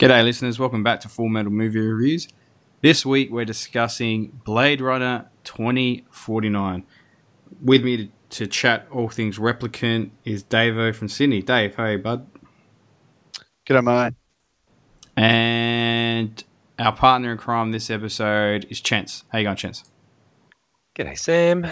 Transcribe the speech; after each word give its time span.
G'day, 0.00 0.24
listeners. 0.24 0.58
Welcome 0.58 0.82
back 0.82 1.00
to 1.00 1.10
Full 1.10 1.28
Metal 1.28 1.52
Movie 1.52 1.78
Reviews. 1.78 2.26
This 2.80 3.04
week 3.04 3.30
we're 3.30 3.44
discussing 3.44 4.40
Blade 4.46 4.80
Runner 4.80 5.28
2049. 5.44 6.86
With 7.60 7.84
me 7.84 7.96
to, 7.98 8.08
to 8.30 8.46
chat 8.46 8.86
all 8.90 9.10
things 9.10 9.38
replicant 9.38 10.12
is 10.24 10.42
Davo 10.42 10.94
from 10.94 11.08
Sydney. 11.08 11.42
Dave, 11.42 11.76
hey, 11.76 11.96
bud. 11.96 12.26
G'day, 13.66 13.84
mate. 13.84 14.14
And 15.22 16.42
our 16.78 16.96
partner 16.96 17.32
in 17.32 17.36
crime 17.36 17.70
this 17.70 17.90
episode 17.90 18.66
is 18.70 18.80
Chance. 18.80 19.24
How 19.28 19.36
you 19.36 19.44
going, 19.44 19.56
Chance? 19.58 19.84
G'day, 20.96 21.18
Sam. 21.18 21.66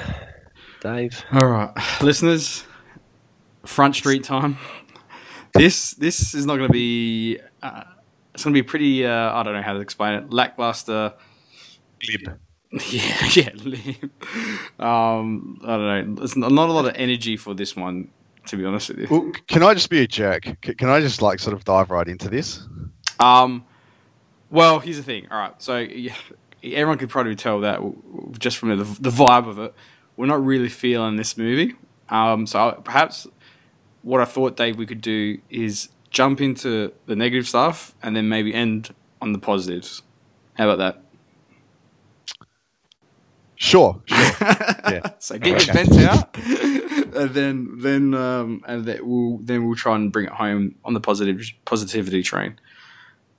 Dave. 0.83 1.25
All 1.33 1.49
right, 1.49 1.73
listeners. 2.03 2.65
Front 3.65 3.97
Street 3.97 4.23
time. 4.23 4.59
This 5.55 5.93
this 5.93 6.35
is 6.35 6.45
not 6.45 6.57
going 6.57 6.69
to 6.69 6.73
be. 6.75 7.41
Uh, 7.63 7.85
it's 8.39 8.45
going 8.45 8.55
to 8.55 8.63
be 8.63 8.67
pretty. 8.67 9.05
Uh, 9.05 9.33
I 9.33 9.43
don't 9.43 9.53
know 9.53 9.63
how 9.63 9.73
to 9.73 9.81
explain 9.81 10.15
it. 10.15 10.33
Lackluster. 10.33 11.13
Lib. 12.09 12.39
Yeah, 12.71 13.29
yeah. 13.33 13.51
lib. 13.65 14.11
Um, 14.79 15.59
I 15.65 15.67
don't 15.77 16.09
know. 16.11 16.15
There's 16.17 16.37
not 16.37 16.53
a 16.53 16.73
lot 16.73 16.85
of 16.85 16.93
energy 16.95 17.37
for 17.37 17.53
this 17.55 17.75
one, 17.75 18.11
to 18.47 18.57
be 18.57 18.65
honest 18.65 18.91
with 18.91 18.99
you. 18.99 19.07
Well, 19.11 19.33
can 19.49 19.65
I 19.65 19.75
just 19.75 19.91
be 19.91 20.03
a 20.03 20.07
jerk? 20.07 20.43
Can 20.61 20.89
I 20.89 21.01
just 21.01 21.21
like 21.21 21.41
sort 21.41 21.55
of 21.57 21.65
dive 21.65 21.91
right 21.91 22.07
into 22.07 22.29
this? 22.29 22.61
Um, 23.19 23.65
well, 24.51 24.79
here's 24.79 24.99
the 24.99 25.03
thing. 25.03 25.27
All 25.33 25.39
right, 25.39 25.55
so 25.61 25.79
yeah, 25.79 26.15
everyone 26.63 26.99
could 26.99 27.09
probably 27.09 27.35
tell 27.35 27.61
that 27.61 27.77
w- 27.77 27.97
w- 28.15 28.35
just 28.39 28.59
from 28.59 28.69
the, 28.69 28.85
the 29.01 29.11
vibe 29.11 29.49
of 29.49 29.59
it, 29.59 29.75
we're 30.17 30.27
not 30.27 30.45
really 30.45 30.69
feeling 30.69 31.17
this 31.17 31.37
movie. 31.39 31.75
Um, 32.11 32.47
so 32.47 32.81
perhaps 32.85 33.27
what 34.03 34.21
I 34.21 34.27
thought, 34.27 34.57
Dave, 34.59 34.77
we 34.77 34.85
could 34.87 35.01
do 35.01 35.39
is 35.51 35.89
jump 36.11 36.41
into 36.41 36.93
the 37.07 37.17
negative 37.17 37.47
stuff 37.49 37.95
and 38.03 38.17
then 38.17 38.29
maybe 38.29 38.55
end 38.55 38.95
on 39.21 39.33
the 39.33 39.39
positives. 39.39 40.03
How 40.55 40.69
about 40.71 40.79
that? 40.79 41.03
Sure, 43.57 44.01
sure. 44.07 44.19
Yeah. 44.89 45.01
so 45.19 45.37
get 45.39 45.67
your 45.67 45.75
Okay. 45.75 45.85
vents 45.85 45.99
out, 45.99 46.35
and 47.15 47.31
then 47.35 47.79
then 47.79 48.15
um, 48.15 48.63
and 48.67 48.87
then 48.87 48.99
we'll 49.03 49.39
then 49.43 49.67
we'll 49.67 49.77
try 49.77 49.97
and 49.97 50.11
bring 50.11 50.27
it 50.27 50.33
home 50.33 50.77
on 50.85 50.95
the 50.95 51.01
positive 51.01 51.43
positivity 51.67 52.23
train. 52.23 52.59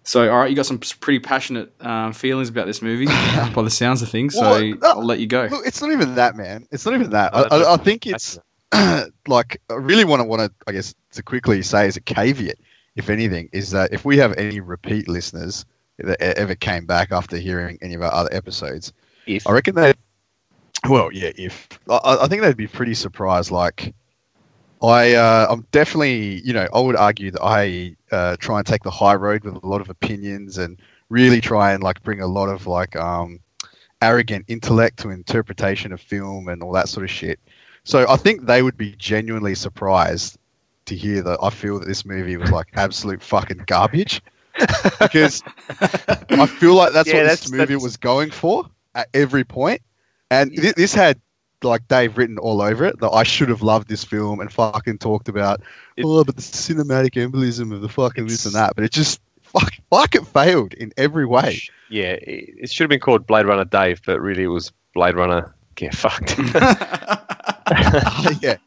So, 0.04 0.30
all 0.32 0.40
right, 0.40 0.50
you 0.50 0.56
got 0.56 0.66
some 0.66 0.78
pretty 0.80 1.20
passionate 1.20 1.74
um, 1.82 2.14
feelings 2.14 2.50
about 2.50 2.68
this 2.68 2.82
movie 2.82 3.06
uh, 3.10 3.50
by 3.54 3.64
the 3.64 3.70
sounds 3.70 4.02
of 4.02 4.10
things. 4.10 4.36
So 4.36 4.42
Well, 4.42 4.62
no, 4.62 4.90
I'll 4.92 5.06
let 5.06 5.20
you 5.20 5.28
go. 5.28 5.48
Look, 5.50 5.66
it's 5.66 5.82
not 5.82 5.92
even 5.92 6.16
that, 6.16 6.36
man. 6.36 6.68
It's 6.72 6.86
not 6.86 6.94
even 6.96 7.10
that. 7.12 7.34
I, 7.36 7.44
I, 7.50 7.74
I 7.74 7.78
think 7.78 8.06
it's 8.08 8.38
like 9.28 9.62
I 9.70 9.76
really 9.76 10.06
want 10.06 10.22
to 10.22 10.28
want 10.28 10.42
to, 10.42 10.52
I 10.68 10.72
guess, 10.72 10.94
to 11.14 11.24
quickly 11.24 11.62
say 11.62 11.88
as 11.88 11.98
a 11.98 12.02
caveat, 12.02 12.58
if 12.96 13.10
anything, 13.10 13.50
is 13.52 13.72
that 13.72 13.94
if 13.94 14.06
we 14.06 14.18
have 14.18 14.34
any 14.38 14.60
repeat 14.60 15.08
listeners 15.08 15.66
that 15.98 16.22
ever 16.22 16.56
came 16.56 16.86
back 16.86 17.12
after 17.12 17.38
hearing 17.38 17.78
any 17.82 17.94
of 17.94 18.02
our 18.02 18.14
other 18.14 18.30
episodes, 18.32 18.94
If 19.26 19.48
I 19.48 19.52
reckon 19.52 19.76
they. 19.76 19.94
Well, 20.88 21.12
yeah. 21.12 21.32
If 21.36 21.68
I, 21.90 22.20
I 22.22 22.28
think 22.28 22.42
they'd 22.42 22.56
be 22.56 22.68
pretty 22.68 22.94
surprised. 22.94 23.52
Like, 23.52 23.94
I, 24.82 25.14
uh, 25.14 25.48
I'm 25.50 25.66
definitely, 25.72 26.42
you 26.42 26.54
know, 26.54 26.68
I 26.74 26.80
would 26.80 26.96
argue 26.96 27.32
that 27.32 27.44
I 27.44 27.96
uh, 28.12 28.38
try 28.40 28.60
and 28.60 28.68
take 28.68 28.84
the 28.84 28.92
high 28.92 29.16
road 29.16 29.44
with 29.44 29.62
a 29.62 29.68
lot 29.68 29.82
of 29.82 29.90
opinions 29.90 30.58
and 30.58 30.80
really 31.10 31.42
try 31.42 31.74
and 31.74 31.84
like 31.84 32.02
bring 32.04 32.22
a 32.22 32.28
lot 32.28 32.48
of 32.48 32.66
like 32.68 32.96
um, 32.96 33.40
arrogant 34.02 34.46
intellect 34.48 35.00
to 35.00 35.10
interpretation 35.10 35.92
of 35.92 36.00
film 36.00 36.48
and 36.48 36.64
all 36.64 36.72
that 36.72 36.88
sort 36.88 37.04
of 37.04 37.10
shit. 37.10 37.40
So 37.90 38.06
I 38.08 38.18
think 38.18 38.46
they 38.46 38.62
would 38.62 38.78
be 38.78 38.92
genuinely 39.00 39.56
surprised 39.56 40.38
to 40.86 40.96
hear 40.96 41.24
that 41.24 41.40
I 41.42 41.50
feel 41.50 41.80
that 41.80 41.88
this 41.88 42.06
movie 42.06 42.38
was 42.38 42.52
like 42.52 42.68
absolute 42.76 43.20
fucking 43.22 43.64
garbage 43.66 44.22
because 45.00 45.42
I 45.80 46.46
feel 46.46 46.76
like 46.76 46.94
that's 46.94 47.10
Yeah, 47.10 47.16
what 47.16 47.24
that's- 47.24 47.40
this 47.42 47.52
movie 47.52 47.66
that's- 47.66 47.82
was 47.84 47.98
going 47.98 48.30
for 48.30 48.70
at 48.94 49.08
every 49.16 49.44
point. 49.44 49.82
And 50.30 50.52
thi- 50.56 50.74
this 50.78 50.94
had 50.94 51.20
like 51.64 51.88
Dave 51.88 52.16
written 52.16 52.38
all 52.38 52.62
over 52.62 52.86
it 52.86 53.00
that 53.00 53.10
I 53.10 53.24
should 53.24 53.50
have 53.50 53.64
loved 53.64 53.90
this 53.90 54.04
film 54.04 54.40
and 54.40 54.54
fucking 54.54 55.00
talked 55.00 55.28
about. 55.28 55.62
It- 55.98 56.06
oh, 56.06 56.24
but 56.24 56.36
the 56.36 56.44
cinematic 56.44 57.14
embolism 57.16 57.74
of 57.74 57.82
the 57.82 57.90
fucking 57.90 58.28
this 58.28 58.46
and 58.46 58.54
that. 58.54 58.76
But 58.76 58.84
it 58.84 58.92
just 58.92 59.20
fuck, 59.42 59.74
like 59.92 60.14
it 60.14 60.28
failed 60.28 60.74
in 60.76 60.94
every 60.96 61.26
way. 61.26 61.60
yeah, 61.90 62.12
it, 62.22 62.54
it 62.60 62.70
should 62.70 62.84
have 62.84 62.90
been 62.90 63.00
called 63.00 63.26
Blade 63.26 63.48
Runner 63.48 63.66
Dave, 63.66 64.00
but 64.06 64.20
really 64.22 64.44
it 64.44 64.48
was 64.48 64.72
Blade 64.94 65.16
Runner 65.16 65.56
Get 65.74 65.96
Fucked. 65.96 66.38
yeah, 68.42 68.58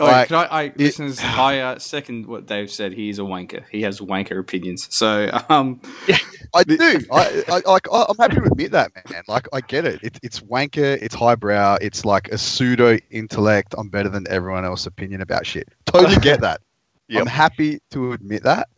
Oh, 0.00 0.04
Like, 0.04 0.28
can 0.28 0.36
I, 0.36 0.44
I 0.64 0.72
listeners, 0.76 1.18
I 1.20 1.58
uh, 1.58 1.78
second 1.78 2.26
what 2.26 2.46
Dave 2.46 2.70
said. 2.70 2.92
He 2.92 3.08
is 3.08 3.18
a 3.18 3.22
wanker. 3.22 3.64
He 3.70 3.82
has 3.82 4.00
wanker 4.00 4.38
opinions. 4.38 4.86
So, 4.90 5.28
um, 5.48 5.80
I 6.54 6.62
do. 6.64 7.00
I, 7.10 7.42
I 7.48 7.62
like. 7.66 7.88
I- 7.92 8.06
I'm 8.08 8.16
happy 8.16 8.36
to 8.36 8.44
admit 8.44 8.70
that, 8.72 8.92
man. 9.10 9.22
Like, 9.26 9.48
I 9.52 9.60
get 9.60 9.84
it. 9.84 10.00
It's 10.02 10.20
it's 10.22 10.40
wanker. 10.40 10.98
It's 11.02 11.14
highbrow. 11.14 11.78
It's 11.80 12.04
like 12.04 12.28
a 12.28 12.38
pseudo 12.38 12.98
intellect. 13.10 13.74
I'm 13.76 13.88
better 13.88 14.08
than 14.08 14.26
everyone 14.28 14.64
else. 14.64 14.86
Opinion 14.86 15.20
about 15.20 15.44
shit. 15.46 15.68
Totally 15.86 16.16
get 16.20 16.40
that. 16.42 16.60
Yep. 17.08 17.22
I'm 17.22 17.26
happy 17.26 17.80
to 17.90 18.12
admit 18.12 18.44
that. 18.44 18.68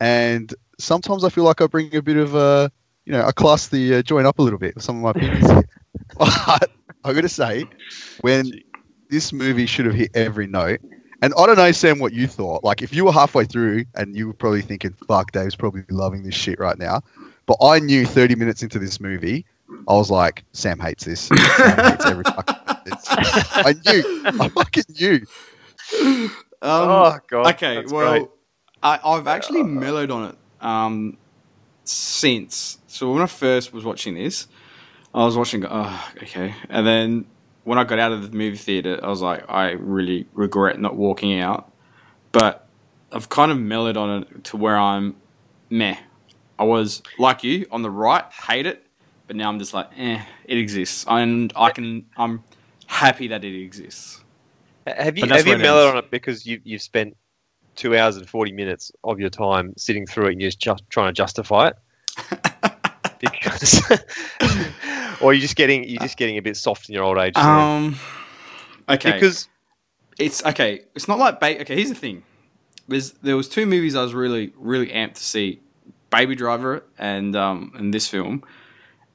And 0.00 0.52
sometimes 0.78 1.24
I 1.24 1.30
feel 1.30 1.44
like 1.44 1.60
I 1.60 1.66
bring 1.66 1.94
a 1.96 2.02
bit 2.02 2.16
of 2.16 2.34
a, 2.34 2.70
you 3.06 3.12
know, 3.12 3.24
I 3.24 3.32
class 3.32 3.68
the 3.68 3.96
uh, 3.96 4.02
joint 4.02 4.26
up 4.26 4.38
a 4.38 4.42
little 4.42 4.58
bit 4.58 4.74
with 4.74 4.84
some 4.84 4.96
of 4.96 5.02
my 5.02 5.10
opinions. 5.10 5.48
here. 5.50 5.62
but 6.18 6.70
I 7.04 7.12
got 7.12 7.20
to 7.22 7.28
say, 7.28 7.64
when 8.20 8.52
this 9.08 9.32
movie 9.32 9.66
should 9.66 9.86
have 9.86 9.94
hit 9.94 10.10
every 10.14 10.46
note. 10.46 10.80
And 11.22 11.32
I 11.38 11.46
don't 11.46 11.56
know, 11.56 11.72
Sam, 11.72 11.98
what 11.98 12.12
you 12.12 12.26
thought. 12.26 12.62
Like, 12.62 12.82
if 12.82 12.94
you 12.94 13.04
were 13.04 13.12
halfway 13.12 13.44
through 13.44 13.84
and 13.94 14.14
you 14.14 14.26
were 14.26 14.34
probably 14.34 14.60
thinking, 14.60 14.94
fuck, 15.08 15.32
Dave's 15.32 15.56
probably 15.56 15.84
loving 15.88 16.22
this 16.22 16.34
shit 16.34 16.58
right 16.58 16.78
now. 16.78 17.00
But 17.46 17.56
I 17.62 17.78
knew 17.78 18.04
30 18.04 18.34
minutes 18.34 18.62
into 18.62 18.78
this 18.78 19.00
movie, 19.00 19.46
I 19.88 19.94
was 19.94 20.10
like, 20.10 20.44
Sam 20.52 20.78
hates 20.78 21.04
this. 21.04 21.20
Sam 21.20 21.38
hates 21.38 22.06
every 22.06 22.24
fucking 22.24 22.56
this. 22.84 23.06
I 23.10 23.74
knew. 23.84 24.22
I 24.24 24.48
fucking 24.48 24.84
knew. 24.98 25.26
um, 26.02 26.30
oh 26.62 27.18
god. 27.28 27.54
okay, 27.54 27.76
that's 27.76 27.92
well, 27.92 28.10
great. 28.10 28.28
I, 28.82 29.00
I've 29.04 29.26
actually 29.26 29.62
mellowed 29.62 30.10
on 30.10 30.30
it 30.30 30.36
um, 30.60 31.16
since. 31.84 32.78
So 32.86 33.12
when 33.12 33.22
I 33.22 33.26
first 33.26 33.72
was 33.72 33.84
watching 33.84 34.14
this, 34.14 34.46
I 35.14 35.24
was 35.24 35.36
watching. 35.36 35.64
Oh, 35.68 36.10
okay, 36.22 36.54
and 36.68 36.86
then 36.86 37.26
when 37.66 37.78
I 37.78 37.84
got 37.84 37.98
out 37.98 38.12
of 38.12 38.30
the 38.30 38.36
movie 38.36 38.56
theater, 38.56 39.00
I 39.02 39.08
was 39.08 39.20
like, 39.20 39.44
I 39.48 39.72
really 39.72 40.28
regret 40.34 40.78
not 40.78 40.94
walking 40.94 41.40
out. 41.40 41.72
But 42.30 42.68
I've 43.10 43.28
kind 43.28 43.50
of 43.50 43.58
mellowed 43.58 43.96
on 43.96 44.22
it 44.22 44.44
to 44.44 44.56
where 44.56 44.76
I'm 44.76 45.16
meh. 45.68 45.96
I 46.60 46.64
was 46.64 47.02
like 47.18 47.42
you 47.42 47.66
on 47.72 47.82
the 47.82 47.90
right, 47.90 48.24
hate 48.30 48.66
it, 48.66 48.86
but 49.26 49.34
now 49.34 49.48
I'm 49.48 49.58
just 49.58 49.74
like, 49.74 49.88
eh, 49.98 50.22
it 50.44 50.58
exists, 50.58 51.04
and 51.08 51.52
I 51.56 51.70
can. 51.70 52.06
I'm 52.16 52.44
happy 52.86 53.28
that 53.28 53.44
it 53.44 53.60
exists. 53.60 54.22
Have 54.86 55.18
you 55.18 55.26
have 55.26 55.46
you 55.46 55.58
mellowed 55.58 55.90
on 55.90 55.96
it 55.98 56.10
because 56.10 56.46
you 56.46 56.60
you've 56.62 56.82
spent 56.82 57.16
two 57.74 57.96
hours 57.96 58.16
and 58.16 58.28
forty 58.28 58.52
minutes 58.52 58.92
of 59.02 59.18
your 59.18 59.30
time 59.30 59.74
sitting 59.76 60.06
through 60.06 60.26
it 60.26 60.32
and 60.32 60.40
you're 60.40 60.52
just 60.52 60.84
trying 60.88 61.08
to 61.08 61.12
justify 61.12 61.68
it? 61.68 61.74
because 63.20 63.82
or 65.20 65.32
you're 65.34 65.40
just 65.40 65.56
getting 65.56 65.84
you're 65.88 66.00
just 66.00 66.16
getting 66.16 66.36
a 66.38 66.42
bit 66.42 66.56
soft 66.56 66.88
in 66.88 66.94
your 66.94 67.04
old 67.04 67.18
age. 67.18 67.36
Um. 67.36 67.96
Okay. 68.88 69.12
because 69.12 69.48
it's 70.18 70.44
okay. 70.44 70.82
It's 70.94 71.08
not 71.08 71.18
like 71.18 71.40
ba- 71.40 71.60
okay. 71.62 71.74
Here's 71.76 71.88
the 71.88 71.94
thing. 71.94 72.22
There's 72.88 73.12
there 73.22 73.36
was 73.36 73.48
two 73.48 73.66
movies 73.66 73.94
I 73.96 74.02
was 74.02 74.14
really 74.14 74.52
really 74.56 74.88
amped 74.88 75.14
to 75.14 75.24
see, 75.24 75.60
Baby 76.10 76.34
Driver 76.36 76.84
and 76.98 77.34
um 77.36 77.72
and 77.74 77.92
this 77.92 78.08
film, 78.08 78.44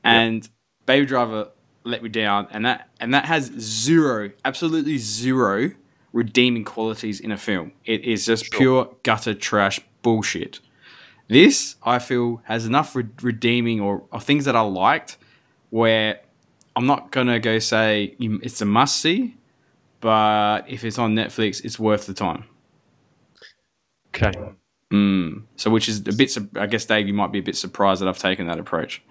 and 0.03 0.47
Baby 0.85 1.05
Driver 1.05 1.49
let 1.83 2.03
me 2.03 2.09
down, 2.09 2.47
and 2.51 2.65
that 2.65 2.89
and 2.99 3.13
that 3.13 3.25
has 3.25 3.45
zero, 3.59 4.31
absolutely 4.45 4.97
zero 4.97 5.71
redeeming 6.13 6.65
qualities 6.65 7.19
in 7.21 7.31
a 7.31 7.37
film. 7.37 7.71
It 7.85 8.03
is 8.03 8.25
just 8.25 8.45
Sure. 8.45 8.59
pure 8.59 8.95
gutter 9.03 9.33
trash 9.33 9.79
bullshit. 10.01 10.59
This 11.29 11.77
I 11.83 11.99
feel 11.99 12.41
has 12.45 12.65
enough 12.65 12.93
re- 12.95 13.05
redeeming 13.21 13.79
or, 13.79 14.03
or 14.11 14.19
things 14.19 14.43
that 14.43 14.55
I 14.55 14.59
liked, 14.61 15.15
where 15.71 16.19
I'm 16.75 16.85
not 16.85 17.11
gonna 17.11 17.39
go 17.39 17.57
say 17.59 18.15
it's 18.19 18.61
a 18.61 18.65
must 18.65 18.97
see, 19.01 19.35
but 19.99 20.61
if 20.69 20.83
it's 20.85 20.97
on 20.99 21.15
Netflix, 21.15 21.65
it's 21.65 21.77
worth 21.79 22.05
the 22.05 22.13
time. 22.13 22.45
okay. 24.15 24.31
Mm. 24.91 25.43
So, 25.55 25.69
which 25.71 25.87
is 25.87 25.99
a 25.99 26.11
bit. 26.13 26.37
I 26.55 26.65
guess 26.67 26.85
Dave, 26.85 27.07
you 27.07 27.13
might 27.13 27.31
be 27.31 27.39
a 27.39 27.43
bit 27.43 27.55
surprised 27.55 28.01
that 28.01 28.09
I've 28.09 28.17
taken 28.17 28.47
that 28.47 28.59
approach. 28.59 29.01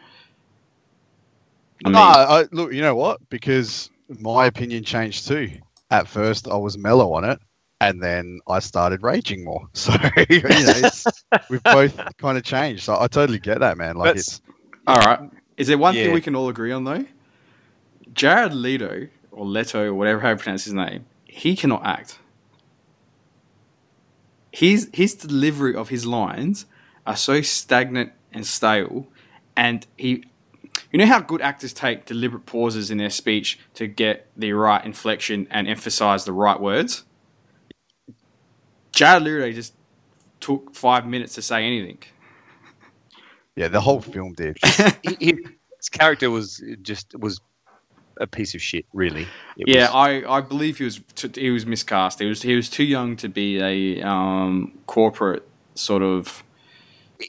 I 1.85 1.89
mean, 1.89 1.95
No, 1.95 2.01
I, 2.01 2.45
look, 2.53 2.73
you 2.75 2.83
know 2.83 2.95
what? 2.95 3.27
Because 3.31 3.89
my 4.19 4.45
opinion 4.47 4.85
changed 4.85 5.27
too. 5.27 5.51
At 5.91 6.07
first, 6.07 6.47
I 6.49 6.57
was 6.57 6.77
mellow 6.77 7.15
on 7.15 7.25
it, 7.25 7.39
and 7.81 8.03
then 8.03 8.41
I 8.47 8.59
started 8.59 9.03
raging 9.03 9.43
more. 9.45 9.67
So 9.73 9.93
you 10.29 10.43
know, 10.43 10.49
it's, 10.51 11.07
we've 11.49 11.63
both 11.63 11.99
kind 12.19 12.37
of 12.37 12.45
changed. 12.45 12.83
So 12.85 12.99
I 13.01 13.07
totally 13.07 13.39
get 13.39 13.61
that, 13.61 13.79
man. 13.79 13.97
Like 13.97 14.09
That's- 14.17 14.27
it's 14.27 14.41
all 14.87 14.99
right. 15.01 15.31
Is 15.57 15.67
there 15.67 15.79
one 15.79 15.95
thing 15.95 16.13
we 16.13 16.21
can 16.21 16.35
all 16.35 16.49
agree 16.49 16.73
on 16.73 16.85
though? 16.85 17.05
Jared 18.13 18.55
Leto 18.55 19.09
or 19.31 19.47
Leto 19.47 19.87
or 19.87 19.95
whatever 19.95 20.21
how 20.21 20.31
you 20.31 20.37
pronounce 20.37 20.65
his 20.65 20.73
name, 20.73 21.07
he 21.25 21.55
cannot 21.57 21.85
act. 21.85 22.19
His 24.53 24.91
his 24.93 25.15
delivery 25.15 25.75
of 25.75 25.91
his 25.91 26.07
lines 26.07 26.67
are 27.07 27.17
so 27.17 27.41
stagnant 27.41 28.13
and 28.33 28.47
stale, 28.47 29.07
and 29.57 29.87
he. 29.97 30.25
You 30.93 30.99
know 30.99 31.07
how 31.07 31.21
good 31.21 31.41
actors 31.41 31.73
take 31.73 32.05
deliberate 32.05 32.47
pauses 32.47 32.91
in 32.91 32.99
their 32.99 33.11
speech 33.11 33.61
to 33.75 33.87
get 33.87 34.29
the 34.37 34.53
right 34.53 34.85
inflection 34.85 35.47
and 35.51 35.69
emphasize 35.69 36.25
the 36.25 36.33
right 36.33 36.61
words? 36.61 37.05
Jared 38.93 39.23
Leto 39.23 39.53
just 39.53 39.75
took 40.41 40.75
five 40.75 41.07
minutes 41.07 41.35
to 41.35 41.43
say 41.43 41.65
anything. 41.65 41.99
Yeah, 43.57 43.69
the 43.69 43.81
whole 43.81 44.01
film 44.15 44.33
did. 44.35 44.59
He- 45.03 45.17
he- 45.21 45.47
his 45.79 45.89
character 45.89 46.31
was 46.31 46.63
just 46.83 47.15
was 47.19 47.41
a 48.19 48.27
piece 48.27 48.55
of 48.55 48.61
shit, 48.61 48.85
really. 48.93 49.23
It 49.57 49.67
yeah, 49.67 49.87
was- 49.87 49.95
I, 50.27 50.31
I 50.37 50.41
believe 50.43 50.77
he 50.79 50.85
was 50.85 51.01
t- 51.15 51.41
he 51.41 51.51
was 51.51 51.65
miscast. 51.65 52.19
He 52.19 52.27
was 52.27 52.43
he 52.43 52.55
was 52.55 52.69
too 52.69 52.85
young 52.85 53.17
to 53.17 53.29
be 53.31 53.59
a 53.61 54.03
um, 54.07 54.79
corporate 54.87 55.49
sort 55.75 56.03
of 56.03 56.45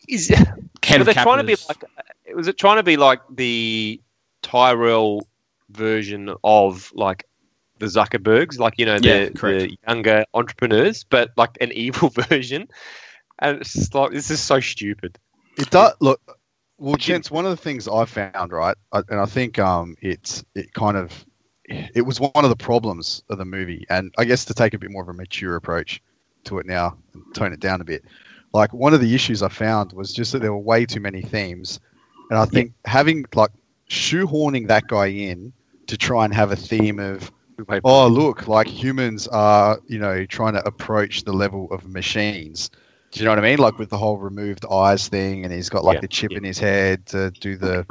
is, 0.09 0.27
head 0.27 0.47
were 0.91 0.99
of 0.99 1.05
they 1.05 1.13
trying 1.13 1.37
to 1.37 1.43
be 1.45 1.55
like? 1.69 1.83
Was 2.35 2.47
it 2.49 2.57
trying 2.57 2.77
to 2.77 2.83
be 2.83 2.97
like 2.97 3.21
the 3.33 4.01
Tyrell 4.41 5.25
version 5.69 6.33
of 6.43 6.91
like 6.93 7.25
the 7.79 7.85
Zuckerbergs, 7.85 8.59
like 8.59 8.73
you 8.77 8.85
know 8.85 8.97
Yeah, 9.01 9.25
the, 9.29 9.31
correct. 9.33 9.61
the 9.61 9.77
younger 9.87 10.25
entrepreneurs, 10.33 11.05
but 11.05 11.31
like 11.37 11.57
an 11.61 11.71
evil 11.85 12.09
version? 12.09 12.67
And 13.39 13.61
it's 13.61 13.73
just 13.73 13.95
like 13.95 14.11
this 14.11 14.29
is 14.29 14.41
so 14.41 14.59
stupid. 14.59 15.17
It 15.57 15.69
does 15.69 15.93
look. 15.99 16.37
Well, 16.77 16.95
gents, 16.95 17.29
one 17.29 17.45
of 17.45 17.51
the 17.51 17.57
things 17.57 17.87
I 17.87 18.05
found, 18.05 18.51
right, 18.51 18.75
and 18.91 19.19
I 19.19 19.25
think 19.25 19.59
um, 19.59 19.95
it's 20.01 20.43
it 20.55 20.73
kind 20.73 20.97
of 20.97 21.25
it 21.65 22.05
was 22.05 22.19
one 22.19 22.31
of 22.35 22.49
the 22.49 22.55
problems 22.55 23.23
of 23.29 23.37
the 23.37 23.45
movie, 23.45 23.85
and 23.89 24.13
I 24.17 24.25
guess 24.25 24.45
to 24.45 24.53
take 24.53 24.73
a 24.73 24.79
bit 24.79 24.91
more 24.91 25.03
of 25.03 25.09
a 25.09 25.13
mature 25.13 25.55
approach 25.55 26.01
to 26.45 26.57
it 26.57 26.65
now 26.65 26.97
and 27.13 27.23
tone 27.35 27.53
it 27.53 27.59
down 27.59 27.81
a 27.81 27.83
bit. 27.83 28.03
Like 28.53 28.73
one 28.73 28.93
of 28.93 28.99
the 28.99 29.13
issues 29.13 29.43
I 29.43 29.49
found 29.49 29.93
was 29.93 30.13
just 30.13 30.31
that 30.31 30.41
there 30.41 30.51
were 30.51 30.59
way 30.59 30.85
too 30.85 30.99
many 30.99 31.21
themes, 31.21 31.79
and 32.29 32.39
I 32.39 32.45
think 32.45 32.73
having 32.85 33.25
like 33.35 33.51
shoehorning 33.89 34.67
that 34.67 34.87
guy 34.87 35.07
in 35.07 35.53
to 35.87 35.97
try 35.97 36.25
and 36.25 36.33
have 36.33 36.51
a 36.51 36.55
theme 36.55 36.99
of 36.99 37.31
oh 37.83 38.07
look 38.07 38.47
like 38.47 38.65
humans 38.65 39.27
are 39.27 39.79
you 39.85 39.99
know 39.99 40.25
trying 40.25 40.53
to 40.53 40.65
approach 40.65 41.23
the 41.23 41.33
level 41.33 41.67
of 41.71 41.87
machines 41.87 42.71
do 43.11 43.19
you 43.19 43.25
know 43.25 43.31
what 43.31 43.39
i 43.39 43.41
mean? 43.41 43.59
Like 43.59 43.77
with 43.77 43.89
the 43.89 43.97
whole 43.97 44.17
removed 44.17 44.65
eyes 44.71 45.07
thing 45.07 45.43
and 45.43 45.53
he's 45.53 45.69
got 45.69 45.83
like 45.83 45.95
Yeah, 45.95 46.01
the 46.01 46.07
chip 46.07 46.31
yeah. 46.31 46.37
in 46.37 46.43
his 46.43 46.59
head 46.59 47.05
to 47.07 47.31
do 47.31 47.57
the 47.57 47.85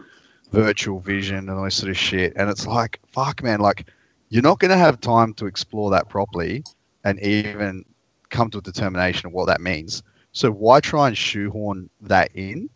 virtual 0.52 0.98
vision 1.00 1.48
and 1.48 1.50
all 1.50 1.64
this 1.64 1.76
sort 1.76 1.90
of 1.90 1.96
shit. 1.98 2.32
And 2.36 2.50
it's 2.50 2.66
like 2.66 2.98
fuck 3.12 3.42
man 3.42 3.60
like 3.60 3.86
you're 4.30 4.42
not 4.42 4.58
going 4.60 4.70
to 4.70 4.76
have 4.76 5.00
time 5.00 5.34
to 5.34 5.46
explore 5.46 5.90
that 5.90 6.08
properly 6.08 6.62
and 7.04 7.18
even 7.20 7.84
come 8.30 8.48
to 8.50 8.58
a 8.58 8.62
determination 8.62 9.26
of 9.26 9.32
what 9.32 9.46
that 9.46 9.60
means. 9.60 10.02
So 10.32 10.50
why 10.52 10.78
try 10.80 11.08
and 11.08 11.18
shoehorn 11.18 11.90
that 12.02 12.30
in? 12.34 12.70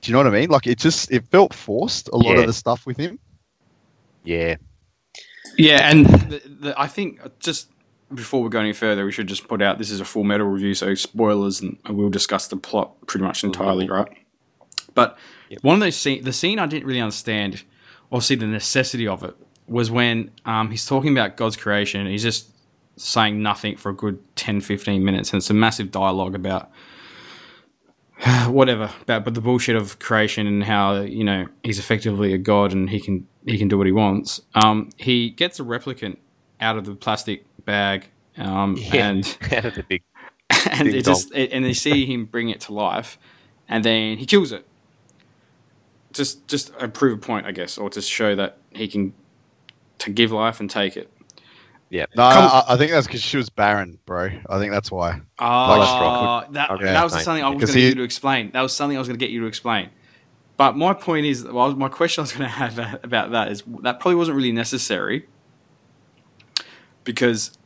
Do 0.00 0.10
you 0.10 0.12
know 0.12 0.18
what 0.20 0.26
i 0.34 0.40
mean? 0.40 0.48
Like 0.48 0.66
it 0.66 0.78
just 0.78 1.10
it 1.12 1.24
felt 1.26 1.52
forced 1.54 2.08
a 2.12 2.16
lot 2.16 2.34
Yeah. 2.34 2.40
of 2.40 2.46
the 2.46 2.52
stuff 2.52 2.86
with 2.86 2.96
him. 2.96 3.18
Yeah, 4.24 4.56
Yeah, 5.56 5.90
and 5.90 6.06
the, 6.06 6.42
the, 6.60 6.74
I 6.80 6.86
think 6.86 7.20
just 7.40 7.68
before 8.14 8.42
we 8.42 8.48
go 8.48 8.60
any 8.60 8.72
further, 8.72 9.04
we 9.04 9.12
should 9.12 9.26
just 9.26 9.48
put 9.48 9.60
out 9.60 9.78
this 9.78 9.90
is 9.90 10.00
a 10.00 10.04
full 10.04 10.24
metal 10.24 10.46
review, 10.46 10.74
so 10.74 10.94
spoilers, 10.94 11.60
and 11.60 11.78
we'll 11.88 12.08
discuss 12.10 12.46
the 12.46 12.56
plot 12.56 12.94
pretty 13.06 13.24
much 13.24 13.44
entirely, 13.44 13.88
right? 13.88 14.08
But 14.94 15.18
Yep. 15.50 15.62
one 15.62 15.74
of 15.74 15.80
those 15.80 15.96
scene, 15.96 16.24
the 16.24 16.32
scene 16.32 16.58
I 16.58 16.66
didn't 16.66 16.86
really 16.86 17.00
understand, 17.00 17.62
or 18.10 18.20
see 18.20 18.34
the 18.34 18.46
necessity 18.46 19.06
of 19.06 19.22
it, 19.22 19.34
was 19.66 19.90
when 19.90 20.30
um, 20.44 20.70
he's 20.70 20.86
talking 20.86 21.12
about 21.12 21.36
God's 21.36 21.56
creation. 21.56 22.06
He's 22.06 22.22
just 22.22 22.50
saying 22.96 23.42
nothing 23.42 23.76
for 23.76 23.90
a 23.90 23.94
good 23.94 24.18
10, 24.36 24.60
15 24.60 25.04
minutes, 25.04 25.32
and 25.32 25.38
it's 25.38 25.50
a 25.50 25.54
massive 25.54 25.90
dialogue 25.90 26.34
about 26.34 26.70
whatever 28.48 28.90
about 29.02 29.24
but 29.24 29.34
the 29.34 29.40
bullshit 29.40 29.76
of 29.76 29.98
creation 30.00 30.46
and 30.46 30.64
how 30.64 31.00
you 31.00 31.22
know 31.22 31.46
he's 31.62 31.78
effectively 31.78 32.32
a 32.32 32.38
god 32.38 32.72
and 32.72 32.90
he 32.90 32.98
can 33.00 33.24
he 33.46 33.56
can 33.58 33.68
do 33.68 33.78
what 33.78 33.86
he 33.86 33.92
wants. 33.92 34.40
Um, 34.54 34.90
he 34.96 35.30
gets 35.30 35.60
a 35.60 35.62
replicant 35.62 36.16
out 36.60 36.76
of 36.76 36.84
the 36.84 36.94
plastic 36.94 37.44
bag, 37.68 38.06
um, 38.38 38.76
Yeah. 38.78 39.08
and 39.08 39.24
the 39.50 39.84
big. 39.88 40.02
and 40.72 40.86
Ding 40.88 40.94
it 40.96 41.04
just 41.04 41.30
it, 41.34 41.52
and 41.52 41.64
they 41.64 41.74
see 41.74 42.06
him 42.06 42.24
bring 42.24 42.48
it 42.48 42.60
to 42.62 42.72
life, 42.72 43.18
and 43.68 43.84
then 43.84 44.16
he 44.16 44.24
kills 44.26 44.50
it. 44.50 44.66
Just 46.12 46.48
just 46.48 46.72
a 46.80 46.88
prove 46.88 47.18
a 47.18 47.20
point, 47.20 47.44
I 47.46 47.52
guess, 47.52 47.76
or 47.76 47.90
to 47.90 48.00
show 48.00 48.34
that 48.34 48.56
he 48.70 48.88
can 48.88 49.12
to 49.98 50.10
give 50.10 50.32
life 50.32 50.58
and 50.60 50.70
take 50.70 50.96
it. 50.96 51.12
Yeah, 51.90 52.06
no 52.16 52.30
Come- 52.30 52.44
I, 52.50 52.64
I 52.74 52.76
think 52.78 52.90
that's 52.92 53.06
because 53.06 53.22
she 53.22 53.38
was 53.38 53.48
barren 53.48 53.98
bro 54.04 54.28
i 54.50 54.58
think 54.58 54.72
that's 54.72 54.90
why 54.90 55.22
Oh, 55.38 56.44
that, 56.50 56.70
Okay, 56.70 56.84
that 56.84 57.02
was 57.02 57.12
thanks. 57.14 57.24
something 57.24 57.42
I 57.42 57.48
was 57.48 57.56
going 57.64 57.66
to 57.72 57.80
get 57.80 57.88
you 57.88 57.94
to 57.94 58.02
explain. 58.02 58.50
That 58.52 58.60
was 58.60 58.74
something 58.76 58.96
I 58.96 59.00
was 59.00 59.08
going 59.08 59.18
to 59.18 59.24
get 59.24 59.30
you 59.32 59.40
to 59.40 59.46
explain. 59.46 59.88
But 60.58 60.76
my 60.76 60.92
point 60.92 61.24
is, 61.24 61.44
well, 61.44 61.74
my 61.76 61.88
question 61.88 62.20
I 62.20 62.24
was 62.24 62.32
going 62.32 62.44
to 62.44 62.56
have 62.56 62.78
about 63.02 63.30
that 63.30 63.50
is 63.52 63.62
that 63.82 64.00
probably 64.00 64.16
wasn't 64.16 64.36
really 64.36 64.52
necessary 64.52 65.26
because 67.04 67.56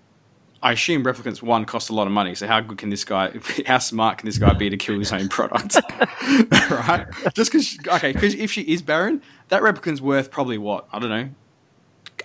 I 0.62 0.72
assume 0.72 1.02
replicants 1.04 1.42
one 1.42 1.64
cost 1.64 1.90
a 1.90 1.92
lot 1.94 2.06
of 2.06 2.12
money. 2.12 2.34
So 2.36 2.46
how 2.46 2.60
good 2.60 2.78
can 2.78 2.88
this 2.90 3.04
guy? 3.04 3.32
How 3.66 3.78
smart 3.78 4.18
can 4.18 4.26
this 4.26 4.38
guy 4.38 4.52
be 4.52 4.70
to 4.70 4.76
kill 4.76 4.98
his 4.98 5.12
own 5.12 5.28
product? 5.28 5.76
right? 6.70 7.06
Just 7.34 7.50
because 7.52 7.78
okay, 7.88 8.12
because 8.12 8.34
if 8.34 8.52
she 8.52 8.62
is 8.62 8.80
barren, 8.82 9.22
that 9.48 9.62
replicant's 9.62 10.00
worth 10.00 10.30
probably 10.30 10.58
what 10.58 10.86
I 10.92 10.98
don't 11.00 11.10
know, 11.10 11.30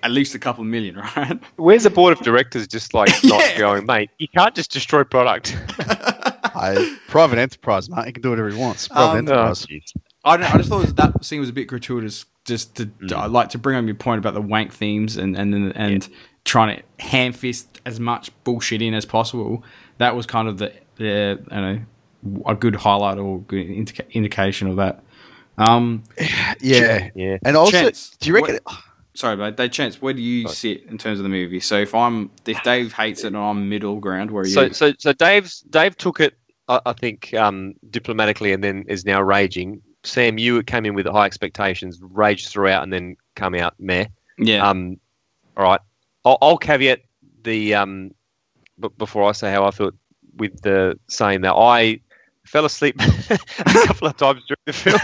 at 0.04 0.12
least 0.12 0.36
a 0.36 0.40
couple 0.40 0.64
million, 0.64 0.96
right? 1.16 1.40
where's 1.56 1.84
the 1.84 1.90
board 1.90 2.14
of 2.18 2.24
directors 2.24 2.68
just 2.68 2.94
like 2.94 3.10
not 3.24 3.42
Yeah. 3.42 3.58
going, 3.58 3.86
mate? 3.88 4.12
You 4.20 4.28
can't 4.28 4.54
just 4.54 4.72
destroy 4.72 5.04
product. 5.04 5.58
I, 5.80 6.98
private 7.08 7.40
enterprise, 7.40 7.90
mate. 7.90 8.06
He 8.06 8.12
can 8.14 8.22
do 8.22 8.30
whatever 8.32 8.50
he 8.50 8.58
wants. 8.58 8.88
Private 8.88 9.12
Um, 9.12 9.18
enterprise. 9.18 9.66
I 10.24 10.38
don't 10.38 10.42
know, 10.42 10.48
I 10.54 10.58
just 10.58 10.70
thought 10.70 10.96
that 10.96 11.24
scene 11.26 11.40
was 11.40 11.50
a 11.50 11.54
bit 11.54 11.68
gratuitous, 11.68 12.26
just 12.46 12.76
to 12.76 12.86
Mm. 12.86 13.14
I 13.14 13.26
like 13.28 13.50
to 13.50 13.58
bring 13.58 13.76
home 13.76 13.88
your 13.88 13.96
point 13.96 14.20
about 14.20 14.34
the 14.34 14.42
wank 14.42 14.74
themes 14.74 15.18
and 15.18 15.36
and 15.38 15.54
and, 15.54 15.76
and 15.76 16.10
trying 16.48 16.78
to 16.78 17.04
hand 17.06 17.36
fist 17.36 17.82
as 17.86 18.00
much 18.00 18.32
bullshit 18.46 18.82
in 18.82 18.94
as 18.94 19.06
possible. 19.06 19.64
That 19.98 20.16
was 20.16 20.26
kind 20.26 20.48
of 20.48 20.58
the 20.58 20.72
the 20.96 21.40
you 21.52 21.58
know 21.62 21.80
a 22.46 22.56
good 22.56 22.76
highlight 22.76 23.18
or 23.20 23.40
good 23.42 23.68
indica- 23.70 24.10
indication 24.12 24.68
of 24.68 24.78
that. 24.78 25.04
Um, 25.58 26.04
yeah. 26.62 27.10
yeah, 27.16 27.38
And 27.44 27.58
also, 27.58 27.72
Chance, 27.72 28.16
do 28.20 28.28
you 28.30 28.36
reckon? 28.36 28.60
sorry, 29.14 29.36
but 29.36 29.58
Dave 29.58 29.72
Chance, 29.72 30.02
where 30.02 30.14
do 30.14 30.22
you 30.22 30.44
Sorry. 30.48 30.56
sit 30.56 30.84
in 30.90 30.98
terms 30.98 31.20
of 31.20 31.24
the 31.24 31.30
movie? 31.30 31.60
So 31.60 31.78
if 31.80 31.94
I'm 31.96 32.30
if 32.46 32.62
Dave 32.64 32.94
hates 32.94 33.24
it 33.24 33.28
and 33.28 33.38
I'm 33.38 33.68
middle 33.70 34.00
ground, 34.00 34.32
where 34.32 34.44
are 34.44 34.48
So, 34.48 34.64
you? 34.64 34.74
so, 34.74 34.94
so 35.00 35.14
Dave's 35.14 35.62
Dave 35.62 35.98
took 35.98 36.20
it, 36.20 36.38
I, 36.68 36.80
I 36.86 36.94
think, 36.94 37.34
um, 37.34 37.74
diplomatically, 37.90 38.54
and 38.54 38.64
then 38.64 38.86
is 38.88 39.06
now 39.06 39.22
raging. 39.22 39.82
Sam, 40.04 40.38
you 40.38 40.62
came 40.64 40.86
in 40.86 40.94
with 40.94 41.06
high 41.08 41.26
expectations, 41.26 42.00
raged 42.02 42.50
throughout, 42.50 42.84
and 42.84 42.94
then 42.94 43.16
come 43.36 43.56
out 43.56 43.74
meh. 43.80 44.06
yeah, 44.38 44.68
Um, 44.68 44.98
all 45.58 45.64
right, 45.64 45.82
I'll, 46.28 46.38
I'll 46.42 46.58
caveat 46.58 47.00
the 47.44 47.74
um, 47.76 48.12
b- 48.80 48.90
before 48.98 49.24
I 49.30 49.32
say 49.32 49.52
how 49.52 49.64
I 49.66 49.72
felt 49.72 49.94
with 50.36 50.62
the 50.62 51.00
saying 51.08 51.42
that 51.42 51.54
I 51.54 52.00
fell 52.46 52.66
asleep 52.66 52.96
a 53.30 53.40
couple 53.86 54.08
of 54.08 54.18
times 54.18 54.44
during 54.48 54.58
the 54.66 54.74
film. 54.74 55.00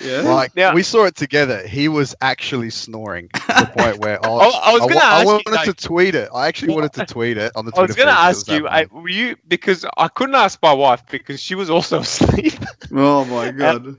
yeah. 0.00 0.20
Like 0.22 0.54
Now- 0.56 0.74
we 0.74 0.82
saw 0.82 1.04
it 1.04 1.16
together. 1.16 1.66
He 1.66 1.88
was 1.88 2.14
actually 2.20 2.70
snoring 2.70 3.28
to 3.34 3.40
the 3.46 3.70
point 3.76 3.98
where 3.98 4.24
I, 4.24 4.28
was, 4.30 4.54
I- 4.54 4.70
I 4.70 4.72
was 4.72 4.80
gonna 4.82 4.94
wa- 4.94 5.00
I 5.02 5.20
ask 5.20 5.26
you, 5.26 5.32
wanted 5.32 5.58
to 5.64 5.64
Dave. 5.66 5.76
tweet 5.76 6.14
it. 6.14 6.28
I 6.34 6.46
actually 6.48 6.74
wanted 6.74 6.92
to 6.94 7.06
tweet 7.06 7.36
it 7.38 7.52
on 7.56 7.66
the 7.66 7.72
I 7.76 7.82
was 7.82 7.96
going 7.96 8.08
to 8.08 8.12
ask 8.14 8.48
you, 8.48 8.68
I, 8.68 8.86
were 8.90 9.08
you 9.08 9.36
because 9.48 9.84
I 9.96 10.08
couldn't 10.08 10.36
ask 10.36 10.60
my 10.62 10.72
wife 10.72 11.02
because 11.10 11.40
she 11.40 11.54
was 11.56 11.70
also 11.70 12.00
asleep. 12.00 12.54
Oh 12.92 13.24
my 13.24 13.50
god. 13.50 13.84
And, 13.86 13.98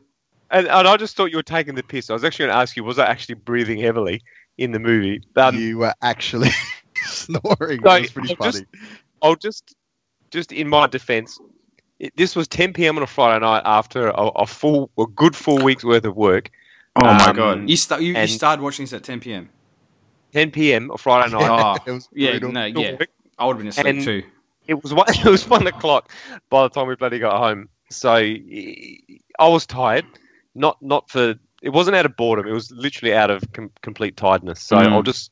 and 0.51 0.67
I 0.87 0.97
just 0.97 1.15
thought 1.15 1.25
you 1.31 1.37
were 1.37 1.43
taking 1.43 1.75
the 1.75 1.83
piss. 1.83 2.09
I 2.09 2.13
was 2.13 2.23
actually 2.23 2.45
going 2.47 2.55
to 2.55 2.61
ask 2.61 2.75
you, 2.77 2.83
was 2.83 2.99
I 2.99 3.05
actually 3.05 3.35
breathing 3.35 3.79
heavily 3.79 4.21
in 4.57 4.71
the 4.71 4.79
movie? 4.79 5.21
Um, 5.35 5.55
you 5.55 5.77
were 5.79 5.93
actually 6.01 6.49
snoring. 7.05 7.81
No, 7.83 7.95
it 7.95 8.01
was 8.01 8.11
pretty 8.11 8.29
I'll 8.31 8.51
funny. 8.51 8.51
just- 8.51 8.65
I'll 9.21 9.35
just, 9.35 9.75
just 10.31 10.51
in 10.53 10.67
my 10.69 10.87
defense, 10.87 11.39
it, 11.99 12.13
this 12.15 12.35
was 12.35 12.47
10 12.47 12.71
p.m. 12.73 12.95
on 12.97 13.03
a 13.03 13.07
Friday 13.07 13.43
night 13.45 13.63
after 13.65 14.07
a, 14.09 14.13
a 14.27 14.47
full, 14.47 14.89
a 14.97 15.05
good 15.07 15.35
full 15.35 15.61
week's 15.61 15.83
worth 15.83 16.05
of 16.05 16.15
work. 16.15 16.49
Oh 16.95 17.05
my 17.05 17.25
Um, 17.29 17.35
god. 17.35 17.69
You 17.69 17.75
start 17.77 18.01
you, 18.01 18.13
you 18.15 18.27
started 18.27 18.61
watching 18.61 18.83
this 18.83 18.93
at 18.93 19.03
10 19.03 19.19
p.m. 19.19 19.49
10 20.33 20.51
p.m. 20.51 20.89
on 20.91 20.97
Friday 20.97 21.33
night. 21.33 21.49
Oh, 21.49 21.77
it 21.85 21.91
was 21.91 22.07
yeah, 22.13 22.37
no, 22.39 22.65
yeah. 22.65 22.95
I 23.37 23.45
would 23.45 23.53
have 23.53 23.57
been 23.59 23.67
asleep 23.67 23.85
And- 23.87 24.03
too. 24.03 24.23
It 24.67 24.83
was 24.83 24.93
one. 24.93 25.07
It 25.09 25.25
was 25.25 25.47
one 25.49 25.65
o'clock 25.67 26.11
by 26.51 26.61
the 26.63 26.69
time 26.69 26.87
we 26.87 26.95
bloody 26.95 27.17
got 27.19 27.37
home. 27.39 27.67
So 27.89 28.13
I 28.13 29.47
was 29.47 29.65
tired. 29.65 30.05
Not 30.59 30.81
not 30.81 31.09
for. 31.09 31.35
It 31.61 31.69
wasn't 31.69 31.95
out 31.95 32.05
of 32.05 32.15
boredom. 32.15 32.47
It 32.47 32.51
was 32.53 32.71
literally 32.71 33.13
out 33.15 33.29
of 33.31 33.43
com- 33.53 33.71
complete 33.81 34.15
tiredness. 34.15 34.61
So 34.61 34.77
Mm. 34.77 34.91
I'll 34.91 35.03
just, 35.03 35.31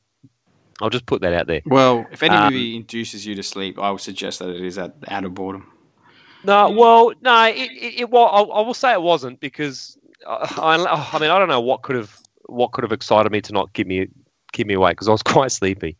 I'll 0.82 0.90
just 0.90 1.06
put 1.06 1.22
that 1.22 1.32
out 1.32 1.46
there. 1.46 1.62
Well, 1.64 2.06
if 2.12 2.22
any 2.22 2.34
Um, 2.36 2.52
movie 2.52 2.76
induces 2.76 3.24
you 3.26 3.34
to 3.34 3.42
sleep, 3.42 3.78
I 3.78 3.90
would 3.90 4.00
suggest 4.00 4.38
that 4.40 4.50
it 4.50 4.62
is 4.62 4.78
out, 4.78 4.94
out 5.08 5.24
of 5.24 5.34
boredom. 5.34 5.70
No, 6.44 6.70
well, 6.70 7.12
no, 7.22 7.44
it, 7.46 7.56
it, 7.72 8.00
it 8.00 8.10
was. 8.10 8.30
I, 8.32 8.58
I 8.58 8.60
will 8.62 8.74
say 8.74 8.92
it 8.92 9.02
wasn't 9.02 9.40
because 9.40 9.98
uh, 10.26 10.46
I, 10.56 10.74
I 10.76 11.18
mean, 11.18 11.30
I 11.30 11.38
don't 11.38 11.48
know 11.48 11.60
what 11.60 11.82
could 11.82 11.96
have 11.96 12.16
what 12.46 12.72
could 12.72 12.84
have 12.84 12.92
excited 12.92 13.30
me 13.32 13.40
to 13.42 13.52
not 13.52 13.72
keep 13.74 13.86
me 13.86 14.08
keep 14.52 14.66
me 14.66 14.74
awake 14.74 14.92
because 14.92 15.08
I 15.08 15.12
was 15.12 15.22
quite 15.34 15.52
sleepy. 15.52 15.96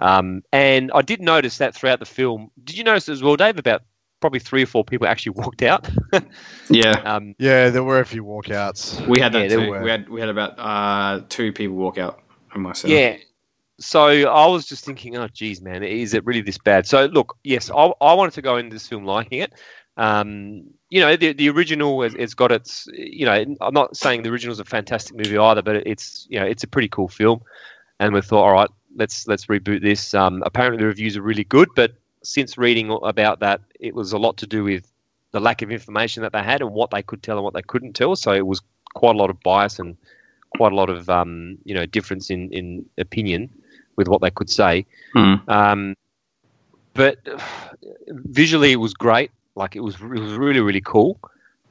Um, 0.00 0.42
and 0.52 0.90
I 0.94 1.02
did 1.02 1.20
notice 1.20 1.58
that 1.58 1.74
throughout 1.74 1.98
the 2.00 2.06
film. 2.06 2.50
Did 2.64 2.76
you 2.78 2.84
notice 2.84 3.08
as 3.08 3.22
well, 3.22 3.36
Dave, 3.36 3.58
about 3.58 3.82
probably 4.22 4.40
three 4.40 4.62
or 4.62 4.66
four 4.66 4.84
people 4.84 5.06
actually 5.06 5.32
walked 5.36 5.62
out. 5.62 5.86
Yeah, 6.70 6.92
um, 7.04 7.34
Yeah, 7.38 7.68
there 7.68 7.84
were 7.84 8.00
a 8.00 8.06
few 8.06 8.24
walkouts. 8.24 9.06
we 9.06 9.20
had 9.20 9.32
that 9.34 9.50
there 9.50 9.58
too. 9.58 9.82
We 9.82 9.90
had 9.90 10.08
we 10.08 10.20
had 10.20 10.30
about 10.30 10.54
uh, 10.58 11.20
two 11.28 11.52
people 11.52 11.76
walk 11.76 11.98
out 11.98 12.22
from 12.50 12.62
my 12.62 12.72
cinema. 12.72 12.98
yeah. 13.00 13.16
So 13.78 14.06
I 14.06 14.46
was 14.46 14.66
just 14.66 14.84
thinking, 14.84 15.16
oh, 15.16 15.26
geez, 15.28 15.60
man, 15.60 15.82
is 15.82 16.14
it 16.14 16.24
really 16.24 16.40
this 16.40 16.56
bad? 16.56 16.86
So 16.86 17.06
look, 17.06 17.36
yes, 17.42 17.68
I, 17.70 17.92
I 18.00 18.14
wanted 18.14 18.34
to 18.34 18.42
go 18.42 18.56
into 18.56 18.74
this 18.74 18.86
film 18.86 19.04
liking 19.04 19.40
it. 19.40 19.52
Um, 19.96 20.64
you 20.88 21.00
know, 21.00 21.16
the 21.16 21.32
the 21.32 21.50
original 21.50 22.02
has 22.02 22.14
it's 22.14 22.34
got 22.34 22.52
its. 22.52 22.86
You 22.92 23.26
know, 23.26 23.44
I'm 23.60 23.74
not 23.74 23.96
saying 23.96 24.22
the 24.22 24.30
original 24.30 24.52
is 24.52 24.60
a 24.60 24.64
fantastic 24.64 25.16
movie 25.16 25.36
either, 25.36 25.62
but 25.62 25.86
it's 25.86 26.26
you 26.30 26.38
know 26.38 26.46
it's 26.46 26.62
a 26.64 26.68
pretty 26.68 26.88
cool 26.88 27.08
film. 27.08 27.42
And 27.98 28.14
we 28.14 28.20
thought, 28.22 28.44
all 28.44 28.52
right, 28.52 28.70
let's 28.96 29.26
let's 29.26 29.46
reboot 29.46 29.82
this. 29.82 30.14
Um, 30.14 30.42
apparently 30.46 30.78
the 30.78 30.86
reviews 30.86 31.16
are 31.16 31.22
really 31.22 31.44
good, 31.44 31.68
but 31.74 31.92
since 32.22 32.58
reading 32.58 32.96
about 33.02 33.40
that, 33.40 33.60
it 33.80 33.94
was 33.94 34.12
a 34.12 34.18
lot 34.18 34.36
to 34.38 34.46
do 34.46 34.64
with 34.64 34.90
the 35.32 35.40
lack 35.40 35.62
of 35.62 35.70
information 35.70 36.22
that 36.22 36.32
they 36.32 36.42
had 36.42 36.60
and 36.60 36.72
what 36.72 36.90
they 36.90 37.02
could 37.02 37.22
tell 37.22 37.36
and 37.36 37.44
what 37.44 37.54
they 37.54 37.62
couldn't 37.62 37.94
tell. 37.94 38.14
So 38.16 38.32
it 38.32 38.46
was 38.46 38.60
quite 38.94 39.14
a 39.14 39.18
lot 39.18 39.30
of 39.30 39.40
bias 39.40 39.78
and 39.78 39.96
quite 40.56 40.72
a 40.72 40.74
lot 40.74 40.90
of 40.90 41.08
um, 41.08 41.58
you 41.64 41.74
know 41.74 41.86
difference 41.86 42.30
in 42.30 42.50
in 42.52 42.84
opinion 42.98 43.50
with 43.96 44.08
what 44.08 44.20
they 44.20 44.30
could 44.30 44.50
say. 44.50 44.86
Hmm. 45.14 45.34
Um, 45.48 45.96
but 46.94 47.18
visually, 48.08 48.72
it 48.72 48.76
was 48.76 48.94
great. 48.94 49.30
Like 49.54 49.76
it 49.76 49.80
was, 49.80 49.96
it 49.96 50.08
was 50.08 50.34
really, 50.34 50.60
really 50.60 50.80
cool. 50.80 51.18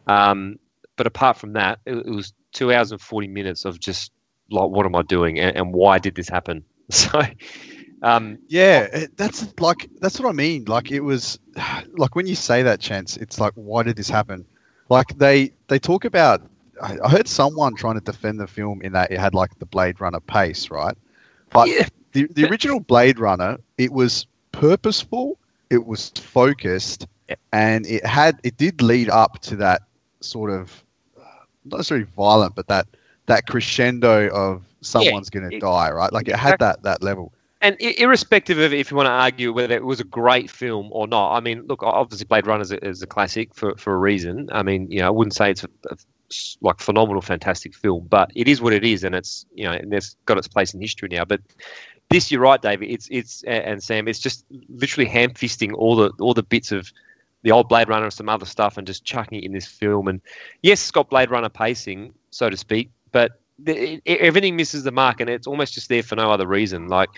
Um, 0.08 0.60
but 0.98 1.08
apart 1.08 1.38
from 1.38 1.53
that, 1.53 1.79
it, 1.86 1.96
it 1.96 2.10
was 2.10 2.34
two 2.51 2.72
hours 2.72 2.91
and 2.91 3.01
forty 3.01 3.27
minutes 3.27 3.65
of 3.65 3.79
just 3.79 4.12
like, 4.50 4.70
what 4.70 4.86
am 4.86 4.96
I 4.96 5.03
doing, 5.03 5.39
and, 5.39 5.55
and 5.55 5.74
why 5.74 6.00
did 6.00 6.15
this 6.15 6.29
happen? 6.29 6.63
So, 6.91 7.22
um, 8.01 8.38
Yeah, 8.48 9.05
that's 9.15 9.48
like 9.60 9.89
that's 10.00 10.20
what 10.20 10.29
I 10.29 10.34
mean. 10.34 10.65
Like 10.65 10.91
it 10.91 11.01
was, 11.01 11.39
like 11.98 12.15
when 12.15 12.27
you 12.27 12.36
say 12.36 12.63
that, 12.63 12.79
chance, 12.79 13.17
it's 13.17 13.39
like, 13.39 13.53
why 13.55 13.84
did 13.84 13.96
this 13.96 14.10
happen? 14.10 14.46
Like 14.89 15.17
they 15.17 15.51
they 15.67 15.79
talk 15.79 16.05
about. 16.05 16.41
I 16.81 16.98
I 17.03 17.10
heard 17.10 17.27
someone 17.27 17.75
trying 17.75 17.96
to 17.96 18.01
defend 18.01 18.39
the 18.39 18.48
film 18.48 18.81
in 18.81 18.91
that 18.93 19.12
it 19.12 19.20
had 19.20 19.34
like 19.34 19.58
the 19.60 19.65
Blade 19.65 20.01
Runner 20.01 20.20
pace, 20.20 20.70
right? 20.72 20.96
But 21.51 21.67
yeah, 21.70 21.88
the 22.13 22.27
the 22.27 22.46
original 22.46 22.79
Blade 22.79 23.20
Runner, 23.20 23.58
it 23.77 23.91
was 23.91 24.25
purposeful, 24.51 25.38
it 25.70 25.86
was 25.86 26.10
focused, 26.10 27.08
Yeah. 27.29 27.36
and 27.53 27.86
it 27.86 28.05
had 28.05 28.39
it 28.43 28.58
did 28.58 28.81
lead 28.81 29.10
up 29.10 29.39
to 29.41 29.55
that 29.58 29.81
sort 30.22 30.51
of 30.51 30.84
not 31.65 31.77
necessarily 31.77 32.05
violent, 32.15 32.55
but 32.55 32.67
that 32.67 32.88
that 33.27 33.46
crescendo 33.48 34.29
of 34.29 34.63
someone's 34.81 35.29
going 35.29 35.50
to 35.50 35.60
die, 35.60 35.91
right? 35.91 36.12
Like 36.12 36.27
it 36.27 36.36
had 36.36 36.58
that 36.60 36.84
that 36.84 37.03
level. 37.03 37.31
And 37.62 37.77
irrespective 37.80 38.58
of 38.58 38.74
if 38.74 38.89
you 38.89 38.98
want 38.98 39.08
to 39.08 39.12
argue 39.12 39.53
whether 39.53 39.75
it 39.75 39.86
was 39.86 40.00
a 40.00 40.06
great 40.06 40.50
film 40.50 40.89
or 40.91 41.08
not, 41.08 41.36
I 41.36 41.39
mean, 41.39 41.63
look, 41.68 41.84
obviously 41.84 42.25
Blade 42.25 42.48
Runner 42.48 42.62
is 42.63 42.72
a, 42.72 42.84
is 42.86 43.01
a 43.01 43.08
classic 43.08 43.53
for, 43.53 43.75
for 43.75 43.94
a 43.94 43.98
reason. 43.98 44.50
I 44.51 44.63
mean, 44.63 44.89
you 44.89 45.00
know, 45.00 45.08
I 45.08 45.10
wouldn't 45.12 45.36
say 45.36 45.51
it's 45.51 45.63
a, 45.63 45.70
a 45.89 45.98
like 46.62 46.80
phenomenal, 46.80 47.22
fantastic 47.22 47.75
film, 47.75 48.08
but 48.10 48.32
it 48.36 48.48
is 48.48 48.62
what 48.62 48.74
it 48.74 48.84
is, 48.84 49.03
and 49.03 49.13
it's 49.15 49.46
you 49.53 49.65
know, 49.65 49.72
and 49.72 49.94
it's 49.94 50.15
got 50.25 50.38
its 50.38 50.48
place 50.48 50.74
in 50.74 50.82
history 50.82 51.10
now. 51.12 51.25
But 51.25 51.41
this, 52.10 52.32
you're 52.32 52.41
right, 52.41 52.62
David. 52.62 52.89
It's 52.89 53.08
it's 53.12 53.44
and 53.44 53.84
Sam. 53.84 54.08
It's 54.08 54.20
just 54.20 54.46
literally 54.70 55.10
ham 55.10 55.32
fisting 55.32 55.74
all 55.74 55.96
the 55.96 56.12
all 56.20 56.34
the 56.34 56.44
bits 56.44 56.72
of 56.72 56.91
the 57.44 57.51
old 57.51 57.70
Blade 57.70 57.89
Runner 57.89 58.06
and 58.06 58.13
some 58.13 58.30
other 58.30 58.46
stuff, 58.46 58.77
and 58.77 58.88
just 58.88 59.03
chucking 59.03 59.39
it 59.39 59.46
in 59.46 59.51
this 59.51 59.65
film. 59.65 60.08
And 60.08 60.22
yes, 60.62 60.82
it's 60.82 60.91
got 60.91 61.10
Blade 61.10 61.32
Runner 61.32 61.50
pacing, 61.50 62.13
so 62.30 62.50
to 62.50 62.58
speak, 62.58 62.89
but 63.12 63.39
the, 63.60 64.01
it, 64.06 64.20
everything 64.20 64.56
misses 64.56 64.84
the 64.84 64.91
mark, 64.91 65.22
and 65.22 65.30
it's 65.30 65.48
almost 65.48 65.74
just 65.74 65.89
there 65.89 66.03
for 66.03 66.15
no 66.15 66.32
other 66.32 66.48
reason. 66.48 66.88
Like. 66.88 67.10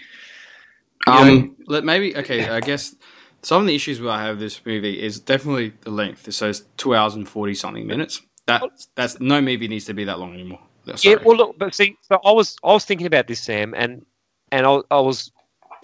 You 1.07 1.13
know, 1.13 1.19
Um, 1.21 1.55
let 1.67 1.83
maybe 1.83 2.15
okay. 2.17 2.47
I 2.49 2.59
guess 2.59 2.95
some 3.41 3.61
of 3.61 3.67
the 3.67 3.75
issues 3.75 3.99
I 4.01 4.21
have 4.23 4.35
with 4.35 4.39
this 4.41 4.61
movie 4.65 5.01
is 5.01 5.19
definitely 5.19 5.73
the 5.81 5.91
length. 5.91 6.31
So 6.33 6.49
it's 6.49 6.61
two 6.77 6.95
hours 6.95 7.15
and 7.15 7.27
forty 7.27 7.53
something 7.55 7.85
minutes. 7.87 8.21
That 8.47 8.63
that's 8.95 9.19
no 9.19 9.41
movie 9.41 9.67
needs 9.67 9.85
to 9.85 9.93
be 9.93 10.03
that 10.05 10.19
long 10.19 10.33
anymore. 10.33 10.59
Yeah, 10.85 10.95
Sorry. 10.95 11.15
well, 11.23 11.37
look, 11.37 11.57
but 11.57 11.73
see, 11.73 11.95
so 12.01 12.19
I 12.25 12.31
was 12.31 12.57
I 12.63 12.73
was 12.73 12.83
thinking 12.85 13.07
about 13.07 13.27
this, 13.27 13.39
Sam, 13.41 13.73
and 13.77 14.05
and 14.51 14.65
I, 14.65 14.79
I 14.91 14.99
was 14.99 15.31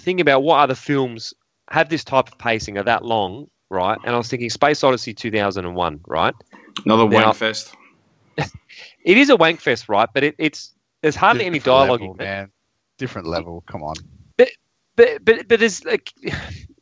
thinking 0.02 0.22
about 0.22 0.44
what 0.44 0.58
other 0.60 0.76
films 0.76 1.34
have 1.72 1.88
this 1.90 2.04
type 2.04 2.28
of 2.28 2.38
pacing 2.38 2.78
are 2.78 2.84
that 2.84 3.06
long, 3.06 3.48
right? 3.70 3.98
And 4.06 4.14
I 4.14 4.18
was 4.18 4.28
thinking 4.28 4.50
Space 4.50 4.84
Odyssey 4.84 5.14
two 5.14 5.32
thousand 5.32 5.66
and 5.66 5.76
one, 5.76 6.02
right? 6.08 6.34
another 6.86 7.08
Now- 7.08 7.26
wank 7.28 7.36
fest. 7.38 7.74
It 9.06 9.18
is 9.18 9.30
a 9.30 9.36
wank 9.38 9.62
fest, 9.62 9.88
right? 9.90 10.10
But 10.14 10.24
it, 10.24 10.36
it's 10.38 10.74
there's 11.02 11.16
hardly 11.16 11.46
any 11.46 11.60
dialogue 11.60 12.02
level, 12.02 12.16
in 12.16 12.22
it. 12.22 12.24
man. 12.26 12.52
Different 12.98 13.28
level. 13.28 13.64
Come 13.68 13.82
on. 13.84 13.96
But 15.00 15.24
but 15.24 15.48
but 15.48 15.60
there's 15.62 15.86
like 15.86 16.12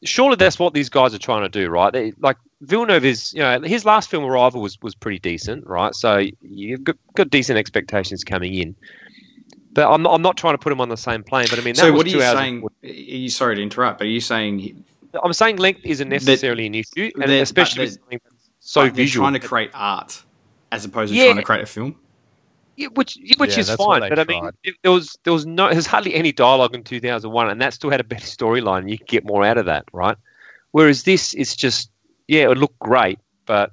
surely 0.03 0.37
that's 0.37 0.57
what 0.57 0.73
these 0.73 0.89
guys 0.89 1.13
are 1.13 1.19
trying 1.19 1.43
to 1.43 1.49
do, 1.49 1.69
right? 1.69 1.93
They, 1.93 2.13
like 2.17 2.37
Villeneuve 2.61 3.05
is, 3.05 3.31
you 3.31 3.41
know, 3.41 3.61
his 3.61 3.85
last 3.85 4.09
film 4.09 4.23
Arrival 4.25 4.59
was 4.59 4.81
was 4.81 4.95
pretty 4.95 5.19
decent, 5.19 5.67
right? 5.67 5.93
So 5.93 6.23
you've 6.41 6.83
got, 6.83 6.95
got 7.13 7.29
decent 7.29 7.59
expectations 7.59 8.23
coming 8.23 8.55
in. 8.55 8.75
But 9.73 9.91
I'm 9.93 10.01
not, 10.01 10.15
I'm 10.15 10.23
not 10.23 10.35
trying 10.35 10.55
to 10.55 10.57
put 10.57 10.71
him 10.71 10.81
on 10.81 10.89
the 10.89 10.97
same 10.97 11.23
plane. 11.23 11.45
But 11.47 11.59
I 11.59 11.61
mean, 11.61 11.75
that 11.75 11.81
So 11.81 11.93
what 11.93 12.07
are 12.07 12.09
you 12.09 12.19
saying? 12.21 12.63
Are 12.83 12.87
you 12.87 13.29
sorry 13.29 13.55
to 13.57 13.61
interrupt? 13.61 13.99
But 13.99 14.07
are 14.07 14.09
you 14.09 14.21
saying 14.21 14.57
he- 14.57 14.75
I'm 15.23 15.33
saying 15.33 15.57
length 15.57 15.81
isn't 15.83 16.09
necessarily 16.09 16.65
an 16.65 16.73
issue, 16.73 17.11
and 17.21 17.31
especially 17.31 17.85
that- 17.85 18.19
so 18.59 18.89
visual. 18.89 19.25
trying 19.25 19.39
to 19.39 19.47
create 19.47 19.69
art 19.75 20.23
as 20.71 20.85
opposed 20.85 21.13
to 21.13 21.19
Yeah. 21.19 21.25
trying 21.25 21.35
to 21.37 21.43
create 21.43 21.61
a 21.61 21.67
film? 21.67 21.95
Yeah, 22.77 22.89
which 22.93 23.17
which 23.37 23.55
Yeah, 23.55 23.59
is 23.61 23.71
fine, 23.71 24.01
they 24.01 24.09
but 24.09 24.19
I 24.19 24.23
mean, 24.25 24.51
it, 24.63 24.75
there 24.83 24.91
was 24.91 25.17
there 25.23 25.33
was 25.33 25.47
no 25.47 25.69
there's 25.71 25.87
hardly 25.87 26.13
any 26.13 26.31
dialogue 26.31 26.75
in 26.75 26.83
2001, 26.83 27.49
and 27.49 27.59
that 27.59 27.73
still 27.73 27.89
had 27.89 27.99
a 27.99 28.03
better 28.03 28.25
storyline. 28.25 28.87
You 28.89 28.99
could 28.99 29.07
get 29.07 29.25
more 29.25 29.43
out 29.43 29.57
of 29.57 29.65
that, 29.65 29.85
right? 29.91 30.15
Whereas 30.71 31.01
this, 31.03 31.33
it's 31.33 31.55
just 31.55 31.89
yeah, 32.27 32.49
it 32.51 32.57
looked 32.57 32.77
great, 32.77 33.19
but 33.47 33.71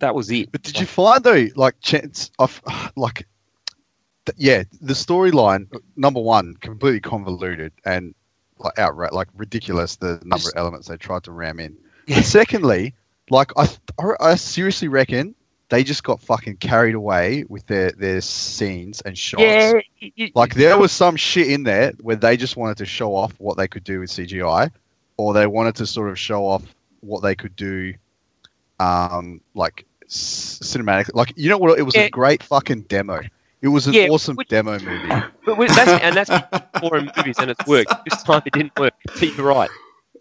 that 0.00 0.14
was 0.14 0.30
it. 0.30 0.52
But 0.52 0.62
did 0.62 0.78
you 0.78 0.86
find 0.86 1.24
though, 1.24 1.46
like 1.56 1.80
chance 1.80 2.30
of 2.38 2.60
like, 2.96 3.26
th- 4.26 4.36
yeah, 4.36 4.64
the 4.82 4.92
storyline 4.92 5.66
number 5.96 6.20
one 6.20 6.56
completely 6.60 7.00
convoluted 7.00 7.72
and 7.86 8.14
like 8.58 8.78
outright 8.78 9.14
like 9.14 9.28
ridiculous 9.34 9.96
the 9.96 10.20
number 10.24 10.48
of 10.48 10.54
elements 10.56 10.88
they 10.88 10.96
tried 10.98 11.24
to 11.24 11.32
ram 11.32 11.58
in. 11.58 11.74
Yeah. 12.06 12.16
And 12.16 12.24
secondly, 12.24 12.94
like 13.30 13.50
I, 13.56 13.66
I 13.98 14.12
I 14.20 14.34
seriously 14.34 14.88
reckon 14.88 15.34
they 15.74 15.82
just 15.82 16.04
got 16.04 16.20
fucking 16.20 16.56
carried 16.58 16.94
away 16.94 17.44
with 17.48 17.66
their 17.66 17.90
their 17.92 18.20
scenes 18.20 19.00
and 19.00 19.18
shots. 19.18 19.42
Yeah, 19.42 19.72
you- 19.98 20.12
you- 20.14 20.30
Like 20.36 20.54
there 20.54 20.78
was 20.78 20.92
some 20.92 21.16
shit 21.16 21.48
in 21.50 21.64
there 21.64 21.92
where 22.00 22.14
they 22.14 22.36
just 22.36 22.56
wanted 22.56 22.76
to 22.76 22.86
show 22.86 23.16
off 23.16 23.32
what 23.38 23.56
they 23.56 23.66
could 23.66 23.82
do 23.82 23.98
with 23.98 24.10
CGI, 24.10 24.70
or 25.16 25.34
they 25.34 25.48
wanted 25.48 25.74
to 25.76 25.86
sort 25.86 26.10
of 26.10 26.18
show 26.18 26.46
off 26.46 26.62
what 27.00 27.22
they 27.24 27.34
could 27.34 27.56
do, 27.56 27.92
um, 28.78 29.40
like 29.54 29.84
c- 30.06 30.62
cinematic. 30.62 31.10
Like 31.12 31.32
you 31.36 31.48
know 31.48 31.58
what? 31.58 31.76
It 31.76 31.82
was 31.82 31.96
Yeah. 31.96 32.02
a 32.02 32.10
great 32.10 32.40
fucking 32.42 32.82
demo. 32.82 33.20
It 33.60 33.68
was 33.68 33.86
an 33.88 33.94
Yeah, 33.94 34.08
awesome 34.08 34.36
which- 34.36 34.48
demo 34.48 34.78
movie. 34.78 35.08
but 35.44 35.58
that's 35.74 36.02
and 36.04 36.14
that's 36.16 36.30
for 36.80 36.98
in 36.98 37.10
movies, 37.16 37.36
and 37.40 37.50
it's 37.50 37.66
worked. 37.66 37.92
This 38.08 38.22
time 38.22 38.42
it 38.46 38.52
didn't 38.52 38.78
work. 38.78 38.94
You're 39.20 39.46
right. 39.46 39.70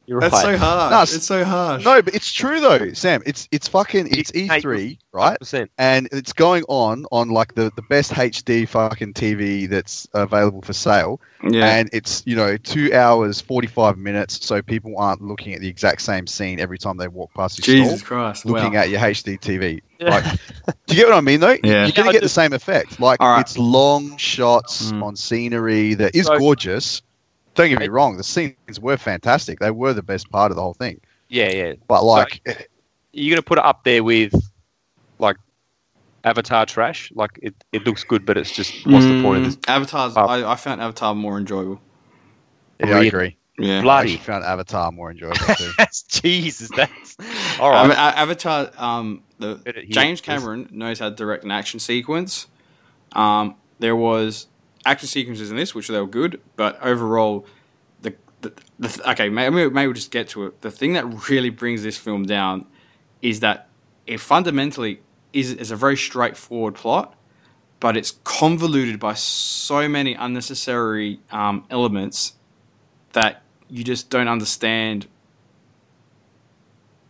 You're 0.05 0.19
That's 0.19 0.33
right. 0.33 0.41
so 0.41 0.57
harsh. 0.57 0.91
No, 0.91 1.01
it's- 1.01 1.15
it's 1.15 1.25
so 1.25 1.45
harsh. 1.45 1.85
No, 1.85 2.01
but 2.01 2.13
it's 2.13 2.31
true 2.31 2.59
though, 2.59 2.91
Sam. 2.91 3.21
It's 3.25 3.47
it's 3.51 3.69
fucking 3.69 4.07
it's 4.11 4.31
E3, 4.31 4.97
right? 5.13 5.39
100%. 5.39 5.69
and 5.77 6.09
it's 6.11 6.33
going 6.33 6.63
on 6.67 7.05
on 7.11 7.29
like 7.29 7.55
the, 7.55 7.71
the 7.77 7.81
best 7.83 8.11
HD 8.11 8.67
fucking 8.67 9.13
TV 9.13 9.69
that's 9.69 10.05
available 10.13 10.61
for 10.61 10.73
sale, 10.73 11.21
yeah. 11.49 11.77
and 11.77 11.89
it's 11.93 12.21
you 12.25 12.35
know 12.35 12.57
two 12.57 12.93
hours 12.93 13.39
forty 13.39 13.67
five 13.67 13.97
minutes, 13.97 14.45
so 14.45 14.61
people 14.61 14.93
aren't 14.97 15.21
looking 15.21 15.53
at 15.53 15.61
the 15.61 15.69
exact 15.69 16.01
same 16.01 16.27
scene 16.27 16.59
every 16.59 16.77
time 16.77 16.97
they 16.97 17.07
walk 17.07 17.33
past 17.33 17.65
your 17.65 17.75
Jesus 17.77 17.99
stall, 18.01 18.07
Christ. 18.07 18.45
looking 18.45 18.73
wow. 18.73 18.79
at 18.81 18.89
your 18.89 18.99
HD 18.99 19.39
TV. 19.39 19.81
Like, 20.03 20.25
do 20.85 20.95
you 20.97 21.03
get 21.03 21.07
what 21.07 21.15
I 21.15 21.21
mean 21.21 21.39
though? 21.39 21.55
Yeah. 21.63 21.83
You're 21.85 21.93
gonna 21.93 22.07
Yeah, 22.09 22.11
get 22.11 22.19
do. 22.19 22.25
the 22.25 22.29
same 22.29 22.51
effect. 22.51 22.99
Like 22.99 23.21
All 23.21 23.31
right. 23.31 23.39
it's 23.39 23.57
long 23.57 24.17
shots 24.17 24.91
Mm. 24.91 25.01
on 25.01 25.15
scenery 25.15 25.93
that 25.93 26.13
is 26.13 26.25
So- 26.25 26.37
gorgeous. 26.39 27.01
Don't 27.55 27.69
get 27.69 27.79
me 27.79 27.87
wrong, 27.87 28.17
the 28.17 28.23
scenes 28.23 28.79
were 28.79 28.97
fantastic. 28.97 29.59
They 29.59 29.71
were 29.71 29.93
the 29.93 30.03
best 30.03 30.29
part 30.31 30.51
of 30.51 30.55
the 30.55 30.61
whole 30.61 30.73
thing. 30.73 30.99
Yeah, 31.29 31.51
yeah. 31.51 31.73
But 31.87 32.03
like, 32.03 32.41
You're 33.11 33.35
gonna 33.35 33.43
put 33.43 33.59
it 33.59 33.65
up 33.65 33.83
there 33.83 34.03
with 34.03 34.33
like 35.19 35.37
Avatar 36.23 36.65
trash. 36.65 37.11
Like 37.13 37.39
it, 37.41 37.53
it 37.71 37.85
looks 37.85 38.03
good, 38.03 38.25
but 38.25 38.37
it's 38.37 38.51
just 38.51 38.85
what's 38.87 39.05
the 39.05 39.21
point 39.21 39.39
of 39.39 39.45
this? 39.45 39.55
Mm, 39.57 39.69
Avatar's. 39.69 40.13
Oh. 40.17 40.21
I, 40.21 40.51
I 40.51 40.55
found 40.55 40.81
Avatar 40.81 41.13
more 41.13 41.37
enjoyable. 41.37 41.81
yeah, 42.79 42.97
I 42.97 43.03
agree. 43.03 43.37
Yeah. 43.59 43.81
Bloody. 43.81 44.13
actually 44.13 44.25
found 44.25 44.43
Avatar 44.43 44.91
more 44.91 45.11
enjoyable 45.11 45.37
too. 45.55 45.71
That's 45.77 46.01
Jesus. 46.03 46.69
That's 46.75 47.17
all 47.59 47.69
right. 47.69 47.85
I 47.85 47.87
mean, 47.87 47.97
Avatar. 47.97 48.71
Um, 48.77 49.23
the 49.37 49.61
Heard 49.65 49.67
it 49.67 49.75
here. 49.85 49.85
James 49.89 50.21
Cameron 50.21 50.69
knows 50.71 50.99
how 50.99 51.09
to 51.09 51.15
direct 51.15 51.43
an 51.43 51.51
action 51.51 51.79
sequence. 51.79 52.47
Um, 53.11 53.55
there 53.77 53.95
was 53.95 54.47
action 54.85 55.07
sequences 55.07 55.51
in 55.51 55.57
this, 55.57 55.73
which 55.73 55.87
they 55.87 55.99
were 55.99 56.07
good, 56.07 56.41
but 56.55 56.81
overall, 56.81 57.45
the, 58.01 58.13
the, 58.41 58.53
the 58.79 59.11
okay, 59.11 59.29
maybe 59.29 59.69
maybe 59.69 59.87
we'll 59.87 59.93
just 59.93 60.11
get 60.11 60.27
to 60.29 60.45
it. 60.45 60.61
The 60.61 60.71
thing 60.71 60.93
that 60.93 61.29
really 61.29 61.49
brings 61.49 61.83
this 61.83 61.97
film 61.97 62.23
down 62.23 62.65
is 63.21 63.39
that 63.39 63.69
it 64.05 64.19
fundamentally 64.19 65.01
is 65.31 65.53
is 65.53 65.71
a 65.71 65.75
very 65.75 65.97
straightforward 65.97 66.75
plot, 66.75 67.15
but 67.79 67.97
it's 67.97 68.19
convoluted 68.23 68.99
by 68.99 69.13
so 69.13 69.87
many 69.89 70.13
unnecessary 70.13 71.19
um, 71.31 71.65
elements 71.69 72.33
that 73.13 73.43
you 73.69 73.83
just 73.83 74.09
don't 74.09 74.27
understand. 74.27 75.07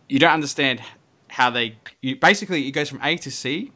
you 0.08 0.18
don't 0.18 0.32
understand 0.32 0.80
how 1.28 1.50
they. 1.50 1.76
You, 2.00 2.16
basically, 2.16 2.66
it 2.68 2.72
goes 2.72 2.88
from 2.88 3.00
A 3.02 3.16
to 3.18 3.30
C, 3.30 3.72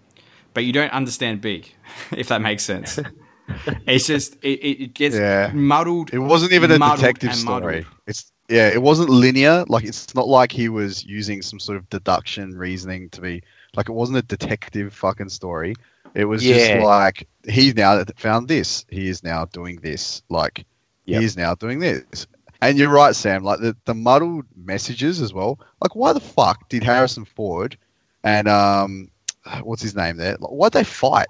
but 0.55 0.64
you 0.64 0.73
don't 0.73 0.93
understand 0.93 1.40
B, 1.40 1.64
if 2.12 2.28
that 2.28 2.40
makes 2.40 2.62
sense. 2.62 2.99
it's 3.87 4.07
just 4.07 4.35
it, 4.43 4.59
it, 4.61 4.83
it 4.85 4.95
gets 4.95 5.17
Yeah. 5.17 5.50
muddled. 5.55 6.12
It 6.12 6.19
wasn't 6.19 6.52
even 6.52 6.71
a 6.71 6.78
muddled 6.78 7.00
detective 7.00 7.35
story. 7.35 7.76
muddled. 7.81 7.87
It's 8.07 8.33
yeah, 8.49 8.69
it 8.69 8.81
wasn't 8.83 9.11
linear. 9.11 9.64
Like 9.69 9.85
it's 9.85 10.14
not 10.14 10.26
like 10.28 10.52
he 10.52 10.69
was 10.69 11.05
using 11.05 11.43
some 11.43 11.59
sort 11.61 11.76
of 11.76 11.88
deduction 11.90 12.57
reasoning 12.57 13.11
to 13.11 13.21
be 13.21 13.43
like 13.75 13.88
it 13.88 13.93
wasn't 13.93 14.19
a 14.19 14.23
detective 14.23 14.93
fucking 14.95 15.28
story. 15.28 15.75
It 16.14 16.25
was 16.25 16.45
Yeah. 16.45 16.57
just 16.76 16.85
like 16.85 17.28
he's 17.49 17.75
now 17.75 18.02
found 18.17 18.49
this. 18.49 18.85
He 18.88 19.09
is 19.09 19.23
now 19.23 19.45
doing 19.47 19.76
this. 19.83 20.23
Like 20.31 20.64
Yep. 21.07 21.21
he 21.21 21.25
is 21.26 21.37
now 21.37 21.55
doing 21.55 21.78
this. 21.81 22.26
And 22.61 22.76
you're 22.76 22.88
right, 22.90 23.14
Sam. 23.14 23.45
Like 23.45 23.61
the, 23.61 23.76
the 23.85 23.95
muddled 23.95 24.45
messages 24.57 25.21
as 25.21 25.33
well. 25.33 25.61
Like 25.81 25.95
why 25.95 26.12
the 26.12 26.21
fuck 26.21 26.69
did 26.69 26.83
Harrison 26.83 27.25
Ford 27.25 27.76
and 28.25 28.49
um, 28.49 29.11
what's 29.62 29.81
his 29.83 29.95
name 29.95 30.17
there? 30.17 30.33
Like, 30.40 30.50
why'd 30.50 30.73
they 30.73 30.85
fight? 30.85 31.28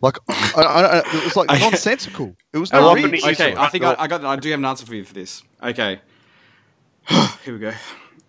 Like 0.00 0.18
I, 0.56 0.62
I, 0.62 0.82
I, 0.82 0.98
it 1.00 1.24
was 1.24 1.36
like 1.36 1.50
nonsensical. 1.56 2.36
It 2.52 2.58
was 2.58 2.72
And 2.72 2.84
no 2.84 2.86
what 2.86 2.94
reason. 2.94 3.20
happened 3.20 3.22
to 3.22 3.28
okay, 3.32 3.54
I 3.56 3.68
think 3.68 3.84
I, 3.84 3.96
I 3.98 4.08
got. 4.08 4.24
I 4.24 4.36
do 4.36 4.50
have 4.50 4.60
an 4.60 4.64
answer 4.66 4.86
for 4.86 4.94
you 4.94 5.04
for 5.04 5.14
this. 5.14 5.42
Okay, 5.62 6.00
here 7.44 7.54
we 7.54 7.60
go. 7.60 7.72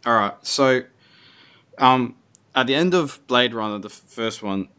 All 0.05 0.15
right, 0.15 0.35
so 0.43 0.83
um, 1.79 2.15
at 2.55 2.67
the 2.67 2.75
end 2.75 2.93
of 2.95 3.21
Blade 3.27 3.53
Runner, 3.53 3.79
the 3.79 3.89
first 3.89 4.43
one, 4.43 4.69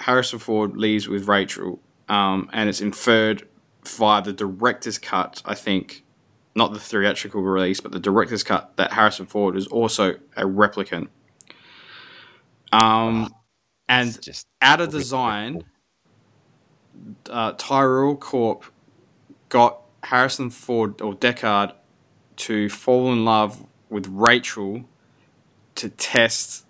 Harrison 0.00 0.38
Ford 0.40 0.76
leaves 0.76 1.08
with 1.08 1.28
Rachael, 1.28 1.80
um, 2.08 2.50
and 2.52 2.68
it's 2.68 2.80
inferred 2.80 3.48
via 3.86 4.22
the 4.22 4.32
director's 4.34 4.98
cut. 4.98 5.42
I 5.44 5.54
think, 5.54 6.04
not 6.54 6.74
the 6.74 6.80
theatrical 6.80 7.42
release, 7.42 7.80
but 7.80 7.92
the 7.92 8.00
director's 8.00 8.44
cut 8.44 8.76
that 8.76 8.92
Harrison 8.94 9.26
Ford 9.26 9.56
is 9.56 9.66
also 9.68 10.14
a 10.36 10.44
replicant. 10.44 11.08
Um, 12.72 13.34
and 13.88 14.20
just 14.22 14.46
out 14.62 14.80
of 14.80 14.90
design, 14.90 15.64
uh, 17.30 17.52
Tyrell 17.56 18.16
Corp 18.16 18.64
got 19.48 19.80
Harrison 20.02 20.50
Ford 20.50 21.00
or 21.00 21.14
Deckard 21.14 21.72
to 22.36 22.68
fall 22.68 23.12
in 23.12 23.24
love 23.24 23.64
with 23.88 24.06
Rachael 24.08 24.84
to 25.76 25.88
test 25.88 26.64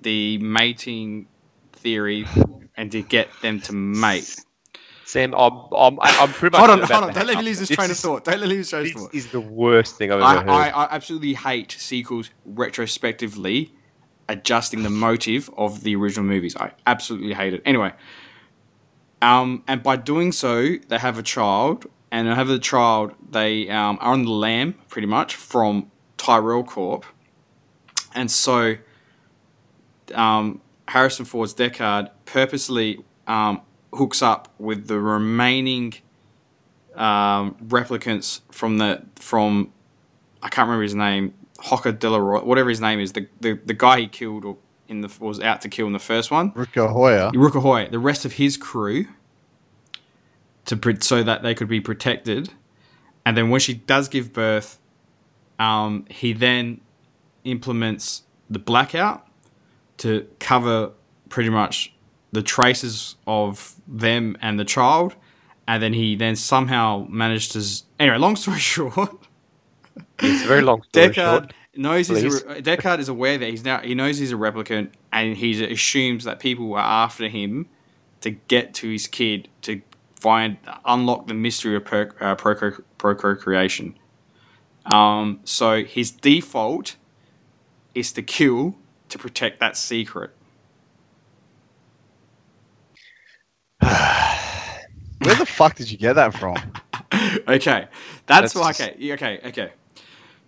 the 0.00 0.38
mating 0.38 1.26
theory 1.72 2.26
and 2.76 2.90
to 2.92 3.02
get 3.02 3.28
them 3.42 3.60
to 3.60 3.72
mate. 3.72 4.36
Sam, 5.04 5.34
I'm, 5.34 5.52
I'm, 5.76 5.98
I'm 6.00 6.32
pretty 6.32 6.56
much. 6.56 6.66
Hold 6.66 6.80
on, 6.80 6.88
hold 6.88 7.04
on. 7.04 7.12
Don't 7.12 7.26
let 7.26 7.36
me 7.36 7.44
lose 7.44 7.58
this 7.58 7.68
train 7.68 7.90
of 7.90 7.98
thought. 7.98 8.24
Don't 8.24 8.40
let 8.40 8.48
me 8.48 8.56
lose 8.56 8.70
this 8.70 8.80
train 8.80 8.86
of 8.86 8.92
thought. 8.92 9.12
This 9.12 9.26
is 9.26 9.32
the 9.32 9.40
worst 9.40 9.96
thing 9.96 10.10
I've 10.10 10.20
ever 10.20 10.24
I, 10.24 10.36
heard. 10.36 10.74
I, 10.74 10.84
I 10.84 10.88
absolutely 10.90 11.34
hate 11.34 11.72
sequels 11.72 12.30
retrospectively 12.46 13.74
adjusting 14.28 14.82
the 14.82 14.90
motive 14.90 15.50
of 15.58 15.82
the 15.82 15.96
original 15.96 16.24
movies. 16.24 16.56
I 16.56 16.72
absolutely 16.86 17.34
hate 17.34 17.52
it. 17.52 17.62
Anyway, 17.66 17.92
um, 19.22 19.64
and 19.66 19.82
by 19.82 19.96
doing 19.96 20.32
so, 20.32 20.76
they 20.88 20.98
have 20.98 21.16
a 21.16 21.22
child, 21.22 21.86
and 22.10 22.28
have 22.28 22.48
the 22.48 22.58
child, 22.58 23.12
they 23.30 23.70
um, 23.70 23.96
are 24.00 24.12
on 24.12 24.24
the 24.24 24.30
lam 24.30 24.74
pretty 24.88 25.06
much 25.06 25.34
from 25.34 25.90
Tyrell 26.18 26.64
Corp, 26.64 27.06
and 28.14 28.30
so 28.30 28.76
um, 30.14 30.60
Harrison 30.88 31.24
Ford's 31.24 31.54
Deckard 31.54 32.10
purposely 32.26 33.02
um, 33.26 33.62
hooks 33.94 34.20
up 34.20 34.52
with 34.58 34.88
the 34.88 34.98
remaining 34.98 35.94
um, 36.94 37.54
replicants 37.66 38.40
from 38.50 38.78
the 38.78 39.02
from 39.16 39.72
I 40.42 40.48
can't 40.48 40.66
remember 40.66 40.82
his 40.82 40.94
name, 40.94 41.34
Hocker 41.60 41.92
Delaroy, 41.92 42.44
whatever 42.44 42.68
his 42.68 42.80
name 42.80 42.98
is, 42.98 43.12
the, 43.12 43.28
the, 43.40 43.58
the 43.64 43.74
guy 43.74 44.00
he 44.00 44.08
killed 44.08 44.44
or 44.44 44.56
in 44.88 45.00
the 45.00 45.12
was 45.20 45.40
out 45.40 45.60
to 45.62 45.68
kill 45.68 45.86
in 45.86 45.92
the 45.92 45.98
first 45.98 46.30
one. 46.30 46.52
Rutger 46.52 46.92
Hauer. 46.92 47.32
Rukahoy, 47.32 47.90
the 47.90 47.98
rest 47.98 48.24
of 48.24 48.34
his 48.34 48.56
crew, 48.56 49.06
to 50.66 50.96
so 51.00 51.22
that 51.22 51.42
they 51.42 51.54
could 51.54 51.68
be 51.68 51.80
protected, 51.80 52.50
and 53.24 53.36
then 53.36 53.50
when 53.50 53.60
she 53.60 53.74
does 53.74 54.08
give 54.08 54.32
birth, 54.32 54.78
um, 55.58 56.04
he 56.10 56.32
then 56.32 56.80
implements 57.44 58.22
the 58.50 58.58
blackout 58.58 59.26
to 59.98 60.26
cover 60.38 60.92
pretty 61.28 61.50
much 61.50 61.94
the 62.32 62.42
traces 62.42 63.16
of 63.26 63.74
them 63.86 64.36
and 64.40 64.58
the 64.58 64.64
child, 64.64 65.14
and 65.68 65.82
then 65.82 65.92
he 65.92 66.16
then 66.16 66.36
somehow 66.36 67.06
managed 67.08 67.52
to. 67.52 67.64
Anyway, 67.98 68.18
long 68.18 68.36
story 68.36 68.58
short. 68.74 69.26
It's 70.18 70.44
a 70.44 70.46
very 70.46 70.62
long 70.62 70.82
story 70.82 71.08
Deckard 71.08 71.14
short. 71.14 71.54
Knows 71.74 72.08
he's 72.08 72.42
a, 72.42 72.62
Deckard 72.62 72.98
is 72.98 73.08
aware 73.08 73.38
that 73.38 73.48
he's 73.48 73.64
now 73.64 73.80
he 73.80 73.94
knows 73.94 74.18
he's 74.18 74.32
a 74.32 74.36
replicant, 74.36 74.90
and 75.12 75.36
he 75.36 75.62
assumes 75.64 76.24
that 76.24 76.38
people 76.40 76.72
are 76.74 76.80
after 76.80 77.28
him 77.28 77.68
to 78.20 78.30
get 78.30 78.74
to 78.74 78.90
his 78.90 79.06
kid 79.06 79.48
to 79.62 79.80
find 80.20 80.56
unlock 80.84 81.26
the 81.26 81.34
mystery 81.34 81.74
of 81.76 81.84
per, 81.84 82.10
uh, 82.20 82.36
procre- 82.36 82.82
procreation. 82.98 83.98
Um, 84.92 85.40
so 85.44 85.84
his 85.84 86.10
default 86.10 86.96
is 87.94 88.12
to 88.12 88.22
kill 88.22 88.76
to 89.08 89.18
protect 89.18 89.60
that 89.60 89.76
secret. 89.76 90.30
Where 93.80 95.34
the 95.36 95.46
fuck 95.46 95.76
did 95.76 95.90
you 95.90 95.98
get 95.98 96.14
that 96.14 96.34
from? 96.34 96.56
okay, 97.48 97.86
that's, 98.26 98.52
That's 98.52 98.54
why. 98.54 98.72
just- 98.72 98.80
Okay, 98.80 99.12
okay, 99.12 99.40
okay. 99.46 99.72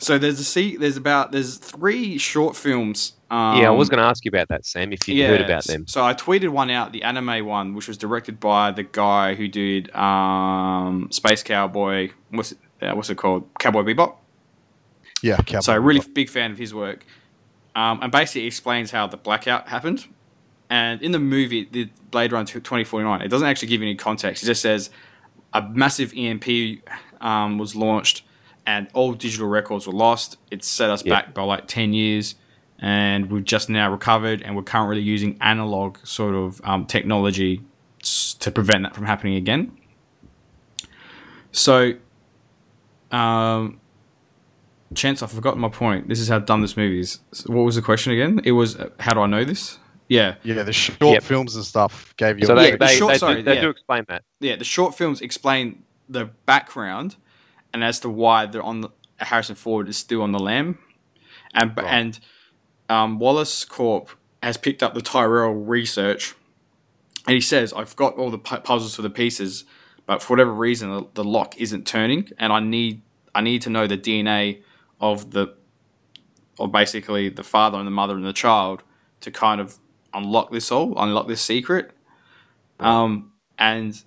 So 0.05 0.19
there's 0.19 0.39
a 0.39 0.45
see. 0.45 0.77
There's 0.77 0.99
about 0.99 1.33
there's 1.33 1.57
three 1.57 2.19
short 2.19 2.57
films. 2.57 3.15
Um, 3.31 3.59
yeah, 3.59 3.69
I 3.69 3.71
was 3.71 3.89
going 3.89 3.99
to 3.99 4.05
ask 4.05 4.25
you 4.25 4.29
about 4.29 4.49
that, 4.49 4.67
Sam. 4.67 4.93
If 4.93 5.09
you 5.09 5.27
heard 5.27 5.41
about 5.41 5.65
them. 5.65 5.87
So 5.87 6.05
I 6.05 6.13
tweeted 6.13 6.51
one 6.51 6.71
out, 6.71 6.93
the 6.93 7.03
anime 7.03 7.47
one, 7.47 7.75
which 7.75 7.89
was 7.89 7.97
directed 7.97 8.39
by 8.39 8.71
the 8.71 8.83
guy 8.83 9.35
who 9.35 9.49
did 9.49 9.95
um, 9.97 11.09
Space 11.11 11.43
Cowboy. 11.43 12.11
What's 12.31 12.53
it, 12.53 12.59
uh, 12.83 12.93
what's 12.93 13.09
it 13.09 13.17
called? 13.17 13.49
Cowboy 13.59 13.83
Bebop. 13.83 14.17
Yeah, 15.23 15.39
Cowboy 15.39 15.61
So 15.61 15.77
really 15.79 16.01
Bebop. 16.01 16.15
big 16.15 16.29
fan 16.29 16.51
of 16.53 16.59
his 16.59 16.75
work, 16.75 17.07
um, 17.75 18.01
and 18.03 18.13
basically 18.13 18.47
explains 18.47 18.91
how 18.91 19.07
the 19.07 19.17
blackout 19.17 19.69
happened. 19.69 20.07
And 20.69 21.01
in 21.03 21.13
the 21.13 21.19
movie, 21.19 21.67
the 21.71 21.89
Blade 22.11 22.31
Runner 22.33 22.45
2049, 22.45 23.23
it 23.23 23.29
doesn't 23.29 23.47
actually 23.49 23.69
give 23.69 23.81
you 23.81 23.87
any 23.89 23.97
context. 23.97 24.43
It 24.43 24.47
just 24.47 24.61
says 24.61 24.91
a 25.55 25.63
massive 25.63 26.13
EMP 26.15 26.81
um, 27.23 27.57
was 27.59 27.75
launched, 27.75 28.23
and 28.67 28.89
all 28.95 29.13
digital 29.13 29.47
records 29.49 29.87
were 29.87 29.93
lost. 29.93 30.37
It 30.51 30.65
set 30.65 30.91
us 30.91 31.05
Yeah. 31.05 31.15
back 31.15 31.35
by 31.35 31.43
like 31.43 31.67
10 31.67 31.93
years, 31.93 32.35
and 32.79 33.31
we've 33.31 33.45
just 33.45 33.69
now 33.69 33.91
recovered, 33.91 34.43
and 34.43 34.57
we're 34.57 34.63
currently 34.63 35.01
using 35.03 35.37
analog 35.41 35.99
sort 36.05 36.35
of 36.35 36.61
um, 36.65 36.87
technology 36.87 37.61
to 38.41 38.51
prevent 38.51 38.83
that 38.83 38.95
from 38.95 39.07
happening 39.07 39.37
again. 39.37 39.73
So, 41.53 41.95
um, 43.11 43.81
Chance, 44.95 45.23
I've 45.23 45.33
forgotten 45.33 45.61
my 45.61 45.69
point. 45.69 46.09
This 46.09 46.21
is 46.21 46.29
how 46.29 46.39
dumb 46.39 46.61
this 46.63 46.77
movie 46.77 47.01
is. 47.01 47.19
So 47.33 47.53
What 47.53 47.63
was 47.63 47.75
the 47.75 47.83
question 47.83 48.13
again? 48.13 48.41
It 48.45 48.53
was, 48.53 48.77
uh, 48.77 48.91
how 49.01 49.15
do 49.15 49.21
I 49.21 49.27
know 49.27 49.45
this? 49.45 49.79
Yeah. 50.09 50.35
yeah, 50.45 50.63
the 50.63 50.73
short 50.73 51.01
Yep. 51.01 51.23
films 51.23 51.57
and 51.57 51.65
stuff 51.65 52.15
gave 52.17 52.39
you. 52.39 52.47
So 52.47 52.55
they, 52.55 52.71
Yeah, 52.71 52.77
they, 52.77 52.95
short- 52.97 53.13
they, 53.15 53.19
sorry, 53.19 53.35
do, 53.37 53.43
they 53.43 53.55
yeah. 53.57 53.61
do 53.63 53.71
explain 53.71 54.05
that. 54.09 54.23
yeah, 54.41 54.57
the 54.57 54.65
short 54.65 54.95
films 54.95 55.21
explain 55.21 55.83
the 56.09 56.27
background 56.47 57.17
and 57.75 57.85
as 57.85 58.01
to 58.01 58.09
why 58.09 58.47
they're 58.47 58.63
on 58.63 58.81
the, 58.83 58.91
Harrison 59.19 59.57
Ford 59.57 59.89
is 59.89 59.97
still 59.99 60.23
on 60.23 60.33
the 60.33 60.39
lam, 60.39 60.79
and 61.53 61.77
Right. 61.77 61.87
and 61.87 62.21
um, 62.89 63.19
Wallace 63.19 63.65
Corp 63.67 64.11
has 64.43 64.57
picked 64.57 64.83
up 64.83 64.95
the 64.95 65.03
Tyrell 65.03 65.53
research, 65.53 66.35
and 67.27 67.35
he 67.35 67.41
says, 67.41 67.73
"I've 67.75 67.97
got 67.97 68.15
all 68.17 68.31
the 68.31 68.39
pu- 68.39 68.59
puzzles 68.61 68.95
for 68.97 69.03
the 69.03 69.11
pieces, 69.11 69.65
but 70.07 70.23
for 70.23 70.33
whatever 70.35 70.53
reason, 70.55 70.91
the, 70.91 71.07
the 71.15 71.25
lock 71.25 71.57
isn't 71.59 71.87
turning, 71.87 72.31
and 72.39 72.53
I 72.53 72.61
need 72.61 73.03
I 73.35 73.41
need 73.43 73.63
to 73.63 73.71
know 73.71 73.87
the 73.89 73.99
DNA 73.99 74.63
of 75.01 75.33
the, 75.33 75.55
of 76.61 76.71
basically 76.71 77.29
the 77.29 77.43
father 77.43 77.79
and 77.79 77.87
the 77.87 77.91
mother 77.91 78.15
and 78.15 78.25
the 78.25 78.33
child 78.33 78.85
to 79.21 79.31
kind 79.33 79.61
of 79.61 79.79
unlock 80.13 80.53
this 80.53 80.71
all, 80.71 80.95
unlock 80.97 81.27
this 81.29 81.43
secret." 81.43 81.91
Um, 82.79 83.33
and 83.59 84.03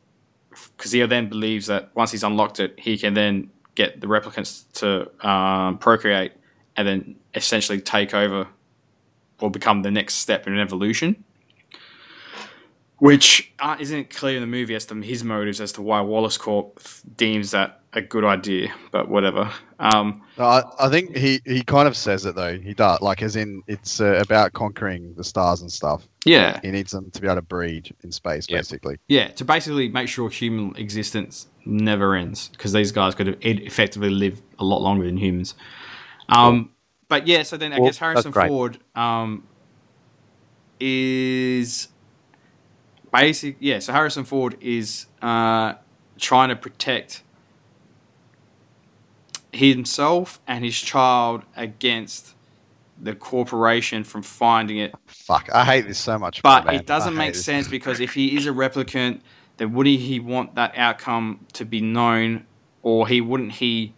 because 0.76 0.92
he 0.92 1.06
then 1.06 1.30
believes 1.30 1.68
that 1.68 1.92
once 1.96 2.12
he's 2.12 2.24
unlocked 2.24 2.60
it, 2.60 2.80
he 2.80 2.98
can 2.98 3.14
then 3.14 3.50
get 3.78 4.02
the 4.02 4.08
replicants 4.08 4.64
to 4.74 4.90
um, 5.28 5.78
procreate 5.78 6.34
and 6.76 6.88
then 6.88 7.16
essentially 7.36 7.80
take 7.80 8.14
over 8.14 8.48
or 9.40 9.52
become 9.52 9.84
the 9.84 9.92
next 9.92 10.16
step 10.16 10.48
in 10.48 10.54
an 10.54 10.60
evolution. 10.60 11.24
Which 13.00 13.54
uh, 13.60 13.78
isn't 13.80 14.10
clear 14.10 14.38
in 14.38 14.42
the 14.42 14.48
movie 14.48 14.74
as 14.74 14.88
to 14.88 14.96
his 15.02 15.24
motives 15.24 15.62
as 15.62 15.72
to 15.74 15.84
why 15.84 16.02
Wallace 16.02 16.36
Corp 16.38 16.82
deems 17.16 17.52
that 17.52 17.82
a 17.94 18.02
good 18.02 18.26
idea, 18.26 18.74
but 18.92 19.08
whatever. 19.08 19.52
Um, 19.80 20.24
No, 20.38 20.46
I, 20.46 20.64
I 20.80 20.90
think 20.90 21.16
he, 21.16 21.40
he 21.46 21.62
kind 21.62 21.88
of 21.88 21.96
says 21.96 22.26
it 22.26 22.34
though. 22.36 22.58
He 22.58 22.74
does 22.74 23.00
like 23.02 23.22
as 23.22 23.36
in 23.36 23.62
it's 23.68 24.02
uh, 24.02 24.20
about 24.20 24.54
conquering 24.54 25.14
the 25.16 25.24
stars 25.24 25.62
and 25.62 25.72
stuff. 25.72 26.08
yeah, 26.26 26.60
He 26.64 26.72
needs 26.72 26.92
them 26.92 27.12
to 27.12 27.22
be 27.22 27.28
able 27.28 27.36
to 27.36 27.42
breed 27.44 27.94
in 28.04 28.12
space, 28.12 28.50
Yep. 28.50 28.58
basically. 28.60 28.98
yeah, 29.08 29.28
to 29.28 29.46
basically 29.46 29.90
make 29.90 30.08
sure 30.10 30.28
human 30.32 30.76
existence 30.76 31.46
never 31.68 32.16
ends 32.16 32.50
because 32.50 32.74
these 32.74 32.92
guys 32.92 33.16
could 33.16 33.30
e- 33.46 33.66
effectively 33.66 34.10
live 34.10 34.42
a 34.60 34.64
lot 34.64 34.82
longer 34.82 35.06
than 35.06 35.18
humans. 35.18 35.56
Um, 36.30 36.72
but 37.10 37.28
yeah, 37.28 37.44
so 37.44 37.58
then 37.58 37.74
I 37.74 37.80
Well, 37.80 37.88
guess 37.90 37.98
Harrison. 38.00 38.32
Ford 38.34 38.80
um, 38.96 39.48
is 40.80 41.90
basic. 43.14 43.58
Yeah, 43.60 43.80
so 43.80 43.94
Harrison 43.94 44.24
Ford 44.26 44.58
is 44.62 45.08
uh, 45.22 45.76
trying 46.20 46.50
to 46.50 46.56
protect 46.56 47.24
himself 49.52 50.40
and 50.48 50.64
his 50.64 50.80
child 50.80 51.44
against 51.56 52.36
the 53.00 53.16
corporation 53.16 54.04
from 54.04 54.24
finding 54.24 54.78
it 54.78 54.94
Fuck, 55.08 55.50
I 55.54 55.64
hate 55.66 55.88
this 55.88 56.00
so 56.00 56.18
much. 56.18 56.42
but 56.42 56.66
man. 56.66 56.76
it 56.76 56.86
doesn't 56.86 57.16
make 57.16 57.36
sense 57.36 57.68
because 57.68 58.00
if 58.00 58.14
he 58.14 58.36
is 58.36 58.46
a 58.48 58.52
replicant, 58.52 59.22
then 59.58 59.74
wouldn't 59.74 59.98
he 59.98 60.20
want 60.20 60.56
that 60.56 60.74
outcome 60.78 61.46
to 61.54 61.66
be 61.66 61.82
known, 61.82 62.46
or 62.82 63.08
he 63.08 63.22
wouldn't 63.22 63.54
he? 63.54 63.94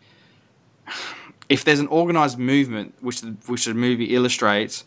If 1.48 1.63
there's 1.63 1.80
an 1.80 1.88
organized 1.88 2.38
movement, 2.38 2.95
which 3.02 3.22
the, 3.22 3.36
which 3.48 3.65
the 3.65 3.74
movie 3.74 4.15
illustrates, 4.15 4.86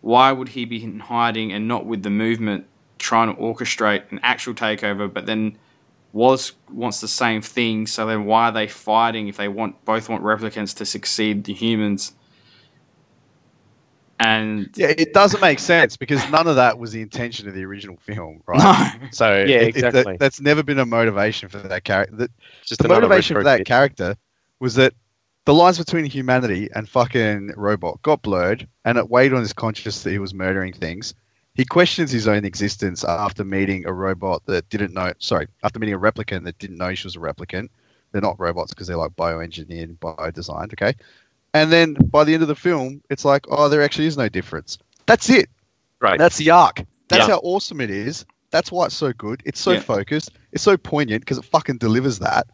why 0.00 0.32
would 0.32 0.50
he 0.50 0.64
be 0.64 0.82
in 0.82 1.00
hiding 1.00 1.52
and 1.52 1.66
not 1.66 1.86
with 1.86 2.02
the 2.02 2.10
movement 2.10 2.66
trying 2.98 3.34
to 3.34 3.40
orchestrate 3.40 4.12
an 4.12 4.20
actual 4.22 4.54
takeover? 4.54 5.12
But 5.12 5.26
then 5.26 5.58
Wallace 6.12 6.52
wants 6.70 7.00
the 7.00 7.08
same 7.08 7.42
thing, 7.42 7.86
so 7.88 8.06
then 8.06 8.24
why 8.24 8.48
are 8.48 8.52
they 8.52 8.68
fighting 8.68 9.26
if 9.26 9.36
they 9.36 9.48
want 9.48 9.84
both 9.84 10.08
want 10.08 10.22
replicants 10.22 10.76
to 10.76 10.86
succeed 10.86 11.44
the 11.44 11.52
humans? 11.52 12.12
And 14.20 14.70
Yeah, 14.76 14.92
it 14.96 15.12
doesn't 15.12 15.40
make 15.40 15.58
sense 15.58 15.96
because 15.96 16.28
none 16.30 16.46
of 16.46 16.56
that 16.56 16.78
was 16.78 16.92
the 16.92 17.02
intention 17.02 17.48
of 17.48 17.54
the 17.54 17.64
original 17.64 17.96
film, 17.96 18.42
right? 18.46 18.92
no, 19.00 19.08
So 19.10 19.44
Yeah, 19.44 19.56
it- 19.58 19.76
it- 19.76 19.80
that- 19.80 19.88
exactly. 19.94 20.16
that's 20.18 20.40
never 20.40 20.62
been 20.62 20.78
a 20.78 20.86
motivation 20.86 21.48
for 21.48 21.58
that 21.58 21.84
character. 21.84 22.16
The, 22.16 22.30
Just 22.64 22.80
the 22.82 22.88
motivation 22.88 23.36
for 23.36 23.42
that 23.44 23.58
bit. 23.58 23.66
character 23.66 24.16
was 24.60 24.74
that 24.76 24.94
the 25.46 25.54
lines 25.54 25.78
between 25.78 26.04
humanity 26.06 26.68
and 26.74 26.88
fucking 26.88 27.52
robot 27.56 28.00
got 28.02 28.22
blurred, 28.22 28.66
and 28.84 28.96
it 28.96 29.10
weighed 29.10 29.32
on 29.34 29.40
his 29.40 29.52
conscience 29.52 30.02
that 30.02 30.10
he 30.10 30.18
was 30.18 30.32
murdering 30.32 30.72
things. 30.72 31.12
He 31.54 31.64
questions 31.64 32.10
his 32.10 32.26
own 32.26 32.44
existence 32.44 33.04
after 33.04 33.44
meeting 33.44 33.84
a 33.86 33.92
robot 33.92 34.42
that 34.46 34.68
didn't 34.70 34.94
know. 34.94 35.12
Sorry, 35.18 35.46
after 35.62 35.78
meeting 35.78 35.94
a 35.94 35.98
replicant 35.98 36.44
that 36.44 36.58
didn't 36.58 36.78
know 36.78 36.94
she 36.94 37.06
was 37.06 37.14
a 37.16 37.20
replicant. 37.20 37.68
They're 38.12 38.22
not 38.22 38.38
robots 38.40 38.72
because 38.72 38.86
they're 38.86 38.96
like 38.96 39.10
bioengineered, 39.12 39.98
bio-designed. 40.00 40.72
Okay, 40.72 40.94
and 41.54 41.72
then 41.72 41.94
by 41.94 42.24
the 42.24 42.34
end 42.34 42.42
of 42.42 42.48
the 42.48 42.54
film, 42.54 43.00
it's 43.10 43.24
like, 43.24 43.46
oh, 43.48 43.68
there 43.68 43.82
actually 43.82 44.06
is 44.06 44.16
no 44.18 44.28
difference. 44.28 44.76
That's 45.06 45.30
it. 45.30 45.48
Right. 46.00 46.18
That's 46.18 46.36
the 46.36 46.50
arc. 46.50 46.84
That's 47.08 47.26
Yeah. 47.26 47.34
how 47.34 47.40
awesome 47.42 47.80
it 47.80 47.90
is. 47.90 48.26
That's 48.50 48.70
why 48.70 48.86
it's 48.86 48.94
so 48.94 49.12
good. 49.12 49.42
It's 49.46 49.60
so 49.60 49.72
Yeah. 49.72 49.80
focused. 49.80 50.30
It's 50.52 50.62
so 50.62 50.76
poignant 50.76 51.22
because 51.22 51.38
it 51.38 51.44
fucking 51.46 51.78
delivers 51.78 52.18
that. 52.20 52.46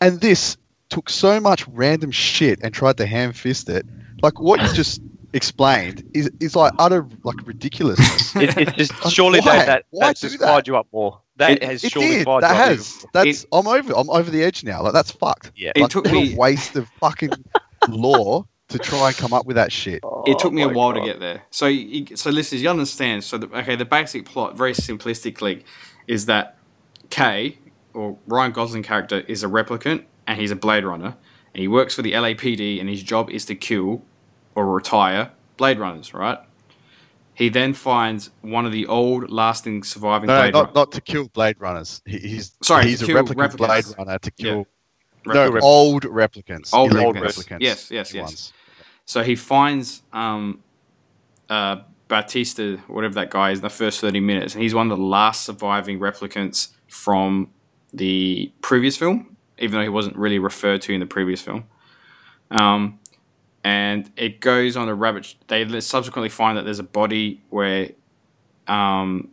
And 0.00 0.20
this 0.20 0.56
took 0.88 1.10
so 1.10 1.38
much 1.40 1.66
random 1.68 2.10
shit 2.10 2.58
and 2.62 2.72
tried 2.72 2.96
to 2.96 3.06
ham 3.06 3.32
fist 3.32 3.68
it. 3.68 3.84
Like 4.22 4.40
what 4.40 4.60
you 4.62 4.72
just 4.72 5.00
explained 5.34 6.02
is 6.14 6.30
is 6.40 6.56
like 6.56 6.72
utter 6.78 7.06
like 7.24 7.36
ridiculousness. 7.46 8.34
It, 8.36 8.56
it's 8.56 8.72
just 8.72 8.92
Like, 9.04 9.12
surely 9.14 9.40
why? 9.40 9.56
that 9.56 9.66
that, 9.66 9.84
Why 9.90 10.06
that's 10.08 10.20
just 10.22 10.38
that? 10.40 10.46
fired 10.46 10.66
you 10.66 10.76
up 10.76 10.86
more. 10.92 11.20
That 11.36 11.50
It- 11.52 11.62
has 11.62 11.84
It 11.84 11.92
surely 11.92 12.08
did. 12.08 12.24
fired 12.24 12.42
That 12.42 12.54
you 12.56 12.62
up 12.62 12.68
has. 12.68 12.96
even 12.96 13.00
more. 13.14 13.24
That's. 13.24 13.46
I'm 13.52 13.66
over. 13.66 13.92
I'm 13.96 14.10
over 14.10 14.30
the 14.30 14.42
edge 14.42 14.64
now. 14.64 14.82
Like 14.82 14.92
that's 14.94 15.10
fucked. 15.12 15.52
Yeah. 15.56 15.72
It 15.76 15.90
took 15.90 16.04
what 16.06 16.14
me- 16.14 16.34
a 16.34 16.36
waste 16.36 16.74
of 16.76 16.88
fucking 17.00 17.30
lore 17.88 18.46
to 18.68 18.78
try 18.78 19.08
and 19.08 19.16
come 19.16 19.32
up 19.32 19.46
with 19.46 19.56
that 19.56 19.72
shit. 19.72 20.02
it 20.26 20.38
took 20.38 20.52
me 20.52 20.62
a 20.62 20.66
Oh 20.66 20.70
my 20.70 20.76
while 20.76 20.92
God. 20.92 21.00
to 21.00 21.06
get 21.06 21.20
there. 21.20 21.42
So, 21.50 21.66
you, 21.66 22.14
so 22.16 22.30
listeners, 22.30 22.62
you 22.62 22.68
understand. 22.68 23.24
So, 23.24 23.38
the, 23.38 23.46
okay, 23.58 23.76
the 23.76 23.84
basic 23.86 24.26
plot, 24.26 24.56
very 24.56 24.72
simplistically, 24.74 25.62
is 26.06 26.26
that 26.26 26.58
Kay 27.10 27.58
or 27.94 28.18
Ryan 28.26 28.52
Gosling 28.52 28.82
character 28.82 29.20
is 29.20 29.42
a 29.42 29.46
replicant 29.46 30.04
and 30.26 30.38
he's 30.38 30.50
a 30.50 30.56
Blade 30.56 30.84
Runner, 30.84 31.16
and 31.54 31.60
he 31.62 31.68
works 31.68 31.94
for 31.94 32.02
the 32.02 32.12
LAPD, 32.12 32.78
and 32.80 32.88
his 32.90 33.02
job 33.02 33.30
is 33.30 33.46
to 33.46 33.54
kill 33.54 34.02
or 34.54 34.66
retire 34.66 35.30
Blade 35.56 35.78
Runners. 35.78 36.12
Right? 36.12 36.38
He 37.32 37.48
then 37.48 37.72
finds 37.72 38.28
one 38.42 38.66
of 38.66 38.72
the 38.72 38.86
old, 38.86 39.30
lasting, 39.30 39.84
surviving 39.84 40.26
No, 40.26 40.40
Blade 40.42 40.52
not 40.52 40.60
Runners. 40.60 40.74
not 40.74 40.92
to 40.92 41.00
kill 41.00 41.28
Blade 41.28 41.56
Runners. 41.58 42.02
He, 42.04 42.18
he's 42.18 42.52
Sorry, 42.62 42.84
He's 42.84 42.98
to 42.98 43.04
a 43.04 43.06
kill 43.08 43.24
replicant 43.24 43.56
Blade. 43.56 43.84
Runner 43.96 44.18
to 44.18 44.32
Yeah. 44.36 44.62
No, 45.34 45.58
old 45.60 46.04
replicants. 46.04 46.72
Old 46.72 46.92
elite 46.92 47.16
replicants. 47.16 47.60
Yes, 47.60 47.90
yes, 47.90 48.12
yes. 48.12 48.22
ones. 48.22 48.52
So 49.04 49.22
he 49.22 49.36
finds 49.36 50.02
um, 50.12 50.62
uh, 51.48 51.82
Bautista, 52.08 52.78
whatever 52.88 53.14
that 53.14 53.30
guy 53.30 53.50
is, 53.50 53.58
in 53.58 53.62
the 53.62 53.70
first 53.70 54.00
30 54.00 54.20
minutes, 54.20 54.54
and 54.54 54.62
he's 54.62 54.74
one 54.74 54.90
of 54.90 54.98
the 54.98 55.04
last 55.04 55.44
surviving 55.44 55.98
replicants 55.98 56.68
from 56.88 57.50
the 57.92 58.52
previous 58.60 58.96
film, 58.96 59.36
even 59.58 59.78
though 59.78 59.82
he 59.82 59.88
wasn't 59.88 60.16
really 60.16 60.38
referred 60.38 60.82
to 60.82 60.92
in 60.92 61.00
the 61.00 61.06
previous 61.06 61.40
film. 61.40 61.64
Um, 62.50 62.98
and 63.64 64.10
it 64.16 64.40
goes 64.40 64.76
on 64.76 64.88
a 64.88 64.94
rabbit. 64.94 65.34
They 65.48 65.80
subsequently 65.80 66.28
find 66.28 66.56
that 66.56 66.64
there's 66.64 66.78
a 66.78 66.84
body 66.84 67.42
where. 67.50 67.90
Um, 68.66 69.30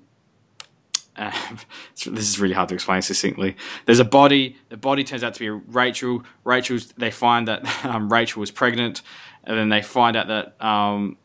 this 2.05 2.07
is 2.07 2.39
really 2.39 2.53
hard 2.53 2.69
to 2.69 2.75
explain 2.75 3.01
succinctly. 3.01 3.55
There's 3.85 3.99
a 3.99 4.05
body. 4.05 4.57
The 4.69 4.77
body 4.77 5.03
turns 5.03 5.23
out 5.23 5.33
to 5.35 5.39
be 5.39 5.49
Rachael. 5.49 6.23
Rachael's. 6.43 6.87
They 6.93 7.11
find 7.11 7.47
that 7.47 7.85
um, 7.85 8.11
Rachael 8.11 8.41
was 8.41 8.51
pregnant, 8.51 9.01
and 9.43 9.57
then 9.57 9.69
they 9.69 9.81
find 9.81 10.15
out 10.15 10.27
that 10.27 10.65
um, 10.65 11.17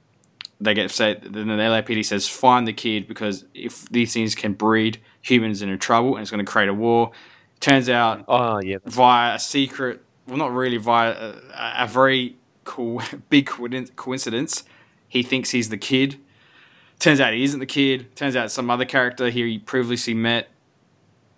they 0.60 0.74
get 0.74 0.90
said. 0.90 1.22
Then 1.22 1.48
the 1.48 1.54
LAPD 1.54 2.04
says 2.04 2.28
find 2.28 2.66
the 2.66 2.72
kid 2.72 3.08
because 3.08 3.44
if 3.54 3.88
these 3.88 4.12
things 4.12 4.34
can 4.34 4.52
breed, 4.52 5.00
humans 5.22 5.62
are 5.62 5.72
in 5.72 5.78
trouble, 5.78 6.14
and 6.16 6.22
it's 6.22 6.30
going 6.30 6.44
to 6.44 6.50
create 6.50 6.68
a 6.68 6.74
war. 6.74 7.12
Turns 7.60 7.90
out 7.90 8.24
Oh 8.26 8.58
yeah. 8.62 8.78
via 8.86 9.34
a 9.34 9.38
secret, 9.38 10.02
well, 10.26 10.38
not 10.38 10.52
really 10.52 10.78
via 10.78 11.10
a, 11.12 11.34
a 11.80 11.86
very 11.86 12.36
cool, 12.64 13.02
big 13.28 13.46
coincidence. 13.96 14.64
He 15.08 15.22
thinks 15.22 15.50
he's 15.50 15.68
the 15.68 15.76
kid. 15.76 16.18
Turns 17.00 17.18
out 17.20 17.32
he 17.32 17.42
isn't 17.42 17.58
the 17.60 17.66
kid. 17.66 18.14
Turns 18.14 18.36
out 18.36 18.50
some 18.52 18.70
other 18.70 18.84
character 18.84 19.28
here 19.30 19.46
he 19.46 19.58
previously 19.58 20.14
met. 20.14 20.48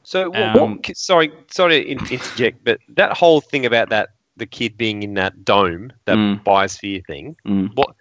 So 0.02 0.34
Um, 0.34 0.76
what, 0.76 0.96
sorry, 0.96 1.32
sorry 1.50 1.84
to 1.84 1.88
interject, 2.10 2.62
but 2.64 2.78
that 2.90 3.16
whole 3.16 3.40
thing 3.40 3.64
about 3.64 3.88
that 3.90 4.10
the 4.36 4.46
kid 4.46 4.76
being 4.76 5.02
in 5.02 5.14
that 5.14 5.44
dome, 5.44 5.92
that 6.06 6.16
Mm. 6.16 6.42
biosphere 6.42 7.04
thing, 7.06 7.36
Mm. 7.46 7.74
what 7.74 7.94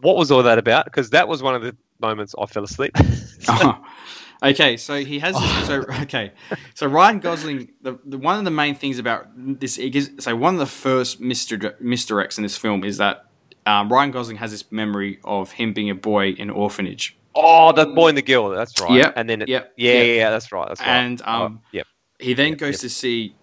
what 0.00 0.16
was 0.16 0.32
all 0.32 0.42
that 0.42 0.58
about? 0.58 0.84
Because 0.86 1.10
that 1.10 1.28
was 1.28 1.42
one 1.44 1.54
of 1.54 1.62
the 1.62 1.76
moments 2.00 2.34
I 2.36 2.46
fell 2.46 2.64
asleep. 2.64 2.96
okay, 4.42 4.76
so 4.76 5.04
he 5.04 5.18
has. 5.20 5.36
So 5.66 5.84
okay, 6.02 6.32
so 6.74 6.86
Ryan 6.86 7.20
Gosling. 7.20 7.70
The, 7.82 7.98
the 8.04 8.18
one 8.18 8.38
of 8.38 8.44
the 8.44 8.50
main 8.50 8.74
things 8.74 8.98
about 8.98 9.26
this, 9.36 9.78
so 10.18 10.34
one 10.36 10.54
of 10.54 10.60
the 10.60 10.66
first 10.66 11.20
misdir- 11.20 11.80
misdirects 11.80 12.36
in 12.38 12.42
this 12.42 12.56
film 12.56 12.82
is 12.84 12.96
that 12.98 13.26
um, 13.66 13.92
Ryan 13.92 14.10
Gosling 14.10 14.36
has 14.38 14.50
this 14.50 14.70
memory 14.72 15.20
of 15.24 15.52
him 15.52 15.72
being 15.72 15.90
a 15.90 15.94
boy 15.94 16.30
in 16.30 16.50
an 16.50 16.50
orphanage, 16.50 17.16
oh, 17.34 17.72
the 17.72 17.86
boy 17.86 18.08
and 18.08 18.18
the 18.18 18.22
girl. 18.22 18.50
That's 18.50 18.78
right. 18.80 18.90
Yep, 18.98 19.14
And 19.16 19.28
then 19.30 19.42
it, 19.42 19.48
yep, 19.48 19.72
yeah, 19.76 19.92
yep. 19.92 20.06
yeah, 20.06 20.14
yeah, 20.14 20.30
that's 20.30 20.52
right. 20.52 20.68
That's 20.68 20.86
right. 20.86 20.88
And, 20.88 21.22
um, 21.22 21.54
Oh, 21.54 21.60
yep. 21.72 21.86
He 22.18 22.34
then 22.34 22.50
Yep, 22.52 22.58
goes 22.58 22.78
to 22.80 22.88
see 22.90 23.36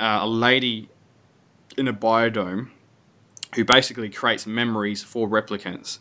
uh, 0.00 0.20
a 0.22 0.26
lady 0.28 0.88
in 1.76 1.88
a 1.88 1.92
biodome 1.94 2.70
who 3.54 3.64
basically 3.64 4.08
creates 4.10 4.46
memories 4.46 5.02
for 5.02 5.28
replicants, 5.28 5.98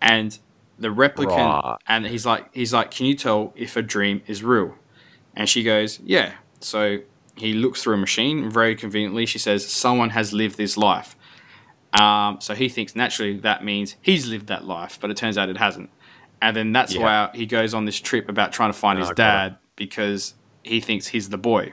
and 0.00 0.38
the 0.78 0.88
replicant, 0.88 1.60
Right. 1.64 1.78
and 1.86 2.06
he's 2.06 2.26
like, 2.26 2.54
he's 2.54 2.72
like, 2.74 2.90
can 2.90 3.06
you 3.06 3.14
tell 3.14 3.52
if 3.56 3.76
a 3.76 3.82
dream 3.82 4.22
is 4.26 4.42
real? 4.42 4.76
And 5.34 5.48
she 5.48 5.62
goes, 5.62 6.00
yeah. 6.00 6.34
So 6.60 6.98
he 7.36 7.54
looks 7.54 7.82
through 7.82 7.94
a 7.94 7.98
machine. 7.98 8.50
Very 8.50 8.76
conveniently, 8.76 9.26
she 9.26 9.38
says, 9.38 9.66
someone 9.66 10.10
has 10.10 10.32
lived 10.32 10.56
this 10.58 10.76
life. 10.76 11.16
Um, 11.98 12.40
so 12.40 12.54
he 12.54 12.68
thinks 12.68 12.96
naturally 12.96 13.38
that 13.38 13.64
means 13.64 13.96
he's 14.02 14.26
lived 14.26 14.48
that 14.48 14.64
life, 14.66 14.98
but 15.00 15.10
it 15.10 15.16
turns 15.16 15.38
out 15.38 15.48
it 15.48 15.56
hasn't. 15.56 15.90
And 16.42 16.56
then 16.56 16.72
that's 16.72 16.94
Yeah. 16.94 17.02
why 17.28 17.36
he 17.36 17.46
goes 17.46 17.72
on 17.74 17.84
this 17.84 17.98
trip 18.00 18.28
about 18.28 18.52
trying 18.52 18.70
to 18.72 18.78
find 18.78 18.98
Oh, 18.98 19.02
his 19.02 19.08
got 19.10 19.12
it. 19.12 19.16
dad 19.16 19.56
because 19.76 20.34
he 20.62 20.80
thinks 20.80 21.06
he's 21.06 21.28
the 21.28 21.38
boy. 21.38 21.72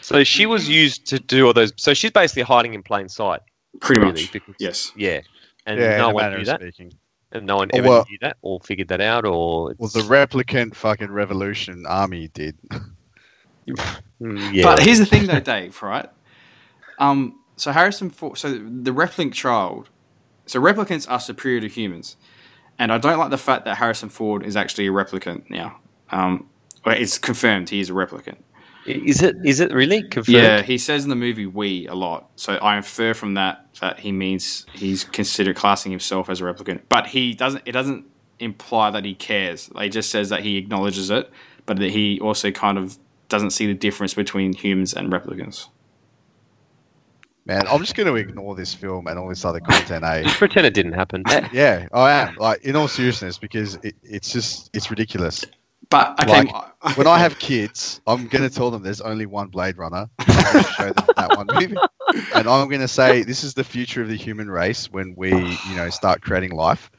So 0.00 0.24
she 0.24 0.46
was 0.46 0.68
used 0.68 1.06
to 1.08 1.18
do 1.18 1.46
all 1.46 1.52
those. 1.52 1.72
So 1.76 1.92
she's 1.94 2.10
basically 2.12 2.42
hiding 2.42 2.74
in 2.74 2.82
plain 2.82 3.08
sight. 3.08 3.40
Pretty 3.80 4.00
really, 4.00 4.12
much. 4.22 4.32
because- 4.32 4.54
Yes. 4.58 4.92
Yeah. 4.96 5.20
And 5.66 5.78
yeah, 5.80 5.98
no 5.98 6.10
one 6.10 6.32
knew 6.32 6.44
that. 6.44 6.60
speaking. 6.60 6.92
And 7.32 7.44
no 7.44 7.56
one 7.56 7.68
Oh, 7.74 7.78
ever 7.78 7.88
well- 7.88 8.06
knew 8.08 8.18
that 8.22 8.36
or 8.40 8.60
figured 8.60 8.88
that 8.88 9.00
out 9.00 9.24
or. 9.26 9.74
Well, 9.78 9.90
the 9.92 10.00
replicant 10.00 10.74
fucking 10.76 11.10
revolution 11.10 11.84
army 11.86 12.28
did. 12.28 12.56
Mm, 13.68 14.54
yeah. 14.54 14.62
But 14.62 14.80
here's 14.82 14.98
the 15.00 15.06
thing, 15.06 15.26
though, 15.26 15.40
Dave. 15.40 15.82
Right? 15.82 16.08
Um. 16.98 17.40
So 17.56 17.72
Harrison 17.72 18.10
Ford. 18.10 18.38
So 18.38 18.52
the 18.52 18.92
replicant 18.92 19.32
child. 19.34 19.90
So 20.46 20.60
replicants 20.60 21.10
are 21.10 21.20
superior 21.20 21.60
to 21.60 21.68
humans, 21.68 22.16
and 22.78 22.92
I 22.92 22.98
don't 22.98 23.18
like 23.18 23.30
the 23.30 23.38
fact 23.38 23.64
that 23.66 23.78
Harrison 23.78 24.08
Ford 24.10 24.44
is 24.46 24.56
actually 24.56 24.86
a 24.86 24.92
replicant 24.92 25.50
now. 25.50 25.78
Um. 26.10 26.48
It's 26.88 27.18
confirmed 27.18 27.68
he 27.70 27.80
is 27.80 27.90
a 27.90 27.94
replicant. 27.94 28.36
is 28.86 29.22
it 29.22 29.36
is 29.44 29.60
it 29.60 29.72
really 29.72 30.02
confirmed? 30.04 30.36
Yeah, 30.36 30.62
he 30.62 30.78
says 30.78 31.04
in 31.04 31.10
the 31.10 31.16
movie 31.16 31.46
"we" 31.46 31.86
a 31.88 31.94
lot, 31.94 32.30
so 32.36 32.54
I 32.54 32.76
infer 32.76 33.14
from 33.14 33.34
that 33.34 33.66
that 33.80 33.98
he 34.00 34.12
means 34.12 34.66
he's 34.72 35.04
considered 35.04 35.56
classing 35.56 35.90
himself 35.90 36.30
as 36.30 36.40
a 36.40 36.44
replicant. 36.44 36.82
But 36.88 37.08
he 37.08 37.34
doesn't. 37.34 37.62
It 37.66 37.72
doesn't 37.72 38.06
imply 38.38 38.90
that 38.92 39.04
he 39.04 39.14
cares. 39.14 39.70
It 39.76 39.88
just 39.90 40.10
says 40.10 40.28
that 40.28 40.42
he 40.42 40.58
acknowledges 40.58 41.10
it, 41.10 41.30
but 41.66 41.78
that 41.78 41.90
he 41.90 42.20
also 42.20 42.50
kind 42.52 42.78
of 42.78 42.98
doesn't 43.28 43.50
see 43.50 43.66
the 43.66 43.74
difference 43.74 44.14
between 44.14 44.52
humans 44.52 44.94
and 44.94 45.12
replicants. 45.12 45.68
Man, 47.46 47.64
I'm 47.68 47.78
just 47.80 47.94
going 47.94 48.08
to 48.08 48.16
ignore 48.16 48.56
this 48.56 48.74
film 48.74 49.06
and 49.06 49.18
all 49.18 49.28
this 49.28 49.44
other 49.44 49.60
content. 49.60 50.04
Eh? 50.04 50.24
Just 50.24 50.38
pretend 50.38 50.66
it 50.66 50.74
didn't 50.74 50.94
happen. 50.94 51.22
Yeah, 51.52 51.86
I 51.92 52.10
am. 52.10 52.34
Like, 52.36 52.64
in 52.64 52.74
all 52.74 52.88
seriousness, 52.88 53.38
because 53.38 53.76
it, 53.84 53.94
it's 54.02 54.32
just 54.32 54.68
it's 54.74 54.90
ridiculous. 54.90 55.44
But 55.88 56.20
okay, 56.20 56.50
Like, 56.82 56.96
When 56.96 57.06
I 57.06 57.18
have 57.18 57.38
kids, 57.38 58.00
I'm 58.08 58.26
going 58.26 58.42
to 58.42 58.52
tell 58.52 58.72
them 58.72 58.82
there's 58.82 59.00
only 59.00 59.26
one 59.26 59.46
Blade 59.46 59.78
Runner. 59.78 60.08
I'm 60.18 60.52
going 60.52 60.64
to 60.64 60.70
show 60.72 60.92
them 60.92 61.06
that 61.16 61.36
one 61.36 61.46
movie, 61.52 61.76
and 62.34 62.48
I'm 62.48 62.68
going 62.68 62.80
to 62.80 62.88
say 62.88 63.22
this 63.22 63.44
is 63.44 63.54
the 63.54 63.62
future 63.62 64.02
of 64.02 64.08
the 64.08 64.16
human 64.16 64.50
race 64.50 64.90
when 64.90 65.14
we, 65.16 65.30
you 65.30 65.76
know, 65.76 65.88
start 65.90 66.22
creating 66.22 66.50
life, 66.50 66.90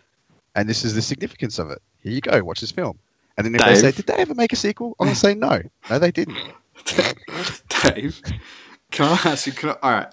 and 0.55 0.69
this 0.69 0.85
is 0.85 0.95
the 0.95 1.01
significance 1.01 1.59
of 1.59 1.69
it. 1.71 1.81
Here 2.01 2.13
you 2.13 2.21
go, 2.21 2.41
watch 2.43 2.61
this 2.61 2.71
film. 2.71 2.97
And 3.37 3.45
then 3.45 3.53
if 3.55 3.61
they 3.61 3.75
say, 3.75 3.91
"Did 3.91 4.07
they 4.07 4.15
ever 4.15 4.33
make 4.33 4.53
a 4.53 4.55
sequel?" 4.55 4.95
I'm 4.99 5.07
going 5.07 5.13
to 5.15 5.19
say, 5.19 5.35
"No, 5.35 5.61
no, 5.89 5.99
they 5.99 6.11
didn't." 6.11 6.37
Dave, 7.83 8.21
can 8.91 9.05
I 9.05 9.29
ask 9.29 9.45
you? 9.45 9.51
Can 9.51 9.69
I, 9.69 9.75
all 9.83 9.91
right. 9.91 10.07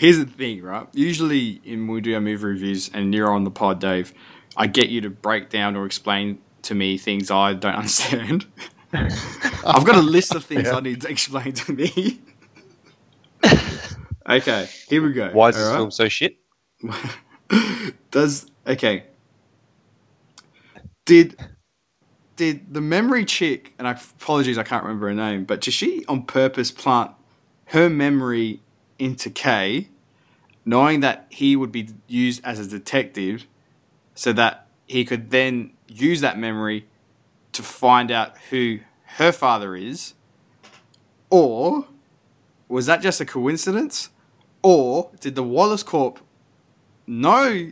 Here's 0.00 0.16
the 0.16 0.24
thing, 0.24 0.62
right? 0.62 0.86
Usually, 0.94 1.60
in 1.62 1.86
when 1.86 1.96
we 1.96 2.00
do 2.00 2.14
our 2.14 2.22
movie 2.22 2.42
reviews, 2.42 2.90
and 2.94 3.14
you're 3.14 3.30
on 3.30 3.44
the 3.44 3.50
pod, 3.50 3.80
Dave, 3.80 4.14
I 4.56 4.66
get 4.66 4.88
you 4.88 5.02
to 5.02 5.10
break 5.10 5.50
down 5.50 5.76
or 5.76 5.84
explain 5.84 6.38
to 6.62 6.74
me 6.74 6.96
things 6.96 7.30
I 7.30 7.52
don't 7.52 7.74
understand. 7.76 8.46
I've 8.94 9.84
got 9.84 9.96
a 9.96 10.00
list 10.00 10.34
of 10.34 10.42
things 10.42 10.68
Yeah. 10.68 10.76
I 10.76 10.80
need 10.80 11.02
to 11.02 11.10
explain 11.10 11.52
to 11.52 11.74
me. 11.74 12.18
okay, 14.30 14.70
here 14.88 15.02
we 15.02 15.12
go. 15.12 15.28
Why 15.32 15.50
is 15.50 15.56
this 15.56 15.66
all 15.66 15.72
right? 15.72 15.76
film 15.76 15.90
so 15.90 16.08
shit? 16.08 16.38
Does 18.10 18.50
okay? 18.66 19.04
Did 21.04 21.38
did 22.36 22.72
the 22.72 22.80
memory 22.80 23.26
chick? 23.26 23.74
And 23.78 23.86
I 23.86 23.92
apologies, 23.92 24.56
I 24.56 24.62
can't 24.62 24.82
remember 24.82 25.08
her 25.08 25.14
name. 25.14 25.44
But 25.44 25.60
did 25.60 25.74
she 25.74 26.06
on 26.06 26.22
purpose 26.22 26.70
plant 26.70 27.10
her 27.66 27.90
memory 27.90 28.62
into 29.00 29.30
K, 29.30 29.88
knowing 30.64 31.00
that 31.00 31.26
he 31.30 31.56
would 31.56 31.72
be 31.72 31.88
used 32.06 32.44
as 32.44 32.58
a 32.58 32.66
detective, 32.68 33.46
so 34.14 34.32
that 34.34 34.66
he 34.86 35.04
could 35.04 35.30
then 35.30 35.72
use 35.88 36.20
that 36.20 36.38
memory 36.38 36.86
to 37.52 37.62
find 37.62 38.10
out 38.10 38.36
who 38.50 38.80
her 39.16 39.32
father 39.32 39.74
is, 39.74 40.14
or 41.30 41.86
was 42.68 42.86
that 42.86 43.02
just 43.02 43.20
a 43.20 43.24
coincidence? 43.24 44.10
Or 44.62 45.10
did 45.20 45.34
the 45.34 45.42
Wallace 45.42 45.82
Corp 45.82 46.20
no, 47.06 47.70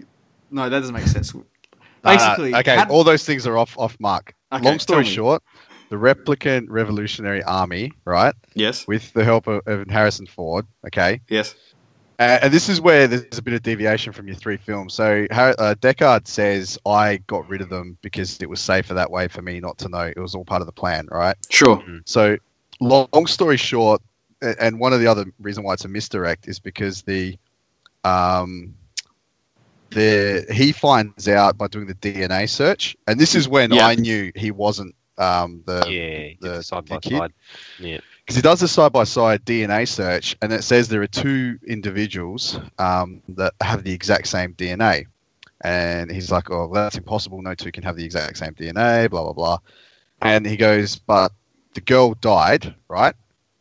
no, 0.51 0.63
that 0.69 0.81
doesn't 0.81 0.95
make 0.95 1.07
sense. 1.07 1.33
Basically, 2.03 2.55
okay, 2.57 2.77
had- 2.77 2.91
all 2.91 3.05
those 3.05 3.25
things 3.25 3.47
are 3.47 3.57
off 3.57 3.79
off 3.79 3.97
mark. 4.01 4.35
Okay, 4.53 4.65
Long 4.65 4.79
story 4.81 5.05
short, 5.05 5.43
the 5.91 5.97
replicant 5.97 6.67
Revolutionary 6.69 7.43
Army, 7.45 7.93
right, 8.05 8.35
yes, 8.55 8.87
with 8.87 9.13
the 9.13 9.25
help 9.25 9.47
of, 9.47 9.63
of 9.67 9.89
Harrison 9.89 10.27
Ford, 10.27 10.67
okay, 10.87 11.21
yes, 11.29 11.55
Uh, 12.19 12.39
and 12.43 12.53
this 12.53 12.69
is 12.69 12.81
where 12.81 13.07
there's 13.07 13.39
a 13.39 13.43
bit 13.43 13.55
of 13.55 13.63
deviation 13.63 14.13
from 14.13 14.27
your 14.27 14.37
three 14.37 14.57
films. 14.57 14.93
So 14.95 15.27
uh, 15.31 15.75
Deckard 15.81 16.27
says, 16.27 16.77
I 16.85 17.19
got 17.29 17.49
rid 17.49 17.61
of 17.61 17.69
them 17.69 17.97
because 18.03 18.39
it 18.43 18.49
was 18.49 18.61
safer 18.61 18.93
that 18.95 19.11
way 19.11 19.29
for 19.29 19.41
me 19.41 19.61
not 19.61 19.79
to 19.79 19.89
know. 19.89 20.13
It 20.17 20.19
was 20.19 20.35
all 20.35 20.45
part 20.45 20.61
of 20.61 20.67
the 20.67 20.73
plan, 20.73 21.07
right? 21.13 21.37
sure, 21.49 21.83
So, 22.07 22.37
long, 22.81 23.09
long 23.13 23.27
story 23.29 23.57
short, 23.57 24.03
and 24.43 24.81
one 24.81 24.93
of 24.93 24.99
the 25.01 25.07
other 25.07 25.27
reason 25.41 25.63
why 25.63 25.75
it's 25.75 25.85
a 25.85 25.89
misdirect 25.89 26.49
is 26.49 26.59
because 26.59 27.03
the, 27.03 27.39
um, 28.05 28.75
the 29.91 30.45
he 30.53 30.73
finds 30.73 31.29
out 31.29 31.57
by 31.57 31.67
doing 31.69 31.87
the 31.87 31.95
DNA 31.95 32.49
search, 32.49 32.97
and 33.07 33.19
this 33.19 33.35
is 33.35 33.49
when 33.49 33.73
Yeah. 33.73 33.87
I 33.87 33.95
knew 33.95 34.33
he 34.35 34.51
wasn't 34.51 34.95
um, 35.19 35.63
the 35.67 35.85
yeah, 35.89 36.35
the- 36.41 36.63
side 36.63 36.87
by 36.87 36.99
kid. 36.99 37.19
side. 37.19 37.33
Yeah. 37.79 37.99
because 38.21 38.37
he 38.37 38.43
does 38.43 38.63
a 38.63 38.69
side 38.69 38.93
by 38.93 39.05
side 39.05 39.45
DNA 39.45 39.87
search, 39.89 40.37
and 40.43 40.53
it 40.53 40.63
says 40.63 40.89
there 40.89 41.03
are 41.03 41.07
two 41.07 41.59
individuals 41.67 42.59
um, 42.79 43.23
that 43.31 43.55
have 43.61 43.85
the 43.85 43.93
exact 43.93 44.29
same 44.29 44.55
DNA. 44.55 45.07
And 45.63 46.11
he's 46.11 46.31
like, 46.31 46.51
"Oh, 46.51 46.71
that's 46.73 46.97
impossible. 46.97 47.43
No 47.43 47.55
two 47.55 47.73
can 47.73 47.83
have 47.83 47.97
the 47.97 48.05
exact 48.05 48.39
same 48.39 48.53
DNA." 48.55 49.11
Blah 49.11 49.25
blah 49.25 49.33
blah. 49.33 49.59
And 50.23 50.47
he 50.47 50.57
goes, 50.57 50.97
"But 50.97 51.33
the 51.75 51.81
girl 51.81 52.15
died, 52.15 52.75
right? 52.89 53.15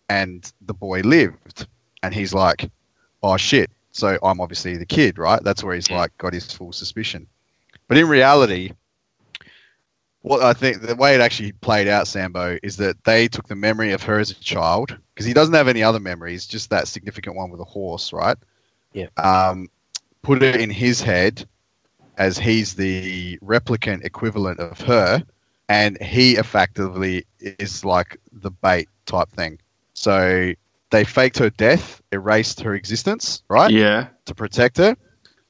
And 0.09 0.51
the 0.61 0.73
boy 0.75 1.01
lived." 1.01 1.67
And 2.03 2.13
he's 2.13 2.33
like, 2.35 2.69
"Oh 3.23 3.35
shit! 3.37 3.71
So 3.91 4.19
I'm 4.21 4.39
obviously 4.39 4.77
the 4.77 4.85
kid, 4.85 5.17
right?" 5.17 5.41
That's 5.43 5.63
where 5.63 5.73
he's 5.73 5.89
Yeah. 5.89 5.97
like 6.01 6.15
got 6.19 6.33
his 6.33 6.53
full 6.53 6.71
suspicion. 6.71 7.25
But 7.87 7.97
in 7.97 8.07
reality, 8.07 8.73
what 10.27 10.43
I 10.43 10.53
think 10.53 10.81
the 10.81 10.95
way 10.95 11.15
it 11.15 11.21
actually 11.21 11.53
played 11.53 11.87
out, 11.87 12.07
Sambo, 12.07 12.57
is 12.61 12.77
that 12.77 13.03
they 13.05 13.27
took 13.27 13.47
the 13.47 13.55
memory 13.55 13.91
of 13.91 14.03
her 14.03 14.19
as 14.19 14.31
a 14.31 14.35
child 14.35 14.97
because 15.13 15.25
he 15.25 15.33
doesn't 15.33 15.53
have 15.53 15.67
any 15.67 15.81
other 15.83 15.99
memories, 15.99 16.45
just 16.45 16.69
that 16.69 16.87
significant 16.87 17.35
one 17.35 17.49
with 17.49 17.61
a 17.61 17.65
horse, 17.65 18.11
right? 18.11 18.37
Yeah. 18.93 19.07
Um, 19.17 19.69
put 20.21 20.43
it 20.43 20.57
in 20.57 20.69
his 20.69 21.01
head 21.01 21.47
as 22.17 22.37
he's 22.37 22.75
the 22.75 23.37
replicant 23.39 24.03
equivalent 24.03 24.59
of 24.59 24.81
her, 24.81 25.23
and 25.69 26.01
he 26.01 26.35
effectively 26.35 27.25
is 27.39 27.85
like 27.85 28.17
the 28.31 28.51
bait 28.51 28.89
type 29.05 29.29
thing. 29.31 29.59
So 29.93 30.53
they 30.89 31.03
faked 31.03 31.37
her 31.39 31.49
death, 31.51 32.01
erased 32.11 32.59
her 32.61 32.73
existence, 32.73 33.43
right? 33.49 33.71
yeah, 33.71 34.07
to 34.25 34.35
protect 34.35 34.77
her, 34.77 34.95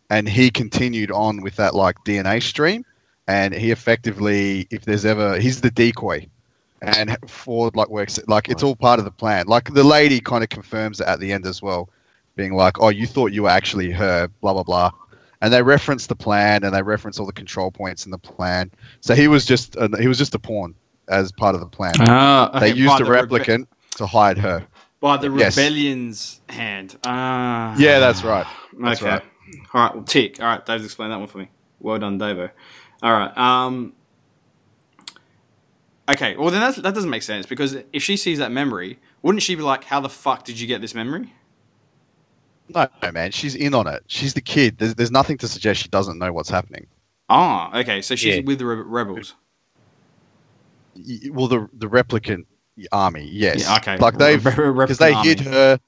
and 0.10 0.28
he 0.28 0.52
continued 0.52 1.12
on 1.12 1.42
with 1.42 1.56
that 1.56 1.74
like 1.74 1.96
DNA 2.06 2.42
stream, 2.42 2.86
and 3.28 3.54
he 3.54 3.72
effectively, 3.72 4.68
if 4.72 4.84
there's 4.86 5.06
ever, 5.06 5.40
he's 5.40 5.62
the 5.62 5.72
decoy, 5.72 6.28
and 6.82 7.18
Ford 7.30 7.76
like 7.76 7.90
works 7.90 8.20
like 8.28 8.50
it's 8.50 8.64
all 8.64 8.76
part 8.76 9.00
of 9.00 9.06
the 9.06 9.12
plan. 9.12 9.48
Like 9.48 9.74
the 9.74 9.84
lady 9.84 10.20
kind 10.20 10.44
of 10.44 10.50
confirms 10.50 11.00
it 11.02 11.08
at 11.08 11.20
the 11.20 11.32
end 11.32 11.46
as 11.46 11.62
well, 11.62 11.90
being 12.36 12.54
like, 12.54 12.80
"Oh, 12.82 12.90
you 12.90 13.08
thought 13.08 13.32
you 13.34 13.44
were 13.44 13.50
actually 13.50 13.92
her," 13.92 14.30
blah 14.42 14.54
blah 14.54 14.64
blah. 14.64 14.92
And 15.42 15.54
they 15.54 15.62
reference 15.62 16.08
the 16.08 16.16
plan, 16.16 16.64
and 16.64 16.74
they 16.74 16.82
reference 16.82 17.20
all 17.20 17.26
the 17.28 17.34
control 17.34 17.70
points 17.72 18.06
in 18.06 18.12
the 18.12 18.18
plan. 18.18 18.72
So 19.02 19.14
he 19.14 19.28
was 19.28 19.46
just 19.46 19.76
a, 19.76 19.90
he 20.00 20.08
was 20.08 20.18
just 20.18 20.34
a 20.36 20.40
pawn 20.40 20.74
as 21.10 21.32
part 21.32 21.54
of 21.56 21.62
the 21.62 21.68
plan. 21.68 21.94
Ah, 22.02 22.50
they 22.60 22.72
okay, 22.72 22.80
used 22.80 23.00
a 23.02 23.04
the 23.04 23.10
rebe- 23.12 23.28
replicant 23.28 23.68
to 23.98 24.06
hide 24.08 24.38
her. 24.40 24.66
by 25.00 25.16
the 25.18 25.30
Yes. 25.32 25.56
rebellion's 25.56 26.42
hand. 26.50 26.98
Ah, 27.06 27.76
Yeah, 27.78 28.00
that's 28.00 28.24
right. 28.24 28.46
That's 28.80 29.02
okay, 29.02 29.12
right. 29.12 29.24
all 29.74 29.82
right, 29.82 29.96
well, 29.96 30.04
tick. 30.04 30.42
All 30.42 30.48
right, 30.48 30.66
Dave's 30.66 30.86
explained 30.86 31.12
that 31.14 31.20
one 31.20 31.28
for 31.28 31.38
me. 31.38 31.50
Well 31.80 32.00
done, 32.00 32.18
Davo. 32.20 32.50
All 33.04 33.12
right, 33.12 33.38
um, 33.38 33.94
okay. 36.10 36.36
Well, 36.36 36.50
then 36.50 36.62
that's, 36.62 36.78
that 36.78 36.94
doesn't 36.94 37.10
make 37.10 37.24
sense 37.24 37.46
because 37.46 37.78
if 37.94 38.02
she 38.04 38.18
sees 38.18 38.40
that 38.40 38.52
memory, 38.52 39.00
wouldn't 39.22 39.44
she 39.44 39.56
be 39.56 39.62
like, 39.62 39.84
"How 39.84 40.00
the 40.00 40.10
fuck 40.10 40.44
did 40.44 40.60
you 40.60 40.68
get 40.68 40.82
this 40.82 40.96
memory?" 40.96 41.34
No, 42.74 42.88
man, 43.14 43.32
she's 43.32 43.56
in 43.56 43.74
on 43.74 43.88
it. 43.88 44.04
She's 44.08 44.34
the 44.34 44.42
kid. 44.42 44.78
There's, 44.78 44.96
there's 44.96 45.12
nothing 45.12 45.38
to 45.38 45.48
suggest 45.48 45.82
she 45.82 45.88
doesn't 45.90 46.18
know 46.18 46.34
what's 46.34 46.50
happening. 46.50 46.88
Ah, 47.30 47.78
okay. 47.80 48.02
So 48.02 48.16
she's 48.16 48.36
Yeah. 48.38 48.42
with 48.44 48.60
the 48.60 48.66
rebels. 48.66 49.36
Well, 51.32 51.48
the 51.48 51.70
the 51.74 51.88
replicant 51.88 52.46
army, 52.92 53.30
yes. 53.32 53.62
Yeah, 53.62 53.76
okay. 53.78 53.98
Like 53.98 54.16
re- 54.18 54.38
because 54.38 54.98
they 54.98 55.12
replicant 55.14 55.24
hid 55.24 55.40
her. 55.42 55.80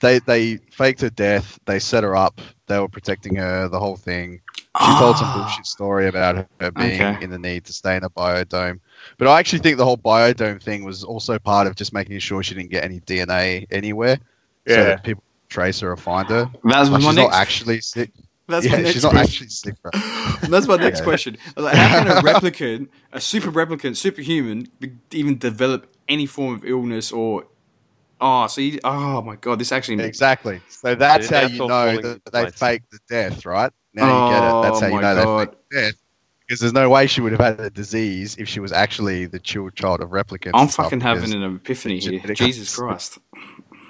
They 0.00 0.18
they 0.20 0.56
faked 0.70 1.00
her 1.00 1.10
death. 1.10 1.58
They 1.66 1.78
set 1.78 2.04
her 2.04 2.14
up. 2.14 2.40
They 2.66 2.78
were 2.78 2.88
protecting 2.88 3.34
her. 3.36 3.68
The 3.68 3.80
whole 3.80 3.96
thing. 3.96 4.40
She 4.80 4.86
told 4.98 5.18
some 5.18 5.28
Ah. 5.28 5.34
bullshit 5.36 5.66
story 5.66 6.08
about 6.08 6.36
her- 6.36 6.48
her 6.60 6.70
being 6.70 7.02
Okay. 7.02 7.18
in 7.22 7.28
the 7.30 7.38
need 7.38 7.64
to 7.66 7.72
stay 7.74 7.94
in 7.96 8.04
a 8.04 8.10
biodome. 8.10 8.80
But 9.18 9.28
I 9.28 9.38
actually 9.38 9.58
think 9.58 9.76
the 9.76 9.84
whole 9.84 9.98
biodome 9.98 10.62
thing 10.62 10.82
was 10.84 11.04
also 11.04 11.38
part 11.38 11.66
of 11.66 11.74
just 11.76 11.92
making 11.92 12.18
sure 12.20 12.42
she 12.42 12.54
didn't 12.54 12.70
get 12.70 12.82
any 12.82 13.00
DNA 13.00 13.66
anywhere, 13.70 14.18
so 14.66 14.76
that 14.76 15.04
people 15.04 15.22
trace 15.50 15.80
her 15.80 15.92
or 15.92 15.96
find 15.98 16.26
her. 16.30 16.48
That's 16.64 16.88
Like, 16.88 16.90
my 16.90 16.98
she's 17.00 17.16
next. 17.16 17.32
not 17.32 17.32
actually 17.34 17.80
sick. 17.82 18.12
that's 18.48 18.66
my 18.68 18.76
next 18.78 18.92
she's 18.92 19.02
not 19.02 19.12
question. 19.12 19.44
actually 19.44 19.48
sick, 19.48 19.74
bro. 19.82 19.90
That's 20.48 20.66
my 20.66 20.76
next 20.76 20.98
Yeah. 21.00 21.04
question. 21.04 21.36
Like, 21.56 21.74
how 21.76 21.98
can 21.98 22.08
a 22.08 22.20
replicant, 22.22 22.88
a 23.12 23.20
super 23.20 23.50
replicant, 23.52 23.96
superhuman, 23.96 24.68
even 25.10 25.38
develop 25.38 25.86
any 26.08 26.26
form 26.26 26.54
of 26.54 26.64
illness 26.64 27.12
or? 27.12 27.44
Oh, 28.20 28.46
so 28.46 28.60
you, 28.60 28.78
oh 28.84 29.20
my 29.22 29.36
god, 29.36 29.58
this 29.58 29.70
actually. 29.72 30.02
Exactly. 30.04 30.60
So 30.68 30.94
that's 30.94 31.30
Yeah, 31.30 31.36
how 31.36 31.42
that's 31.42 31.52
you 31.54 31.66
know 31.66 31.96
that 32.02 32.20
they 32.32 32.42
place. 32.42 32.54
faked 32.54 32.90
the 32.90 32.98
death, 33.08 33.44
right? 33.46 33.70
Now 33.94 34.26
you 34.28 34.32
get 34.34 34.42
it. 34.42 34.62
That's 34.62 34.76
Oh 34.78 34.80
how 34.80 34.86
you 34.88 34.94
my 34.94 35.00
know 35.02 35.14
God. 35.24 35.38
they 35.38 35.44
faked 35.46 35.56
the 35.70 35.80
death. 35.80 35.94
Because 36.46 36.60
there's 36.60 36.72
no 36.72 36.90
way 36.90 37.06
she 37.06 37.20
would 37.20 37.32
have 37.32 37.40
had 37.40 37.56
the 37.58 37.70
disease 37.70 38.36
if 38.38 38.48
she 38.48 38.60
was 38.60 38.72
actually 38.72 39.26
the 39.26 39.38
child 39.38 39.74
child 39.74 40.00
of 40.00 40.10
replicants. 40.10 40.50
I'm 40.54 40.68
fucking 40.68 41.00
having 41.00 41.32
an 41.32 41.42
epiphany 41.56 41.98
here. 41.98 42.20
Jesus 42.34 42.74
Christ. 42.74 43.18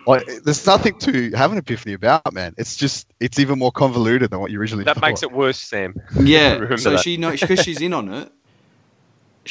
like, 0.07 0.25
there's 0.45 0.65
nothing 0.67 0.97
to 1.01 1.31
have 1.33 1.51
an 1.53 1.59
epiphany 1.59 1.95
about, 1.95 2.33
man. 2.33 2.55
It's 2.59 2.77
just 2.77 3.09
it's 3.21 3.38
even 3.38 3.59
more 3.59 3.73
convoluted 3.73 4.31
than 4.31 4.38
what 4.41 4.51
you 4.51 4.61
originally 4.61 4.85
That 4.85 4.97
thought. 4.97 5.09
makes 5.09 5.23
it 5.23 5.33
worse, 5.33 5.59
Sam. 5.59 5.95
Yeah. 6.21 6.77
So 6.77 6.91
that. 6.91 7.01
she 7.01 7.17
knows 7.17 7.41
because 7.41 7.61
she's 7.62 7.81
in 7.81 7.93
on 7.95 8.12
it. 8.12 8.33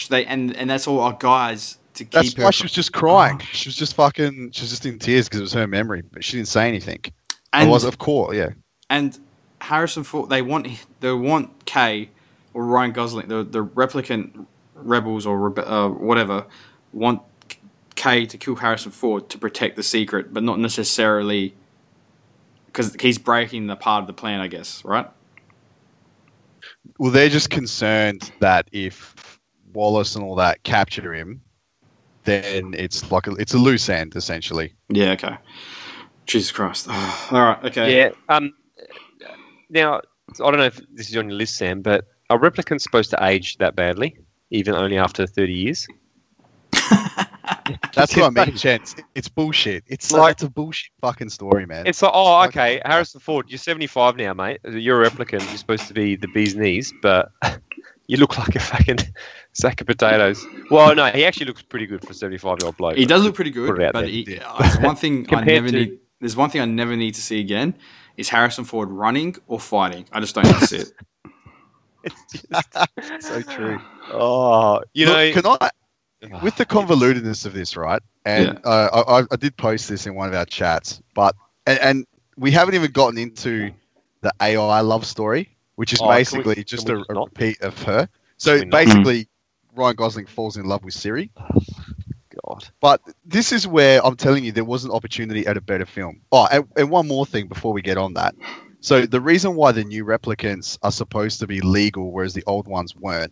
They 0.10 0.26
and 0.26 0.56
and 0.56 0.70
that's 0.70 0.88
all 0.88 1.02
our 1.02 1.14
guys 1.20 1.78
to 1.96 2.06
keep 2.06 2.12
That's 2.14 2.34
her. 2.36 2.44
why 2.46 2.52
she 2.52 2.64
was 2.64 2.72
just 2.72 2.94
crying. 2.94 3.40
She 3.52 3.68
was 3.68 3.76
just 3.76 3.96
fucking. 3.96 4.52
She 4.52 4.62
was 4.62 4.70
just 4.70 4.86
in 4.86 5.00
tears 5.00 5.28
because 5.28 5.40
it 5.42 5.44
was 5.44 5.54
her 5.54 5.68
memory, 5.68 6.02
but 6.02 6.24
she 6.24 6.38
didn't 6.38 6.48
say 6.48 6.68
anything. 6.70 7.02
and, 7.52 7.68
I 7.68 7.70
was, 7.70 7.84
of 7.84 7.98
course, 7.98 8.38
yeah. 8.38 8.52
and 8.90 9.20
Harrison 9.62 10.04
Ford. 10.04 10.30
They 10.30 10.42
want 10.42 10.68
they 11.00 11.12
want 11.14 11.66
Kay 11.66 12.10
or 12.54 12.66
Ryan 12.66 12.92
Gosling, 12.92 13.28
the 13.28 13.44
the 13.44 13.64
replicant 13.64 14.46
rebels 14.76 15.26
or 15.26 15.52
rebe- 15.52 15.68
uh, 15.68 15.90
whatever, 15.90 16.46
want 16.92 17.22
Kay 17.96 18.26
to 18.26 18.38
kill 18.38 18.56
Harrison 18.56 18.92
Ford 18.92 19.30
to 19.30 19.38
protect 19.38 19.76
the 19.76 19.84
secret, 19.84 20.34
but 20.34 20.44
not 20.44 20.60
necessarily 20.60 21.54
because 22.68 22.96
he's 23.00 23.18
breaking 23.18 23.68
the 23.68 23.76
part 23.76 24.02
of 24.02 24.08
the 24.08 24.14
plan, 24.14 24.40
I 24.40 24.48
guess, 24.48 24.84
right? 24.86 25.08
Well, 26.98 27.12
they're 27.12 27.30
just 27.30 27.50
concerned 27.50 28.32
that 28.40 28.68
if 28.72 29.40
Wallace 29.74 30.16
and 30.16 30.24
all 30.24 30.36
that 30.36 30.64
capture 30.64 31.14
him, 31.14 31.42
then 32.24 32.74
it's 32.78 33.12
like 33.12 33.28
a, 33.28 33.32
it's 33.34 33.54
a 33.54 33.58
loose 33.58 33.90
end 33.90 34.16
essentially. 34.16 34.74
Yeah. 34.90 35.12
Okay. 35.12 35.38
Jesus 36.26 36.52
Christ. 36.52 36.88
all 36.90 36.96
right. 37.32 37.64
Okay. 37.66 37.98
Yeah. 37.98 38.12
Um. 38.30 38.54
Now 39.72 39.96
I 39.98 40.52
don't 40.52 40.58
know 40.58 40.66
if 40.66 40.80
this 40.94 41.10
is 41.10 41.18
on 41.18 41.30
your 41.30 41.38
list, 41.38 41.56
Sam, 41.58 41.82
but 41.82 42.06
are 42.30 42.38
replicants 42.40 42.82
supposed 42.82 43.10
to 43.12 43.24
age 43.26 43.58
that 43.58 43.76
badly, 43.76 44.18
even 44.52 44.76
only 44.76 44.98
after 44.98 45.26
thirty 45.26 45.54
years? 45.54 45.88
That's 47.94 48.16
what 48.16 48.38
I 48.38 48.46
mean, 48.46 48.56
gents. 48.56 48.96
It's 49.16 49.28
bullshit. 49.30 49.84
It's 49.88 50.12
Like- 50.12 50.22
like 50.22 50.32
it's 50.34 50.44
a 50.44 50.50
bullshit 50.50 50.92
fucking 51.02 51.30
story, 51.30 51.66
man. 51.66 51.86
It's 51.88 52.02
like, 52.02 52.12
oh, 52.14 52.44
okay, 52.46 52.82
Harrison 52.86 53.20
Ford, 53.20 53.46
you're 53.50 53.58
75 53.58 54.18
now, 54.18 54.34
mate. 54.34 54.60
You're 54.70 55.04
a 55.04 55.10
replicant. 55.10 55.42
You're 55.50 55.58
supposed 55.58 55.88
to 55.88 55.94
be 55.94 56.16
the 56.16 56.28
bee's 56.30 56.56
knees, 56.56 56.94
but 57.02 57.30
you 58.08 58.18
look 58.18 58.38
like 58.38 58.56
a 58.56 58.60
fucking 58.60 59.00
sack 59.54 59.82
of 59.82 59.88
potatoes. 59.88 60.46
Well, 60.70 60.96
no, 60.96 61.06
he 61.08 61.26
actually 61.26 61.48
looks 61.48 61.62
pretty 61.62 61.86
good 61.86 62.02
for 62.04 62.12
a 62.12 62.14
75 62.14 62.58
year 62.62 62.68
old 62.68 62.78
bloke. 62.78 62.96
He 62.98 63.06
does 63.06 63.24
look 63.24 63.36
pretty 63.36 63.52
good, 63.52 63.70
Put 63.70 63.82
it 63.82 63.86
out 63.88 63.94
but 63.94 64.02
there. 64.02 64.10
he, 64.10 64.40
uh, 64.40 64.58
there's 64.60 64.80
one 64.80 64.96
thing 64.96 65.26
I 65.26 65.30
Compared 65.36 65.48
never 65.64 65.68
to- 65.70 65.74
need. 65.86 66.00
There's 66.22 66.36
one 66.38 66.50
thing 66.50 66.62
I 66.62 66.66
never 66.66 66.96
need 66.96 67.16
to 67.16 67.22
see 67.22 67.40
again 67.42 67.74
is 68.16 68.30
Harrison 68.30 68.64
Ford 68.64 68.90
running 68.90 69.36
or 69.48 69.60
fighting. 69.60 70.06
I 70.14 70.20
just 70.22 70.36
don't 70.36 70.46
need 70.46 70.56
to 70.60 70.68
see 70.68 70.78
it. 70.78 70.94
It's 72.04 72.44
just- 72.50 73.28
so 73.28 73.42
true. 73.42 73.80
Oh, 74.14 74.82
you 74.94 75.06
know, 75.06 75.14
can 75.34 75.46
I, 75.60 75.70
with 76.44 76.56
the 76.56 76.66
convolutedness 76.66 77.46
of 77.46 77.54
this, 77.54 77.76
right? 77.76 78.02
And 78.26 78.60
uh, 78.64 78.90
I, 79.08 79.20
I- 79.22 79.26
I 79.32 79.36
did 79.36 79.58
post 79.58 79.90
this 79.90 80.06
in 80.06 80.16
one 80.16 80.28
of 80.30 80.36
our 80.36 80.46
chats, 80.46 81.02
but 81.16 81.36
and, 81.66 81.80
and 81.80 82.06
we 82.38 82.52
haven't 82.52 82.76
even 82.76 82.92
gotten 82.92 83.18
into 83.18 83.72
the 84.22 84.32
AI 84.42 84.82
love 84.82 85.06
story, 85.06 85.50
which 85.76 85.94
is 85.94 86.00
Oh, 86.00 86.04
can 86.04 86.10
we- 86.10 86.20
basically 86.20 86.64
just 86.64 86.90
a, 86.90 87.04
a 87.10 87.14
repeat 87.24 87.62
of 87.62 87.82
her. 87.84 88.08
So 88.38 88.58
Can 88.60 88.66
we 88.68 88.70
not? 88.72 88.86
basically, 88.86 89.28
Ryan 89.76 89.96
Gosling 89.96 90.26
falls 90.28 90.58
in 90.58 90.66
love 90.66 90.84
with 90.84 90.94
Siri. 90.94 91.32
God. 92.52 92.68
But 92.80 93.02
this 93.26 93.52
is 93.52 93.68
where 93.68 94.06
I'm 94.06 94.16
telling 94.16 94.44
you 94.44 94.52
there 94.52 94.64
was 94.64 94.84
an 94.86 94.92
opportunity 94.92 95.46
at 95.48 95.58
a 95.58 95.62
better 95.62 95.86
film. 95.86 96.22
Oh, 96.32 96.48
and, 96.52 96.66
and 96.78 96.90
one 96.90 97.08
more 97.08 97.26
thing 97.26 97.48
before 97.48 97.74
we 97.74 97.82
get 97.82 97.98
on 97.98 98.14
that. 98.16 98.36
So 98.80 99.06
the 99.06 99.22
reason 99.22 99.56
why 99.56 99.72
the 99.72 99.84
new 99.84 100.04
replicants 100.04 100.78
are 100.82 100.92
supposed 100.92 101.40
to 101.40 101.48
be 101.48 101.62
legal, 101.62 102.12
whereas 102.12 102.34
the 102.34 102.44
old 102.48 102.68
ones 102.68 102.96
weren't, 102.96 103.32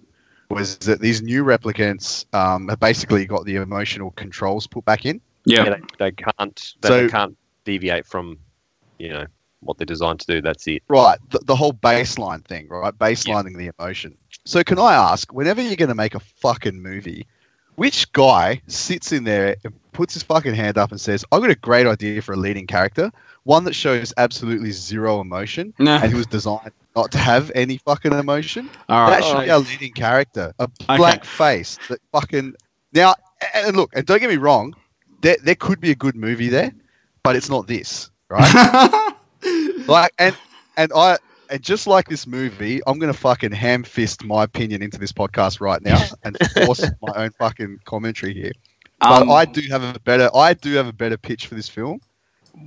was 0.49 0.77
that 0.79 1.01
these 1.01 1.21
new 1.21 1.43
replicants 1.43 2.25
um, 2.33 2.67
have 2.69 2.79
basically 2.79 3.25
got 3.25 3.45
the 3.45 3.55
emotional 3.55 4.11
controls 4.11 4.67
put 4.67 4.85
back 4.85 5.05
in. 5.05 5.21
Yeah. 5.45 5.63
Yeah, 5.63 5.69
they, 5.69 5.81
they 5.97 6.11
can't. 6.11 6.73
They, 6.81 6.87
So- 6.87 7.09
can't 7.09 7.37
deviate 7.65 8.05
from, 8.05 8.37
you 8.99 9.09
know, 9.09 9.25
what 9.61 9.77
they're 9.77 9.85
designed 9.85 10.19
to 10.21 10.27
do. 10.27 10.41
That's 10.41 10.67
it. 10.67 10.83
Right, 10.87 11.19
the, 11.31 11.39
the 11.39 11.55
whole 11.55 11.73
baseline 11.73 12.45
thing, 12.45 12.67
right? 12.69 12.97
Baselining 12.97 13.57
the 13.57 13.71
emotion. 13.77 14.17
So 14.45 14.63
can 14.63 14.79
I 14.79 14.93
ask, 14.93 15.33
whenever 15.33 15.61
you're 15.61 15.75
going 15.75 15.89
to 15.89 15.95
make 15.95 16.15
a 16.15 16.19
fucking 16.19 16.81
movie, 16.81 17.27
which 17.79 18.11
guy 18.11 18.61
sits 18.67 19.11
in 19.11 19.23
there 19.23 19.55
and 19.63 19.73
puts 19.93 20.13
his 20.13 20.23
fucking 20.23 20.53
hand 20.53 20.77
up 20.77 20.91
and 20.91 20.99
says, 20.99 21.23
"I've 21.31 21.41
got 21.41 21.49
a 21.49 21.55
great 21.55 21.87
idea 21.87 22.21
for 22.21 22.33
a 22.33 22.37
leading 22.37 22.67
character, 22.67 23.11
one 23.43 23.63
that 23.63 23.73
shows 23.73 24.13
absolutely 24.17 24.71
zero 24.71 25.21
emotion, 25.21 25.73
No. 25.79 25.95
and 25.95 26.11
who 26.11 26.17
was 26.17 26.27
designed 26.27 26.71
not 26.95 27.11
to 27.11 27.17
have 27.17 27.51
any 27.55 27.77
fucking 27.77 28.11
emotion. 28.11 28.69
All 28.89 29.03
right. 29.03 29.11
that 29.11 29.23
should 29.23 29.43
be 29.45 29.49
our 29.49 29.59
leading 29.59 29.93
character. 29.93 30.53
A 30.59 30.63
Okay. 30.63 30.97
black 30.97 31.23
face 31.23 31.77
that 31.89 31.99
fucking 32.11 32.53
now. 32.93 33.15
And 33.53 33.77
look, 33.77 33.91
and 33.95 34.05
don't 34.05 34.19
get 34.19 34.29
me 34.29 34.35
wrong, 34.37 34.75
there 35.21 35.37
there 35.43 35.55
could 35.55 35.79
be 35.79 35.91
a 35.91 35.95
good 35.95 36.15
movie 36.15 36.49
there, 36.49 36.71
but 37.23 37.35
it's 37.37 37.49
not 37.49 37.67
this, 37.67 38.09
right? 38.29 39.13
like, 39.87 40.11
and 40.19 40.35
and 40.77 40.91
I 40.93 41.17
and 41.49 41.61
just 41.61 41.87
like 41.87 42.07
this 42.09 42.25
movie, 42.27 42.81
I'm 42.87 42.99
gonna 42.99 43.13
fucking 43.13 43.51
ham 43.51 43.83
fist 43.83 44.23
my 44.23 44.43
opinion 44.43 44.81
into 44.81 44.97
this 44.99 45.11
podcast 45.11 45.59
right 45.61 45.81
now 45.81 46.01
and 46.23 46.37
force 46.65 46.83
my 47.01 47.13
own 47.15 47.31
fucking 47.39 47.79
commentary 47.85 48.33
here. 48.33 48.51
But 48.99 49.21
Um, 49.23 49.31
I 49.31 49.45
do 49.45 49.61
have 49.69 49.83
a 49.83 49.97
better, 49.99 50.29
I 50.35 50.53
do 50.53 50.73
have 50.75 50.87
a 50.87 50.93
better 50.93 51.17
pitch 51.17 51.47
for 51.47 51.55
this 51.55 51.69
film, 51.69 51.99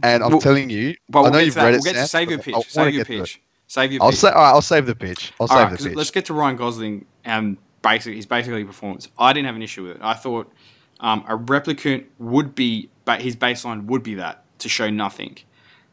and 0.02 0.22
I'm 0.22 0.30
Well- 0.30 0.40
telling 0.40 0.70
you, 0.70 0.94
but 1.08 1.18
I 1.18 1.22
we'll 1.22 1.30
know 1.32 1.38
get 1.38 1.44
you've 1.46 1.54
to 1.54 1.60
that. 1.60 1.66
read 1.66 1.74
it. 1.74 1.76
We'll 1.84 1.92
get 1.92 1.92
to 2.00 2.06
Sam, 2.06 2.20
save 2.20 2.30
your 2.30 2.38
pitch. 2.38 2.54
Save 2.70 2.94
your 2.94 3.04
get 3.04 3.06
to 3.08 3.12
it. 3.14 3.20
pitch. 3.24 3.40
Save 3.66 3.92
your 3.92 4.02
I'll 4.02 4.10
pitch. 4.10 4.18
say, 4.18 4.28
all 4.28 4.34
right, 4.34 4.48
I'll 4.50 4.62
save 4.62 4.86
the 4.86 4.94
pitch. 4.94 5.32
I'll 5.40 5.44
All 5.44 5.48
save 5.48 5.56
right, 5.58 5.70
the 5.70 5.76
'cause 5.76 5.86
pitch. 5.86 5.96
let's 5.96 6.10
get 6.10 6.24
to 6.26 6.34
Ryan 6.34 6.56
Gosling 6.56 7.04
and 7.24 7.56
basically 7.82 8.16
his 8.16 8.26
basically 8.26 8.64
performance. 8.64 9.08
I 9.18 9.32
didn't 9.32 9.46
have 9.46 9.56
an 9.56 9.62
issue 9.62 9.84
with 9.84 9.96
it. 9.96 10.02
I 10.02 10.14
thought 10.14 10.52
um, 11.00 11.24
a 11.28 11.36
replicant 11.36 12.04
would 12.18 12.54
be, 12.54 12.88
but 13.04 13.20
his 13.22 13.34
baseline 13.36 13.84
would 13.86 14.02
be 14.02 14.14
that 14.14 14.44
to 14.60 14.68
show 14.68 14.88
nothing. 14.88 15.36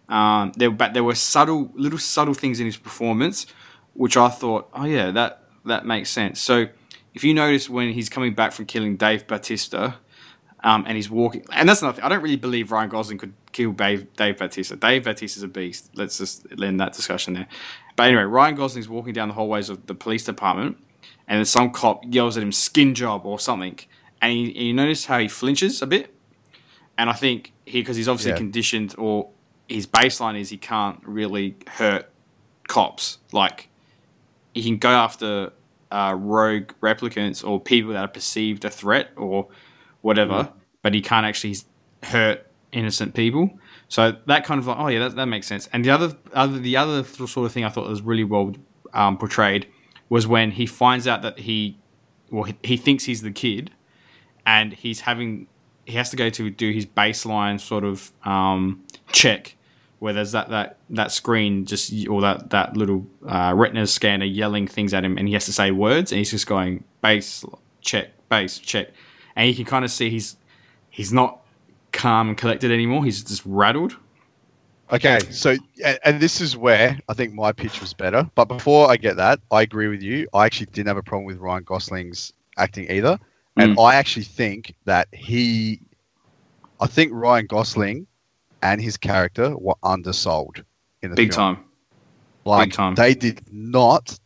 Um, 0.10 0.52
there, 0.58 0.72
but 0.72 0.93
there 0.93 1.04
were 1.04 1.15
subtle, 1.15 1.72
little 1.76 2.00
subtle 2.00 2.34
things 2.34 2.60
in 2.60 2.65
his 2.65 2.78
performance, 2.78 3.45
which 3.93 4.17
I 4.17 4.30
thought, 4.30 4.67
oh 4.74 4.86
yeah, 4.86 5.12
that 5.12 5.43
that 5.65 5.86
makes 5.86 6.10
sense. 6.10 6.41
So 6.41 6.65
if 7.13 7.24
you 7.24 7.34
notice 7.34 7.69
when 7.69 7.93
he's 7.93 8.10
coming 8.10 8.34
back 8.34 8.52
from 8.52 8.65
killing 8.65 8.98
Dave 8.98 9.28
Bautista, 9.28 9.95
um, 10.63 10.84
and 10.88 10.95
he's 10.98 11.10
walking, 11.10 11.45
and 11.54 11.69
that's 11.69 11.82
nothing. 11.82 12.04
I 12.04 12.10
don't 12.10 12.22
really 12.24 12.36
believe 12.36 12.72
Ryan 12.72 12.89
Gosling 12.89 13.17
could 13.19 13.34
kill 13.52 13.72
Dave, 13.72 14.12
Dave 14.15 14.38
Bautista. 14.39 14.76
Dave 14.76 15.04
Bautista's 15.06 15.43
a 15.43 15.48
beast. 15.48 15.91
Let's 15.95 16.17
just 16.17 16.45
end 16.62 16.80
that 16.80 16.93
discussion 16.93 17.34
there. 17.36 17.48
But 17.95 18.08
anyway, 18.08 18.24
Ryan 18.24 18.56
Gosling's 18.56 18.89
walking 18.89 19.13
down 19.13 19.28
the 19.28 19.36
hallways 19.36 19.69
of 19.69 19.86
the 19.86 19.93
police 19.93 20.24
department, 20.26 20.78
and 21.28 21.38
then 21.38 21.45
some 21.45 21.72
cop 21.72 22.04
yells 22.08 22.36
at 22.36 22.43
him 22.43 22.52
"skin 22.52 22.95
job" 22.95 23.26
or 23.26 23.39
something, 23.39 23.78
and, 24.22 24.34
he, 24.34 24.45
and 24.48 24.67
you 24.67 24.74
notice 24.74 25.06
how 25.06 25.19
he 25.19 25.28
flinches 25.28 25.82
a 25.82 25.88
bit. 25.88 26.13
And 26.98 27.10
I 27.10 27.13
think 27.13 27.54
he, 27.65 27.80
because 27.82 27.95
he's 27.95 28.10
obviously 28.10 28.32
Yeah. 28.32 28.38
conditioned, 28.38 28.95
or 28.98 29.30
his 29.69 29.88
baseline 29.88 30.39
is 30.39 30.49
he 30.49 30.58
can't 30.58 30.99
really 31.05 31.55
hurt 31.67 32.10
cops. 32.67 33.19
Like 33.32 33.69
he 34.53 34.63
can 34.63 34.77
go 34.77 34.89
after 34.89 35.51
uh, 35.91 36.15
rogue 36.17 36.71
replicants 36.82 37.47
or 37.47 37.60
people 37.60 37.93
that 37.93 37.99
are 37.99 38.08
perceived 38.08 38.65
a 38.65 38.69
threat 38.69 39.12
or 39.15 39.47
whatever, 40.01 40.51
but 40.82 40.93
he 40.93 41.01
can't 41.01 41.25
actually 41.25 41.55
hurt 42.03 42.45
innocent 42.71 43.13
people. 43.13 43.51
So 43.88 44.15
that 44.27 44.45
kind 44.45 44.60
of 44.60 44.67
like, 44.67 44.77
oh 44.79 44.88
yeah, 44.88 44.99
that, 44.99 45.15
that 45.15 45.25
makes 45.25 45.47
sense. 45.47 45.67
And 45.73 45.84
the 45.84 45.89
other, 45.89 46.15
other, 46.34 46.60
the 46.60 46.77
other 46.77 47.03
sort 47.03 47.45
of 47.45 47.51
thing 47.51 47.63
I 47.63 47.69
thought 47.69 47.88
was 47.88 48.01
really 48.01 48.23
well 48.23 48.53
um, 48.93 49.17
portrayed 49.17 49.67
was 50.10 50.27
when 50.27 50.51
he 50.51 50.65
finds 50.65 51.08
out 51.08 51.21
that 51.21 51.39
he, 51.39 51.77
well, 52.32 52.43
he, 52.43 52.55
he 52.63 52.77
thinks 52.77 53.05
he's 53.05 53.21
the 53.21 53.32
kid, 53.32 53.71
and 54.45 54.73
he's 54.73 55.01
having, 55.01 55.47
he 55.86 55.93
has 55.93 56.10
to 56.10 56.15
go 56.15 56.29
to 56.29 56.49
do 56.49 56.71
his 56.71 56.86
baseline 56.86 57.60
sort 57.60 57.84
of 57.84 58.12
um, 58.23 58.84
check, 59.12 59.55
where 59.99 60.13
there's 60.13 60.31
that 60.31 60.49
that 60.49 60.77
that 60.89 61.12
screen 61.12 61.65
just 61.65 61.93
or 62.07 62.21
that 62.21 62.49
that 62.49 62.75
little 62.75 63.05
uh, 63.27 63.53
retina 63.55 63.85
scanner 63.85 64.25
yelling 64.25 64.67
things 64.67 64.93
at 64.93 65.03
him, 65.03 65.17
and 65.17 65.27
he 65.27 65.33
has 65.33 65.45
to 65.45 65.53
say 65.53 65.71
words, 65.71 66.12
and 66.12 66.17
he's 66.17 66.31
just 66.31 66.47
going 66.47 66.83
base 67.01 67.45
check, 67.81 68.09
base 68.29 68.57
check, 68.57 68.89
and 69.35 69.47
you 69.47 69.55
can 69.55 69.65
kind 69.65 69.85
of 69.85 69.91
see 69.91 70.09
he's 70.09 70.38
he's 70.89 71.13
not 71.13 71.41
calm 71.91 72.29
and 72.29 72.38
collected 72.38 72.71
anymore. 72.71 73.03
He's 73.05 73.23
just 73.23 73.43
rattled. 73.45 73.95
Okay, 74.91 75.19
so 75.29 75.55
and, 76.03 76.19
this 76.19 76.41
is 76.41 76.57
where 76.57 76.97
I 77.07 77.13
think 77.13 77.33
my 77.33 77.51
pitch 77.51 77.79
was 77.79 77.93
better. 77.93 78.27
But 78.33 78.45
before 78.45 78.89
I 78.89 78.97
get 78.97 79.17
that, 79.17 79.39
I 79.51 79.62
agree 79.62 79.88
with 79.88 80.01
you. 80.01 80.27
I 80.33 80.47
actually 80.47 80.65
didn't 80.67 80.88
have 80.88 80.97
a 80.97 81.03
problem 81.03 81.25
with 81.25 81.38
Ryan 81.38 81.63
Gosling's 81.63 82.33
acting 82.57 82.89
either, 82.89 83.19
and 83.55 83.75
Mm. 83.75 83.83
I 83.83 83.95
actually 83.95 84.23
think 84.23 84.73
that 84.85 85.07
he, 85.13 85.79
I 86.81 86.88
think 86.88 87.12
Ryan 87.13 87.45
Gosling, 87.45 88.07
and 88.62 88.82
his 88.82 88.98
character 88.98 89.56
were 89.58 89.76
undersold 89.84 90.63
in 91.02 91.12
the 91.12 91.15
Big 91.15 91.34
film. 91.34 91.56
time. 91.56 91.63
Like 92.45 92.72
time. 92.72 92.95
they 92.95 93.13
did 93.13 93.41
not 93.52 94.17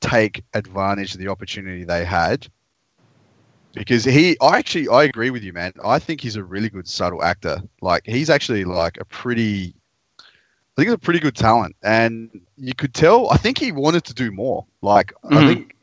take 0.00 0.42
advantage 0.54 1.14
of 1.14 1.20
the 1.20 1.28
opportunity 1.28 1.84
they 1.84 2.04
had. 2.04 2.46
Because 3.74 4.04
he, 4.04 4.36
I 4.40 4.58
actually, 4.58 4.88
I 4.88 5.04
agree 5.04 5.30
with 5.30 5.42
you, 5.42 5.52
man. 5.52 5.72
I 5.82 5.98
think 5.98 6.20
he's 6.20 6.36
a 6.36 6.44
really 6.44 6.68
good 6.68 6.86
subtle 6.86 7.22
actor. 7.22 7.58
Like 7.80 8.02
he's 8.04 8.28
actually 8.28 8.64
like 8.64 8.98
a 9.00 9.04
pretty, 9.06 9.74
I 10.18 10.22
think 10.76 10.88
he's 10.88 10.94
a 10.94 10.98
pretty 10.98 11.20
good 11.20 11.34
talent, 11.34 11.74
and 11.82 12.30
you 12.56 12.74
could 12.74 12.92
tell. 12.92 13.30
I 13.30 13.36
think 13.38 13.58
he 13.58 13.72
wanted 13.72 14.04
to 14.04 14.14
do 14.14 14.30
more. 14.30 14.66
Like 14.82 15.12
I 15.24 15.40
Mhm. 15.40 15.46
think 15.46 15.76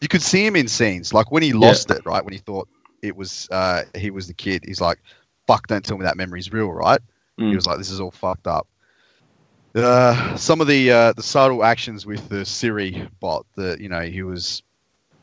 you 0.00 0.08
could 0.08 0.22
see 0.22 0.46
him 0.46 0.56
in 0.56 0.66
scenes, 0.66 1.12
like 1.12 1.30
when 1.30 1.42
he 1.42 1.52
lost 1.52 1.90
it, 1.90 2.00
right? 2.06 2.24
When 2.24 2.32
he 2.32 2.38
thought 2.38 2.68
it 3.02 3.14
was, 3.14 3.48
uh, 3.50 3.82
he 3.94 4.10
was 4.10 4.26
the 4.26 4.32
kid. 4.34 4.64
He's 4.66 4.80
like, 4.80 4.98
"Fuck! 5.46 5.66
Don't 5.66 5.84
tell 5.84 5.98
me 5.98 6.04
that 6.04 6.16
memory's 6.16 6.50
real, 6.52 6.72
right?" 6.72 7.00
He 7.36 7.44
Mm. 7.44 7.54
was 7.54 7.66
like, 7.66 7.78
"This 7.78 7.90
is 7.90 8.00
all 8.00 8.10
fucked 8.10 8.46
up." 8.46 8.66
Uh, 9.74 10.36
some 10.36 10.60
of 10.60 10.66
the 10.68 10.90
uh, 10.90 11.12
the 11.14 11.22
subtle 11.22 11.64
actions 11.64 12.06
with 12.06 12.28
the 12.28 12.44
Siri 12.44 13.08
bot 13.20 13.44
that 13.56 13.80
you 13.80 13.88
know 13.88 14.02
he 14.02 14.22
was 14.22 14.62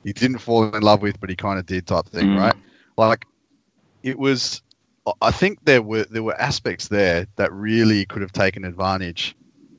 he 0.04 0.12
didn't 0.14 0.40
fall 0.40 0.74
in 0.76 0.82
love 0.84 1.02
with, 1.02 1.20
but 1.20 1.30
he 1.30 1.36
kind 1.36 1.58
of 1.60 1.66
did 1.66 1.88
type 1.88 2.08
thing, 2.08 2.28
Mm. 2.28 2.38
right? 2.38 2.56
Like 2.98 3.26
it 4.04 4.18
was. 4.18 4.62
I 5.22 5.32
think 5.32 5.60
there 5.64 5.82
were 5.82 6.04
there 6.06 6.22
were 6.24 6.40
aspects 6.40 6.88
there 6.88 7.26
that 7.38 7.52
really 7.54 8.06
could 8.06 8.22
have 8.22 8.32
taken 8.34 8.64
advantage 8.66 9.36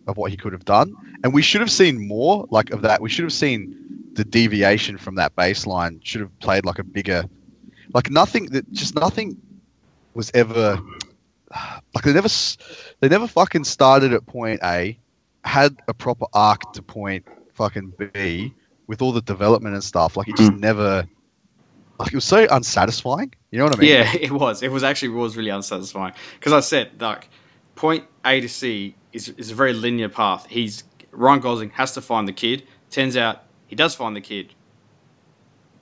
of 0.07 0.17
what 0.17 0.31
he 0.33 0.37
could 0.37 0.53
have 0.53 0.65
done, 0.65 0.95
and 1.23 1.33
we 1.33 1.43
should 1.43 1.61
have 1.61 1.71
seen 1.71 2.09
more 2.09 2.47
like 2.51 2.71
of 2.71 2.83
that. 2.83 3.01
We 3.01 3.09
should 3.11 3.25
have 3.25 3.33
seen 3.33 3.69
the 4.15 4.25
deviation 4.25 4.97
from 4.99 5.15
that 5.17 5.37
baseline. 5.37 6.01
Should 6.03 6.23
have 6.23 6.39
played 6.41 6.65
like 6.65 6.79
a 6.79 6.85
bigger, 6.85 7.25
like 7.95 8.11
nothing 8.11 8.47
that 8.47 8.73
just 8.73 8.95
nothing 8.97 9.37
was 10.15 10.31
ever 10.35 10.81
like 11.95 12.05
they 12.05 12.13
never 12.13 12.29
they 13.01 13.09
never 13.09 13.27
fucking 13.27 13.65
started 13.65 14.13
at 14.13 14.27
point 14.27 14.61
A, 14.63 14.99
had 15.45 15.77
a 15.89 15.95
proper 15.95 16.27
arc 16.33 16.73
to 16.73 16.83
point 16.83 17.27
fucking 17.55 17.93
B 18.13 18.55
with 18.87 19.03
all 19.03 19.13
the 19.13 19.23
development 19.23 19.75
and 19.75 19.85
stuff. 19.85 20.17
Like 20.17 20.29
it 20.29 20.37
just 20.37 20.53
hmm. 20.53 20.61
never. 20.61 21.07
Like 21.99 22.09
it 22.09 22.15
was 22.15 22.25
so 22.25 22.47
unsatisfying. 22.51 23.33
You 23.51 23.59
know 23.59 23.67
what 23.67 23.77
I 23.77 23.81
mean? 23.81 23.91
Yeah, 23.91 24.13
it 24.21 24.33
was. 24.33 24.63
It 24.63 24.73
was 24.73 24.83
actually 24.83 25.11
was 25.11 25.37
really 25.37 25.51
unsatisfying 25.51 26.15
because 26.39 26.53
I 26.53 26.61
said 26.61 27.01
like 27.01 27.29
point 27.75 28.05
A 28.25 28.41
to 28.41 28.49
C 28.49 28.95
is 29.13 29.29
is 29.31 29.51
a 29.51 29.55
very 29.55 29.73
linear 29.73 30.09
path. 30.09 30.47
He's 30.49 30.85
Ryan 31.11 31.41
Gosling 31.41 31.71
has 31.71 31.93
to 31.95 32.01
find 32.01 32.27
the 32.27 32.33
kid. 32.33 32.65
Turns 32.91 33.17
out 33.17 33.45
he 33.67 33.77
does 33.77 33.95
find 33.95 34.17
the 34.17 34.21
kid, 34.21 34.55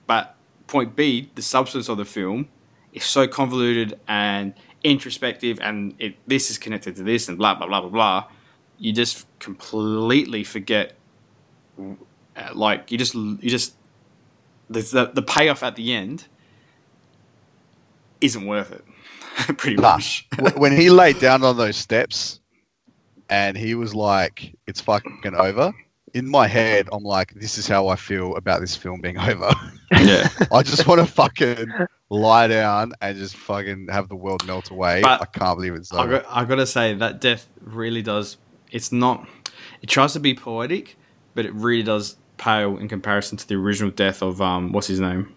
but 0.06 0.36
point 0.66 0.94
B, 0.94 1.30
the 1.34 1.42
substance 1.42 1.88
of 1.88 1.96
the 1.96 2.04
film, 2.04 2.48
is 2.92 3.04
so 3.04 3.26
convoluted 3.26 3.98
and 4.08 4.54
introspective, 4.84 5.58
and 5.62 5.94
it 5.98 6.16
this 6.26 6.50
is 6.50 6.58
connected 6.58 6.96
to 6.96 7.02
this 7.04 7.28
and 7.28 7.38
blah 7.38 7.54
blah 7.54 7.66
blah 7.66 7.80
blah 7.82 7.90
blah. 7.90 8.24
You 8.78 8.92
just 8.92 9.26
completely 9.40 10.44
forget. 10.44 10.94
uh, 12.36 12.50
Like 12.54 12.90
you 12.92 12.98
just 12.98 13.14
you 13.14 13.50
just 13.50 13.76
the 14.70 14.80
the, 14.82 15.12
the 15.14 15.22
payoff 15.22 15.62
at 15.62 15.76
the 15.76 15.92
end 15.92 16.26
isn't 18.20 18.46
worth 18.46 18.72
it. 18.72 18.84
Pretty 19.58 19.76
Nah. 19.76 19.98
much. 19.98 20.28
When 20.56 20.72
he 20.76 20.90
laid 20.90 21.18
down 21.20 21.44
on 21.44 21.56
those 21.56 21.76
steps 21.76 22.40
and 23.30 23.56
he 23.56 23.74
was 23.74 23.94
like, 23.94 24.54
it's 24.66 24.80
fucking 24.80 25.34
over. 25.36 25.72
In 26.14 26.28
my 26.28 26.46
head, 26.46 26.88
I'm 26.92 27.04
like, 27.04 27.32
this 27.34 27.56
is 27.58 27.66
how 27.68 27.88
I 27.88 27.96
feel 27.96 28.34
about 28.36 28.60
this 28.60 28.76
film 28.76 29.00
being 29.00 29.18
over. 29.30 29.50
yeah. 29.92 30.28
I 30.52 30.62
just 30.62 30.86
want 30.86 31.00
to 31.00 31.06
fucking 31.06 31.72
lie 32.10 32.48
down 32.48 32.92
and 33.00 33.16
just 33.16 33.36
fucking 33.36 33.86
have 33.90 34.08
the 34.08 34.16
world 34.16 34.44
melt 34.46 34.70
away. 34.70 35.02
But 35.02 35.22
I 35.22 35.26
can't 35.26 35.56
believe 35.56 35.74
it's 35.74 35.92
I 35.92 36.02
over. 36.02 36.20
got, 36.20 36.26
I 36.28 36.44
got 36.44 36.56
to 36.56 36.66
say 36.66 36.94
that 36.94 37.20
death 37.20 37.46
really 37.60 38.02
does. 38.02 38.36
It's 38.70 38.90
not. 38.92 39.28
It 39.82 39.88
tries 39.88 40.12
to 40.14 40.20
be 40.20 40.34
poetic, 40.34 40.96
but 41.34 41.44
it 41.46 41.52
really 41.54 41.82
does 41.82 42.16
pale 42.36 42.76
in 42.78 42.88
comparison 42.88 43.36
to 43.38 43.46
the 43.46 43.54
original 43.54 43.90
death 43.90 44.22
of 44.22 44.40
um, 44.40 44.72
what's 44.72 44.86
his 44.86 44.98
name, 45.00 45.34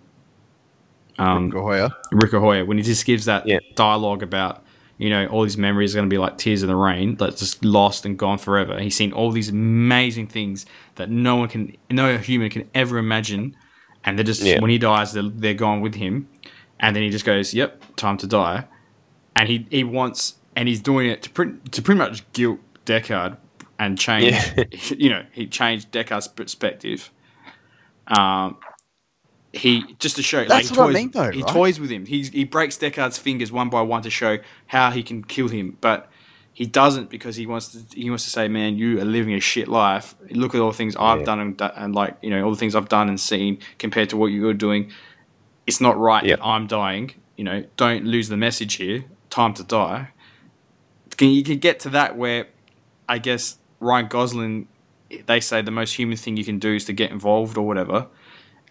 um, 1.20 1.50
Goya. 1.50 1.90
Rutger 2.14 2.42
Hauer. 2.42 2.66
When 2.66 2.78
he 2.78 2.84
just 2.84 3.06
gives 3.06 3.26
that 3.26 3.46
Yeah. 3.48 3.60
dialogue 3.76 4.24
about 4.24 4.63
you 5.04 5.10
know 5.10 5.28
all 5.28 5.44
these 5.44 5.58
memories 5.58 5.94
are 5.94 5.98
going 6.00 6.10
to 6.10 6.14
be 6.14 6.18
like 6.18 6.38
tears 6.38 6.64
in 6.64 6.70
the 6.70 6.76
rain, 6.76 7.16
that's 7.16 7.40
just 7.40 7.64
lost 7.64 8.06
and 8.06 8.18
gone 8.18 8.38
forever. 8.38 8.80
He's 8.80 8.96
seen 8.96 9.12
all 9.14 9.32
these 9.32 9.50
amazing 9.50 10.28
things 10.28 10.66
that 10.96 11.10
no 11.10 11.36
one 11.36 11.50
can, 11.50 11.76
no 11.92 12.18
human 12.18 12.50
can 12.50 12.70
ever 12.74 12.98
imagine, 12.98 13.56
and 14.04 14.18
they're 14.18 14.24
just 14.34 14.42
Yeah. 14.42 14.60
when 14.62 14.70
he 14.72 14.78
dies, 14.78 15.14
they're, 15.14 15.24
they're 15.44 15.54
gone 15.68 15.82
with 15.82 15.96
him, 15.96 16.28
and 16.80 16.96
then 16.96 17.04
he 17.04 17.10
just 17.10 17.26
goes, 17.26 17.54
"Yep, 17.54 17.96
time 17.96 18.18
to 18.18 18.28
die." 18.28 18.66
and 19.36 19.50
he, 19.50 19.66
he 19.72 19.84
wants 19.84 20.36
and 20.56 20.68
he's 20.70 20.80
doing 20.80 21.10
it 21.10 21.24
to 21.24 21.30
pretty, 21.32 21.54
to 21.72 21.82
pretty 21.82 21.98
much 21.98 22.32
guilt 22.34 22.60
Deckard 22.86 23.36
and 23.80 23.98
change 23.98 24.32
Yeah. 24.32 24.64
you 25.04 25.10
know 25.10 25.24
he 25.32 25.48
changed 25.48 25.92
Deckard's 25.92 26.28
perspective. 26.28 27.10
Um, 28.08 28.58
he 29.54 29.96
just 30.00 30.16
to 30.16 30.24
show 30.24 30.40
like, 30.40 30.48
That's 30.50 30.70
he 30.70 30.76
what 30.78 30.84
I 30.84 30.88
toys, 30.88 30.96
mean 30.96 31.12
though, 31.12 31.32
he 31.32 31.42
right? 31.44 31.48
toys 31.54 31.80
with 31.80 31.90
him. 31.92 32.06
He 32.06 32.24
he 32.24 32.44
breaks 32.44 32.78
Deckard's 32.78 33.18
fingers 33.18 33.52
one 33.52 33.70
by 33.70 33.82
one 33.82 34.02
to 34.02 34.10
show 34.10 34.40
how 34.68 34.92
he 34.92 35.04
can 35.04 35.24
kill 35.24 35.48
him, 35.48 35.78
but 35.80 36.10
he 36.52 36.66
doesn't 36.66 37.10
because 37.10 37.36
he 37.36 37.46
wants 37.46 37.70
to 37.70 37.80
he 37.96 38.10
wants 38.10 38.24
to 38.26 38.30
say, 38.32 38.48
"Man, 38.48 38.78
you 38.78 39.00
are 39.00 39.06
living 39.06 39.34
a 39.34 39.40
shit 39.40 39.68
life. 39.68 40.16
Look 40.32 40.56
at 40.56 40.62
all 40.62 40.72
the 40.72 40.78
things 40.78 40.96
I've 40.96 41.20
Yeah. 41.20 41.26
done 41.26 41.40
and, 41.40 41.62
and 41.76 41.94
like 41.96 42.18
you 42.22 42.30
know 42.32 42.44
all 42.44 42.52
the 42.52 42.58
things 42.58 42.76
I've 42.76 42.90
done 42.90 43.10
and 43.10 43.20
seen 43.20 43.60
compared 43.78 44.10
to 44.10 44.18
what 44.18 44.28
you're 44.28 44.54
doing. 44.54 44.92
It's 45.68 45.80
not 45.80 45.98
right 45.98 46.24
Yeah. 46.24 46.36
that 46.38 46.46
I'm 46.46 46.68
dying. 46.68 47.14
You 47.38 47.44
know, 47.44 47.64
don't 47.78 48.06
lose 48.06 48.30
the 48.30 48.38
message 48.38 48.76
here. 48.76 49.06
Time 49.30 49.54
to 49.56 49.64
die." 49.64 50.10
Can 51.18 51.30
you 51.30 51.44
can 51.44 51.60
get 51.60 51.80
to 51.82 51.90
that 51.90 52.18
where 52.18 52.48
I 53.08 53.20
guess 53.20 53.58
Ryan 53.80 54.08
Gosling 54.08 54.68
they 55.28 55.40
say 55.40 55.62
the 55.62 55.70
most 55.70 55.94
human 55.94 56.18
thing 56.18 56.38
you 56.38 56.44
can 56.44 56.58
do 56.58 56.74
is 56.74 56.86
to 56.86 56.94
get 56.94 57.12
involved 57.12 57.56
or 57.56 57.68
whatever. 57.68 58.08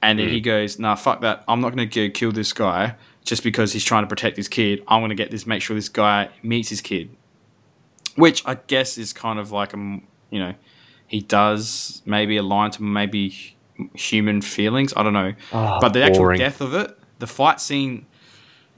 And 0.03 0.19
then 0.19 0.29
he 0.29 0.41
goes, 0.41 0.79
"Nah, 0.79 0.97
fuck 0.97 1.21
that. 1.21 1.45
I'm 1.47 1.61
not 1.61 1.75
going 1.75 1.89
to 1.89 2.09
go 2.09 2.13
kill 2.13 2.33
this 2.33 2.53
guy 2.53 2.97
just 3.25 3.43
because 3.45 3.73
he's 3.73 3.85
trying 3.85 4.03
to 4.03 4.09
protect 4.09 4.37
his 4.37 4.49
kid. 4.49 4.83
I'm 4.89 5.01
going 5.01 5.11
to 5.11 5.15
get 5.15 5.31
this, 5.31 5.47
make 5.47 5.63
sure 5.63 5.77
this 5.77 5.89
guy 5.89 6.29
meets 6.43 6.69
his 6.71 6.81
kid." 6.81 7.17
Which 8.17 8.43
I 8.47 8.57
guess 8.67 8.99
is 8.99 9.13
kind 9.15 9.39
of 9.39 9.53
like 9.53 9.73
a, 9.73 9.79
you 10.31 10.39
know, 10.39 10.55
he 11.07 11.21
does 11.21 12.03
maybe 12.05 12.37
align 12.37 12.71
to 12.73 12.83
maybe 12.83 13.57
human 13.95 14.43
feelings. 14.43 14.93
I 14.97 15.03
don't 15.03 15.15
know, 15.15 15.33
Ah, 15.53 15.79
but 15.81 15.93
the 15.95 16.03
actual 16.03 16.25
death 16.39 16.61
of 16.61 16.75
it, 16.75 16.99
the 17.21 17.27
fight 17.27 17.59
scene, 17.61 18.05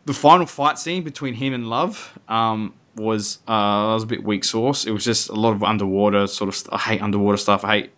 the 0.05 0.13
final 0.15 0.47
fight 0.47 0.79
scene 0.79 1.03
between 1.03 1.35
him 1.35 1.53
and 1.53 1.69
Love, 1.69 2.17
um, 2.29 2.75
was 2.97 3.39
uh, 3.49 3.91
was 3.95 4.05
a 4.05 4.07
bit 4.07 4.23
weak 4.23 4.45
sauce. 4.45 4.85
It 4.87 4.93
was 4.93 5.05
just 5.05 5.31
a 5.31 5.35
lot 5.35 5.53
of 5.55 5.65
underwater 5.65 6.27
sort 6.29 6.49
of. 6.49 6.55
St- 6.55 6.73
I 6.73 6.79
hate 6.79 7.03
underwater 7.03 7.39
stuff. 7.39 7.65
I 7.65 7.81
hate. 7.81 7.91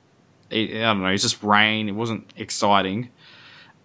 It, 0.49 0.77
I 0.77 0.93
don't 0.95 1.03
know. 1.03 1.09
It's 1.09 1.23
just 1.23 1.43
rain. 1.43 1.89
It 1.89 1.93
wasn't 1.97 2.33
exciting. 2.37 3.11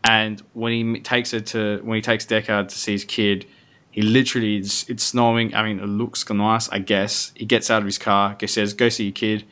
And 0.04 0.42
when 0.54 0.72
he 0.96 1.00
takes 1.02 1.34
it 1.34 1.46
to 1.48 1.80
when 1.84 1.96
he 1.96 2.02
takes 2.02 2.26
Deckard 2.26 2.70
to 2.70 2.78
see 2.78 2.94
his 2.94 3.06
kid, 3.06 3.46
he 3.92 4.02
literally 4.02 4.58
it's, 4.58 4.90
it's 4.90 5.04
snowing. 5.04 5.54
I 5.54 5.64
mean, 5.64 5.80
it 5.80 5.86
looks 5.86 6.28
nice, 6.30 6.70
I 6.70 6.80
guess. 6.80 7.32
He 7.36 7.46
gets 7.46 7.70
out 7.70 7.80
of 7.80 7.86
his 7.86 7.98
car, 7.98 8.36
he 8.40 8.48
says, 8.48 8.74
"Go 8.74 8.90
see 8.90 9.06
your 9.06 9.14
kid." 9.14 9.46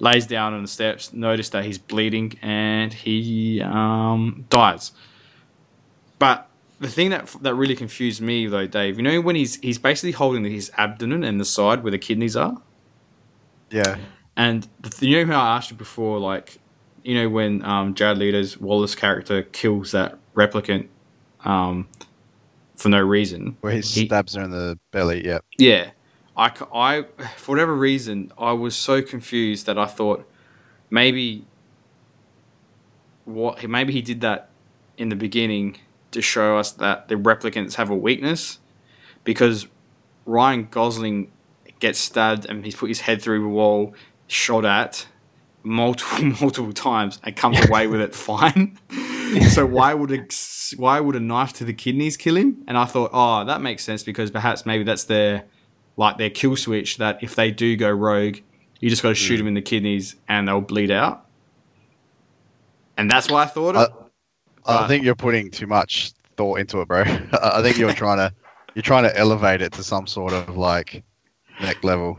Lays 0.00 0.26
down 0.28 0.54
on 0.54 0.62
the 0.62 0.68
steps, 0.68 1.12
notice 1.12 1.48
that 1.50 1.64
he's 1.64 1.76
bleeding, 1.78 2.38
and 2.40 2.92
he 2.92 3.60
um, 3.60 4.44
dies. 4.48 4.92
But 6.20 6.48
the 6.78 6.86
thing 6.88 7.10
that 7.10 7.26
that 7.42 7.54
really 7.56 7.74
confused 7.74 8.20
me 8.20 8.46
though, 8.46 8.66
Dave, 8.68 8.96
you 8.98 9.02
know 9.02 9.20
when 9.20 9.34
he's 9.34 9.56
he's 9.56 9.78
basically 9.78 10.12
holding 10.12 10.44
his 10.44 10.70
abdomen 10.76 11.24
and 11.24 11.40
the 11.40 11.44
side 11.44 11.82
where 11.82 11.90
the 11.90 11.98
kidneys 11.98 12.36
are, 12.36 12.62
Yeah. 13.70 13.96
and 14.36 14.68
the, 14.80 14.90
th- 14.90 15.02
you 15.10 15.24
know 15.26 15.32
how 15.32 15.40
I 15.42 15.56
asked 15.56 15.70
you 15.72 15.76
before, 15.76 16.18
like 16.20 16.58
you 17.04 17.14
know 17.14 17.28
when 17.28 17.64
um, 17.64 17.94
Jared 17.94 18.18
Leto's 18.18 18.58
Wallace 18.58 18.94
character 18.94 19.42
kills 19.42 19.92
that 19.92 20.18
replicant 20.34 20.88
um, 21.44 21.88
for 22.76 22.88
no 22.88 23.00
reason. 23.00 23.56
Where 23.60 23.72
he 23.72 23.78
He- 23.80 24.06
stabs 24.06 24.34
her 24.34 24.42
in 24.42 24.50
the 24.50 24.78
belly. 24.90 25.26
Yeah. 25.26 25.38
Yeah, 25.58 25.90
I, 26.36 26.52
I, 26.74 27.04
for 27.36 27.52
whatever 27.52 27.74
reason, 27.74 28.32
I 28.38 28.52
was 28.52 28.76
so 28.76 29.02
confused 29.02 29.66
that 29.66 29.78
I 29.78 29.86
thought 29.86 30.28
maybe 30.90 31.44
what 33.24 33.66
maybe 33.68 33.92
he 33.92 34.02
did 34.02 34.20
that 34.22 34.48
in 34.96 35.08
the 35.10 35.16
beginning 35.16 35.78
to 36.10 36.22
show 36.22 36.56
us 36.58 36.72
that 36.72 37.08
the 37.08 37.14
replicants 37.14 37.74
have 37.74 37.90
a 37.90 37.96
weakness 37.96 38.58
because 39.24 39.66
Ryan 40.24 40.66
Gosling 40.70 41.30
gets 41.80 41.98
stabbed 41.98 42.46
and 42.46 42.64
he's 42.64 42.74
put 42.74 42.88
his 42.88 43.00
head 43.02 43.20
through 43.20 43.42
the 43.42 43.48
wall, 43.48 43.94
shot 44.26 44.64
at 44.64 45.06
multiple 45.68 46.24
multiple 46.40 46.72
times 46.72 47.20
and 47.24 47.36
comes 47.36 47.64
away 47.68 47.86
with 47.86 48.00
it 48.00 48.14
fine. 48.30 48.78
so 49.50 49.64
why 49.66 49.94
would 49.94 50.10
a 50.10 50.26
why 50.76 50.98
would 51.00 51.14
a 51.16 51.20
knife 51.20 51.52
to 51.54 51.64
the 51.64 51.72
kidneys 51.72 52.16
kill 52.16 52.36
him? 52.36 52.64
And 52.66 52.76
I 52.78 52.84
thought, 52.86 53.10
oh, 53.12 53.44
that 53.44 53.60
makes 53.60 53.84
sense 53.84 54.02
because 54.02 54.30
perhaps 54.30 54.64
maybe 54.66 54.84
that's 54.84 55.04
their 55.04 55.44
like 55.96 56.16
their 56.18 56.30
kill 56.30 56.56
switch 56.56 56.96
that 56.98 57.22
if 57.22 57.34
they 57.34 57.50
do 57.50 57.76
go 57.76 57.90
rogue, 57.90 58.38
you 58.80 58.88
just 58.90 59.02
got 59.02 59.10
to 59.10 59.14
shoot 59.14 59.36
them 59.38 59.46
in 59.48 59.54
the 59.54 59.62
kidneys 59.62 60.16
and 60.28 60.46
they'll 60.48 60.60
bleed 60.60 60.90
out. 60.90 61.26
And 62.96 63.10
that's 63.10 63.30
why 63.30 63.42
I 63.42 63.46
thought 63.46 63.70
it. 63.74 63.76
Uh, 63.76 63.88
I 64.66 64.78
But- 64.80 64.88
think 64.88 65.04
you're 65.04 65.14
putting 65.14 65.50
too 65.50 65.66
much 65.66 66.12
thought 66.36 66.58
into 66.60 66.80
it, 66.80 66.88
bro. 66.88 67.02
I 67.06 67.28
I 67.58 67.62
think 67.62 67.78
you're 67.78 67.92
trying 67.92 68.18
to 68.18 68.32
you're 68.74 68.82
trying 68.82 69.04
to 69.04 69.16
elevate 69.16 69.60
it 69.62 69.72
to 69.72 69.82
some 69.82 70.06
sort 70.06 70.32
of 70.32 70.56
like 70.56 71.02
next 71.60 71.84
level. 71.84 72.18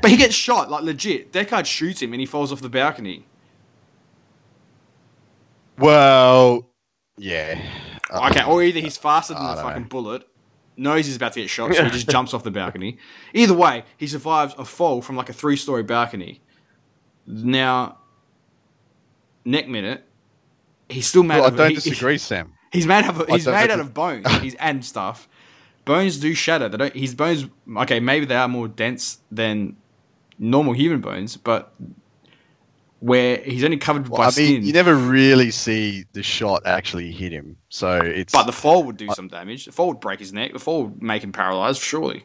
But 0.00 0.10
he 0.10 0.16
gets 0.16 0.34
shot, 0.34 0.70
like 0.70 0.82
legit. 0.84 1.32
Deckard 1.32 1.66
shoots 1.66 2.00
him 2.02 2.12
and 2.12 2.20
he 2.20 2.26
falls 2.26 2.52
off 2.52 2.60
the 2.60 2.68
balcony. 2.68 3.26
Well, 5.78 6.68
yeah. 7.16 7.60
Okay, 8.10 8.44
or 8.44 8.62
either 8.62 8.80
he's 8.80 8.96
faster 8.96 9.34
than 9.34 9.42
I 9.42 9.54
the 9.54 9.62
fucking 9.62 9.82
know. 9.82 9.88
bullet, 9.88 10.28
knows 10.76 11.06
he's 11.06 11.16
about 11.16 11.32
to 11.34 11.40
get 11.40 11.50
shot, 11.50 11.74
so 11.74 11.84
he 11.84 11.90
just 11.92 12.08
jumps 12.08 12.34
off 12.34 12.42
the 12.44 12.50
balcony. 12.50 12.98
Either 13.32 13.54
way, 13.54 13.84
he 13.96 14.06
survives 14.06 14.54
a 14.58 14.64
fall 14.64 15.00
from 15.02 15.16
like 15.16 15.28
a 15.28 15.32
three 15.32 15.56
story 15.56 15.82
balcony. 15.82 16.40
Now, 17.26 17.98
neck 19.44 19.68
minute, 19.68 20.04
he's 20.88 21.06
still 21.06 21.22
made 21.22 21.40
Well, 21.40 21.52
I 21.52 21.56
don't 21.56 21.68
he- 21.70 21.74
disagree, 21.76 22.18
Sam. 22.18 22.52
He's 22.70 22.86
made 22.86 23.04
of 23.04 23.26
he's 23.28 23.46
made 23.46 23.70
out 23.70 23.80
of 23.80 23.92
bones. 23.92 24.26
he's 24.40 24.54
and 24.54 24.82
stuff. 24.84 25.28
Bones 25.84 26.16
do 26.18 26.32
shatter. 26.32 26.70
They 26.70 26.78
don't. 26.78 26.96
His 26.96 27.14
bones. 27.14 27.46
Okay, 27.78 28.00
maybe 28.00 28.24
they 28.24 28.34
are 28.36 28.48
more 28.48 28.66
dense 28.66 29.18
than 29.30 29.76
normal 30.42 30.74
human 30.74 31.00
bones, 31.00 31.36
but 31.38 31.72
where 33.00 33.38
he's 33.38 33.64
only 33.64 33.78
covered 33.78 34.08
Well, 34.08 34.18
by 34.18 34.24
I 34.24 34.26
mean, 34.28 34.32
skin. 34.32 34.62
you 34.66 34.72
never 34.72 34.94
really 34.94 35.50
see 35.50 36.04
the 36.12 36.22
shot 36.22 36.62
actually 36.66 37.10
hit 37.10 37.32
him, 37.32 37.56
so 37.68 37.96
it's. 38.00 38.32
but 38.32 38.44
the 38.44 38.52
fall 38.52 38.84
would 38.84 38.96
do 38.96 39.08
some 39.14 39.28
damage. 39.28 39.64
The 39.64 39.72
fall 39.72 39.88
would 39.88 40.00
break 40.00 40.20
his 40.20 40.32
neck. 40.32 40.52
The 40.52 40.58
fall 40.60 40.84
would 40.84 41.02
make 41.02 41.24
him 41.24 41.32
paralyzed. 41.32 41.80
Surely. 41.80 42.24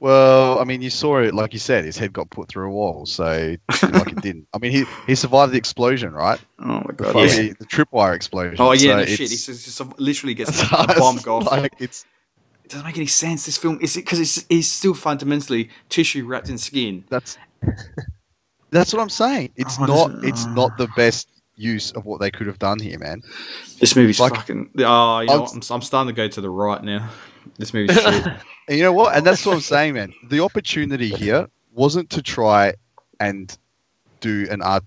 well, 0.00 0.58
I 0.58 0.64
mean, 0.64 0.82
you 0.82 0.90
saw 0.90 1.18
it, 1.18 1.32
like 1.34 1.52
you 1.52 1.58
said, 1.60 1.84
his 1.84 1.96
head 1.96 2.12
got 2.12 2.28
put 2.30 2.48
through 2.48 2.66
a 2.68 2.70
wall, 2.72 3.06
so 3.06 3.54
like 3.82 4.08
it 4.08 4.20
didn't. 4.22 4.48
I 4.52 4.58
mean, 4.58 4.72
he 4.72 4.84
he 5.06 5.14
survived 5.14 5.52
the 5.52 5.58
explosion, 5.58 6.12
right? 6.12 6.40
Oh 6.58 6.64
my 6.66 6.90
god. 6.96 7.12
fucking- 7.12 7.46
Yeah. 7.46 7.52
the 7.58 7.66
tripwire 7.66 8.14
explosion. 8.16 8.56
Oh 8.58 8.72
yeah, 8.72 8.92
so 8.92 8.96
no 8.96 9.04
shit. 9.04 9.18
He 9.30 9.36
just, 9.36 9.46
just 9.46 9.98
literally 10.00 10.34
gets 10.34 10.60
a 10.72 10.86
bomb 10.98 11.18
off. 11.18 11.46
Like 11.52 11.74
it's 11.78 12.04
doesn't 12.70 12.86
make 12.86 12.96
any 12.96 13.06
sense. 13.06 13.44
This 13.46 13.56
film 13.58 13.78
is 13.80 13.96
it 13.96 14.04
because 14.04 14.20
it's, 14.20 14.44
it's 14.48 14.68
still 14.68 14.94
fundamentally 14.94 15.68
tissue 15.88 16.24
wrapped 16.26 16.48
in 16.48 16.58
skin. 16.58 17.04
That's 17.08 17.36
that's 18.70 18.92
what 18.92 19.02
I'm 19.02 19.08
saying. 19.10 19.50
It's 19.56 19.76
Oh, 19.80 19.86
not. 19.86 20.24
It's 20.24 20.46
not 20.46 20.76
the 20.78 20.88
best 20.96 21.28
use 21.56 21.92
of 21.92 22.04
what 22.06 22.20
they 22.20 22.30
could 22.30 22.46
have 22.46 22.58
done 22.58 22.78
here, 22.78 22.98
man. 22.98 23.22
This 23.80 23.94
movie's 23.96 24.20
Like- 24.20 24.34
fucking. 24.34 24.70
Oh, 24.78 25.20
you 25.20 25.26
know 25.26 25.32
I'm- 25.32 25.40
what? 25.40 25.52
I'm, 25.52 25.62
I'm 25.70 25.82
starting 25.82 26.14
to 26.14 26.16
go 26.16 26.28
to 26.28 26.40
the 26.40 26.50
right 26.50 26.82
now. 26.82 27.08
This 27.58 27.74
movie's 27.74 27.96
shit. 28.00 28.26
And 28.26 28.78
you 28.78 28.82
know 28.82 28.92
what? 28.92 29.16
And 29.16 29.26
that's 29.26 29.44
what 29.44 29.54
I'm 29.54 29.60
saying, 29.60 29.94
man. 29.94 30.12
The 30.28 30.40
opportunity 30.40 31.08
here 31.08 31.48
wasn't 31.72 32.08
to 32.10 32.22
try 32.22 32.74
and 33.18 33.56
do 34.20 34.46
an 34.50 34.62
art. 34.62 34.84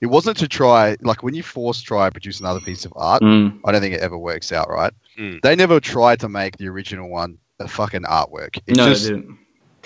It 0.00 0.06
wasn't 0.06 0.36
to 0.38 0.48
try 0.48 0.96
like 1.00 1.22
when 1.22 1.34
you 1.34 1.42
force 1.42 1.80
try 1.80 2.10
produce 2.10 2.40
another 2.40 2.60
piece 2.60 2.84
of 2.84 2.92
art. 2.96 3.22
Mm. 3.22 3.60
I 3.64 3.72
don't 3.72 3.80
think 3.80 3.94
it 3.94 4.00
ever 4.00 4.18
works 4.18 4.52
out, 4.52 4.68
right? 4.68 4.92
Mm. 5.18 5.40
They 5.42 5.56
never 5.56 5.80
tried 5.80 6.20
to 6.20 6.28
make 6.28 6.56
the 6.58 6.68
original 6.68 7.08
one 7.08 7.38
a 7.60 7.68
fucking 7.68 8.02
artwork. 8.02 8.58
It 8.66 8.76
No, 8.76 8.88
just, 8.90 9.04
they 9.04 9.14
didn't. 9.14 9.38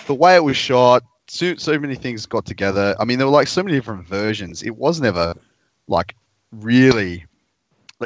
the 0.07 0.15
way 0.15 0.35
it 0.35 0.43
was 0.43 0.57
shot, 0.57 1.03
so, 1.27 1.55
so 1.55 1.79
many 1.79 1.95
things 1.95 2.25
got 2.25 2.45
together. 2.45 2.95
I 2.99 3.05
mean, 3.05 3.17
there 3.17 3.27
were 3.27 3.33
like 3.33 3.47
so 3.47 3.63
many 3.63 3.77
different 3.77 4.05
versions. 4.05 4.63
It 4.63 4.75
was 4.75 4.99
never 4.99 5.33
like 5.87 6.15
really. 6.51 7.25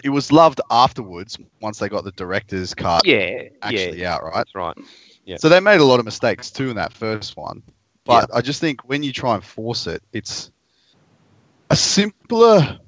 It 0.03 0.10
was 0.10 0.32
loved 0.32 0.60
afterwards 0.70 1.38
once 1.62 1.80
they 1.80 1.88
got 1.88 2.03
the 2.03 2.12
director's 2.12 2.74
cut 2.74 3.08
yeah, 3.08 3.43
actually 3.62 4.01
yeah, 4.01 4.14
out, 4.14 4.24
right? 4.24 4.34
that's 4.36 4.53
right. 4.53 4.78
Yeah. 5.24 5.38
So 5.38 5.47
they 5.47 5.60
made 5.62 5.80
a 5.80 5.86
lot 5.86 5.99
of 5.99 6.06
mistakes 6.06 6.51
too 6.51 6.70
in 6.70 6.76
that 6.76 6.91
first 6.93 7.38
one. 7.38 7.64
But 8.03 8.30
I 8.36 8.41
just 8.41 8.62
think 8.62 8.82
when 8.82 9.01
you 9.01 9.12
try 9.12 9.34
and 9.34 9.43
force 9.43 9.88
it, 9.88 10.03
it's 10.14 10.51
a 11.70 11.76
simpler 11.76 12.80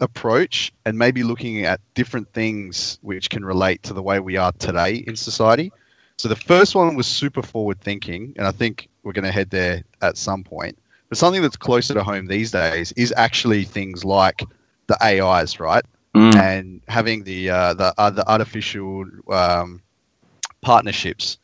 approach 0.00 0.72
and 0.84 0.96
maybe 0.96 1.22
looking 1.22 1.64
at 1.64 1.80
different 1.94 2.32
things 2.32 2.98
which 3.02 3.30
can 3.30 3.44
relate 3.44 3.82
to 3.82 3.92
the 3.92 4.02
way 4.02 4.20
we 4.20 4.36
are 4.36 4.52
today 4.52 5.04
in 5.06 5.16
society. 5.16 5.72
So 6.16 6.28
the 6.28 6.36
first 6.36 6.74
one 6.74 6.94
was 6.96 7.06
super 7.06 7.42
forward 7.42 7.80
thinking, 7.80 8.34
and 8.36 8.46
I 8.46 8.50
think 8.50 8.88
we're 9.02 9.12
going 9.12 9.24
to 9.24 9.32
head 9.32 9.50
there 9.50 9.82
at 10.02 10.16
some 10.16 10.42
point. 10.42 10.78
But 11.08 11.18
something 11.18 11.42
that's 11.42 11.56
closer 11.56 11.94
to 11.94 12.02
home 12.02 12.26
these 12.26 12.50
days 12.50 12.92
is 12.92 13.14
actually 13.16 13.64
things 13.64 14.04
like 14.04 14.42
the 14.88 14.96
AIs, 15.02 15.60
right? 15.60 15.84
Mm. 16.14 16.34
and 16.36 16.80
having 16.88 17.22
the 17.22 17.50
uh, 17.50 17.74
the 17.74 17.94
uh, 17.98 18.10
the 18.10 18.28
artificial 18.28 19.04
um, 19.28 19.82
partnerships, 20.62 21.36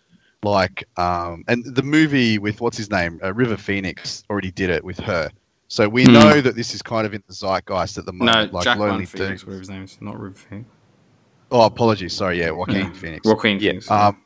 like 0.43 0.85
um, 0.97 1.45
and 1.49 1.65
the 1.65 1.83
movie 1.83 2.39
with 2.39 2.61
what's 2.61 2.79
his 2.79 2.91
name, 2.91 3.21
uh, 3.23 3.33
River 3.35 3.57
Phoenix, 3.57 4.25
already 4.31 4.51
did 4.51 4.71
it 4.71 4.83
with 4.83 4.99
her. 5.01 5.31
So 5.75 5.89
we 5.89 6.05
Hmm. 6.05 6.13
know 6.13 6.41
that 6.41 6.55
this 6.55 6.73
is 6.73 6.83
kind 6.83 7.05
of 7.05 7.15
in 7.15 7.23
the 7.27 7.35
zeitgeist 7.35 7.99
at 7.99 8.07
the 8.07 8.13
No, 8.13 8.27
moment. 8.27 8.53
like 8.53 8.65
Jack 8.65 8.79
Lonely 8.79 8.99
One 8.99 9.07
Phoenix, 9.07 9.43
Dude. 9.43 9.49
whatever 9.49 9.59
his 9.59 9.71
name 9.71 9.83
is, 9.83 9.99
not 10.01 10.21
River 10.21 10.37
Phoenix. 10.37 10.69
Oh, 11.51 11.63
apologies. 11.63 12.13
Sorry. 12.13 12.39
Yeah, 12.39 12.51
Joaquin 12.53 12.87
Yeah. 12.87 12.93
Phoenix. 12.93 13.27
Joaquin 13.27 13.59
Yeah, 13.59 13.71
Phoenix. 13.71 13.91
Um, 13.91 14.23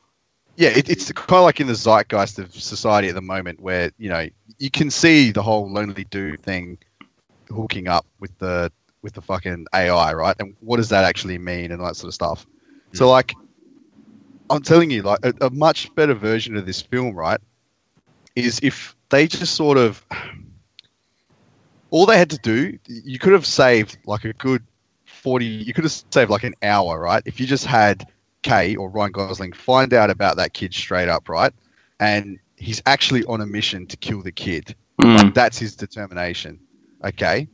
yeah, 0.58 0.68
it, 0.68 0.90
it's 0.90 1.10
kind 1.10 1.38
of 1.38 1.44
like 1.44 1.58
in 1.58 1.66
the 1.66 1.74
zeitgeist 1.74 2.38
of 2.38 2.52
society 2.52 3.08
at 3.08 3.14
the 3.14 3.22
moment, 3.22 3.60
where 3.60 3.90
you 3.96 4.10
know 4.10 4.28
you 4.58 4.70
can 4.70 4.90
see 4.90 5.30
the 5.30 5.42
whole 5.42 5.72
lonely 5.72 6.04
dude 6.04 6.42
thing 6.42 6.76
hooking 7.48 7.88
up 7.88 8.04
with 8.20 8.36
the 8.40 8.70
with 9.00 9.14
the 9.14 9.22
fucking 9.22 9.64
AI, 9.74 10.12
right? 10.12 10.36
And 10.40 10.54
what 10.60 10.76
does 10.76 10.90
that 10.90 11.04
actually 11.04 11.38
mean, 11.38 11.72
and 11.72 11.80
all 11.80 11.86
that 11.88 11.96
sort 11.96 12.08
of 12.08 12.14
stuff. 12.14 12.46
So, 12.92 13.08
like, 13.08 13.32
I'm 14.50 14.60
telling 14.60 14.90
you, 14.90 15.00
like, 15.00 15.20
a, 15.22 15.32
a 15.40 15.48
much 15.48 15.94
better 15.94 16.12
version 16.12 16.56
of 16.58 16.66
this 16.66 16.82
film, 16.82 17.14
right, 17.14 17.40
is 18.36 18.60
if 18.62 18.94
they 19.08 19.26
just 19.26 19.54
sort 19.54 19.78
of 19.78 20.04
all 21.90 22.06
they 22.06 22.18
had 22.18 22.30
to 22.30 22.38
do, 22.38 22.78
you 22.86 23.18
could 23.18 23.32
have 23.32 23.46
saved 23.46 23.98
like 24.06 24.24
a 24.24 24.32
good 24.34 24.62
forty. 25.04 25.46
You 25.46 25.72
could 25.72 25.84
have 25.84 25.92
saved 26.10 26.30
like 26.30 26.44
an 26.44 26.54
hour, 26.62 27.00
right? 27.00 27.22
If 27.26 27.40
you 27.40 27.46
just 27.46 27.66
had 27.66 28.06
Kay 28.42 28.76
or 28.76 28.88
Ryan 28.88 29.12
Gosling 29.12 29.52
find 29.52 29.92
out 29.92 30.10
about 30.10 30.36
that 30.36 30.52
kid 30.52 30.72
straight 30.72 31.08
up, 31.08 31.28
right? 31.28 31.52
And 32.00 32.38
he's 32.56 32.82
actually 32.86 33.24
on 33.24 33.40
a 33.40 33.46
mission 33.46 33.86
to 33.86 33.96
kill 33.96 34.22
the 34.22 34.32
kid. 34.32 34.74
Mm. 35.00 35.16
Like, 35.16 35.34
that's 35.34 35.58
his 35.58 35.76
determination. 35.76 36.58
Okay. 37.04 37.48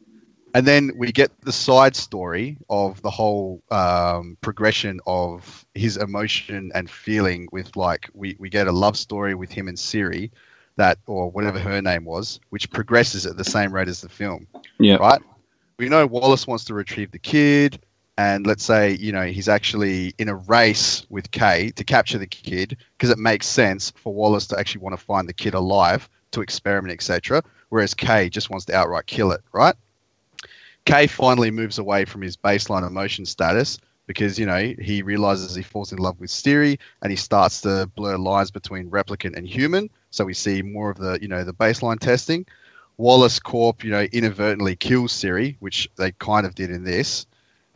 And 0.54 0.66
then 0.66 0.92
we 0.96 1.10
get 1.10 1.32
the 1.40 1.52
side 1.52 1.96
story 1.96 2.56
of 2.70 3.02
the 3.02 3.10
whole 3.10 3.60
um, 3.72 4.36
progression 4.40 5.00
of 5.06 5.66
his 5.74 5.96
emotion 5.96 6.70
and 6.74 6.88
feeling 6.88 7.48
with 7.50 7.74
like 7.76 8.08
we, 8.14 8.36
we 8.38 8.48
get 8.48 8.68
a 8.68 8.72
love 8.72 8.96
story 8.96 9.34
with 9.34 9.50
him 9.50 9.66
and 9.66 9.78
Siri 9.78 10.30
that 10.76 10.98
or 11.06 11.30
whatever 11.30 11.58
her 11.58 11.80
name 11.80 12.04
was, 12.04 12.40
which 12.50 12.70
progresses 12.70 13.26
at 13.26 13.36
the 13.36 13.44
same 13.44 13.72
rate 13.72 13.88
as 13.88 14.00
the 14.00 14.08
film 14.08 14.46
yeah. 14.78 14.96
right? 14.96 15.20
We 15.78 15.88
know 15.88 16.06
Wallace 16.06 16.46
wants 16.46 16.64
to 16.66 16.74
retrieve 16.74 17.10
the 17.10 17.18
kid, 17.18 17.80
and 18.16 18.46
let's 18.46 18.64
say 18.64 18.92
you 18.92 19.12
know 19.12 19.24
he's 19.24 19.48
actually 19.48 20.14
in 20.18 20.28
a 20.28 20.36
race 20.36 21.04
with 21.10 21.30
Kay 21.32 21.70
to 21.70 21.84
capture 21.84 22.18
the 22.18 22.26
kid 22.26 22.76
because 22.96 23.10
it 23.10 23.18
makes 23.18 23.46
sense 23.46 23.92
for 23.96 24.14
Wallace 24.14 24.46
to 24.48 24.58
actually 24.58 24.82
want 24.82 24.98
to 24.98 25.04
find 25.04 25.28
the 25.28 25.32
kid 25.32 25.54
alive 25.54 26.08
to 26.32 26.40
experiment, 26.40 26.92
etc. 26.92 27.42
Whereas 27.70 27.94
Kay 27.94 28.28
just 28.28 28.50
wants 28.50 28.66
to 28.66 28.74
outright 28.74 29.06
kill 29.06 29.32
it, 29.32 29.40
right? 29.52 29.74
Kay 30.84 31.06
finally 31.06 31.50
moves 31.50 31.78
away 31.78 32.04
from 32.04 32.22
his 32.22 32.36
baseline 32.36 32.86
emotion 32.86 33.24
status 33.24 33.78
because 34.06 34.38
you 34.38 34.46
know 34.46 34.74
he 34.80 35.02
realizes 35.02 35.54
he 35.54 35.62
falls 35.62 35.92
in 35.92 35.98
love 35.98 36.20
with 36.20 36.30
Siri 36.30 36.78
and 37.02 37.10
he 37.10 37.16
starts 37.16 37.62
to 37.62 37.90
blur 37.96 38.16
lines 38.16 38.50
between 38.50 38.90
replicant 38.90 39.36
and 39.36 39.48
human. 39.48 39.90
So 40.14 40.24
we 40.24 40.34
see 40.34 40.62
more 40.62 40.90
of 40.90 40.98
the 40.98 41.18
you 41.20 41.28
know 41.28 41.44
the 41.44 41.52
baseline 41.52 41.98
testing. 41.98 42.46
Wallace 42.96 43.40
Corp, 43.40 43.82
you 43.82 43.90
know, 43.90 44.06
inadvertently 44.12 44.76
kills 44.76 45.10
Siri, 45.10 45.56
which 45.58 45.88
they 45.96 46.12
kind 46.12 46.46
of 46.46 46.54
did 46.54 46.70
in 46.70 46.84
this. 46.84 47.26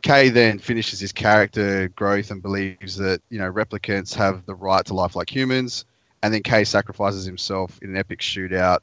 Kay 0.01 0.29
then 0.29 0.59
finishes 0.59 1.01
his 1.01 1.11
character 1.11 1.89
growth 1.89 2.31
and 2.31 2.41
believes 2.41 2.95
that, 2.95 3.21
you 3.29 3.37
know, 3.37 3.51
replicants 3.51 4.15
have 4.15 4.45
the 4.45 4.55
right 4.55 4.85
to 4.85 4.93
life 4.93 5.17
like 5.17 5.29
humans. 5.29 5.83
And 6.23 6.33
then 6.33 6.41
Kay 6.41 6.63
sacrifices 6.63 7.25
himself 7.25 7.77
in 7.81 7.89
an 7.89 7.97
epic 7.97 8.19
shootout, 8.19 8.79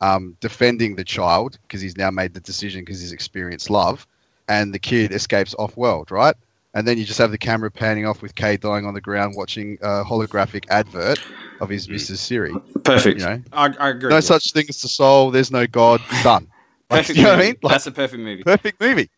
um, 0.00 0.36
defending 0.40 0.96
the 0.96 1.04
child 1.04 1.58
because 1.62 1.82
he's 1.82 1.98
now 1.98 2.10
made 2.10 2.32
the 2.32 2.40
decision 2.40 2.80
because 2.80 3.00
he's 3.00 3.12
experienced 3.12 3.68
love. 3.68 4.06
And 4.48 4.72
the 4.72 4.78
kid 4.78 5.12
escapes 5.12 5.54
off 5.58 5.76
world, 5.76 6.10
right? 6.10 6.34
And 6.72 6.88
then 6.88 6.96
you 6.96 7.04
just 7.04 7.18
have 7.18 7.30
the 7.30 7.38
camera 7.38 7.70
panning 7.70 8.06
off 8.06 8.22
with 8.22 8.34
Kay 8.34 8.56
dying 8.56 8.86
on 8.86 8.94
the 8.94 9.00
ground 9.02 9.34
watching 9.36 9.76
a 9.82 10.02
holographic 10.02 10.64
advert 10.70 11.20
of 11.60 11.68
his 11.68 11.88
Mrs. 11.88 12.18
Siri. 12.18 12.54
Perfect. 12.84 13.20
You 13.20 13.26
know, 13.26 13.42
I, 13.52 13.74
I 13.78 13.88
agree. 13.90 14.10
no 14.10 14.16
with 14.16 14.24
such 14.24 14.52
thing 14.52 14.66
as 14.68 14.80
the 14.80 14.88
soul. 14.88 15.30
There's 15.30 15.50
no 15.50 15.66
God. 15.66 16.00
Done. 16.22 16.48
Like, 16.90 17.00
Perfect 17.00 17.18
you 17.18 17.24
know 17.24 17.30
what 17.30 17.38
I 17.38 17.42
mean? 17.42 17.56
Like, 17.62 17.72
That's 17.72 17.86
a 17.86 17.92
perfect 17.92 18.22
movie. 18.22 18.42
perfect 18.42 18.80
movie. 18.80 19.10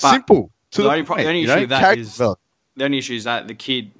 But 0.00 0.10
Simple. 0.12 0.50
To 0.72 0.82
the 0.82 0.88
the, 0.88 0.92
only 0.94 1.04
point, 1.04 1.20
the 1.22 1.28
only 1.28 1.40
you 1.40 1.50
issue 1.50 1.60
know? 1.60 1.66
that 1.66 1.80
Character 1.80 2.00
is- 2.02 2.12
development. 2.12 2.40
The 2.76 2.84
only 2.84 2.98
issue 2.98 3.14
is 3.14 3.24
that 3.24 3.48
the 3.48 3.54
kid 3.54 3.90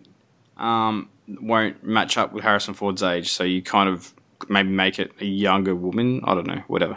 um, 0.57 1.09
won't 1.41 1.82
match 1.82 2.16
up 2.16 2.32
with 2.32 2.45
Harrison 2.45 2.74
Ford's 2.74 3.03
age, 3.03 3.32
so 3.32 3.43
you 3.43 3.61
kind 3.61 3.89
of 3.89 4.14
maybe 4.49 4.68
make 4.68 5.01
it 5.01 5.11
a 5.20 5.24
younger 5.24 5.74
woman. 5.74 6.20
I 6.24 6.34
don't 6.34 6.47
know, 6.47 6.62
whatever. 6.68 6.97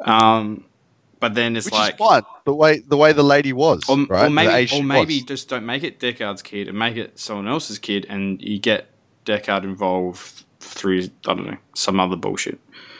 Um, 0.00 0.64
but 1.18 1.34
then 1.34 1.56
it's 1.56 1.66
which 1.66 1.74
like, 1.74 1.94
is 1.94 1.98
fine. 1.98 2.22
The 2.44 2.54
way 2.54 2.78
the 2.78 2.96
way 2.96 3.12
the 3.12 3.22
lady 3.22 3.52
was, 3.52 3.82
or, 3.88 4.04
right? 4.06 4.26
or 4.26 4.30
maybe, 4.30 4.72
or 4.72 4.82
maybe 4.84 5.16
was. 5.16 5.24
just 5.24 5.48
don't 5.48 5.66
make 5.66 5.82
it 5.82 5.98
Deckard's 5.98 6.42
kid 6.42 6.68
and 6.68 6.78
make 6.78 6.96
it 6.96 7.18
someone 7.18 7.48
else's 7.48 7.78
kid, 7.78 8.06
and 8.08 8.40
you 8.40 8.58
get 8.58 8.89
Deckard 9.30 9.64
involved 9.64 10.44
through 10.60 11.02
I 11.26 11.34
don't 11.34 11.46
know 11.46 11.56
some 11.74 11.98
other 12.00 12.16
bullshit. 12.16 12.58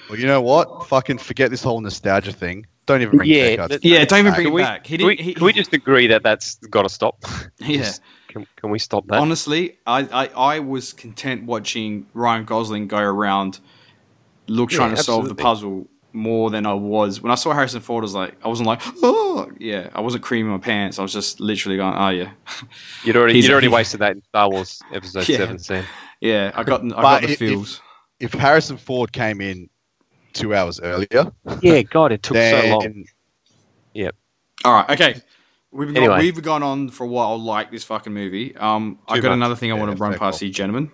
Well, 0.08 0.18
you 0.18 0.26
know 0.26 0.40
what? 0.40 0.86
Fucking 0.88 1.18
forget 1.18 1.50
this 1.50 1.62
whole 1.62 1.80
nostalgia 1.80 2.32
thing. 2.32 2.66
Don't 2.86 3.02
even 3.02 3.16
bring 3.18 3.28
Yeah, 3.28 3.56
Deckard's 3.56 3.68
that- 3.68 3.84
Yeah, 3.84 4.04
don't 4.04 4.18
even 4.20 4.32
bring 4.34 4.46
Can 4.46 4.52
it 4.52 4.54
we, 4.54 4.62
back. 4.62 4.86
He 4.86 4.96
can, 4.98 5.06
we, 5.06 5.16
didn't. 5.16 5.24
he- 5.26 5.34
can 5.34 5.44
we 5.44 5.52
just 5.52 5.72
agree 5.72 6.06
that 6.08 6.22
that's 6.24 6.56
got 6.56 6.82
to 6.82 6.88
stop? 6.88 7.22
yeah. 7.58 7.76
Just- 7.78 8.02
can, 8.28 8.46
can 8.56 8.70
we 8.70 8.78
stop 8.78 9.06
that? 9.08 9.18
Honestly, 9.20 9.78
I, 9.86 10.00
I, 10.02 10.26
I 10.54 10.58
was 10.60 10.92
content 10.92 11.44
watching 11.46 12.06
Ryan 12.14 12.44
Gosling 12.44 12.86
go 12.88 12.98
around, 12.98 13.58
look 14.46 14.70
Yeah, 14.72 14.78
trying 14.78 14.94
to 14.96 15.02
solve 15.02 15.28
the 15.28 15.34
puzzle 15.34 15.88
more 16.12 16.50
than 16.50 16.66
I 16.66 16.74
was 16.74 17.20
when 17.20 17.30
I 17.30 17.36
saw 17.36 17.52
Harrison 17.52 17.80
Ford. 17.80 18.02
I 18.02 18.06
was 18.06 18.14
like, 18.14 18.34
I 18.44 18.48
wasn't 18.48 18.66
like, 18.68 18.80
oh 19.02 19.50
yeah, 19.58 19.90
I 19.94 20.00
wasn't 20.00 20.22
creaming 20.24 20.50
my 20.52 20.58
pants. 20.58 20.98
I 20.98 21.02
was 21.02 21.12
just 21.12 21.38
literally 21.40 21.76
going, 21.76 21.94
oh 21.96 22.08
yeah, 22.08 22.30
You'd 23.04 23.16
already 23.16 23.34
He's- 23.34 23.44
you'd 23.46 23.52
already 23.52 23.68
wasted 23.68 24.00
that 24.00 24.12
in 24.16 24.22
Star 24.24 24.48
Wars 24.50 24.80
Episode 24.92 25.28
Yeah. 25.28 25.36
Seven 25.38 25.58
scene. 25.60 25.84
Yeah. 26.20 26.52
I 26.54 26.62
got, 26.64 26.82
I 26.84 26.88
got 27.02 27.22
the 27.22 27.30
if- 27.30 27.38
feels. 27.38 27.80
If 28.18 28.34
Harrison 28.34 28.76
Ford 28.76 29.12
came 29.12 29.40
in 29.40 29.70
two 30.34 30.54
hours 30.54 30.78
earlier, 30.78 31.32
Yeah, 31.62 31.80
God, 31.82 32.12
it 32.12 32.22
took 32.22 32.34
then 32.34 32.64
so 32.64 32.76
long. 32.76 33.04
Yep. 33.94 34.14
All 34.64 34.72
right, 34.74 34.90
okay. 34.90 35.20
We've 35.72 35.88
gone, 35.94 35.96
Anyway. 35.96 36.18
we've 36.18 36.42
gone 36.42 36.62
on 36.62 36.90
for 36.90 37.04
a 37.04 37.06
while 37.06 37.38
like 37.40 37.70
this 37.70 37.82
fucking 37.84 38.12
movie. 38.12 38.54
Um, 38.56 38.98
I 39.08 39.16
Too 39.16 39.22
got 39.22 39.28
much. 39.30 39.36
another 39.36 39.56
thing 39.56 39.72
I 39.72 39.74
Yeah, 39.74 39.80
want 39.80 39.96
to 39.96 40.02
run 40.02 40.18
past 40.18 40.40
call. 40.40 40.46
you, 40.48 40.52
gentlemen. 40.52 40.90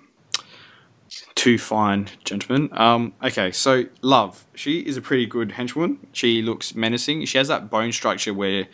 Two 1.35 1.59
fine 1.59 2.09
gentlemen. 2.25 2.69
Um, 2.73 3.15
okay, 3.23 3.51
so 3.53 3.85
Love, 4.03 4.45
she 4.55 4.81
is 4.81 4.97
a 4.97 5.01
pretty 5.03 5.27
good 5.27 5.51
henchwoman. 5.51 5.99
She 6.13 6.43
looks 6.43 6.75
menacing. 6.75 7.25
She 7.27 7.39
has 7.39 7.49
that 7.49 7.71
bone 7.71 7.91
structure 7.93 8.35
where 8.35 8.67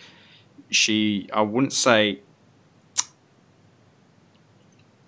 she, 0.71 1.29
I 1.33 1.41
wouldn't 1.43 1.73
say, 1.73 2.21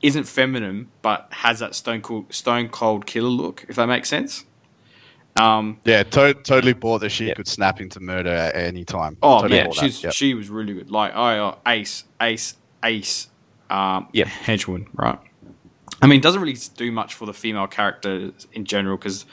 isn't 0.04 0.24
feminine, 0.24 0.88
but 1.02 1.28
has 1.30 1.60
that 1.60 1.74
stone 1.74 2.02
cold, 2.02 2.32
stone 2.32 2.68
cold 2.68 3.06
killer 3.06 3.28
look. 3.30 3.64
If 3.68 3.76
that 3.76 3.86
makes 3.86 4.08
sense. 4.08 4.44
Um, 5.36 5.78
yeah, 5.84 6.02
to- 6.04 6.34
totally 6.34 6.74
bought 6.74 7.00
that 7.00 7.10
she 7.10 7.26
Yeah. 7.28 7.34
could 7.34 7.48
snap 7.48 7.80
into 7.80 7.98
murder 8.00 8.30
at 8.30 8.54
any 8.54 8.84
time. 8.84 9.16
Oh 9.22 9.40
Totally 9.42 9.56
yeah, 9.60 9.70
she's 9.72 10.02
yep. 10.04 10.12
she 10.12 10.34
was 10.34 10.48
really 10.48 10.74
good. 10.74 10.90
Like 10.90 11.12
oh, 11.14 11.24
uh, 11.48 11.56
ace, 11.66 12.04
ace, 12.20 12.54
ace, 12.84 13.28
um, 13.70 14.08
Yep. 14.12 14.28
henchwoman, 14.28 14.86
right? 14.94 15.18
I 16.02 16.06
mean, 16.06 16.20
it 16.20 16.22
doesn't 16.22 16.40
really 16.40 16.56
do 16.76 16.92
much 16.92 17.14
for 17.14 17.24
the 17.26 17.32
female 17.32 17.66
characters 17.66 18.46
in 18.52 18.64
general 18.64 18.96
because 18.98 19.24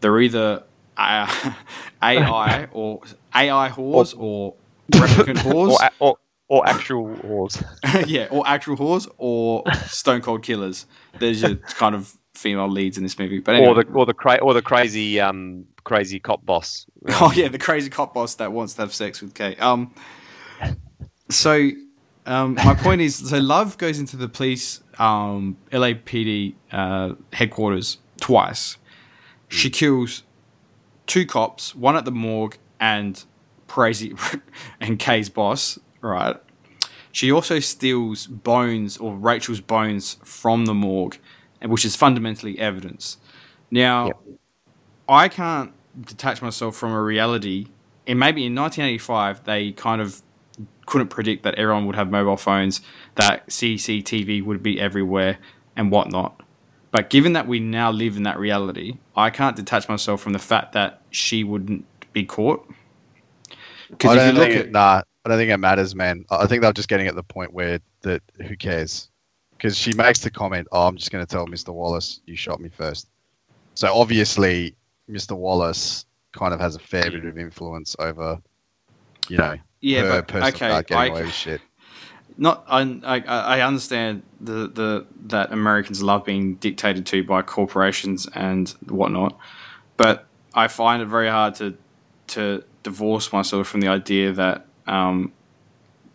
they're 0.00 0.20
either 0.20 0.64
uh, 0.96 1.52
AI 2.02 2.66
or 2.72 3.00
AI 3.34 3.68
whores 3.70 4.14
or 4.18 4.54
replicant 4.90 5.36
whores. 5.38 5.70
or, 5.70 5.90
or 6.00 6.16
or 6.50 6.68
actual 6.68 7.08
whores. 7.08 7.64
yeah, 8.06 8.26
or 8.30 8.46
actual 8.46 8.76
whores 8.76 9.08
or 9.16 9.62
stone 9.86 10.20
cold 10.20 10.42
killers. 10.42 10.84
There's 11.18 11.40
your 11.40 11.54
kind 11.56 11.94
of 11.94 12.18
female 12.34 12.68
leads 12.68 12.98
in 12.98 13.04
this 13.04 13.18
movie. 13.18 13.38
But 13.38 13.54
anyway. 13.54 13.70
or 13.70 13.82
the 13.82 13.90
or 13.92 14.04
the 14.04 14.14
cra- 14.14 14.40
or 14.42 14.52
the 14.52 14.60
crazy 14.60 15.18
um 15.18 15.64
crazy 15.84 16.20
cop 16.20 16.44
boss. 16.44 16.86
oh 17.08 17.32
yeah, 17.34 17.48
the 17.48 17.58
crazy 17.58 17.88
cop 17.88 18.12
boss 18.12 18.34
that 18.34 18.52
wants 18.52 18.74
to 18.74 18.82
have 18.82 18.92
sex 18.92 19.22
with 19.22 19.32
Kay. 19.32 19.56
Um, 19.56 19.94
so 21.30 21.70
um, 22.26 22.54
my 22.56 22.74
point 22.74 23.00
is, 23.00 23.30
so 23.30 23.38
Love 23.38 23.78
goes 23.78 23.98
into 23.98 24.16
the 24.16 24.28
police 24.28 24.82
um, 24.98 25.56
LAPD 25.70 26.54
uh, 26.72 27.14
headquarters 27.32 27.98
twice. 28.20 28.76
She 29.48 29.70
kills 29.70 30.24
two 31.06 31.26
cops, 31.26 31.74
one 31.74 31.96
at 31.96 32.04
the 32.04 32.10
morgue 32.10 32.58
and 32.78 33.24
crazy 33.68 34.14
and 34.80 34.98
Kay's 34.98 35.28
boss. 35.28 35.78
Right. 36.00 36.36
She 37.12 37.32
also 37.32 37.58
steals 37.58 38.26
bones 38.26 38.96
or 38.96 39.16
Rachael's 39.16 39.60
bones 39.60 40.16
from 40.22 40.66
the 40.66 40.74
morgue, 40.74 41.18
which 41.62 41.84
is 41.84 41.96
fundamentally 41.96 42.58
evidence. 42.58 43.18
Now, 43.70 44.06
Yep. 44.06 44.16
I 45.08 45.28
can't 45.28 45.72
detach 46.06 46.40
myself 46.40 46.76
from 46.76 46.92
a 46.92 47.02
reality. 47.02 47.66
And 48.06 48.18
maybe 48.18 48.46
in 48.46 48.54
1985, 48.54 49.44
they 49.44 49.72
kind 49.72 50.00
of 50.00 50.22
couldn't 50.86 51.08
predict 51.08 51.42
that 51.42 51.56
everyone 51.56 51.86
would 51.86 51.96
have 51.96 52.10
mobile 52.10 52.36
phones, 52.36 52.80
that 53.16 53.46
CCTV 53.48 54.44
would 54.44 54.62
be 54.62 54.80
everywhere, 54.80 55.38
and 55.76 55.90
whatnot. 55.90 56.42
But 56.92 57.10
given 57.10 57.32
that 57.34 57.46
we 57.46 57.60
now 57.60 57.90
live 57.90 58.16
in 58.16 58.24
that 58.24 58.38
reality, 58.38 58.98
I 59.16 59.30
can't 59.30 59.56
detach 59.56 59.88
myself 59.88 60.20
from 60.20 60.32
the 60.32 60.38
fact 60.38 60.72
that 60.72 61.02
she 61.10 61.44
wouldn't 61.44 61.84
be 62.12 62.24
caught. 62.24 62.68
Because 63.88 64.16
if 64.16 64.34
you 64.34 64.40
look 64.40 64.50
at 64.50 64.72
that, 64.72 64.72
nah, 64.72 65.02
I 65.24 65.28
don't 65.28 65.38
think 65.38 65.50
it 65.50 65.58
matters, 65.58 65.94
man. 65.94 66.24
I 66.30 66.46
think 66.46 66.62
they're 66.62 66.72
just 66.72 66.88
getting 66.88 67.06
at 67.06 67.14
the 67.14 67.22
point 67.22 67.52
where 67.52 67.80
that 68.02 68.22
who 68.46 68.56
cares? 68.56 69.10
Because 69.52 69.76
she 69.76 69.92
makes 69.92 70.20
the 70.20 70.30
comment, 70.30 70.66
"Oh, 70.72 70.86
I'm 70.86 70.96
just 70.96 71.10
going 71.10 71.24
to 71.24 71.30
tell 71.30 71.46
Mr. 71.46 71.74
Wallace 71.74 72.20
you 72.26 72.36
shot 72.36 72.60
me 72.60 72.70
first. 72.70 73.08
So 73.74 73.94
obviously, 73.94 74.74
Mr. 75.10 75.36
Wallace 75.36 76.06
kind 76.32 76.54
of 76.54 76.60
has 76.60 76.76
a 76.76 76.78
fair 76.78 77.10
bit 77.10 77.24
of 77.24 77.38
influence 77.38 77.96
over, 77.98 78.40
you 79.28 79.36
know, 79.36 79.56
yeah, 79.80 80.02
her 80.02 80.22
but 80.22 80.28
personal 80.28 80.76
okay, 80.76 80.82
getting 80.88 80.96
I, 80.96 81.06
away 81.06 81.22
with 81.24 81.34
shit. 81.34 81.60
not 82.38 82.64
I, 82.68 82.82
I 83.04 83.18
I 83.58 83.60
understand 83.60 84.22
the 84.40 84.68
the 84.68 85.06
that 85.26 85.52
Americans 85.52 86.02
love 86.02 86.24
being 86.24 86.54
dictated 86.56 87.04
to 87.06 87.24
by 87.24 87.42
corporations 87.42 88.26
and 88.34 88.70
whatnot, 88.88 89.38
but 89.96 90.26
I 90.54 90.68
find 90.68 91.02
it 91.02 91.06
very 91.06 91.28
hard 91.28 91.54
to 91.56 91.76
to 92.28 92.64
divorce 92.82 93.32
myself 93.32 93.68
from 93.68 93.80
the 93.80 93.88
idea 93.88 94.32
that 94.32 94.66
um, 94.90 95.32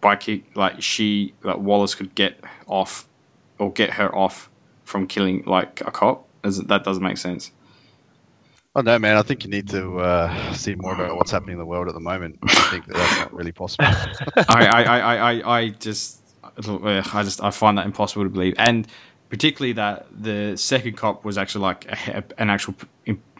by 0.02 0.16
kick 0.16 0.56
like 0.56 0.82
she 0.82 1.34
like 1.44 1.58
Wallace 1.58 1.96
could 1.96 2.14
get 2.16 2.40
off 2.68 3.08
or 3.58 3.72
get 3.72 3.92
her 3.92 4.14
off 4.16 4.50
from 4.84 5.08
killing 5.08 5.44
like 5.46 5.82
a 5.82 5.92
cop. 5.92 6.28
Does- 6.44 6.60
That 6.64 6.84
doesn't 6.84 7.04
make 7.04 7.18
sense. 7.18 7.52
Oh 8.76 8.82
don't 8.82 9.02
man. 9.02 9.16
I 9.16 9.22
think 9.22 9.44
you 9.46 9.50
need 9.50 9.70
to 9.70 10.00
uh, 10.00 10.54
see 10.54 10.76
more 10.76 10.94
about 10.94 11.16
what's 11.16 11.32
happening 11.32 11.54
in 11.54 11.60
the 11.60 11.66
world 11.66 11.88
at 11.88 11.94
the 11.94 12.02
moment. 12.02 12.38
I 12.44 12.54
think 12.72 12.86
that 12.88 12.96
that's 12.98 13.18
not 13.20 13.34
really 13.34 13.54
possible. 13.54 13.86
I, 13.88 14.44
I, 14.50 14.84
I, 14.84 15.00
I, 15.00 15.16
I- 15.34 15.60
I 15.60 15.70
just, 15.70 16.22
I 16.58 17.24
just, 17.24 17.42
I 17.42 17.52
find 17.52 17.78
that 17.78 17.86
impossible 17.86 18.24
to 18.26 18.30
believe, 18.30 18.54
and 18.58 18.86
particularly 19.30 19.72
that 19.74 20.08
the 20.12 20.58
second 20.58 20.98
cop 20.98 21.24
was 21.24 21.38
actually 21.38 21.62
like 21.64 21.86
a, 22.10 22.24
an 22.38 22.50
actual, 22.50 22.76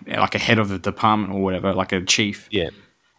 like 0.08 0.36
a 0.36 0.40
head 0.40 0.58
of 0.58 0.70
the 0.70 0.80
department 0.80 1.34
or 1.34 1.42
whatever, 1.44 1.74
like 1.74 1.92
a 1.92 2.02
chief. 2.02 2.48
Yeah. 2.50 2.70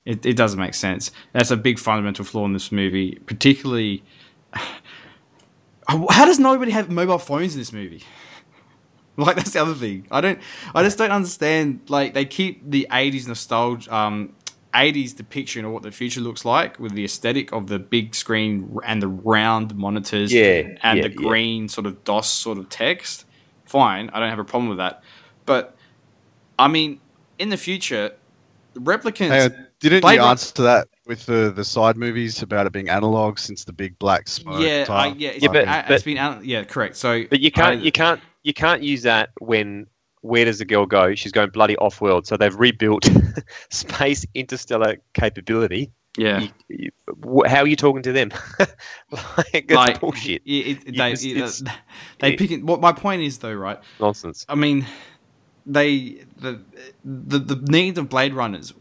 It, 0.07 0.25
it 0.25 0.37
doesn't 0.37 0.59
make 0.59 0.73
sense. 0.75 1.11
That's 1.33 1.51
a 1.51 1.57
big 1.57 1.79
fundamental 1.79 2.25
flaw 2.25 2.45
in 2.47 2.53
this 2.55 2.73
movie, 2.73 3.19
particularly. 3.27 4.03
How 5.89 6.25
does 6.25 6.39
nobody 6.39 6.73
have 6.73 6.91
mobile 6.91 7.19
phones 7.19 7.55
in 7.55 7.61
this 7.61 7.73
movie? 7.73 8.03
Like 9.19 9.37
that's 9.37 9.53
the 9.53 9.63
other 9.63 9.73
thing. 9.73 10.07
I 10.11 10.21
don't. 10.21 10.39
I 10.75 10.83
just 10.83 10.99
don't 10.99 11.11
understand. 11.11 11.81
Like 11.89 12.13
they 12.13 12.27
keep 12.27 12.71
the 12.71 12.87
'80s 12.91 13.27
nostalgia, 13.27 13.97
um, 13.97 14.35
'80s 14.75 15.17
depiction 15.17 15.65
of 15.65 15.73
what 15.73 15.83
the 15.83 15.91
future 15.91 16.21
looks 16.21 16.45
like 16.45 16.79
with 16.79 16.93
the 16.93 17.03
aesthetic 17.03 17.51
of 17.51 17.69
the 17.69 17.79
big 17.79 18.15
screen 18.15 18.77
and 18.85 19.01
the 19.01 19.09
round 19.09 19.75
monitors, 19.75 20.35
Yeah, 20.35 20.77
and 20.83 20.99
yeah, 20.99 21.03
the 21.05 21.09
yeah. 21.09 21.15
green 21.15 21.71
sort 21.71 21.87
of 21.87 22.05
DOS 22.05 22.29
sort 22.29 22.59
of 22.59 22.69
text. 22.69 23.25
Fine, 23.65 24.11
I 24.13 24.21
don't 24.21 24.29
have 24.29 24.39
a 24.39 24.45
problem 24.45 24.69
with 24.69 24.77
that. 24.77 25.03
But 25.47 25.75
I 26.59 26.69
mean, 26.69 27.01
in 27.39 27.49
the 27.49 27.57
future, 27.57 28.13
replicants. 28.75 29.31
Hey, 29.31 29.66
didn't 29.81 30.01
Blade 30.03 30.15
you 30.15 30.21
Run- 30.21 30.31
answer 30.31 30.55
to 30.55 30.63
that 30.63 30.89
with 31.07 31.27
the, 31.27 31.53
the 31.55 31.65
side 31.65 31.97
movies 31.97 32.43
about 32.43 32.67
it 32.67 32.73
being 32.73 32.89
analog 32.89 33.39
since 33.39 33.65
the 33.65 33.73
big 33.73 33.99
black 33.99 34.29
smoke? 34.29 34.61
yeah, 34.63 34.83
I, 34.89 35.09
type? 35.11 35.15
yeah, 35.19 35.29
it's, 35.31 35.43
Yeah, 35.45 35.53
but- 35.53 35.69
a- 35.69 35.95
it's 35.95 36.05
been 36.05 36.19
out. 36.19 36.45
Yeah, 36.45 36.65
correct. 36.65 36.97
So, 36.97 37.25
But 37.29 37.41
you 37.41 37.51
can't 37.51 37.81
I- 37.81 37.85
you 37.85 37.93
can't 37.93 38.21
you 38.43 38.55
can't 38.55 38.83
use 38.83 39.03
that 39.03 39.31
when 39.41 39.87
where 40.23 40.45
does 40.45 40.59
the 40.59 40.65
girl 40.65 40.87
go? 40.87 41.15
She's 41.15 41.31
going 41.33 41.51
bloody 41.51 41.77
off 41.77 42.01
world. 42.01 42.27
So 42.27 42.37
they've 42.37 42.55
rebuilt 42.55 43.09
space 43.71 44.25
interstellar 44.35 44.97
capability. 45.15 45.93
yeah. 46.17 46.41
You, 46.41 46.49
you, 46.69 46.91
how 47.47 47.61
are 47.61 47.67
you 47.67 47.77
talking 47.77 48.03
to 48.03 48.13
them? 48.13 48.31
like, 49.11 49.71
Like- 49.71 50.01
bullshit. 50.01 50.43
Yeah, 50.45 50.65
it, 50.73 50.85
they, 50.97 51.11
just- 51.11 51.25
it- 51.25 51.31
it's- 51.37 51.63
uh, 51.67 51.71
they 52.21 52.33
it- 52.33 52.39
pick 52.39 52.51
it, 52.51 52.65
what 52.65 52.81
my 52.81 52.93
point 52.93 53.23
is 53.23 53.39
though, 53.39 53.53
right? 53.55 53.79
Nonsense. 54.01 54.47
I 54.49 54.55
mean, 54.55 54.87
they 55.67 56.25
the 56.39 56.61
the 57.05 57.39
the 57.39 57.57
needs 57.71 57.99
of 57.99 58.09
Blade 58.09 58.33
Runners 58.35 58.73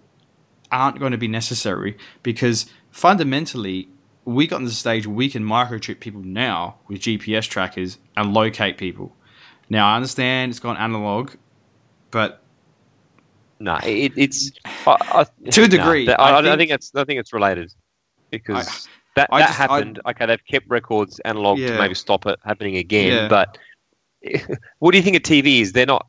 aren't 0.75 0.99
going 0.99 1.11
to 1.13 1.17
be 1.17 1.27
necessary 1.27 1.97
because 2.21 2.65
fundamentally 2.91 3.87
we 4.25 4.45
got 4.47 4.59
to 4.59 4.65
the 4.65 4.71
stage 4.71 5.07
where 5.07 5.15
we 5.15 5.29
can 5.29 5.43
microchip 5.43 5.99
people 5.99 6.21
now 6.21 6.75
with 6.87 6.99
GPS 7.01 7.47
trackers 7.47 7.97
and 8.17 8.33
locate 8.33 8.77
people. 8.77 9.15
Now 9.69 9.87
I 9.93 9.95
understand 9.95 10.51
it's 10.51 10.59
gone 10.59 10.77
analog, 10.77 11.31
but 12.11 12.41
No, 13.59 13.77
it, 13.83 14.11
it's 14.17 14.51
I, 14.85 14.97
I, 14.99 15.49
To 15.51 15.61
a 15.61 15.63
no, 15.63 15.67
degree, 15.67 16.05
that- 16.07 16.19
I 16.19 16.37
I, 16.39 16.41
think- 16.43 16.57
think 16.59 16.71
it's 16.71 16.91
I 16.95 17.03
think 17.05 17.19
it's 17.19 17.31
related 17.33 17.71
because 18.31 18.87
that 19.15 19.29
that 19.31 19.39
just- 19.47 19.57
happened. 19.57 20.01
okay, 20.09 20.25
they've 20.25 20.45
kept 20.45 20.69
records 20.69 21.19
analog 21.23 21.57
Yeah. 21.59 21.69
to 21.73 21.77
maybe 21.79 21.93
stop 21.95 22.25
it 22.25 22.37
happening 22.43 22.75
again. 22.77 23.13
Yeah. 23.13 23.27
But 23.29 23.57
what 24.79 24.91
do 24.91 24.97
you 24.97 25.03
think 25.03 25.15
of 25.15 25.21
TVs? 25.23 25.71
They're 25.71 25.85
not. 25.85 26.05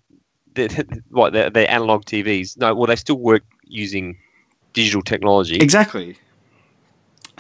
They're, 0.54 0.68
what 1.10 1.32
they're, 1.34 1.50
they're 1.50 1.70
analog 1.70 2.04
TVs? 2.06 2.56
No, 2.58 2.74
well 2.74 2.86
they 2.86 2.96
still 2.96 3.18
work 3.18 3.44
using 3.64 4.16
digital 4.76 5.02
technology. 5.02 5.56
exactly. 5.56 6.16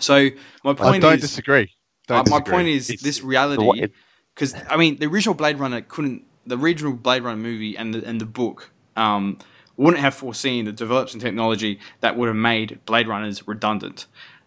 So 0.00 0.30
my 0.64 0.72
I 0.72 0.74
point 0.74 1.02
don't 1.02 1.14
is, 1.14 1.20
disagree. 1.20 1.70
uh, 2.08 2.14
Don't 2.22 2.30
my 2.30 2.38
disagree. 2.38 2.52
point 2.52 2.68
is 2.68 2.90
It's- 2.90 3.02
this 3.02 3.22
reality. 3.22 3.88
because 4.34 4.54
I 4.68 4.76
mean, 4.76 4.96
the 4.98 5.06
original 5.06 5.34
Blade 5.34 5.58
Runner 5.58 5.80
couldn't. 5.82 6.24
The 6.46 6.56
original 6.56 6.92
Blade 6.92 7.22
Runner 7.22 7.36
movie 7.40 7.76
and 7.76 7.92
the 7.94 8.04
and 8.06 8.20
the 8.20 8.26
book 8.26 8.70
um, 8.96 9.38
wouldn't 9.76 10.00
have 10.02 10.14
foreseen 10.14 10.64
the 10.64 10.72
developments 10.72 11.14
in 11.14 11.20
technology 11.20 11.78
that 12.00 12.16
would 12.16 12.28
have 12.28 12.36
made 12.36 12.78
Blade 12.86 13.08
Runners 13.08 13.46
redundant. 13.46 14.06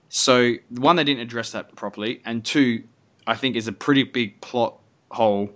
So 0.10 0.56
one, 0.70 0.96
they 0.96 1.04
didn't 1.04 1.22
address 1.22 1.52
that 1.52 1.76
properly, 1.76 2.22
and 2.26 2.44
two, 2.44 2.84
I 3.28 3.36
think 3.36 3.56
is 3.56 3.68
a 3.68 3.72
pretty 3.74 4.04
big 4.04 4.40
plot 4.42 4.76
hole 5.12 5.52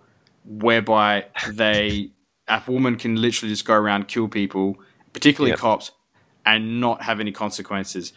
whereby 0.46 1.26
they 1.52 2.10
a 2.50 2.62
woman 2.68 2.98
can 2.98 3.16
literally 3.22 3.52
just 3.54 3.66
go 3.66 3.74
around 3.74 4.08
kill 4.10 4.28
people, 4.28 4.78
particularly 5.14 5.52
Yep. 5.52 5.60
cops, 5.60 5.92
and 6.46 6.82
not 6.82 7.04
have 7.04 7.20
any 7.20 7.32
consequences. 7.32 8.14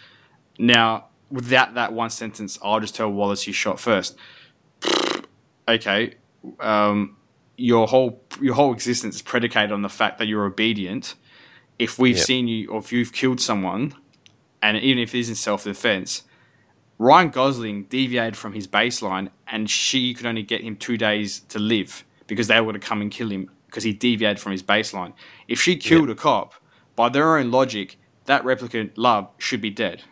Now, 0.58 1.06
without 1.30 1.74
that 1.74 1.92
one 1.92 2.10
sentence, 2.10 2.58
I'll 2.62 2.80
just 2.80 2.94
tell 2.96 3.10
Wallace 3.10 3.46
you 3.46 3.52
shot 3.52 3.80
first 3.80 4.16
okay, 5.68 6.14
um, 6.60 7.16
your 7.56 7.86
whole 7.88 8.22
your 8.40 8.54
whole 8.54 8.72
existence 8.72 9.16
is 9.16 9.22
predicated 9.22 9.72
on 9.72 9.82
the 9.82 9.88
fact 9.88 10.18
that 10.18 10.26
you're 10.26 10.44
obedient. 10.46 11.14
If 11.78 11.98
we've 11.98 12.16
Yep. 12.16 12.26
seen 12.26 12.48
you, 12.48 12.70
or 12.70 12.78
if 12.80 12.92
you've 12.92 13.12
killed 13.12 13.40
someone, 13.40 13.94
and 14.62 14.76
even 14.78 15.02
if 15.02 15.14
it 15.14 15.20
is 15.20 15.28
in 15.28 15.34
self 15.34 15.64
defense, 15.64 16.22
Ryan 16.98 17.30
Gosling 17.30 17.84
deviated 17.84 18.36
from 18.36 18.54
his 18.54 18.68
baseline, 18.68 19.30
and 19.46 19.70
she 19.70 20.14
could 20.14 20.26
only 20.26 20.42
get 20.42 20.62
him 20.62 20.76
two 20.76 20.96
days 20.96 21.40
to 21.50 21.58
live 21.58 22.04
because 22.26 22.48
they 22.48 22.60
were 22.60 22.72
to 22.74 22.78
come 22.78 23.02
and 23.02 23.10
kill 23.10 23.30
him 23.30 23.50
because 23.66 23.84
he 23.84 23.92
deviated 23.92 24.40
from 24.40 24.52
his 24.52 24.62
baseline. 24.62 25.12
If 25.48 25.60
she 25.60 25.76
killed 25.76 26.10
a 26.10 26.14
cop, 26.14 26.54
by 26.96 27.10
their 27.10 27.38
own 27.38 27.50
logic, 27.50 27.98
that 28.26 28.42
replicant 28.44 28.92
love 28.96 29.28
should 29.38 29.60
be 29.60 29.70
dead. 29.70 30.02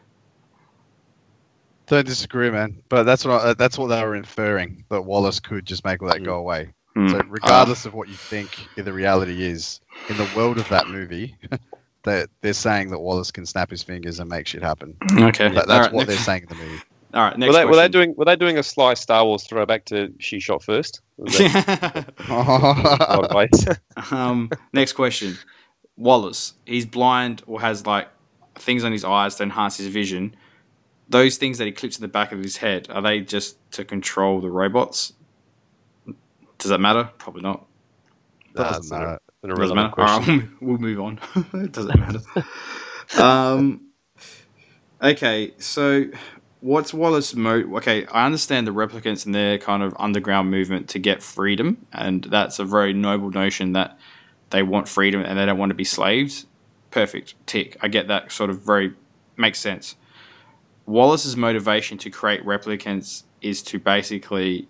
Don't 1.86 2.06
disagree, 2.06 2.50
man. 2.50 2.82
But 2.88 3.02
that's 3.04 3.24
what 3.24 3.44
I, 3.44 3.54
that's 3.54 3.76
what 3.76 3.88
they 3.88 4.02
were 4.02 4.14
inferring 4.16 4.84
that 4.88 5.02
Wallace 5.02 5.38
could 5.40 5.66
just 5.66 5.84
make 5.84 6.00
all 6.02 6.08
that 6.08 6.22
go 6.22 6.36
away. 6.36 6.72
Hmm. 6.94 7.08
So 7.08 7.22
regardless 7.28 7.84
of 7.84 7.92
what 7.94 8.08
you 8.08 8.14
think 8.14 8.68
the 8.76 8.92
reality 8.92 9.44
is, 9.44 9.80
in 10.08 10.16
the 10.16 10.28
world 10.34 10.58
of 10.58 10.68
that 10.70 10.88
movie, 10.88 11.36
they 12.04 12.24
they're 12.40 12.52
saying 12.54 12.90
that 12.90 13.00
Wallace 13.00 13.30
can 13.30 13.44
snap 13.44 13.70
his 13.70 13.82
fingers 13.82 14.18
and 14.18 14.30
make 14.30 14.46
shit 14.46 14.62
happen. 14.62 14.96
Okay, 15.18 15.48
That, 15.48 15.66
that's 15.66 15.70
Alright, 15.70 15.92
what 15.92 16.06
next- 16.06 16.08
they're 16.08 16.24
saying 16.24 16.42
in 16.44 16.48
the 16.56 16.64
movie. 16.64 16.82
All 17.14 17.22
right, 17.22 17.38
next 17.38 17.52
Were 17.52 17.58
they, 17.58 17.64
were 17.66 17.76
they 17.76 17.88
doing 17.88 18.12
were 18.16 18.24
they 18.24 18.34
doing 18.34 18.58
a 18.58 18.62
sly 18.64 18.94
Star 18.94 19.24
Wars 19.24 19.44
throwback 19.44 19.84
to 19.84 20.12
She 20.18 20.40
Shot 20.40 20.64
First? 20.64 21.00
Was 21.16 21.38
that 21.38 22.12
a 22.28 22.32
lot 22.32 23.30
of 23.30 23.34
ways? 23.36 23.68
um, 24.10 24.50
next 24.72 24.94
question. 24.94 25.36
Wallace, 25.96 26.54
he's 26.66 26.86
blind 26.86 27.42
or 27.46 27.60
has 27.60 27.86
like 27.86 28.08
things 28.56 28.84
on 28.84 28.92
his 28.92 29.04
eyes 29.04 29.36
to 29.36 29.42
enhance 29.44 29.76
his 29.76 29.88
vision. 29.88 30.34
Those 31.08 31.36
things 31.36 31.58
that 31.58 31.66
he 31.66 31.72
clips 31.72 31.98
in 31.98 32.02
the 32.02 32.08
back 32.08 32.32
of 32.32 32.38
his 32.40 32.58
head, 32.58 32.88
are 32.90 33.02
they 33.02 33.20
just 33.20 33.58
to 33.72 33.84
control 33.84 34.40
the 34.40 34.50
robots? 34.50 35.12
Does 36.58 36.70
that 36.70 36.78
matter? 36.80 37.10
Probably 37.18 37.42
not. 37.42 37.66
Nah, 38.54 38.64
Doesn't 38.64 38.78
it's 38.78 38.90
matter. 38.90 39.18
Doesn't 39.42 39.76
matter. 39.76 39.88
All 39.88 39.90
question. 39.90 40.38
right, 40.38 40.48
we'll 40.62 40.78
move 40.78 41.00
on. 41.00 41.20
it 41.54 41.72
doesn't 41.72 41.98
matter. 41.98 42.20
um, 43.22 43.88
okay, 45.02 45.52
so 45.58 46.06
what's 46.60 46.94
Wallace 46.94 47.34
mo? 47.34 47.62
Okay, 47.76 48.06
I 48.06 48.24
understand 48.26 48.66
the 48.66 48.72
replicants 48.72 49.26
and 49.26 49.34
their 49.34 49.58
kind 49.58 49.82
of 49.82 49.94
underground 49.98 50.50
movement 50.50 50.88
to 50.90 50.98
get 50.98 51.22
freedom, 51.22 51.86
and 51.92 52.24
that's 52.24 52.58
a 52.58 52.64
very 52.64 52.92
noble 52.94 53.30
notion 53.30 53.72
that 53.72 53.98
they 54.54 54.62
want 54.62 54.88
freedom 54.88 55.20
and 55.20 55.36
they 55.36 55.44
don't 55.44 55.58
want 55.58 55.70
to 55.70 55.74
be 55.74 55.84
slaves. 55.84 56.46
Perfect. 56.92 57.34
Tick. 57.44 57.76
I 57.80 57.88
get 57.88 58.06
that 58.06 58.30
sort 58.30 58.50
of 58.50 58.62
very 58.62 58.94
makes 59.36 59.58
sense. 59.58 59.96
Wallace's 60.86 61.36
motivation 61.36 61.98
to 61.98 62.10
create 62.10 62.44
replicants 62.46 63.24
is 63.42 63.62
to 63.62 63.80
basically 63.80 64.68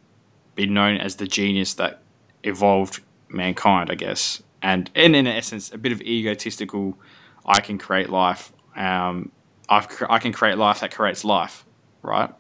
be 0.54 0.64
known 0.64 0.96
as 0.96 1.16
the 1.16 1.26
genius 1.26 1.74
that 1.74 2.00
evolved 2.44 3.00
mankind, 3.28 3.90
I 3.90 3.94
guess. 3.94 4.42
And, 4.62 4.90
and 4.94 5.14
in 5.14 5.26
essence, 5.26 5.70
a 5.70 5.76
bit 5.76 5.92
of 5.92 6.00
egotistical, 6.00 6.96
I 7.44 7.60
can 7.60 7.76
create 7.76 8.08
life. 8.08 8.52
Um, 8.74 9.32
I've, 9.68 9.86
I 10.08 10.18
can 10.18 10.32
create 10.32 10.56
life 10.56 10.80
that 10.80 10.94
creates 10.94 11.24
life, 11.26 11.66
right? 12.00 12.30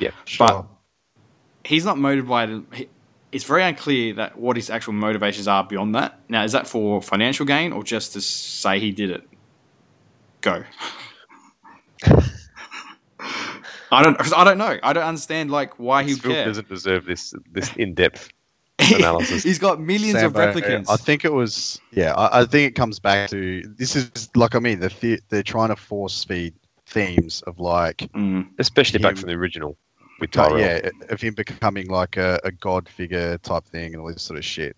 Yeah. 0.00 0.10
But 0.36 0.66
he's 1.64 1.84
not 1.84 1.96
motivated. 1.96 2.66
He, 2.74 2.88
it's 3.32 3.44
very 3.44 3.62
unclear 3.62 4.14
that 4.14 4.38
what 4.38 4.56
his 4.56 4.70
actual 4.70 4.94
motivations 4.94 5.46
are 5.48 5.62
beyond 5.64 5.94
that. 5.94 6.18
Now, 6.28 6.44
is 6.44 6.52
that 6.52 6.66
for 6.66 7.02
financial 7.02 7.44
gain 7.46 7.72
or 7.72 7.82
just 7.84 8.12
to 8.14 8.20
say 8.20 8.78
he 8.80 8.90
did 8.90 9.10
it? 9.10 9.22
Go. 10.40 10.64
I 13.90 14.02
don't. 14.02 14.18
'cause 14.18 14.32
I 14.36 14.44
don't 14.44 14.58
know. 14.58 14.78
I 14.82 14.92
don't 14.92 15.04
understand 15.04 15.50
like 15.50 15.78
why 15.78 16.02
he 16.04 16.12
This 16.12 16.20
care. 16.22 16.44
doesn't 16.44 16.68
deserve 16.68 17.06
this 17.06 17.34
this 17.52 17.72
in 17.76 17.94
depth. 17.94 18.28
analysis. 18.94 19.42
He's 19.42 19.58
got 19.58 19.80
millions 19.80 20.22
of 20.22 20.32
Sambo, 20.36 20.52
replicants. 20.52 20.86
I 20.88 20.96
think 20.96 21.24
it 21.24 21.32
was. 21.32 21.80
Yeah, 21.90 22.14
I, 22.14 22.40
I 22.40 22.44
think 22.44 22.68
it 22.70 22.74
comes 22.76 22.98
back 23.00 23.28
to 23.30 23.62
this 23.76 23.96
is 23.96 24.28
like 24.36 24.54
I 24.54 24.58
mean, 24.60 24.80
the, 24.80 25.20
they're 25.30 25.42
trying 25.42 25.68
to 25.70 25.76
force 25.76 26.22
feed 26.24 26.54
themes 26.86 27.42
of 27.46 27.58
like 27.58 27.98
Mm. 28.14 28.48
Especially 28.58 28.98
back 29.00 29.16
from 29.16 29.28
the 29.28 29.34
original 29.34 29.76
with 30.20 30.36
uh, 30.36 30.48
Tyrell. 30.48 30.60
yeah, 30.60 30.90
of 31.10 31.20
him 31.20 31.34
becoming 31.34 31.88
like 31.88 32.16
a, 32.16 32.40
a 32.44 32.50
god 32.52 32.88
figure 32.88 33.38
type 33.38 33.64
thing 33.64 33.94
and 33.94 34.02
all 34.02 34.12
this 34.12 34.22
sort 34.22 34.38
of 34.38 34.44
shit. 34.44 34.76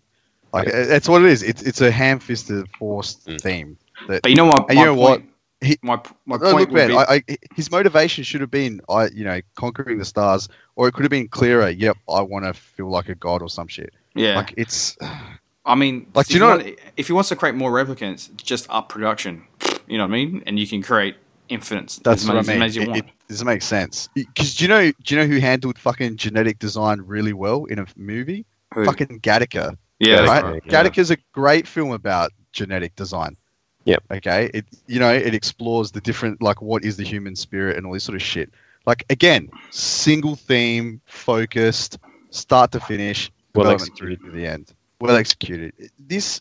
Like 0.53 0.69
it- 0.69 0.89
that's 0.89 1.09
what 1.09 1.23
it 1.23 1.29
is. 1.29 1.43
It's 1.43 1.63
it's 1.63 1.81
a 1.81 1.91
ham-fisted 1.91 2.69
forced 2.79 3.27
Mm. 3.27 3.41
theme. 3.41 3.79
That 4.09 4.23
But 4.23 4.31
you 4.31 4.37
know 4.37 4.47
what? 4.47 4.69
And 4.71 4.79
you 4.79 4.85
know 4.85 4.95
what? 4.95 5.23
He- 5.63 5.79
my 5.83 6.01
my 6.27 6.37
No, 6.37 6.53
point 6.53 6.55
look, 6.57 6.71
would 6.71 6.73
man. 6.73 6.89
be, 6.89 6.97
I, 6.97 7.15
I, 7.29 7.37
his 7.55 7.71
motivation 7.71 8.25
should 8.25 8.41
have 8.41 8.51
been, 8.51 8.81
I, 8.89 9.09
you 9.09 9.25
know, 9.25 9.41
conquering 9.57 9.99
the 9.99 10.05
stars, 10.07 10.49
or 10.77 10.89
it 10.89 10.93
could 10.95 11.03
have 11.05 11.11
been 11.11 11.29
clearer. 11.29 11.69
Yep, 11.69 11.99
I 12.09 12.23
want 12.23 12.47
to 12.47 12.55
feel 12.55 12.89
like 12.89 13.09
a 13.11 13.15
god 13.15 13.43
or 13.43 13.49
some 13.51 13.69
shit. 13.69 13.93
yeah. 14.15 14.37
Like 14.37 14.55
it's, 14.57 14.97
I 15.67 15.75
mean, 15.75 16.07
Like, 16.15 16.27
do 16.29 16.35
you 16.35 16.41
know- 16.41 16.57
want- 16.57 16.79
if 16.97 17.07
he 17.09 17.13
wants 17.13 17.29
to 17.29 17.37
create 17.37 17.55
more 17.55 17.71
replicants, 17.71 18.35
just 18.43 18.67
up 18.71 18.89
production. 18.89 19.45
You 19.87 19.99
know 19.99 20.05
what 20.05 20.11
I 20.11 20.25
mean? 20.25 20.43
And 20.47 20.59
you 20.59 20.67
can 20.67 20.83
create 20.83 21.17
infinite. 21.51 21.99
that's 22.03 22.23
as 22.23 22.29
what 22.29 22.35
many, 22.35 22.39
I 22.39 22.41
as 22.41 22.49
mean. 22.49 22.59
many 22.59 22.69
as 22.69 22.77
you 22.77 22.83
It, 22.83 22.89
want. 22.89 22.99
it 22.99 23.29
doesn't 23.29 23.47
make 23.47 23.63
sense. 23.63 24.09
Because 24.15 24.55
do 24.55 24.65
you 24.65 24.69
know, 24.69 24.91
do 25.05 25.15
you 25.15 25.21
know 25.21 25.27
who 25.27 25.39
handled 25.41 25.79
fucking 25.79 26.17
genetic 26.17 26.59
design 26.59 27.01
really 27.03 27.33
well 27.35 27.67
in 27.67 27.79
a 27.79 27.87
movie? 27.97 28.47
Who? 28.75 28.85
Fucking 28.85 29.21
Gattaca. 29.21 29.77
yeah, 29.99 30.21
right? 30.25 30.43
right, 30.45 30.63
yeah. 30.65 30.73
Gattaca's 30.85 31.11
a 31.11 31.17
great 31.33 31.67
film 31.67 31.93
about 31.93 32.31
genetic 32.53 32.95
design. 32.97 33.37
Yep. 33.85 34.03
Okay. 34.13 34.51
It 34.55 34.67
you 34.87 35.01
know 35.01 35.13
it 35.13 35.35
explores 35.35 35.91
the 35.91 36.01
different 36.03 36.41
like 36.43 36.61
what 36.63 36.85
is 36.85 36.97
the 36.97 37.05
human 37.05 37.35
spirit 37.35 37.77
and 37.77 37.87
all 37.87 37.93
this 37.93 38.05
sort 38.05 38.15
of 38.17 38.23
shit. 38.23 38.51
Like 38.87 39.05
again, 39.11 39.49
single 39.71 40.37
theme, 40.37 41.01
focused, 41.07 41.99
start 42.31 42.73
to 42.73 42.81
finish, 42.81 43.31
Well 43.55 43.65
development 43.65 43.97
through 43.99 44.13
executed. 44.13 44.33
to 44.33 44.39
the 44.39 44.47
end. 44.47 44.73
Well 45.01 45.17
executed. 45.17 45.73
This 45.99 46.41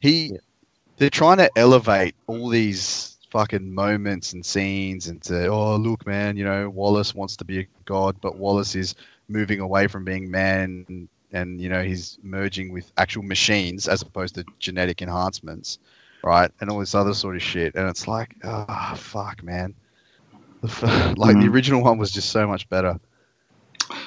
he 0.00 0.26
Yeah. 0.32 0.38
they're 0.98 1.10
trying 1.10 1.38
to 1.38 1.50
elevate 1.56 2.14
all 2.26 2.48
these 2.50 3.16
fucking 3.30 3.72
moments 3.72 4.32
and 4.32 4.44
scenes 4.44 5.08
and 5.08 5.22
say, 5.24 5.46
oh 5.48 5.76
look 5.76 6.06
man, 6.06 6.36
you 6.36 6.44
know, 6.44 6.68
Wallace 6.68 7.14
wants 7.14 7.36
to 7.36 7.44
be 7.44 7.60
a 7.60 7.66
god, 7.84 8.16
but 8.20 8.36
Wallace 8.36 8.74
is 8.74 8.94
moving 9.28 9.60
away 9.60 9.86
from 9.86 10.04
being 10.04 10.30
man 10.30 10.84
and, 10.88 11.08
and 11.32 11.60
you 11.60 11.68
know 11.68 11.82
he's 11.84 12.18
merging 12.22 12.72
with 12.72 12.90
actual 12.96 13.22
machines 13.22 13.86
as 13.86 14.02
opposed 14.02 14.34
to 14.34 14.44
genetic 14.58 15.00
enhancements 15.02 15.78
right 16.24 16.50
and 16.60 16.68
all 16.68 16.80
this 16.80 16.94
other 16.96 17.14
sort 17.14 17.36
of 17.36 17.42
shit 17.42 17.72
and 17.76 17.88
it's 17.88 18.08
like 18.08 18.34
ah 18.42 18.94
fuck 18.98 19.40
man 19.44 19.72
The 20.62 20.68
f- 20.68 20.82
like 21.16 21.36
the 21.36 21.44
Mhm. 21.44 21.52
original 21.52 21.82
one 21.84 21.96
was 21.98 22.10
just 22.10 22.30
so 22.30 22.46
much 22.48 22.68
better 22.68 22.98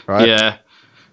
right 0.07 0.27
Yeah. 0.27 0.57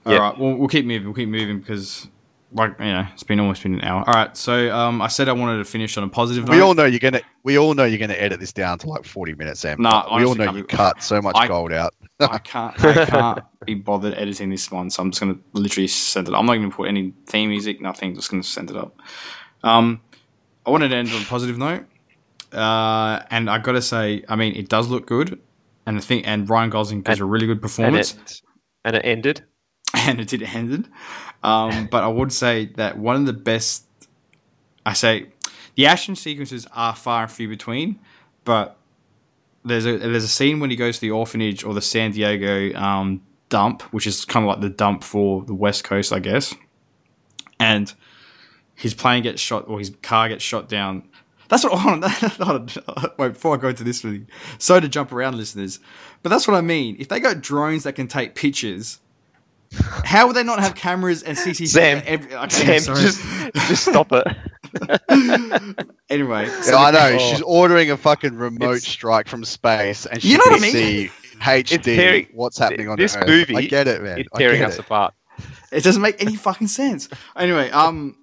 All 0.04 0.12
Yeah. 0.14 0.18
right. 0.18 0.36
Well, 0.38 0.56
we'll 0.56 0.68
keep 0.68 0.84
moving. 0.86 1.04
We'll 1.06 1.14
keep 1.14 1.28
moving 1.28 1.60
because, 1.60 2.08
like, 2.52 2.78
you 2.80 2.86
know, 2.86 3.06
it's 3.12 3.22
been 3.22 3.38
almost 3.40 3.62
been 3.62 3.74
an 3.74 3.82
hour. 3.82 4.04
All 4.06 4.14
right. 4.14 4.36
So, 4.36 4.74
um, 4.74 5.00
I 5.02 5.08
said 5.08 5.28
I 5.28 5.32
wanted 5.32 5.58
to 5.58 5.64
finish 5.64 5.96
on 5.96 6.04
a 6.04 6.08
positive 6.08 6.48
we 6.48 6.56
note. 6.58 6.64
all 6.66 6.74
know 6.74 6.84
you're 6.84 6.98
gonna 6.98 7.20
we 7.44 7.58
all 7.58 7.74
know 7.74 7.84
you're 7.84 7.98
gonna 7.98 8.14
edit 8.14 8.40
this 8.40 8.52
down 8.52 8.78
to 8.80 8.88
like 8.88 9.04
40 9.04 9.34
minutes 9.34 9.60
Sam. 9.60 9.80
Nah, 9.80 10.16
we 10.16 10.24
all 10.24 10.34
know 10.34 10.52
you 10.54 10.64
cut 10.64 11.02
so 11.02 11.20
much 11.22 11.36
I- 11.36 11.46
gold 11.48 11.72
out 11.72 11.94
I 12.20 12.38
can't. 12.44 12.84
I 12.84 13.04
can't 13.06 13.38
be 13.64 13.74
bothered 13.74 14.14
editing 14.14 14.50
this 14.50 14.70
one, 14.70 14.90
so 14.90 15.02
I'm 15.02 15.10
just 15.10 15.20
gonna 15.20 15.38
literally 15.52 15.86
send 15.88 16.28
it. 16.28 16.34
I'm 16.34 16.44
not 16.46 16.54
gonna 16.56 16.70
put 16.70 16.88
any 16.88 17.14
theme 17.26 17.48
music, 17.50 17.80
nothing. 17.80 18.14
Just 18.14 18.30
gonna 18.30 18.42
send 18.42 18.70
it 18.70 18.76
up. 18.76 18.96
Um, 19.62 20.00
I 20.66 20.70
wanted 20.70 20.88
to 20.90 20.96
end 20.96 21.10
on 21.12 21.22
a 21.22 21.24
positive 21.24 21.56
note, 21.56 21.84
uh, 22.52 23.22
and 23.30 23.48
I 23.48 23.58
gotta 23.58 23.82
say, 23.82 24.24
I 24.28 24.36
mean, 24.36 24.54
it 24.54 24.68
does 24.68 24.88
look 24.88 25.06
good, 25.06 25.38
and 25.86 25.96
I 25.96 26.00
think, 26.00 26.26
and 26.26 26.48
Ryan 26.48 26.70
Gosling 26.70 27.02
gives 27.02 27.18
And- 27.20 27.22
a 27.22 27.30
really 27.30 27.46
good 27.46 27.52
And 27.58 27.62
performance. 27.62 28.14
it, 28.14 28.42
and 28.84 28.96
it 28.96 29.02
ended. 29.04 29.44
and 29.94 30.20
it 30.20 30.28
did 30.28 30.42
ended. 30.42 30.88
Um, 31.42 31.88
but 31.90 32.04
I 32.04 32.08
would 32.08 32.32
say 32.32 32.66
that 32.76 32.98
one 32.98 33.16
of 33.16 33.26
the 33.26 33.32
best, 33.32 33.84
I 34.84 34.92
say, 34.92 35.28
the 35.74 35.86
action 35.86 36.16
sequences 36.16 36.66
are 36.74 36.94
far 36.94 37.22
and 37.22 37.32
few 37.32 37.48
between, 37.48 37.98
but 38.44 38.76
there's 39.64 39.86
a 39.86 39.98
there's 39.98 40.24
a 40.24 40.28
scene 40.28 40.60
when 40.60 40.70
he 40.70 40.76
goes 40.76 40.96
to 40.96 41.00
the 41.00 41.10
orphanage 41.10 41.64
or 41.64 41.74
the 41.74 41.82
San 41.82 42.12
Diego 42.12 42.74
um, 42.78 43.22
dump, 43.48 43.82
which 43.92 44.06
is 44.06 44.24
kind 44.24 44.44
of 44.44 44.48
like 44.48 44.60
the 44.60 44.68
dump 44.68 45.04
for 45.04 45.44
the 45.44 45.54
West 45.54 45.84
Coast, 45.84 46.12
I 46.12 46.18
guess, 46.18 46.54
and 47.58 47.92
his 48.74 48.94
plane 48.94 49.22
gets 49.22 49.40
shot 49.40 49.68
or 49.68 49.78
his 49.78 49.92
car 50.02 50.28
gets 50.28 50.42
shot 50.42 50.68
down. 50.68 51.08
That's 51.48 51.64
what. 51.64 51.78
Hold 51.78 52.04
on, 52.40 53.10
wait, 53.18 53.32
before 53.34 53.54
I 53.54 53.58
go 53.58 53.68
into 53.68 53.84
this, 53.84 54.04
so 54.58 54.80
to 54.80 54.88
jump 54.88 55.12
around, 55.12 55.36
listeners. 55.36 55.80
But 56.22 56.30
that's 56.30 56.46
what 56.46 56.56
I 56.56 56.60
mean. 56.60 56.96
If 56.98 57.08
they 57.08 57.20
got 57.20 57.40
drones 57.40 57.82
that 57.84 57.94
can 57.94 58.08
take 58.08 58.34
pictures, 58.34 59.00
how 60.04 60.26
would 60.26 60.36
they 60.36 60.42
not 60.42 60.58
have 60.60 60.74
cameras 60.74 61.22
and 61.22 61.36
CCTV? 61.36 61.68
Sam, 61.68 62.02
every, 62.06 62.34
okay, 62.34 62.78
Sam, 62.78 62.94
sorry. 62.96 63.00
just 63.02 63.22
just 63.68 63.84
stop 63.86 64.08
it. 64.12 64.26
anyway, 66.10 66.46
Yeah, 66.46 66.60
so 66.62 66.76
I 66.78 66.90
know 66.90 67.10
Oh. 67.14 67.18
she's 67.18 67.42
ordering 67.42 67.90
a 67.90 67.96
fucking 67.96 68.34
remote 68.34 68.82
strike 68.82 69.28
from 69.28 69.44
space 69.44 70.06
and 70.06 70.20
she 70.22 70.28
You 70.28 70.38
know 70.38 70.44
can 70.44 70.52
what 70.54 70.60
I 70.60 70.62
mean? 70.62 70.72
see 70.72 71.10
HD 71.40 71.82
tearing- 71.96 72.26
what's 72.32 72.58
happening 72.58 72.88
on 72.88 72.98
this 72.98 73.16
Earth. 73.16 73.26
movie 73.26 73.56
I 73.56 73.62
get 73.62 73.88
it 73.88 74.02
man 74.02 74.18
It's 74.18 74.28
I 74.34 74.38
tearing 74.38 74.58
get 74.60 74.68
us 74.68 74.74
it. 74.74 74.80
apart. 74.80 75.14
It 75.72 75.82
doesn't 75.84 76.02
make 76.02 76.20
any 76.22 76.36
fucking 76.36 76.66
sense. 76.68 77.08
Anyway, 77.36 77.70
um, 77.70 78.16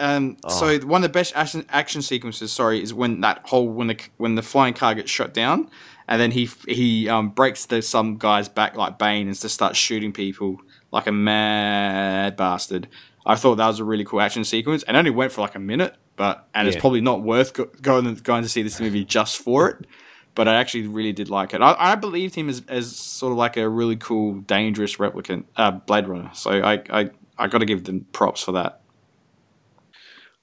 um, 0.00 0.36
Oh. 0.44 0.48
so 0.48 0.86
one 0.86 1.04
of 1.04 1.10
the 1.10 1.12
best 1.12 1.32
action, 1.36 1.64
action 1.68 2.00
sequences, 2.02 2.50
sorry, 2.52 2.82
is 2.82 2.92
when 2.94 3.20
that 3.20 3.42
whole 3.44 3.68
when 3.68 3.86
the 3.88 3.98
when 4.16 4.34
the 4.34 4.42
flying 4.42 4.72
car 4.74 4.94
gets 4.94 5.10
shot 5.10 5.34
down, 5.34 5.68
and 6.08 6.20
then 6.20 6.30
he 6.32 6.48
he 6.66 7.08
um 7.08 7.28
breaks 7.28 7.66
the 7.66 7.82
some 7.82 8.16
guy's 8.16 8.48
back 8.48 8.76
like 8.76 8.98
Bane 8.98 9.28
and 9.28 9.38
just 9.38 9.54
starts 9.54 9.78
shooting 9.78 10.10
people 10.12 10.56
like 10.92 11.06
a 11.06 11.12
mad 11.12 12.36
bastard. 12.36 12.88
I 13.26 13.34
thought 13.36 13.56
that 13.56 13.66
was 13.66 13.80
a 13.80 13.84
really 13.84 14.04
cool 14.04 14.20
action 14.20 14.44
sequence, 14.44 14.82
and 14.84 14.96
only 14.96 15.10
went 15.10 15.32
for 15.32 15.42
like 15.42 15.54
a 15.54 15.58
minute, 15.60 15.94
but 16.16 16.48
and 16.54 16.66
it's 16.66 16.76
probably 16.76 17.00
not 17.00 17.22
worth 17.22 17.52
go, 17.52 17.66
going 17.82 18.12
going 18.14 18.42
to 18.42 18.48
see 18.48 18.62
this 18.62 18.80
movie 18.80 19.04
just 19.04 19.38
for 19.38 19.68
it. 19.68 19.86
But 20.34 20.46
I 20.48 20.54
actually 20.54 20.86
really 20.86 21.12
did 21.12 21.28
like 21.28 21.54
it. 21.54 21.60
I, 21.60 21.74
I 21.76 21.94
believed 21.96 22.36
him 22.36 22.48
as, 22.48 22.62
as 22.68 22.94
sort 22.94 23.32
of 23.32 23.36
like 23.36 23.56
a 23.56 23.68
really 23.68 23.96
cool, 23.96 24.34
dangerous 24.42 24.96
replicant, 24.96 25.44
uh, 25.56 25.72
Blade 25.72 26.06
Runner. 26.06 26.30
So 26.34 26.52
I, 26.52 26.82
I, 26.88 27.10
I 27.36 27.48
got 27.48 27.58
to 27.58 27.66
give 27.66 27.82
them 27.82 28.06
props 28.12 28.44
for 28.44 28.52
that. 28.52 28.80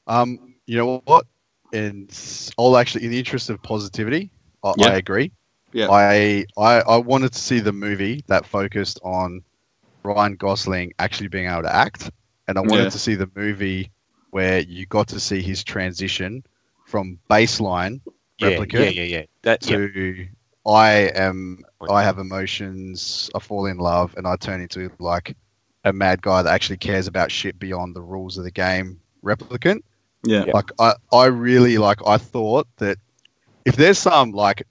Um, 0.06 0.56
you 0.66 0.78
know 0.78 1.02
what? 1.06 1.26
And 1.72 2.14
I'll 2.60 2.76
actually, 2.78 3.06
in 3.06 3.12
the 3.12 3.18
interest 3.18 3.50
of 3.50 3.64
positivity, 3.64 4.30
I, 4.62 4.74
Yeah. 4.78 4.88
I 4.88 4.96
agree. 4.98 5.32
Yeah. 5.72 5.88
I, 5.90 6.46
I 6.58 6.82
I 6.82 6.98
wanted 6.98 7.34
to 7.34 7.40
see 7.40 7.60
the 7.60 7.74
movie 7.74 8.24
that 8.28 8.46
focused 8.46 9.00
on 9.04 9.42
Ryan 10.08 10.36
Gosling 10.36 10.94
actually 11.00 11.28
being 11.28 11.48
able 11.50 11.64
to 11.64 11.76
act, 11.76 12.10
and 12.48 12.58
I 12.58 12.62
wanted 12.62 12.84
Yeah. 12.84 12.90
to 12.90 13.00
see 13.00 13.16
the 13.16 13.30
movie 13.36 13.92
where 14.32 14.60
you 14.60 14.86
got 14.86 15.08
to 15.10 15.20
see 15.20 15.42
his 15.42 15.64
transition 15.64 16.44
from 16.86 17.20
baseline 17.30 18.00
Yeah, 18.40 18.50
replicant 18.50 18.94
yeah, 18.96 19.02
yeah, 19.02 19.04
yeah. 19.04 19.26
That, 19.44 19.70
yeah. 19.70 19.78
to 19.78 20.28
I 20.66 20.92
am 21.16 21.64
I 21.90 22.04
have 22.04 22.18
emotions, 22.20 23.30
I 23.36 23.40
fall 23.40 23.66
in 23.68 23.78
love, 23.78 24.14
and 24.18 24.28
I 24.28 24.36
turn 24.36 24.62
into 24.62 24.92
like 25.00 25.36
a 25.86 25.94
mad 25.94 26.22
guy 26.22 26.42
that 26.42 26.54
actually 26.54 26.78
cares 26.78 27.08
about 27.08 27.32
shit 27.32 27.58
beyond 27.60 27.96
the 27.96 28.02
rules 28.02 28.38
of 28.38 28.44
the 28.44 28.52
game 28.52 29.00
replicant. 29.24 29.82
Yeah. 30.24 30.44
Yeah. 30.46 30.52
Like 30.54 30.72
I, 30.80 30.94
I 31.14 31.26
really 31.26 31.78
like 31.78 32.00
I 32.06 32.18
thought 32.18 32.68
that 32.78 32.98
if 33.66 33.76
there's 33.76 33.98
some 34.00 34.32
like 34.32 34.64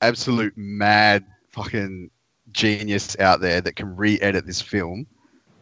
absolute 0.00 0.54
mad 0.56 1.24
fucking 1.48 2.10
genius 2.52 3.18
out 3.18 3.40
there 3.40 3.60
that 3.60 3.76
can 3.76 3.94
re-edit 3.96 4.46
this 4.46 4.60
film, 4.60 5.06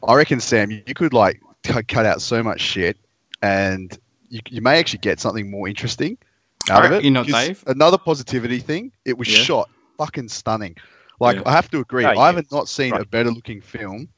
I 0.06 0.14
reckon 0.14 0.40
Sam, 0.40 0.70
you, 0.70 0.82
you 0.86 0.94
could 0.94 1.12
like 1.12 1.40
c- 1.64 1.82
cut 1.84 2.06
out 2.06 2.20
so 2.22 2.42
much 2.42 2.60
shit 2.60 2.96
and 3.42 3.96
you, 4.28 4.40
you 4.48 4.60
may 4.62 4.78
actually 4.78 4.98
get 5.00 5.20
something 5.20 5.50
more 5.50 5.68
interesting 5.68 6.16
out 6.70 6.84
of 6.84 6.92
it. 6.92 7.04
you 7.04 7.10
know, 7.10 7.22
'Cause 7.24 7.32
Dave? 7.32 7.64
Another 7.66 7.98
positivity 7.98 8.58
thing, 8.58 8.92
it 9.04 9.16
was 9.16 9.28
Yeah. 9.28 9.42
shot 9.42 9.70
fucking 9.98 10.28
stunning. 10.28 10.76
Like 11.20 11.36
Yeah. 11.36 11.42
I 11.46 11.52
have 11.52 11.70
to 11.70 11.78
agree, 11.78 12.04
Oh, 12.04 12.18
I 12.18 12.26
haven't 12.26 12.50
not 12.52 12.68
seen 12.68 12.92
a 12.94 13.04
better 13.04 13.30
looking 13.30 13.60
film 13.60 14.08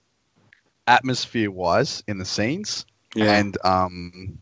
atmosphere 0.87 1.51
wise 1.51 2.03
in 2.09 2.19
the 2.19 2.25
scenes 2.25 2.87
Yeah. 3.15 3.33
and 3.39 3.57
um 3.65 4.39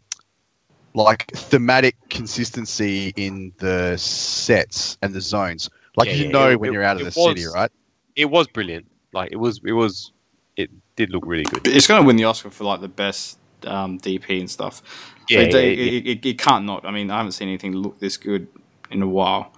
like 0.94 1.30
thematic 1.34 1.94
consistency 2.08 3.12
in 3.16 3.52
the 3.58 3.96
sets 3.98 4.96
and 5.02 5.12
the 5.12 5.20
zones. 5.20 5.68
Like 5.96 6.08
Yeah, 6.08 6.14
you 6.14 6.24
yeah, 6.26 6.30
know 6.30 6.50
it- 6.52 6.60
when 6.60 6.70
it- 6.70 6.72
you're 6.72 6.82
out 6.82 6.96
of 6.96 7.02
it 7.02 7.04
the 7.06 7.10
city, 7.12 7.44
right? 7.46 7.70
It 8.16 8.26
was 8.26 8.46
brilliant. 8.48 8.86
Like 9.12 9.30
it 9.32 9.36
was. 9.36 9.60
It 9.64 9.72
was. 9.72 10.12
It 10.56 10.70
did 10.96 11.10
look 11.10 11.24
really 11.26 11.44
good. 11.44 11.66
it's 11.68 11.86
going 11.86 12.00
to 12.00 12.06
win 12.06 12.16
the 12.16 12.24
Oscar 12.24 12.48
for 12.50 12.64
like 12.64 12.80
the 12.80 12.88
best 12.88 13.38
um, 13.66 13.98
DP 13.98 14.40
and 14.40 14.50
stuff. 14.50 14.82
Yeah, 15.28 15.40
it, 15.40 15.52
yeah, 15.52 15.60
it, 15.60 15.78
yeah. 15.78 15.84
It, 15.84 16.06
it, 16.06 16.26
it 16.26 16.38
can't 16.38 16.64
not. 16.64 16.86
I 16.86 16.90
mean, 16.90 17.10
I 17.10 17.18
haven't 17.18 17.32
seen 17.32 17.48
anything 17.48 17.72
look 17.74 17.98
this 17.98 18.16
good 18.16 18.48
in 18.90 19.02
a 19.02 19.06
while. 19.08 19.52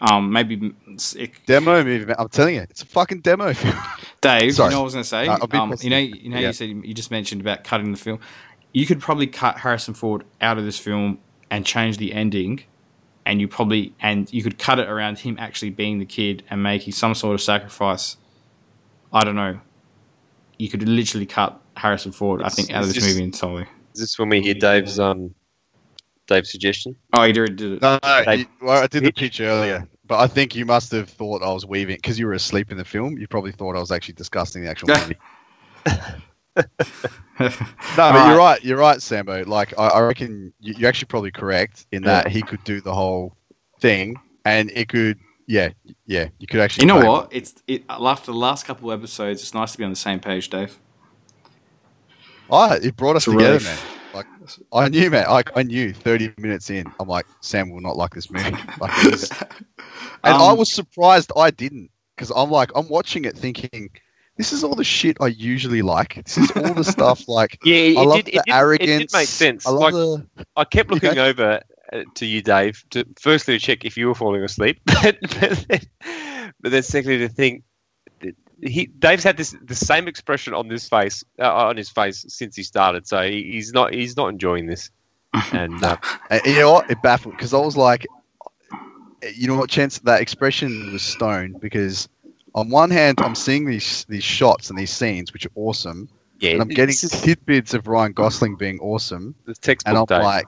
Um, 0.00 0.30
maybe 0.30 0.72
it, 1.16 1.30
Demo 1.46 1.82
movie. 1.82 2.04
man. 2.04 2.16
I'm 2.18 2.28
telling 2.28 2.56
you, 2.56 2.60
it's 2.62 2.82
a 2.82 2.86
fucking 2.86 3.20
demo 3.20 3.52
film. 3.54 3.74
Dave, 4.20 4.54
Sorry. 4.54 4.68
you 4.68 4.76
know 4.76 4.82
what 4.82 4.82
I 4.82 4.84
was 4.84 4.92
going 4.94 5.02
to 5.04 5.08
say? 5.08 5.26
Uh, 5.26 5.38
um, 5.58 5.74
you 5.80 5.90
know, 5.90 5.98
you 5.98 6.28
know, 6.28 6.38
Yeah. 6.38 6.48
you 6.48 6.52
said 6.52 6.68
you 6.68 6.94
just 6.94 7.10
mentioned 7.10 7.40
about 7.40 7.64
cutting 7.64 7.90
the 7.92 7.96
film. 7.98 8.20
You 8.72 8.84
could 8.86 9.00
probably 9.00 9.26
cut 9.26 9.58
Harrison 9.58 9.94
Ford 9.94 10.24
out 10.42 10.58
of 10.58 10.64
this 10.66 10.78
film 10.78 11.18
and 11.50 11.64
change 11.64 11.96
the 11.96 12.12
ending, 12.12 12.64
and 13.26 13.40
you 13.40 13.48
probably 13.48 13.92
and 14.00 14.32
you 14.32 14.42
could 14.42 14.58
cut 14.58 14.78
it 14.78 14.88
around 14.88 15.18
him 15.18 15.36
actually 15.38 15.70
being 15.70 15.98
the 15.98 16.06
kid 16.06 16.42
and 16.48 16.62
making 16.62 16.92
some 16.94 17.14
sort 17.14 17.34
of 17.34 17.42
sacrifice. 17.42 18.16
I 19.12 19.24
don't 19.24 19.34
know. 19.36 19.60
You 20.58 20.70
could 20.70 20.88
literally 20.88 21.26
cut 21.26 21.60
Harrison 21.76 22.12
Ford, 22.12 22.40
I 22.42 22.48
think, 22.48 22.70
out 22.70 22.84
of 22.84 22.88
it's 22.90 22.98
this 23.00 23.12
movie 23.12 23.24
entirely. 23.24 23.66
Is 23.94 24.00
this 24.00 24.18
when 24.18 24.30
we 24.30 24.40
hear 24.40 24.54
Dave's 24.54 24.98
um 24.98 25.34
Dave's 26.28 26.50
suggestion? 26.50 26.96
Oh, 27.12 27.24
he 27.24 27.32
did, 27.32 27.56
did 27.56 27.72
it. 27.74 27.82
No, 27.82 27.98
no, 28.02 28.24
They- 28.24 28.36
you- 28.38 28.46
well, 28.62 28.82
I 28.82 28.86
did 28.86 29.04
the 29.04 29.12
pitch 29.12 29.40
earlier, 29.40 29.86
but 30.06 30.18
I 30.18 30.26
think 30.26 30.54
you 30.54 30.64
must 30.64 30.90
have 30.92 31.08
thought 31.10 31.42
I 31.42 31.52
was 31.52 31.66
weaving 31.66 31.96
because 31.96 32.18
you 32.18 32.26
were 32.26 32.32
asleep 32.32 32.70
in 32.70 32.78
the 32.78 32.84
film. 32.84 33.18
You 33.18 33.26
probably 33.28 33.52
thought 33.52 33.76
I 33.76 33.80
was 33.80 33.92
actually 33.92 34.14
discussing 34.14 34.62
the 34.62 34.70
actual 34.70 34.88
movie. 34.96 35.16
No, 36.56 36.64
but 37.38 37.98
Alright. 37.98 38.28
you're 38.28 38.38
right. 38.38 38.64
You're 38.64 38.78
right, 38.78 39.02
Sambo. 39.02 39.44
Like 39.44 39.78
I, 39.78 39.88
I 39.88 40.00
reckon 40.00 40.52
you, 40.60 40.74
you're 40.78 40.88
actually 40.88 41.06
probably 41.06 41.30
correct 41.30 41.86
in 41.92 42.02
that 42.04 42.26
Yeah. 42.26 42.32
he 42.32 42.42
could 42.42 42.62
do 42.64 42.80
the 42.80 42.94
whole 42.94 43.36
thing, 43.80 44.16
and 44.44 44.70
it 44.70 44.88
could. 44.88 45.18
Yeah, 45.48 45.68
yeah. 46.06 46.28
You 46.38 46.46
could 46.46 46.60
actually. 46.60 46.82
You 46.82 46.88
know 46.88 47.06
what? 47.06 47.28
It's 47.32 47.54
it 47.68 47.84
after 47.88 48.32
the 48.32 48.38
last 48.38 48.64
couple 48.66 48.90
of 48.90 48.98
episodes. 49.00 49.42
It's 49.42 49.54
nice 49.54 49.72
to 49.72 49.78
be 49.78 49.84
on 49.84 49.90
the 49.90 49.96
same 49.96 50.18
page, 50.18 50.48
Dave. 50.50 50.78
Oh, 52.50 52.72
it 52.74 52.96
brought 52.96 53.16
us 53.16 53.24
together, 53.24 53.44
relief. 53.58 53.64
man. 53.64 53.78
Like 54.14 54.26
I 54.72 54.88
knew, 54.88 55.10
man. 55.10 55.28
Like 55.28 55.50
I 55.56 55.62
knew. 55.62 55.92
Thirty 55.92 56.32
minutes 56.38 56.70
in, 56.70 56.86
I'm 56.98 57.08
like, 57.08 57.26
Sam 57.40 57.70
will 57.70 57.80
not 57.82 57.96
like 57.96 58.14
this 58.14 58.30
movie. 58.30 58.56
Like, 58.80 59.04
was- 59.04 59.30
and 60.24 60.34
I 60.34 60.50
Um, 60.52 60.58
was 60.58 60.72
surprised 60.72 61.30
I 61.36 61.50
didn't 61.50 61.90
because 62.16 62.32
I'm 62.34 62.50
like, 62.50 62.70
I'm 62.74 62.88
watching 62.88 63.24
it 63.26 63.36
thinking, 63.36 63.90
this 64.36 64.52
is 64.52 64.62
all 64.62 64.74
the 64.74 64.84
shit 64.84 65.16
I 65.20 65.28
usually 65.28 65.82
like. 65.82 66.22
This 66.24 66.38
is 66.38 66.50
all 66.52 66.74
the 66.74 66.84
stuff 66.84 67.26
like. 67.28 67.58
Yeah, 67.64 67.76
it, 67.76 67.96
I 67.96 68.02
love 68.02 68.16
did, 68.16 68.26
the 68.26 68.36
it, 68.36 68.44
did, 68.44 68.54
arrogance. 68.54 68.90
it 68.90 68.98
did 68.98 69.12
make 69.12 69.28
sense. 69.28 69.66
I 69.66 69.70
love 69.70 69.80
like 69.80 69.92
the. 69.94 70.46
I 70.56 70.64
kept 70.64 70.90
looking 70.90 71.18
over 71.18 71.60
uh, 71.92 72.02
to 72.14 72.26
you, 72.26 72.42
Dave, 72.42 72.84
to 72.90 73.04
firstly 73.18 73.58
to 73.58 73.64
check 73.64 73.84
if 73.84 73.96
you 73.96 74.08
were 74.08 74.14
falling 74.14 74.42
asleep, 74.42 74.80
but, 74.86 75.18
but, 75.20 75.66
then, 75.68 75.80
but 76.60 76.72
then 76.72 76.82
secondly 76.82 77.18
to 77.18 77.28
think 77.28 77.64
he 78.62 78.86
Dave's 78.86 79.24
had 79.24 79.36
this 79.36 79.54
the 79.62 79.74
same 79.74 80.08
expression 80.08 80.54
on 80.54 80.68
this 80.68 80.88
face 80.88 81.24
uh, 81.38 81.54
on 81.54 81.76
his 81.76 81.90
face 81.90 82.24
since 82.28 82.56
he 82.56 82.62
started, 82.62 83.06
so 83.06 83.22
he, 83.22 83.42
he's 83.52 83.72
not 83.72 83.92
he's 83.92 84.16
not 84.16 84.28
enjoying 84.28 84.66
this. 84.66 84.90
And 85.52 85.82
uh, 85.82 85.96
you 86.44 86.54
know 86.54 86.72
what? 86.72 86.90
It 86.90 87.02
baffled 87.02 87.36
because 87.36 87.52
I 87.52 87.58
was 87.58 87.76
like, 87.76 88.06
you 89.34 89.46
know 89.46 89.56
what, 89.56 89.68
Chance? 89.68 90.00
That 90.00 90.20
expression 90.20 90.92
was 90.92 91.02
stone 91.02 91.56
because 91.60 92.08
on 92.56 92.70
one 92.70 92.90
hand, 92.90 93.20
I'm 93.20 93.34
seeing 93.36 93.66
these 93.66 94.04
these 94.08 94.24
shots 94.24 94.70
and 94.70 94.78
these 94.78 94.90
scenes 94.90 95.32
which 95.32 95.46
are 95.46 95.50
awesome, 95.54 96.08
yeah, 96.40 96.52
and 96.52 96.62
I'm 96.62 96.68
getting 96.68 96.86
this 96.88 97.04
is 97.04 97.20
tidbits 97.22 97.74
of 97.74 97.86
Ryan 97.86 98.12
Gosling 98.12 98.56
being 98.56 98.80
awesome, 98.80 99.34
the 99.44 99.54
and 99.86 99.96
I'm 99.98 100.06
Dave. 100.06 100.22
like, 100.22 100.46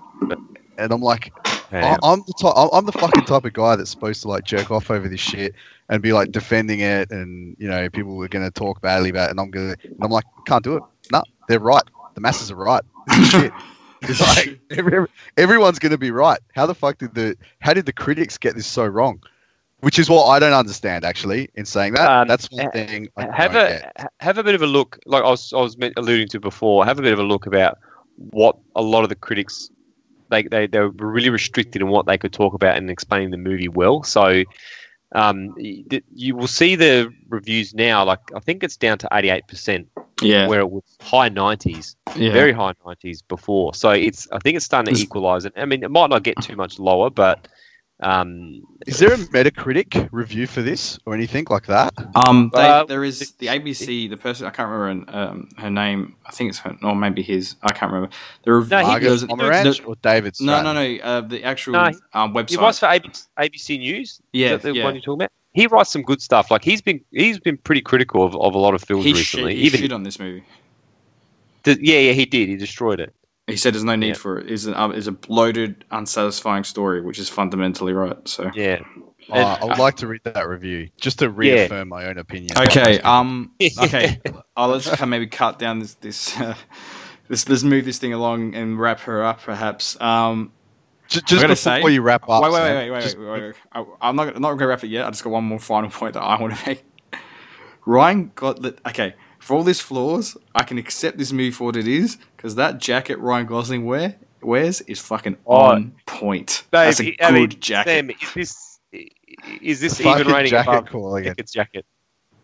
and 0.78 0.92
I'm 0.92 1.00
like, 1.02 1.32
Yeah. 1.70 1.96
I- 2.02 2.12
I'm 2.12 2.20
the 2.26 2.32
type, 2.40 2.54
I'm- 2.56 2.70
I'm 2.72 2.86
the 2.86 2.92
fucking 2.92 3.24
type 3.26 3.44
of 3.44 3.52
guy 3.52 3.76
that's 3.76 3.90
supposed 3.90 4.22
to 4.22 4.28
like 4.28 4.44
jerk 4.44 4.70
off 4.70 4.90
over 4.90 5.06
this 5.08 5.20
shit 5.20 5.54
and 5.90 6.02
be 6.02 6.12
like 6.12 6.32
defending 6.32 6.80
it, 6.80 7.10
and 7.10 7.54
you 7.58 7.68
know 7.68 7.88
people 7.90 8.20
are 8.24 8.28
gonna 8.28 8.50
talk 8.50 8.80
badly 8.80 9.10
about 9.10 9.28
it, 9.28 9.30
and 9.32 9.40
I'm 9.40 9.50
gonna, 9.50 9.76
and 9.84 9.96
I'm 10.00 10.10
like, 10.10 10.24
can't 10.46 10.64
do 10.64 10.76
it. 10.76 10.82
No, 11.12 11.22
they're 11.48 11.60
right. 11.60 11.82
The 12.14 12.20
masses 12.20 12.50
are 12.50 12.56
right. 12.56 12.82
Shit. 13.30 13.52
It's 14.00 14.20
like 14.20 14.60
every, 14.70 14.94
every- 14.94 15.08
everyone's 15.36 15.80
gonna 15.80 15.98
be 15.98 16.12
right. 16.12 16.38
How 16.54 16.66
the 16.66 16.74
fuck 16.74 16.98
did 16.98 17.14
the 17.14 17.36
how 17.60 17.74
did 17.74 17.84
the 17.84 17.92
critics 17.92 18.38
get 18.38 18.54
this 18.54 18.64
so 18.66 18.86
wrong? 18.86 19.20
Which 19.80 19.98
is 19.98 20.10
what 20.10 20.26
I 20.26 20.38
don't 20.38 20.52
understand 20.52 21.04
actually. 21.04 21.50
In 21.54 21.64
saying 21.64 21.94
that, 21.94 22.10
Um, 22.10 22.28
that's 22.28 22.50
one 22.50 22.70
thing 22.72 23.08
I 23.16 23.28
have 23.34 23.52
don't 23.52 23.66
a 23.66 23.68
get. 23.96 24.12
have 24.20 24.38
a 24.38 24.42
bit 24.42 24.54
of 24.54 24.62
a 24.62 24.66
look. 24.66 24.98
Like 25.06 25.22
I 25.22 25.30
was 25.30 25.52
I 25.52 25.60
was 25.60 25.76
alluding 25.96 26.28
to 26.28 26.40
before. 26.40 26.84
Have 26.84 26.98
a 26.98 27.02
bit 27.02 27.12
of 27.12 27.18
a 27.18 27.22
look 27.22 27.46
about 27.46 27.78
what 28.16 28.56
a 28.74 28.82
lot 28.82 29.04
of 29.04 29.08
the 29.08 29.14
critics 29.14 29.70
they 30.30 30.42
they 30.42 30.66
they 30.66 30.80
were 30.80 30.90
really 30.90 31.30
restricted 31.30 31.80
in 31.80 31.88
what 31.88 32.06
they 32.06 32.18
could 32.18 32.32
talk 32.32 32.54
about 32.54 32.76
and 32.76 32.90
explaining 32.90 33.30
the 33.30 33.38
movie 33.38 33.68
well. 33.68 34.02
So. 34.02 34.44
Um, 35.12 35.54
you 35.56 36.36
will 36.36 36.46
see 36.46 36.76
the 36.76 37.10
reviews 37.30 37.72
now. 37.72 38.04
Like 38.04 38.20
I 38.36 38.40
think 38.40 38.62
it's 38.62 38.76
down 38.76 38.98
to 38.98 39.08
eighty-eight 39.10 39.48
percent, 39.48 39.88
yeah, 40.20 40.46
where 40.46 40.60
it 40.60 40.70
was 40.70 40.82
high 41.00 41.30
nineties, 41.30 41.96
yeah. 42.14 42.30
very 42.30 42.52
high 42.52 42.74
nineties 42.84 43.22
before. 43.22 43.72
So 43.72 43.88
it's 43.88 44.28
I 44.32 44.38
think 44.40 44.56
it's 44.56 44.66
starting 44.66 44.94
to 44.94 45.00
equalise. 45.00 45.46
it. 45.46 45.54
I 45.56 45.64
mean, 45.64 45.82
it 45.82 45.90
might 45.90 46.10
not 46.10 46.24
get 46.24 46.34
too 46.42 46.56
much 46.56 46.78
lower, 46.78 47.08
but 47.08 47.48
um, 48.00 48.62
Is 48.86 48.98
there 49.00 49.12
a 49.12 49.16
Metacritic 49.16 50.08
review 50.12 50.46
for 50.46 50.62
this 50.62 50.98
or 51.04 51.14
anything 51.14 51.46
like 51.50 51.66
that? 51.66 51.92
Um, 52.14 52.50
they, 52.54 52.60
Uh, 52.60 52.84
there 52.84 53.02
is 53.04 53.32
the 53.38 53.48
ABC. 53.48 54.08
The 54.08 54.16
person 54.16 54.46
I 54.46 54.50
can't 54.50 54.68
remember 54.70 55.10
um, 55.16 55.48
her 55.58 55.68
name. 55.70 56.14
I 56.26 56.30
think 56.30 56.50
it's 56.50 56.58
her, 56.60 56.76
or 56.82 56.94
maybe 56.94 57.22
his. 57.22 57.56
I 57.62 57.72
can't 57.72 57.90
remember. 57.92 58.14
The 58.44 58.52
rev- 58.52 58.70
No, 58.70 58.78
he- 58.78 58.84
Margaret 58.86 59.08
there's- 59.08 59.78
the- 59.78 59.84
or 59.84 59.96
David 59.96 60.34
no, 60.40 60.62
no, 60.62 60.72
no. 60.72 60.96
Uh, 61.02 61.20
the 61.22 61.42
actual 61.42 61.72
No, 61.72 61.90
um, 62.14 62.32
He 62.32 62.38
website. 62.56 62.60
writes 62.60 62.78
for 62.78 62.86
ABC, 62.86 63.26
ABC 63.38 63.78
News. 63.78 64.08
Is 64.10 64.20
Yeah, 64.32 64.50
that 64.50 64.62
the 64.62 64.74
yeah. 64.74 64.84
one 64.84 64.94
you're 64.94 65.02
talking 65.02 65.22
about? 65.22 65.32
He 65.54 65.66
writes 65.66 65.90
some 65.90 66.02
good 66.02 66.22
stuff. 66.22 66.50
Like 66.52 66.62
he's 66.62 66.80
been 66.80 67.00
he's 67.10 67.40
been 67.40 67.56
pretty 67.56 67.80
critical 67.80 68.22
of, 68.24 68.36
of 68.36 68.54
a 68.54 68.58
lot 68.58 68.74
of 68.74 68.82
films 68.84 69.04
he 69.04 69.10
shit, 69.10 69.18
recently. 69.18 69.54
he 69.56 69.62
Even 69.62 69.80
shit 69.80 69.92
on 69.92 70.04
this 70.04 70.20
movie. 70.20 70.44
the- 71.64 71.78
yeah, 71.82 71.98
yeah, 71.98 72.12
he 72.12 72.24
did. 72.26 72.48
He 72.48 72.56
destroyed 72.56 73.00
it. 73.00 73.12
He 73.48 73.56
said 73.56 73.74
there's 73.74 73.84
no 73.84 73.96
need 73.96 74.08
Yeah. 74.08 74.14
for 74.14 74.38
it. 74.38 74.50
Is 74.50 74.66
an 74.66 74.74
um, 74.74 74.92
is 74.92 75.06
a 75.06 75.12
bloated, 75.12 75.84
unsatisfying 75.90 76.64
story, 76.64 77.00
which 77.00 77.18
is 77.18 77.28
fundamentally 77.28 77.92
right. 77.92 78.16
So 78.28 78.50
Yeah. 78.54 78.80
Oh, 79.30 79.38
I 79.40 79.64
would 79.64 79.78
like 79.78 79.96
to 79.96 80.06
read 80.06 80.22
that 80.24 80.48
review 80.48 80.88
just 80.98 81.18
to 81.18 81.28
reaffirm 81.28 81.88
my 81.88 82.06
own 82.06 82.16
opinion. 82.18 82.56
okay, 82.58 82.98
um, 83.00 83.52
okay. 83.82 84.20
Oh, 84.56 84.68
let's 84.68 84.86
kind 84.88 85.00
of 85.02 85.08
maybe 85.08 85.26
cut 85.26 85.58
down 85.58 85.78
this 85.80 85.94
this. 85.94 86.38
Uh, 86.40 86.54
Let's, 87.30 87.46
let's 87.46 87.62
move 87.62 87.84
this 87.84 87.98
thing 87.98 88.14
along 88.14 88.54
and 88.54 88.80
wrap 88.80 89.00
her 89.00 89.22
up, 89.22 89.42
perhaps. 89.42 90.00
Um, 90.00 90.50
Ju- 91.08 91.20
I 91.22 91.26
just 91.28 91.42
before 91.64 91.88
say- 91.90 91.92
you 91.92 92.00
wrap 92.00 92.22
up, 92.26 92.42
wait, 92.42 92.50
wait, 92.52 92.56
Sam, 92.56 92.64
wait, 92.76 92.84
wait, 92.84 92.90
wait, 92.90 93.02
just- 93.02 93.18
wait, 93.18 93.26
wait, 93.28 93.42
wait. 93.42 93.54
I, 93.70 93.84
I'm 94.00 94.16
not, 94.16 94.34
I'm 94.34 94.40
not 94.40 94.48
going 94.48 94.60
to 94.60 94.66
wrap 94.66 94.82
it 94.82 94.86
yet. 94.88 95.04
I 95.06 95.10
just 95.10 95.22
got 95.24 95.28
one 95.30 95.44
more 95.44 95.58
final 95.74 95.90
point 95.90 96.14
that 96.14 96.22
I 96.22 96.40
want 96.40 96.56
to 96.56 96.66
make. 96.66 96.84
Ryan 97.84 98.32
got 98.34 98.62
that. 98.62 98.78
Okay, 98.86 99.14
for 99.48 99.56
all 99.56 99.62
these 99.62 99.80
flaws, 99.80 100.36
I 100.54 100.62
can 100.62 100.76
accept 100.76 101.16
this 101.16 101.32
movie 101.32 101.50
for 101.50 101.64
what 101.64 101.76
it 101.76 101.88
is 101.88 102.18
because 102.36 102.56
that 102.56 102.76
jacket 102.76 103.18
Ryan 103.18 103.46
Gosling 103.46 103.86
wear 103.86 104.16
wears 104.42 104.82
is 104.82 105.00
fucking 105.00 105.38
Oh, 105.46 105.54
on 105.56 105.94
point. 106.04 106.64
That's 106.70 107.00
a 107.00 107.04
Dave, 107.04 107.16
good 107.16 107.24
I 107.24 107.30
mean, 107.30 107.48
jacket. 107.48 107.88
Sam, 107.88 108.10
is 108.10 108.34
this 108.34 108.78
is 109.62 109.80
this 109.80 110.00
even 110.02 110.26
rating 110.26 110.50
jacket 110.50 110.70
above 110.70 110.86
call 110.90 111.16
again. 111.16 111.34
Pickett's 111.34 111.52
jacket? 111.52 111.86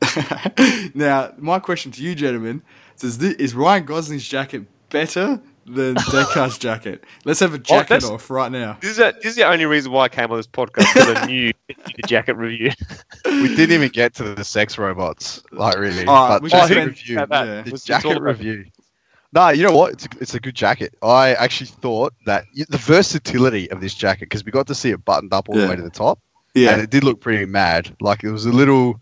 now, 0.95 1.35
my 1.37 1.59
question 1.59 1.93
to 1.93 2.03
you, 2.03 2.15
gentlemen, 2.15 2.63
is, 3.03 3.19
this, 3.19 3.35
is 3.35 3.55
Ryan 3.55 3.85
Gosling's 3.85 4.27
jacket 4.27 4.65
better 4.89 5.43
than 5.67 5.95
Deckard's 5.97 6.59
jacket? 6.59 7.05
Let's 7.25 7.41
have 7.41 7.53
a 7.53 7.57
oh, 7.57 7.61
jacket 7.61 7.89
that's- 7.89 8.11
off 8.11 8.31
right 8.31 8.51
now. 8.51 8.77
This 8.81 8.93
is, 8.93 8.99
a, 8.99 9.12
this 9.17 9.27
is 9.27 9.37
the 9.37 9.45
only 9.45 9.67
reason 9.67 9.93
why 9.93 10.05
I 10.05 10.09
came 10.09 10.31
on 10.31 10.37
this 10.37 10.47
podcast 10.47 10.87
for 10.93 11.19
I 11.19 11.27
new 11.27 11.53
jacket 12.07 12.35
review. 12.37 12.71
we 13.25 13.49
didn't 13.55 13.73
even 13.73 13.89
get 13.89 14.15
to 14.15 14.35
the 14.35 14.45
sex 14.45 14.79
robots, 14.79 15.43
like 15.53 15.77
really. 15.79 16.05
All 16.07 16.29
right, 16.29 16.35
but 16.37 16.43
we 16.43 16.49
the 16.51 16.57
can 16.57 16.69
jacket 16.69 16.75
spend- 16.75 16.89
review, 16.89 17.19
How 17.19 17.45
Yeah. 17.45 17.62
the 17.62 17.83
jacket 17.85 18.21
review. 18.21 18.65
No, 19.33 19.49
you 19.49 19.65
know 19.65 19.75
what? 19.77 19.95
It's 19.95 20.05
a, 20.07 20.09
it's 20.21 20.35
a 20.35 20.41
good 20.41 20.55
jacket. 20.55 20.95
I 21.03 21.35
actually 21.35 21.67
thought 21.67 22.15
that 22.25 22.45
the 22.69 22.79
versatility 22.79 23.69
of 23.73 23.81
this 23.81 23.93
jacket 23.95 24.27
because 24.27 24.45
we 24.45 24.53
got 24.53 24.69
to 24.69 24.77
see 24.77 24.91
it 24.91 25.05
buttoned 25.05 25.33
up 25.33 25.49
all 25.49 25.57
Yeah. 25.57 25.62
the 25.65 25.69
way 25.71 25.77
to 25.77 25.83
the 25.83 25.91
top. 25.91 26.21
Yeah. 26.55 26.71
and 26.75 26.81
it 26.83 26.91
did 26.91 27.03
look 27.03 27.21
pretty 27.21 27.45
mad. 27.47 27.97
Like 28.01 28.23
it 28.23 28.31
was 28.31 28.47
a 28.47 28.53
little. 28.53 29.01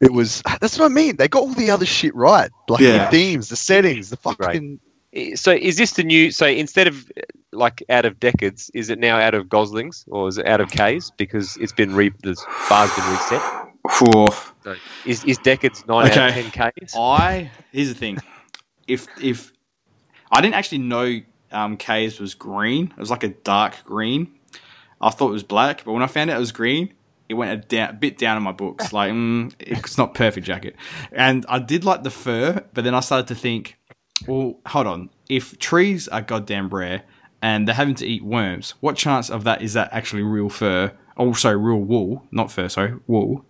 It 0.00 0.12
was. 0.14 0.42
That's 0.62 0.78
what 0.78 0.86
I 0.86 0.88
mean. 0.94 1.16
They 1.16 1.28
got 1.28 1.40
all 1.40 1.52
the 1.52 1.70
other 1.70 1.84
shit 1.84 2.14
right. 2.14 2.50
Like 2.68 2.80
Yeah. 2.80 3.04
the 3.04 3.10
themes, 3.10 3.50
the 3.50 3.56
settings, 3.56 4.08
the 4.08 4.16
fucking. 4.16 4.80
I- 5.14 5.34
So 5.34 5.52
is 5.52 5.76
this 5.76 5.92
the 5.92 6.04
new? 6.04 6.30
So 6.30 6.46
instead 6.46 6.86
of 6.86 7.10
like 7.52 7.82
out 7.88 8.04
of 8.04 8.20
Deckards, 8.20 8.70
is 8.74 8.90
it 8.90 8.98
now 8.98 9.18
out 9.18 9.34
of 9.34 9.48
Goslings 9.48 10.04
or 10.08 10.28
is 10.28 10.38
it 10.38 10.46
out 10.46 10.60
of 10.60 10.70
K's 10.70 11.10
because 11.16 11.56
it's 11.56 11.72
been 11.72 11.94
re 11.94 12.10
the 12.22 12.36
bar's 12.68 12.94
been 12.94 13.10
reset? 13.10 13.42
Phew. 13.90 14.26
So 14.64 14.74
is 15.06 15.24
is 15.24 15.38
Deckards 15.38 15.86
nine 15.88 16.06
out 16.10 16.28
of 16.28 16.34
ten 16.34 16.50
K's? 16.50 16.94
I 16.96 17.50
here's 17.72 17.88
the 17.88 17.94
thing. 17.94 18.18
If 18.86 19.06
if 19.22 19.52
I 20.30 20.40
didn't 20.40 20.54
actually 20.54 20.78
know 20.78 21.20
um, 21.52 21.76
K's 21.78 22.20
was 22.20 22.34
green, 22.34 22.92
it 22.96 23.00
was 23.00 23.10
like 23.10 23.24
a 23.24 23.28
dark 23.28 23.76
green. 23.84 24.32
I 25.00 25.10
thought 25.10 25.28
it 25.28 25.32
was 25.32 25.42
black, 25.44 25.84
but 25.84 25.92
when 25.92 26.02
I 26.02 26.06
found 26.06 26.28
out 26.28 26.36
it 26.36 26.40
was 26.40 26.52
green, 26.52 26.92
it 27.28 27.34
went 27.34 27.52
a, 27.52 27.56
down, 27.56 27.90
a 27.90 27.92
bit 27.92 28.18
down 28.18 28.36
in 28.36 28.42
my 28.42 28.52
books. 28.52 28.92
Like 28.92 29.12
mm, 29.12 29.54
it's 29.58 29.96
not 29.96 30.12
perfect 30.12 30.46
jacket, 30.46 30.76
and 31.12 31.46
I 31.48 31.58
did 31.60 31.84
like 31.84 32.02
the 32.02 32.10
fur, 32.10 32.62
but 32.74 32.84
then 32.84 32.94
I 32.94 33.00
started 33.00 33.28
to 33.28 33.34
think, 33.34 33.78
well, 34.26 34.58
hold 34.66 34.86
on. 34.86 35.10
If 35.28 35.58
trees 35.58 36.08
are 36.08 36.22
goddamn 36.22 36.68
rare 36.68 37.02
and 37.42 37.66
they're 37.68 37.74
having 37.74 37.94
to 37.96 38.06
eat 38.06 38.24
worms, 38.24 38.74
what 38.80 38.96
chance 38.96 39.30
of 39.30 39.44
that 39.44 39.62
is 39.62 39.74
that 39.74 39.90
actually 39.92 40.22
real 40.22 40.48
fur? 40.48 40.92
Also, 41.16 41.50
real 41.52 41.78
wool, 41.78 42.24
not 42.30 42.50
fur, 42.52 42.68
sorry, 42.68 42.94
wool. 43.06 43.44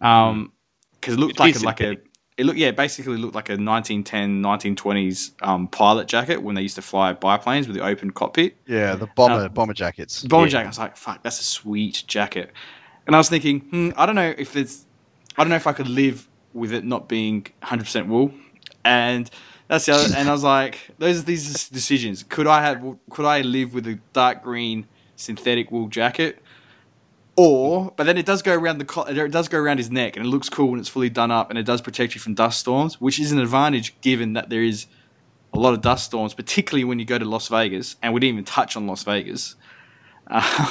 Um, 0.00 0.52
because 0.94 1.14
it 1.14 1.20
looked 1.20 1.38
It's 1.40 1.62
like 1.64 1.80
a, 1.80 1.86
like 1.86 1.96
a 1.96 1.96
it 2.36 2.46
looked 2.46 2.58
yeah 2.58 2.70
basically 2.72 3.16
looked 3.16 3.34
like 3.34 3.48
a 3.48 3.52
1910 3.56 4.42
1920s 4.42 5.32
um, 5.42 5.68
pilot 5.68 6.08
jacket 6.08 6.42
when 6.42 6.54
they 6.54 6.62
used 6.62 6.74
to 6.76 6.82
fly 6.82 7.12
biplanes 7.12 7.68
with 7.68 7.76
the 7.76 7.82
open 7.84 8.10
cockpit 8.10 8.56
Yeah, 8.66 8.96
the 8.96 9.06
bomber 9.06 9.44
Uh, 9.44 9.48
bomber 9.48 9.74
jackets. 9.74 10.24
bomber 10.24 10.46
Yeah. 10.46 10.50
jacket 10.52 10.66
i 10.66 10.68
was 10.70 10.78
like 10.78 10.96
fuck 10.96 11.22
that's 11.22 11.40
a 11.40 11.44
sweet 11.44 12.02
jacket 12.08 12.52
and 13.06 13.14
i 13.14 13.18
was 13.18 13.28
thinking 13.28 13.60
hmm, 13.60 13.90
i 13.96 14.04
don't 14.06 14.16
know 14.16 14.34
if 14.36 14.56
it's 14.56 14.86
i 15.36 15.44
don't 15.44 15.50
know 15.50 15.56
if 15.56 15.66
i 15.66 15.72
could 15.72 15.88
live 15.88 16.26
with 16.52 16.72
it 16.72 16.84
not 16.84 17.08
being 17.08 17.46
100% 17.62 18.06
wool 18.08 18.32
and 18.84 19.30
that's 19.68 19.86
the 19.86 19.92
other 19.92 20.14
and 20.16 20.28
i 20.28 20.32
was 20.32 20.44
like 20.44 20.90
those 20.98 21.20
are 21.20 21.22
these 21.24 21.68
decisions 21.68 22.22
could 22.22 22.46
i 22.46 22.62
have 22.62 22.84
could 23.10 23.24
i 23.24 23.40
live 23.40 23.72
with 23.74 23.86
a 23.86 23.98
dark 24.12 24.42
green 24.42 24.86
synthetic 25.16 25.70
wool 25.70 25.88
jacket 25.88 26.38
or, 27.36 27.92
but 27.96 28.04
then 28.04 28.16
it 28.16 28.26
does 28.26 28.42
go 28.42 28.54
around 28.54 28.78
the 28.78 29.04
it 29.08 29.32
does 29.32 29.48
go 29.48 29.58
around 29.58 29.78
his 29.78 29.90
neck, 29.90 30.16
and 30.16 30.24
it 30.24 30.28
looks 30.28 30.48
cool 30.48 30.70
when 30.70 30.78
it's 30.78 30.88
fully 30.88 31.10
done 31.10 31.32
up, 31.32 31.50
and 31.50 31.58
it 31.58 31.64
does 31.64 31.80
protect 31.82 32.14
you 32.14 32.20
from 32.20 32.34
dust 32.34 32.60
storms, 32.60 33.00
which 33.00 33.18
is 33.18 33.32
an 33.32 33.40
advantage 33.40 34.00
given 34.02 34.34
that 34.34 34.50
there 34.50 34.62
is 34.62 34.86
a 35.52 35.58
lot 35.58 35.74
of 35.74 35.80
dust 35.80 36.04
storms, 36.04 36.32
particularly 36.32 36.84
when 36.84 37.00
you 37.00 37.04
go 37.04 37.18
to 37.18 37.24
Las 37.24 37.48
Vegas, 37.48 37.96
and 38.02 38.14
we 38.14 38.20
didn't 38.20 38.34
even 38.34 38.44
touch 38.44 38.76
on 38.76 38.86
Las 38.86 39.02
Vegas. 39.02 39.56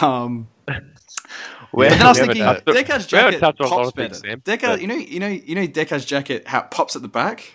Um, 0.02 0.48
Where- 1.72 1.92
I 1.92 2.08
was 2.08 2.18
thinking, 2.20 2.44
touched- 2.44 2.66
Deckard's 2.66 3.08
jacket 3.08 3.40
touched 3.40 3.60
on 3.60 3.68
a 3.68 3.70
lot 3.70 3.84
pops 3.84 3.96
things, 3.96 4.22
better. 4.22 4.38
Deckard, 4.38 4.80
you 4.80 4.88
know, 4.88 4.96
you 4.96 5.20
know, 5.20 5.28
you 5.28 5.56
know, 5.56 5.68
Deckard's 5.68 6.06
jacket 6.06 6.48
how 6.48 6.62
it 6.62 6.72
pops 6.72 6.96
at 6.96 7.02
the 7.02 7.10
back. 7.10 7.54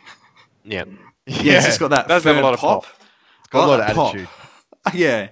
yeah. 0.64 0.84
Yeah, 1.29 1.59
it's 1.59 1.66
just 1.66 1.81
got 1.81 1.91
that 1.91 2.09
Does 2.09 2.24
have 2.24 2.37
a 2.37 2.41
lot 2.41 2.55
of 2.55 2.61
pop. 2.61 2.85
pop. 2.85 2.95
It's 3.41 3.49
got 3.51 3.64
a 3.64 3.66
lot 3.68 3.81
of 3.81 3.95
pop. 3.95 4.14
attitude. 4.14 4.29
Yeah. 4.95 5.29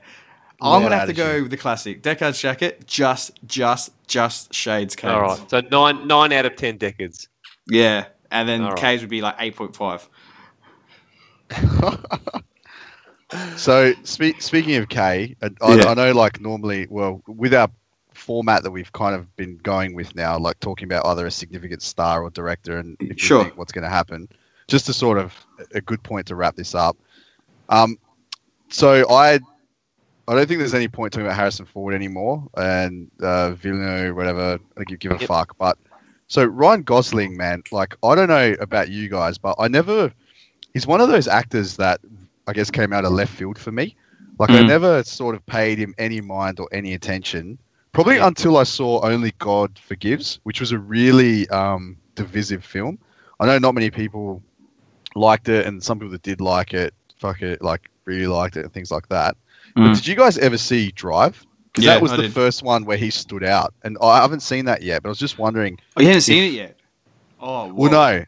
I'm 0.61 0.77
of 0.77 0.83
gonna 0.83 0.97
have 0.99 1.09
to 1.09 1.15
go 1.15 1.43
with 1.43 1.51
the 1.51 1.57
classic 1.57 2.03
Deckard's 2.03 2.41
jacket. 2.41 2.87
Just, 2.87 3.39
just, 3.47 3.93
just 4.07 4.53
shades. 4.55 4.95
K's. 4.97 5.11
All 5.11 5.21
right. 5.23 5.51
So 5.51 5.61
nine 5.71 6.07
nine 6.07 6.33
out 6.33 6.47
of 6.47 6.57
ten 6.57 6.79
Deckards. 6.79 7.29
Yeah, 7.69 8.07
and 8.31 8.49
then 8.49 8.63
All 8.63 8.71
right. 8.71 8.79
K's 8.79 9.01
would 9.03 9.11
be 9.11 9.21
like 9.23 9.37
eight 9.39 9.55
point 9.57 9.75
five. 9.77 10.09
So 13.57 13.93
spe- 14.05 14.39
speaking 14.41 14.77
of 14.77 14.89
K, 14.89 15.35
I, 15.43 15.51
I, 15.61 15.75
Yeah. 15.75 15.87
I 15.89 15.95
know 15.95 16.13
like 16.13 16.41
normally, 16.41 16.87
well, 16.89 17.21
with 17.27 17.53
our 17.55 17.69
format 18.15 18.63
that 18.63 18.71
we've 18.71 18.93
kind 18.93 19.15
of 19.17 19.35
been 19.37 19.57
going 19.59 19.95
with 19.95 20.15
now, 20.15 20.39
like 20.39 20.61
talking 20.61 20.87
about 20.87 21.05
either 21.07 21.27
a 21.27 21.31
significant 21.31 21.83
star 21.83 22.23
or 22.23 22.31
director, 22.31 22.79
and 22.79 22.97
if 23.01 23.09
you 23.09 23.19
Sure. 23.19 23.43
think 23.45 23.59
what's 23.59 23.73
going 23.73 23.83
to 23.85 23.91
happen, 23.91 24.29
just 24.69 24.87
to 24.87 24.93
sort 24.93 25.19
of 25.19 25.35
a 25.75 25.81
good 25.81 26.03
point 26.03 26.27
to 26.27 26.35
wrap 26.37 26.57
this 26.57 26.75
up. 26.75 26.97
Um, 27.69 27.99
so 28.71 29.09
I, 29.11 29.35
I 30.29 30.35
don't 30.35 30.47
think 30.47 30.59
there's 30.59 30.75
any 30.75 30.89
point 30.89 31.13
talking 31.13 31.27
about 31.27 31.37
Harrison 31.37 31.67
Ford 31.67 31.95
anymore, 31.95 32.47
and 32.57 33.11
uh, 33.23 33.53
Villeneuve, 33.53 34.17
whatever. 34.17 34.55
I 34.55 34.59
don't 34.77 34.89
give, 34.89 34.99
give 34.99 35.13
a 35.13 35.19
Yep. 35.19 35.29
fuck. 35.29 35.57
But 35.59 35.79
so 36.29 36.45
Ryan 36.45 36.83
Gosling, 36.83 37.37
man, 37.37 37.63
like 37.73 37.97
I 38.03 38.15
don't 38.15 38.29
know 38.29 38.55
about 38.61 38.89
you 38.89 39.09
guys, 39.09 39.39
but 39.39 39.55
I 39.59 39.69
never. 39.69 40.13
He's 40.75 40.87
one 40.87 41.01
of 41.01 41.09
those 41.09 41.29
actors 41.29 41.77
that 41.77 42.01
I 42.47 42.53
guess 42.53 42.71
came 42.71 42.93
out 42.93 43.05
of 43.05 43.13
left 43.13 43.33
field 43.33 43.59
for 43.59 43.73
me. 43.73 43.97
Like 44.39 44.55
I 44.55 44.63
Mm. 44.63 44.67
never 44.67 45.03
sort 45.05 45.35
of 45.35 45.45
paid 45.47 45.79
him 45.79 45.95
any 45.99 46.21
mind 46.21 46.61
or 46.61 46.69
any 46.73 46.95
attention. 46.95 47.59
Probably 47.93 48.19
until 48.19 48.59
I 48.59 48.65
saw 48.65 49.01
Only 49.05 49.33
God 49.39 49.79
Forgives, 49.79 50.41
which 50.43 50.61
was 50.61 50.73
a 50.73 50.79
really 50.79 51.49
um, 51.49 51.97
divisive 52.15 52.65
film. 52.65 52.99
I 53.41 53.47
know 53.47 53.59
not 53.59 53.75
many 53.75 53.91
people 53.91 54.43
liked 55.17 55.49
it, 55.49 55.67
and 55.67 55.83
some 55.83 55.99
people 55.99 56.13
that 56.13 56.23
did 56.23 56.41
like 56.41 56.75
it, 56.75 56.95
fuck 57.19 57.43
it, 57.43 57.63
like 57.63 57.91
really 58.05 58.27
liked 58.27 58.57
it, 58.57 58.65
and 58.65 58.73
things 58.73 58.91
like 58.91 59.09
that. 59.09 59.37
But 59.75 59.83
Mm. 59.83 59.95
did 59.97 60.07
you 60.07 60.15
guys 60.15 60.39
ever 60.39 60.57
see 60.59 60.91
Drive? 60.93 61.45
'Cause 61.75 61.85
Yeah, 61.85 61.95
that 61.95 62.03
was 62.03 62.13
I 62.13 62.17
the 62.17 62.23
did. 62.23 62.33
first 62.33 62.63
one 62.63 62.85
where 62.85 62.97
he 62.97 63.11
stood 63.11 63.45
out, 63.45 63.75
and 63.85 63.99
I 64.01 64.21
haven't 64.23 64.41
seen 64.41 64.65
that 64.67 64.83
yet. 64.83 65.03
But 65.03 65.09
I 65.09 65.11
was 65.11 65.19
just 65.19 65.39
wondering. 65.39 65.79
Oh, 65.97 66.01
you 66.01 66.07
haven't 66.09 66.23
seen 66.23 66.43
it 66.45 66.53
yet? 66.53 66.77
Oh, 67.41 67.73
Well, 67.75 67.91
no. 67.91 68.25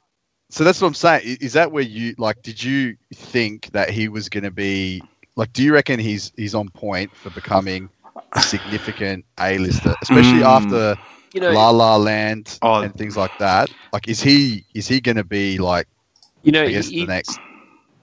So 0.51 0.64
that's 0.64 0.80
what 0.80 0.89
I'm 0.89 0.95
saying. 0.95 1.39
Is 1.41 1.53
that 1.55 1.70
where 1.72 1.82
you 1.82 2.14
like? 2.18 2.43
Did 2.43 2.62
you 2.62 2.97
think 3.14 3.70
that 3.72 3.91
he 3.91 4.09
was 4.09 4.28
going 4.30 4.45
to 4.45 4.51
be 4.51 5.03
like? 5.36 5.53
Do 5.53 5.62
you 5.62 5.72
reckon 5.74 5.99
he's 6.01 6.32
he's 6.36 6.55
on 6.55 6.68
point 6.70 7.14
for 7.14 7.28
becoming 7.30 7.89
a 8.32 8.41
significant 8.43 9.24
A-lister, 9.41 9.95
especially 10.03 10.41
Mm. 10.41 10.57
after 10.57 10.97
You 11.34 11.41
know. 11.43 11.53
La 11.53 11.68
La 11.70 11.97
Land 11.97 12.59
Oh. 12.62 12.80
and 12.80 12.95
things 12.97 13.14
like 13.16 13.36
that? 13.39 13.68
Like, 13.93 14.09
is 14.09 14.22
he 14.22 14.64
is 14.74 14.89
he 14.89 15.01
going 15.01 15.16
to 15.16 15.24
be 15.24 15.59
like? 15.59 15.86
You 16.43 16.53
know. 16.53 16.62
I 16.62 16.70
guess 16.70 16.89
the 16.89 17.07
next 17.07 17.39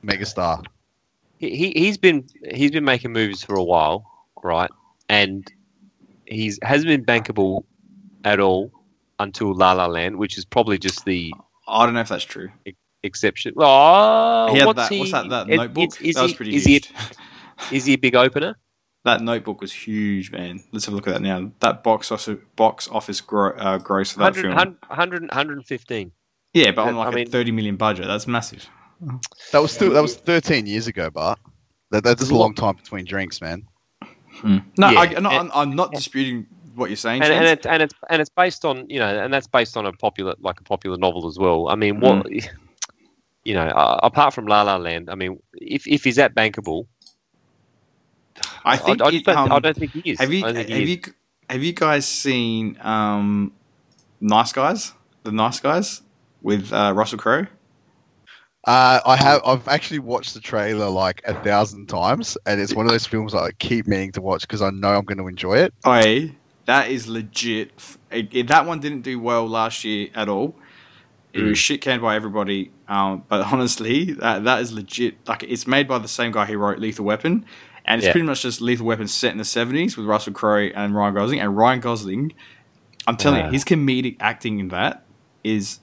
megastar. 0.04 0.64
he 1.40 1.72
he's 1.76 1.98
been 1.98 2.28
he's 2.54 2.72
been 2.72 2.86
making 2.86 3.12
movies 3.14 3.44
for 3.44 3.56
a 3.56 3.64
while, 3.64 4.06
right? 4.44 4.70
And 5.10 5.50
he's 6.26 6.60
hasn't 6.64 6.88
been 6.88 7.06
bankable 7.06 7.64
at 8.24 8.40
all 8.40 8.72
until 9.20 9.54
La 9.54 9.74
La 9.74 9.86
Land, 9.88 10.18
which 10.18 10.38
is 10.38 10.46
probably 10.46 10.78
just 10.78 11.06
the 11.06 11.34
I 11.68 11.86
don't 11.86 11.94
know 11.96 12.02
if 12.02 12.10
that's 12.10 12.24
true. 12.26 12.50
exception. 13.04 13.54
Oh, 13.58 14.52
he 14.52 14.60
had 14.60 14.68
what's 14.68 14.78
that. 14.78 14.92
he? 14.92 15.00
what's 15.00 15.12
that? 15.12 15.30
That 15.30 15.50
is- 15.50 15.58
notebook. 15.58 16.02
Is, 16.02 16.08
is 16.10 16.16
that 16.16 16.22
was 16.24 16.32
he, 16.32 16.38
pretty 16.38 16.56
is 16.56 16.66
he, 16.66 16.72
huge. 16.74 16.92
is 17.72 17.86
he 17.86 17.94
a 17.94 17.98
big 17.98 18.16
opener? 18.16 18.58
that 19.06 19.22
notebook 19.22 19.62
was 19.62 19.72
huge, 19.72 20.32
man. 20.32 20.64
Let's 20.72 20.86
have 20.86 20.94
a 20.94 20.96
look 20.98 21.08
at 21.08 21.14
that 21.14 21.22
now. 21.22 21.52
That 21.60 21.84
box 21.84 22.12
office 22.12 22.40
box 22.56 22.88
office 22.90 23.22
gro- 23.22 23.56
uh, 23.56 23.78
gross 23.78 24.12
for 24.14 24.20
that 24.20 24.36
100, 24.36 24.42
film. 24.42 24.56
100, 24.56 24.78
100, 24.90 25.22
115. 25.30 26.12
Yeah, 26.56 26.72
but 26.72 26.88
on 26.88 26.96
I 26.96 26.98
like 26.98 27.14
mean- 27.14 27.28
a 27.28 27.30
thirty 27.30 27.52
million 27.52 27.76
budget, 27.76 28.08
that's 28.08 28.28
massive. 28.28 28.68
That 29.52 29.62
was 29.62 29.74
still 29.74 29.92
that 29.92 30.02
was 30.02 30.16
13 30.16 30.66
years 30.66 30.88
ago, 30.88 31.10
Bart. 31.10 31.38
That, 31.92 32.06
that's 32.06 32.30
a 32.30 32.34
long 32.34 32.56
time 32.56 32.78
between 32.78 33.04
drinks, 33.04 33.42
man. 33.42 33.68
No, 34.42 34.62
Yeah, 34.78 35.00
I, 35.00 35.06
no 35.08 35.18
and- 35.18 35.28
I'm, 35.28 35.52
I'm 35.54 35.76
not 35.76 35.92
disputing 35.92 36.48
what 36.76 36.90
you're 36.90 36.96
saying. 36.96 37.22
and, 37.22 37.34
and 37.34 37.46
it's 37.46 37.66
and 37.66 37.84
it's 37.84 37.94
and 38.10 38.22
it's 38.22 38.30
based 38.30 38.64
on 38.64 38.90
you 38.90 39.00
know 39.00 39.08
and 39.24 39.34
that's 39.34 39.48
based 39.48 39.76
on 39.76 39.86
a 39.86 39.92
popular 39.92 40.34
like 40.40 40.60
a 40.62 40.64
popular 40.64 40.98
novel 40.98 41.28
as 41.28 41.38
well. 41.38 41.68
I 41.68 41.76
mean, 41.76 42.00
what 42.00 42.26
Mm. 42.26 42.48
you 43.44 43.54
know, 43.54 43.68
uh, 43.68 44.00
apart 44.02 44.34
from 44.34 44.48
La 44.48 44.62
La 44.62 44.78
Land, 44.78 45.10
I 45.10 45.16
mean, 45.16 45.40
if 45.54 45.86
if 45.88 46.06
he's 46.06 46.16
that 46.16 46.34
bankable, 46.34 46.88
I 48.64 48.78
think. 48.78 49.02
I, 49.02 49.10
it, 49.10 49.26
don't, 49.26 49.38
um, 49.38 49.52
I 49.52 49.60
don't 49.60 49.76
think 49.78 49.92
he 49.92 50.12
is. 50.12 50.20
have 50.20 50.32
you 50.32 50.44
have 50.46 50.56
is. 50.58 50.90
you 50.90 51.02
have 51.50 51.64
you 51.64 51.74
guys 51.74 52.08
seen 52.08 52.78
um, 52.82 53.52
Nice 54.22 54.54
Guys? 54.54 54.94
The 55.24 55.32
Nice 55.34 55.60
Guys 55.60 56.02
with 56.46 56.72
uh, 56.72 56.94
Russell 56.96 57.18
Crowe. 57.18 57.48
Uh, 58.64 59.00
I 59.06 59.16
have. 59.18 59.42
I've 59.46 59.68
actually 59.68 60.00
watched 60.00 60.34
the 60.34 60.40
trailer 60.40 60.90
like 60.90 61.22
a 61.26 61.34
thousand 61.44 61.88
times, 61.88 62.38
and 62.46 62.60
it's 62.62 62.74
one 62.74 62.86
of 62.86 62.92
those 62.92 63.06
films 63.06 63.36
I 63.36 63.52
keep 63.60 63.86
meaning 63.88 64.12
to 64.14 64.22
watch 64.22 64.42
because 64.42 64.62
I 64.62 64.70
know 64.72 64.96
I'm 64.96 65.06
going 65.06 65.18
to 65.20 65.28
enjoy 65.28 65.58
it. 65.58 65.74
I 65.84 66.36
that 66.66 66.90
is 66.90 67.08
legit. 67.08 67.72
It, 68.10 68.30
it- 68.34 68.48
that 68.48 68.66
one 68.66 68.80
didn't 68.80 69.02
do 69.02 69.20
well 69.20 69.48
last 69.48 69.84
year 69.84 70.08
at 70.16 70.30
all. 70.30 70.56
It 71.34 71.40
Mm. 71.42 71.50
was 71.50 71.58
shit 71.60 71.82
canned 71.82 72.02
by 72.02 72.16
everybody. 72.16 72.72
Um, 72.88 73.24
but 73.28 73.42
honestly, 73.54 74.14
that 74.14 74.46
that 74.46 74.62
is 74.62 74.72
legit. 74.72 75.16
Like 75.28 75.44
it's 75.44 75.68
made 75.68 75.88
by 75.88 76.00
the 76.00 76.08
same 76.08 76.32
guy 76.32 76.46
who 76.46 76.58
wrote 76.58 76.80
Lethal 76.80 77.06
Weapon, 77.06 77.46
and 77.86 78.00
it's 78.00 78.06
Yeah. 78.08 78.14
pretty 78.14 78.26
much 78.26 78.42
just 78.42 78.62
Lethal 78.62 78.86
Weapon 78.88 79.08
set 79.08 79.32
in 79.32 79.38
the 79.38 79.46
seventies 79.46 79.96
with 79.98 80.08
Russell 80.08 80.34
Crowe 80.34 80.70
and 80.74 80.96
Ryan 80.96 81.14
Gosling. 81.14 81.40
And 81.40 81.56
Ryan 81.56 81.82
Gosling, 81.82 82.34
I'm 83.06 83.18
telling 83.18 83.42
Ah. 83.44 83.46
you, 83.48 83.52
his 83.52 83.64
comedic 83.64 84.16
acting 84.20 84.58
in 84.60 84.70
that 84.70 85.04
is 85.44 85.82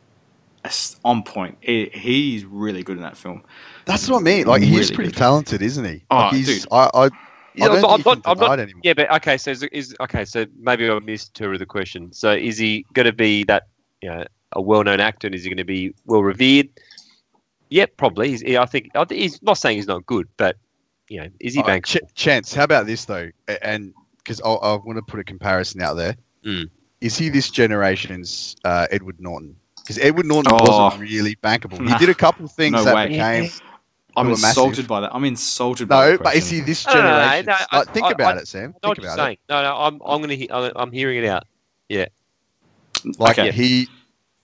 on 1.05 1.23
point. 1.23 1.59
He- 1.61 1.91
he's 1.93 2.45
really 2.45 2.83
good 2.83 2.97
in 2.97 3.03
that 3.03 3.17
film. 3.17 3.43
That's 3.85 4.09
what 4.09 4.19
I 4.21 4.23
mean. 4.23 4.47
Like 4.47 4.63
he's 4.63 4.71
Really 4.91 4.95
pretty 4.95 5.11
good. 5.11 5.19
talented, 5.19 5.63
isn't 5.63 5.85
he? 5.85 6.05
Oh, 6.11 6.17
like, 6.17 6.35
he's, 6.35 6.47
dude. 6.47 6.67
I, 6.71 6.91
I, 6.95 7.05
Yeah, 7.55 7.65
I 7.65 7.69
don't 7.69 7.77
I'm 7.77 7.83
think 7.83 7.85
not- 7.85 7.97
I'm 7.97 8.03
not- 8.05 8.27
I'm 8.27 8.37
deny 8.37 8.47
not- 8.49 8.59
it 8.59 8.63
anymore. 8.63 8.81
Yeah, 8.85 8.95
but 8.95 9.11
okay. 9.17 9.37
So 9.37 9.51
is, 9.51 9.63
is 9.65 9.97
okay. 10.01 10.25
So 10.25 10.47
maybe 10.59 10.89
I 10.89 10.99
missed 11.01 11.35
two 11.35 11.51
of 11.53 11.59
the 11.59 11.67
question. 11.67 12.13
So 12.13 12.31
is 12.33 12.59
he 12.59 12.87
going 12.95 13.07
to 13.07 13.13
be 13.13 13.45
that 13.45 13.65
you 14.01 14.09
know 14.11 14.25
a 14.53 14.61
well-known 14.63 15.01
actor, 15.01 15.27
and 15.27 15.35
is 15.35 15.43
he 15.45 15.51
going 15.51 15.57
to 15.57 15.65
be 15.65 15.95
well-revered? 16.07 16.69
Yeah, 17.71 17.87
probably. 17.97 18.29
He's, 18.31 18.43
yeah, 18.43 18.63
I 18.63 18.67
think 18.67 18.91
I 18.95 19.05
he's 19.09 19.43
not 19.43 19.55
saying 19.59 19.77
he's 19.79 19.87
not 19.87 20.05
good, 20.07 20.29
but 20.37 20.57
you 21.09 21.21
know, 21.21 21.29
is 21.41 21.55
he 21.55 21.61
All 21.63 21.67
right, 21.69 21.83
bankable? 21.83 22.07
Ch- 22.09 22.15
Chance, 22.15 22.55
how 22.55 22.65
about 22.65 22.87
this 22.87 23.05
though? 23.07 23.31
And 23.63 23.93
because 24.19 24.41
I, 24.43 24.51
I 24.51 24.75
want 24.77 24.97
to 24.97 25.03
put 25.03 25.19
a 25.21 25.25
comparison 25.25 25.81
out 25.83 25.95
there. 25.95 26.17
Mm. 26.45 26.69
is 27.01 27.17
he 27.19 27.29
this 27.29 27.51
generation's 27.51 28.57
uh, 28.65 28.87
Edward 28.91 29.21
Norton? 29.21 29.57
Because 29.83 29.99
Edward 29.99 30.27
Norton 30.27 30.53
Oh. 30.55 30.85
wasn't 30.87 31.03
really 31.03 31.37
bankable. 31.37 31.81
Nah. 31.81 31.93
He 31.93 31.99
did 31.99 32.09
a 32.09 32.15
couple 32.15 32.47
things 32.49 32.73
No 32.73 32.85
that 32.85 32.95
way. 32.95 33.09
became 33.09 33.51
I'm 34.17 34.29
insulted 34.29 34.71
massive. 34.71 34.89
by 34.89 35.01
that. 35.01 35.11
I'm 35.15 35.25
insulted 35.25 35.89
by 35.89 36.05
no, 36.05 36.11
that 36.13 36.23
but 36.23 36.35
is 36.37 36.43
question. 36.45 36.59
he 36.59 36.65
this 36.65 36.87
No, 36.87 36.93
no, 36.95 37.01
no, 37.03 37.09
generation? 37.09 37.47
no, 37.47 37.79
like, 37.79 37.89
think 37.93 38.07
I- 38.07 38.11
about 38.11 38.37
I- 38.37 38.41
it, 38.41 38.49
Sam. 38.49 38.75
Think 38.83 38.99
about 38.99 39.17
saying. 39.17 39.39
No, 39.49 39.63
no, 39.63 39.77
I'm, 39.77 40.01
I'm 40.05 40.21
gonna, 40.21 40.35
he- 40.35 40.51
I'm, 40.51 40.73
I'm 40.77 40.93
hearing 40.93 41.19
it 41.19 41.25
out. 41.27 41.45
Yeah. 41.89 42.07
Like 43.19 43.39
Okay. 43.39 43.51
he, 43.53 43.89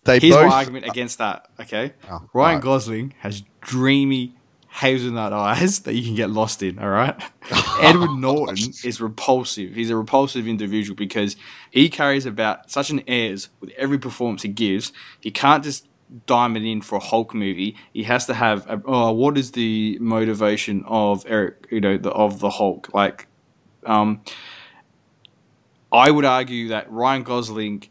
they 0.05 0.19
Here's 0.19 0.35
both. 0.35 0.49
my 0.49 0.55
argument 0.55 0.87
uh, 0.87 0.91
against 0.91 1.19
that. 1.19 1.49
Okay, 1.61 1.93
Oh, 2.11 2.23
Ryan 2.33 2.57
alright. 2.57 2.61
Gosling 2.63 3.15
has 3.21 3.43
dreamy 3.61 4.35
hazelnut 4.79 5.33
eyes 5.33 5.81
that 5.81 5.95
you 5.95 6.05
can 6.05 6.15
get 6.15 6.31
lost 6.31 6.63
in. 6.63 6.79
All 6.79 6.89
right, 6.89 7.21
Edward 7.81 8.13
Norton 8.17 8.73
is 8.85 9.01
repulsive. 9.01 9.75
He's 9.75 9.91
a 9.91 9.97
repulsive 9.97 10.47
individual 10.47 10.97
because 10.97 11.37
he 11.71 11.89
carries 11.89 12.27
about 12.27 12.71
such 12.71 12.91
an 12.91 13.03
airs 13.07 13.49
with 13.61 13.71
every 13.77 13.99
performance 13.99 14.43
he 14.43 14.49
gives. 14.49 14.93
He 15.21 15.31
can't 15.31 15.65
just 15.65 15.87
diamond 16.27 16.67
in 16.67 16.81
for 16.81 16.97
a 16.97 17.01
Hulk 17.01 17.35
movie. 17.35 17.77
He 17.93 18.05
has 18.05 18.27
to 18.27 18.35
have 18.35 18.67
a, 18.69 18.81
oh, 18.87 19.13
what 19.13 19.37
is 19.37 19.53
the 19.53 19.99
motivation 20.01 20.85
of 20.87 21.25
Eric? 21.27 21.67
You 21.71 21.81
know, 21.81 21.99
the, 21.99 22.11
of 22.11 22.41
the 22.41 22.51
Hulk. 22.51 22.93
Like, 22.95 23.27
um, 23.85 24.23
I 25.93 26.11
would 26.11 26.25
argue 26.25 26.69
that 26.69 26.91
Ryan 26.91 27.23
Gosling 27.23 27.85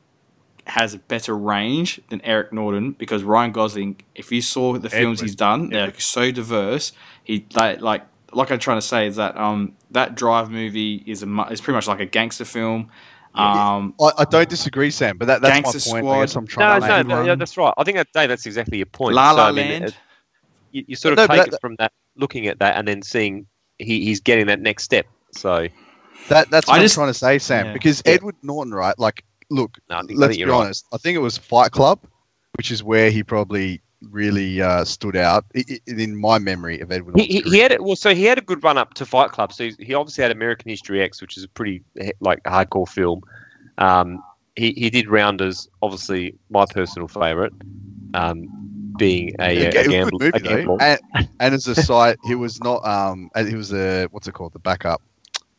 has 0.67 0.93
a 0.93 0.99
better 0.99 1.35
range 1.35 1.99
than 2.09 2.21
Eric 2.21 2.51
Norton 2.53 2.91
because 2.91 3.23
Ryan 3.23 3.51
Gosling, 3.51 4.01
if 4.15 4.31
you 4.31 4.41
saw 4.41 4.73
the 4.77 4.89
films 4.89 5.19
Edward. 5.19 5.25
he's 5.25 5.35
done, 5.35 5.69
they're 5.69 5.93
so 5.99 6.31
diverse. 6.31 6.91
He 7.23 7.45
like 7.55 7.81
like 7.81 8.03
like 8.33 8.51
I'm 8.51 8.59
trying 8.59 8.77
to 8.77 8.85
say 8.85 9.07
is 9.07 9.15
that 9.15 9.37
um 9.37 9.73
that 9.91 10.15
Drive 10.15 10.49
movie 10.51 11.03
is 11.07 11.23
a 11.23 11.25
mu- 11.25 11.45
is 11.45 11.61
pretty 11.61 11.75
much 11.75 11.87
like 11.87 11.99
a 12.01 12.05
gangster 12.05 12.45
film. 12.45 12.89
Um, 13.35 13.93
I, 14.01 14.09
I 14.19 14.25
don't 14.25 14.49
disagree, 14.49 14.89
Sam, 14.89 15.15
but 15.17 15.27
that, 15.27 15.41
that's 15.43 15.53
Gangster 15.71 15.91
my 15.91 16.01
point. 16.01 16.05
Squad. 16.05 16.13
I 16.17 16.21
guess 16.23 16.35
I'm 16.35 16.43
No, 16.43 16.47
trying 16.47 16.79
no, 16.81 16.87
to 16.87 16.93
Good 17.03 17.07
no, 17.07 17.15
one. 17.17 17.25
yeah, 17.27 17.35
that's 17.35 17.55
right. 17.55 17.73
I 17.77 17.83
think 17.83 17.97
that, 17.97 18.07
Dave, 18.11 18.29
that's 18.29 18.47
exactly 18.47 18.77
your 18.77 18.87
point. 18.87 19.13
La 19.13 19.29
La 19.31 19.43
So, 19.43 19.49
I 19.49 19.51
mean, 19.51 19.67
Land. 19.71 19.83
it- 19.85 19.97
you, 20.71 20.85
you 20.87 20.95
sort 20.95 21.11
of 21.13 21.17
No, 21.17 21.27
take 21.27 21.45
that- 21.45 21.53
it 21.53 21.61
from 21.61 21.75
that, 21.77 21.91
looking 22.15 22.47
at 22.47 22.57
that, 22.59 22.77
and 22.77 22.87
then 22.87 23.03
seeing 23.03 23.45
he, 23.77 24.03
he's 24.05 24.19
getting 24.21 24.47
that 24.47 24.59
next 24.59 24.83
step. 24.85 25.05
So, 25.33 25.67
That 26.29 26.49
that's 26.49 26.67
I 26.67 26.73
what 26.73 26.81
just- 26.81 26.95
I'm 26.97 27.01
trying 27.03 27.09
to 27.13 27.19
say, 27.19 27.37
Sam. 27.37 27.67
Yeah. 27.67 27.73
because 27.73 28.01
Yeah. 28.05 28.13
Edward 28.13 28.35
Norton, 28.41 28.73
right? 28.73 28.97
Like, 28.97 29.23
look, 29.49 29.77
no, 29.89 30.01
let's 30.09 30.37
be 30.37 30.45
right. 30.45 30.53
honest. 30.53 30.85
I 30.93 30.97
think 30.97 31.15
it 31.15 31.19
was 31.19 31.37
Fight 31.37 31.71
Club, 31.71 31.99
which 32.57 32.71
is 32.71 32.83
where 32.83 33.09
he 33.09 33.23
probably 33.23 33.81
really 34.01 34.61
uh, 34.61 34.85
stood 34.85 35.15
out 35.15 35.45
in 35.87 36.15
my 36.15 36.37
memory 36.39 36.79
of 36.79 36.91
Edward. 36.91 37.19
He, 37.19 37.41
he, 37.41 37.59
had 37.59 37.71
it. 37.71 37.83
Well, 37.83 37.95
so 37.95 38.13
he 38.13 38.25
had 38.25 38.37
a 38.37 38.41
good 38.41 38.63
run 38.63 38.77
up 38.77 38.93
to 38.95 39.05
Fight 39.05 39.31
Club. 39.31 39.53
So 39.53 39.69
he 39.79 39.93
obviously 39.93 40.21
had 40.21 40.31
American 40.31 40.69
History 40.69 41.01
X, 41.01 41.21
which 41.21 41.37
is 41.37 41.43
a 41.43 41.49
pretty 41.49 41.83
like 42.19 42.43
hardcore 42.43 42.87
film. 42.87 43.21
Um, 43.77 44.23
he 44.55 44.71
he 44.73 44.89
did 44.89 45.07
Rounders, 45.07 45.67
obviously 45.81 46.35
my 46.49 46.65
personal 46.65 47.07
favourite, 47.07 47.53
um, 48.13 48.47
being 48.97 49.35
a, 49.39 49.53
Yeah, 49.53 49.81
a, 49.81 49.85
a 49.85 49.87
gamble, 49.87 50.23
a 50.23 50.39
gambler. 50.39 50.77
And, 50.81 50.99
and 51.39 51.53
as 51.53 51.67
a 51.67 51.75
side, 51.75 52.17
he 52.25 52.35
was 52.35 52.59
not. 52.61 52.85
Um, 52.85 53.29
he 53.35 53.55
was 53.55 53.73
a 53.73 54.07
what's 54.11 54.27
it 54.27 54.33
called? 54.33 54.53
The 54.53 54.59
backup. 54.59 55.01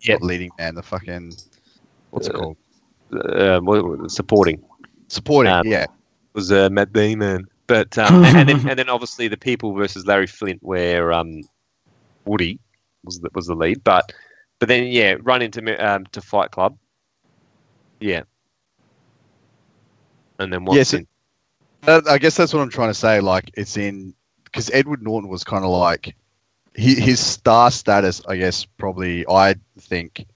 Not 0.06 0.22
leading 0.22 0.50
man. 0.58 0.74
The 0.74 0.82
fucking 0.82 1.34
what's 2.10 2.28
it 2.28 2.34
Uh, 2.34 2.38
called? 2.38 2.56
Uh, 3.12 3.60
what- 3.60 3.84
what- 3.86 4.10
supporting 4.10 4.62
Supporting. 5.08 5.50
um, 5.52 5.66
yeah. 5.66 5.86
was 6.34 6.52
uh, 6.52 6.68
Matt 6.70 6.92
Damon, 6.92 7.46
but 7.66 7.96
um, 7.98 8.22
and, 8.24 8.36
and 8.36 8.48
then 8.48 8.68
and 8.68 8.78
then 8.78 8.88
obviously 8.88 9.28
the 9.28 9.36
People 9.38 9.72
versus 9.72 10.06
Larry 10.06 10.26
Flynt, 10.26 10.62
where 10.62 11.12
um, 11.12 11.42
Woody 12.26 12.58
was 13.04 13.18
the, 13.20 13.30
was 13.34 13.46
the 13.46 13.54
lead, 13.54 13.82
but 13.84 14.12
but 14.58 14.68
then 14.68 14.86
yeah, 14.88 15.16
run 15.22 15.40
into 15.42 15.60
um, 15.84 16.04
to 16.12 16.20
Fight 16.20 16.50
Club, 16.50 16.76
yeah, 18.00 18.22
and 20.38 20.52
then 20.52 20.62
Yeah, 20.62 20.68
once 20.68 20.88
so- 20.90 20.98
in, 20.98 21.06
That, 21.82 22.06
I 22.08 22.18
guess 22.18 22.36
that's 22.36 22.52
what 22.52 22.60
I'm 22.60 22.70
trying 22.70 22.90
to 22.90 22.94
say. 22.94 23.20
Like, 23.20 23.50
it's 23.54 23.76
in 23.76 24.14
because 24.44 24.70
Edward 24.72 25.02
Norton 25.02 25.30
was 25.30 25.44
kind 25.44 25.64
of 25.64 25.70
like 25.70 26.14
he, 26.74 26.94
his 26.96 27.20
star 27.20 27.70
status. 27.70 28.20
I 28.28 28.36
guess 28.36 28.64
probably 28.64 29.24
I 29.28 29.54
think 29.80 30.26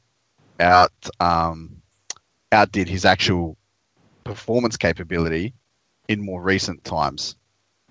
out 0.60 0.92
um, 1.20 1.81
outdid 2.52 2.88
his 2.88 3.04
actual 3.04 3.56
performance 4.24 4.76
capability 4.76 5.54
in 6.08 6.24
more 6.24 6.42
recent 6.42 6.84
times. 6.84 7.36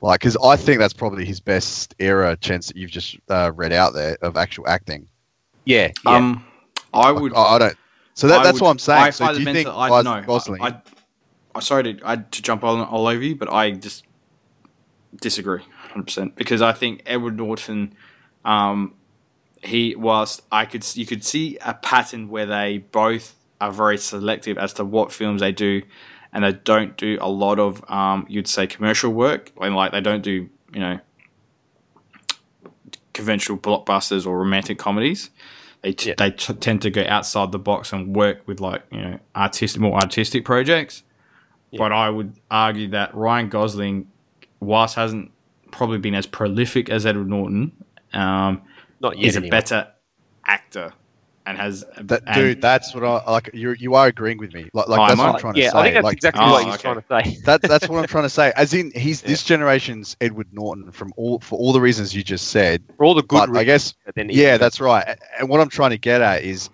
Like, 0.01 0.21
because 0.21 0.37
I 0.43 0.55
think 0.55 0.79
that's 0.79 0.93
probably 0.93 1.25
his 1.25 1.39
best 1.39 1.93
era. 1.99 2.35
Chance 2.37 2.67
that 2.67 2.75
you've 2.77 2.91
just 2.91 3.17
uh, 3.29 3.51
read 3.53 3.71
out 3.71 3.93
there 3.93 4.17
of 4.21 4.35
actual 4.37 4.67
acting. 4.67 5.07
yeah, 5.65 5.91
yeah. 6.05 6.15
um, 6.15 6.43
I 6.93 7.11
would. 7.11 7.33
I, 7.35 7.41
I 7.41 7.59
don't. 7.59 7.77
So 8.15 8.27
that, 8.27 8.39
I 8.39 8.43
that's 8.43 8.55
would- 8.55 8.65
what 8.65 8.71
I'm 8.71 8.79
saying. 8.79 9.03
I 9.03 9.09
so 9.11 9.27
do 9.33 9.39
you 9.39 9.45
think 9.45 9.67
fundamentally- 9.67 9.75
I, 9.75 9.89
Ryan 9.89 10.21
no, 10.21 10.27
Gosling? 10.27 10.61
I, 10.61 10.67
I, 10.67 10.81
I 11.55 11.59
sorry 11.59 11.93
to, 11.93 11.99
I, 12.03 12.15
to 12.17 12.41
jump 12.41 12.63
all, 12.63 12.81
all 12.83 13.07
over 13.07 13.21
you, 13.23 13.35
but 13.35 13.51
I 13.51 13.71
just 13.71 14.03
disagree 15.21 15.59
100 15.59 16.03
percent 16.03 16.35
because 16.35 16.61
I 16.61 16.73
think 16.73 17.03
Edward 17.05 17.37
Norton, 17.37 17.93
um, 18.43 18.95
he 19.61 19.95
whilst 19.95 20.41
I 20.51 20.65
could 20.65 20.83
you 20.95 21.05
could 21.05 21.23
see 21.23 21.57
a 21.63 21.73
pattern 21.75 22.27
where 22.29 22.45
they 22.47 22.79
both 22.79 23.35
are 23.61 23.71
very 23.71 23.97
selective 23.97 24.57
as 24.57 24.73
to 24.73 24.83
what 24.83 25.11
films 25.13 25.39
they 25.41 25.51
do, 25.53 25.81
and 26.33 26.43
they 26.43 26.51
don't 26.51 26.97
do 26.97 27.17
a 27.21 27.29
lot 27.29 27.59
of 27.59 27.83
um, 27.89 28.25
you'd 28.27 28.47
say 28.47 28.67
commercial 28.67 29.11
work, 29.13 29.51
and 29.61 29.75
like 29.75 29.91
they 29.93 30.01
don't 30.01 30.21
do 30.23 30.49
you 30.73 30.79
know 30.79 30.99
conventional 33.13 33.57
blockbusters 33.57 34.25
or 34.25 34.37
romantic 34.39 34.77
comedies. 34.77 35.29
They, 35.81 35.93
t- 35.93 36.09
Yeah. 36.09 36.15
they 36.17 36.31
t- 36.31 36.53
tend 36.53 36.81
to 36.83 36.89
go 36.89 37.03
outside 37.07 37.51
the 37.51 37.59
box 37.59 37.91
and 37.91 38.15
work 38.15 38.41
with 38.47 38.59
like 38.59 38.83
you 38.91 39.01
know 39.01 39.19
artistic 39.35 39.81
more 39.81 39.95
artistic 39.99 40.45
projects. 40.45 41.03
Yeah. 41.71 41.77
But 41.79 41.91
I 41.91 42.09
would 42.09 42.33
argue 42.49 42.89
that 42.89 43.15
Ryan 43.15 43.49
Gosling, 43.49 44.07
whilst 44.59 44.95
hasn't 44.95 45.31
probably 45.71 45.97
been 45.97 46.15
as 46.15 46.25
prolific 46.27 46.89
as 46.89 47.05
Edward 47.05 47.29
Norton, 47.29 47.71
um, 48.13 48.61
not 48.99 49.17
yet. 49.17 49.27
is 49.29 49.35
a 49.37 49.41
better 49.41 49.87
actor 50.45 50.93
and 51.51 51.59
has 51.59 51.85
that, 52.01 52.23
and- 52.25 52.35
dude, 52.35 52.61
that's 52.61 52.93
what 52.95 53.03
I 53.03 53.29
like. 53.31 53.51
You 53.53 53.73
you 53.73 53.93
are 53.95 54.07
agreeing 54.07 54.37
with 54.37 54.53
me. 54.53 54.69
Like, 54.73 54.87
like 54.87 54.99
Oh, 54.99 55.07
that's 55.07 55.11
am 55.11 55.17
what 55.19 55.27
I? 55.27 55.33
I'm 55.33 55.39
trying 55.39 55.53
to 55.53 55.61
yeah, 55.61 55.69
say. 55.71 55.77
I 55.77 55.83
think 55.83 55.93
that's 55.95 56.03
like, 56.03 56.13
exactly 56.15 56.41
Oh, 56.43 56.51
what 56.51 56.65
he's 56.65 56.73
okay. 56.75 56.81
trying 56.81 57.01
to 57.01 57.05
say. 57.07 57.37
that 57.45 57.61
that's 57.61 57.87
what 57.89 57.99
I'm 57.99 58.07
trying 58.07 58.23
to 58.23 58.29
say. 58.29 58.51
As 58.55 58.73
in, 58.73 58.91
he's 58.95 59.21
this 59.21 59.43
generation's 59.43 60.17
Edward 60.21 60.47
Norton 60.51 60.91
from 60.91 61.13
all 61.17 61.39
for 61.39 61.57
all 61.59 61.73
the 61.73 61.81
reasons 61.81 62.15
you 62.15 62.23
just 62.23 62.47
said. 62.47 62.83
For 62.97 63.05
all 63.05 63.13
the 63.13 63.23
good, 63.23 63.51
But 63.51 63.57
I 63.57 63.63
guess 63.63 63.93
but 64.05 64.15
then 64.15 64.29
he- 64.29 64.41
yeah, 64.41 64.57
that's 64.57 64.79
right. 64.81 65.17
And 65.39 65.49
what 65.49 65.61
I'm 65.61 65.69
trying 65.69 65.91
to 65.91 65.97
get 65.97 66.21
at 66.21 66.43
is, 66.43 66.69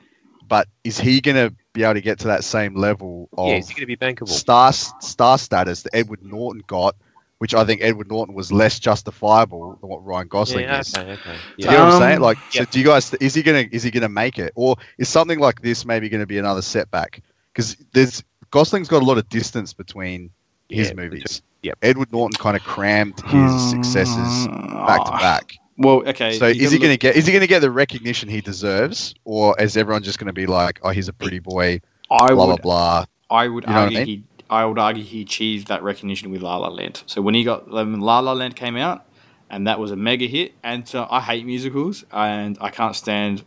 but 0.48 0.68
is 0.84 1.00
he 1.00 1.20
going 1.22 1.36
to 1.36 1.54
be 1.74 1.84
able 1.84 1.96
to 1.96 2.02
get 2.02 2.20
to 2.20 2.28
that 2.28 2.44
same 2.44 2.76
level 2.76 3.30
of 3.38 3.50
yeah, 3.50 3.56
is 3.58 3.68
he 3.70 3.74
going 3.76 3.82
to 3.82 3.86
be 3.88 3.98
bankable? 3.98 4.30
star 4.30 4.72
star 4.74 5.38
status 5.38 5.84
that 5.84 5.96
Edward 5.96 6.24
Norton 6.24 6.62
got, 6.68 6.96
which 7.40 7.54
I 7.54 7.64
think 7.66 7.82
Edward 7.82 8.10
Norton 8.10 8.34
was 8.36 8.52
less 8.52 8.80
justifiable 8.80 9.78
than 9.80 9.90
what 9.90 10.04
Ryan 10.06 10.28
Gosling 10.28 10.66
Yeah, 10.66 10.80
is. 10.80 10.96
okay, 10.98 11.12
okay. 11.12 11.36
Do 11.58 11.66
you 11.66 11.72
know 11.72 11.86
what 11.86 11.94
I'm 11.94 12.02
saying? 12.02 12.20
Like, 12.20 12.38
so 12.50 12.66
do 12.66 12.80
you 12.80 12.86
guys? 12.86 13.14
Is 13.16 13.34
he 13.36 13.44
gonna? 13.44 13.66
Is 13.72 13.84
he 13.84 13.92
gonna 13.92 14.10
make 14.10 14.40
it, 14.40 14.52
or 14.56 14.76
is 14.98 15.10
something 15.10 15.40
like 15.40 15.62
this 15.62 15.86
maybe 15.86 16.10
going 16.10 16.22
to 16.22 16.28
be 16.28 16.38
another 16.38 16.62
setback? 16.62 17.22
Because 17.54 17.78
there's 17.94 18.24
Gosling's 18.52 18.88
got 18.88 19.02
a 19.02 19.06
lot 19.06 19.18
of 19.18 19.28
distance 19.30 19.74
between 19.74 20.30
his 20.70 20.90
Yeah, 20.90 20.94
movies. 20.96 21.42
yep. 21.64 21.78
Edward 21.82 22.12
Norton 22.12 22.38
kind 22.40 22.56
of 22.56 22.64
crammed 22.64 23.20
his 23.22 23.52
hmm. 23.52 23.70
successes 23.70 24.48
back 24.48 25.06
to 25.06 25.12
back. 25.12 25.54
Well, 25.78 26.08
okay. 26.08 26.38
So 26.38 26.48
is 26.48 26.58
he 26.58 26.66
gotta 26.66 26.80
going 26.80 26.94
to 26.94 26.98
get? 26.98 27.16
Is 27.16 27.26
he 27.28 27.32
going 27.32 27.42
to 27.42 27.48
get 27.48 27.60
the 27.60 27.70
recognition 27.72 28.30
he 28.30 28.42
deserves, 28.42 29.14
or 29.26 29.60
is 29.62 29.78
everyone 29.78 30.02
just 30.04 30.18
going 30.18 30.28
to 30.28 30.34
be 30.34 30.48
like, 30.48 30.80
"Oh, 30.84 30.90
he's 30.90 31.08
a 31.08 31.14
pretty 31.14 31.40
boy," 31.40 31.82
I 32.10 32.34
blah 32.34 32.48
would 32.48 32.62
blah 32.64 33.04
blah? 33.04 33.06
I 33.30 33.48
would 33.48 33.64
You 33.66 33.70
know 33.70 33.74
what 33.74 33.80
I 33.80 33.84
argue 33.84 33.98
mean? 34.00 34.08
he. 34.08 34.24
I 34.50 34.66
would 34.66 34.80
argue 34.80 35.04
he 35.04 35.22
achieved 35.22 35.68
that 35.68 35.84
recognition 35.84 36.32
with 36.32 36.42
La 36.42 36.58
La 36.58 36.70
Land. 36.70 37.04
So 37.06 37.22
when 37.22 37.36
he 37.36 37.44
got 37.44 37.70
when 37.70 38.00
La 38.00 38.20
La 38.20 38.34
Land 38.34 38.56
came 38.56 38.78
out, 38.78 39.08
and 39.50 39.68
that 39.68 39.80
was 39.80 39.92
a 39.92 39.96
mega 39.96 40.28
hit. 40.28 40.54
And 40.64 40.88
so 40.88 41.08
I 41.10 41.22
hate 41.22 41.46
musicals, 41.46 42.06
and 42.12 42.58
I 42.60 42.70
can't 42.70 42.96
stand 42.96 43.44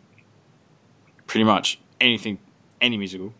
pretty 1.27 1.45
much 1.45 1.81
anything, 2.01 2.39
any 2.81 2.97
musical. 2.97 3.35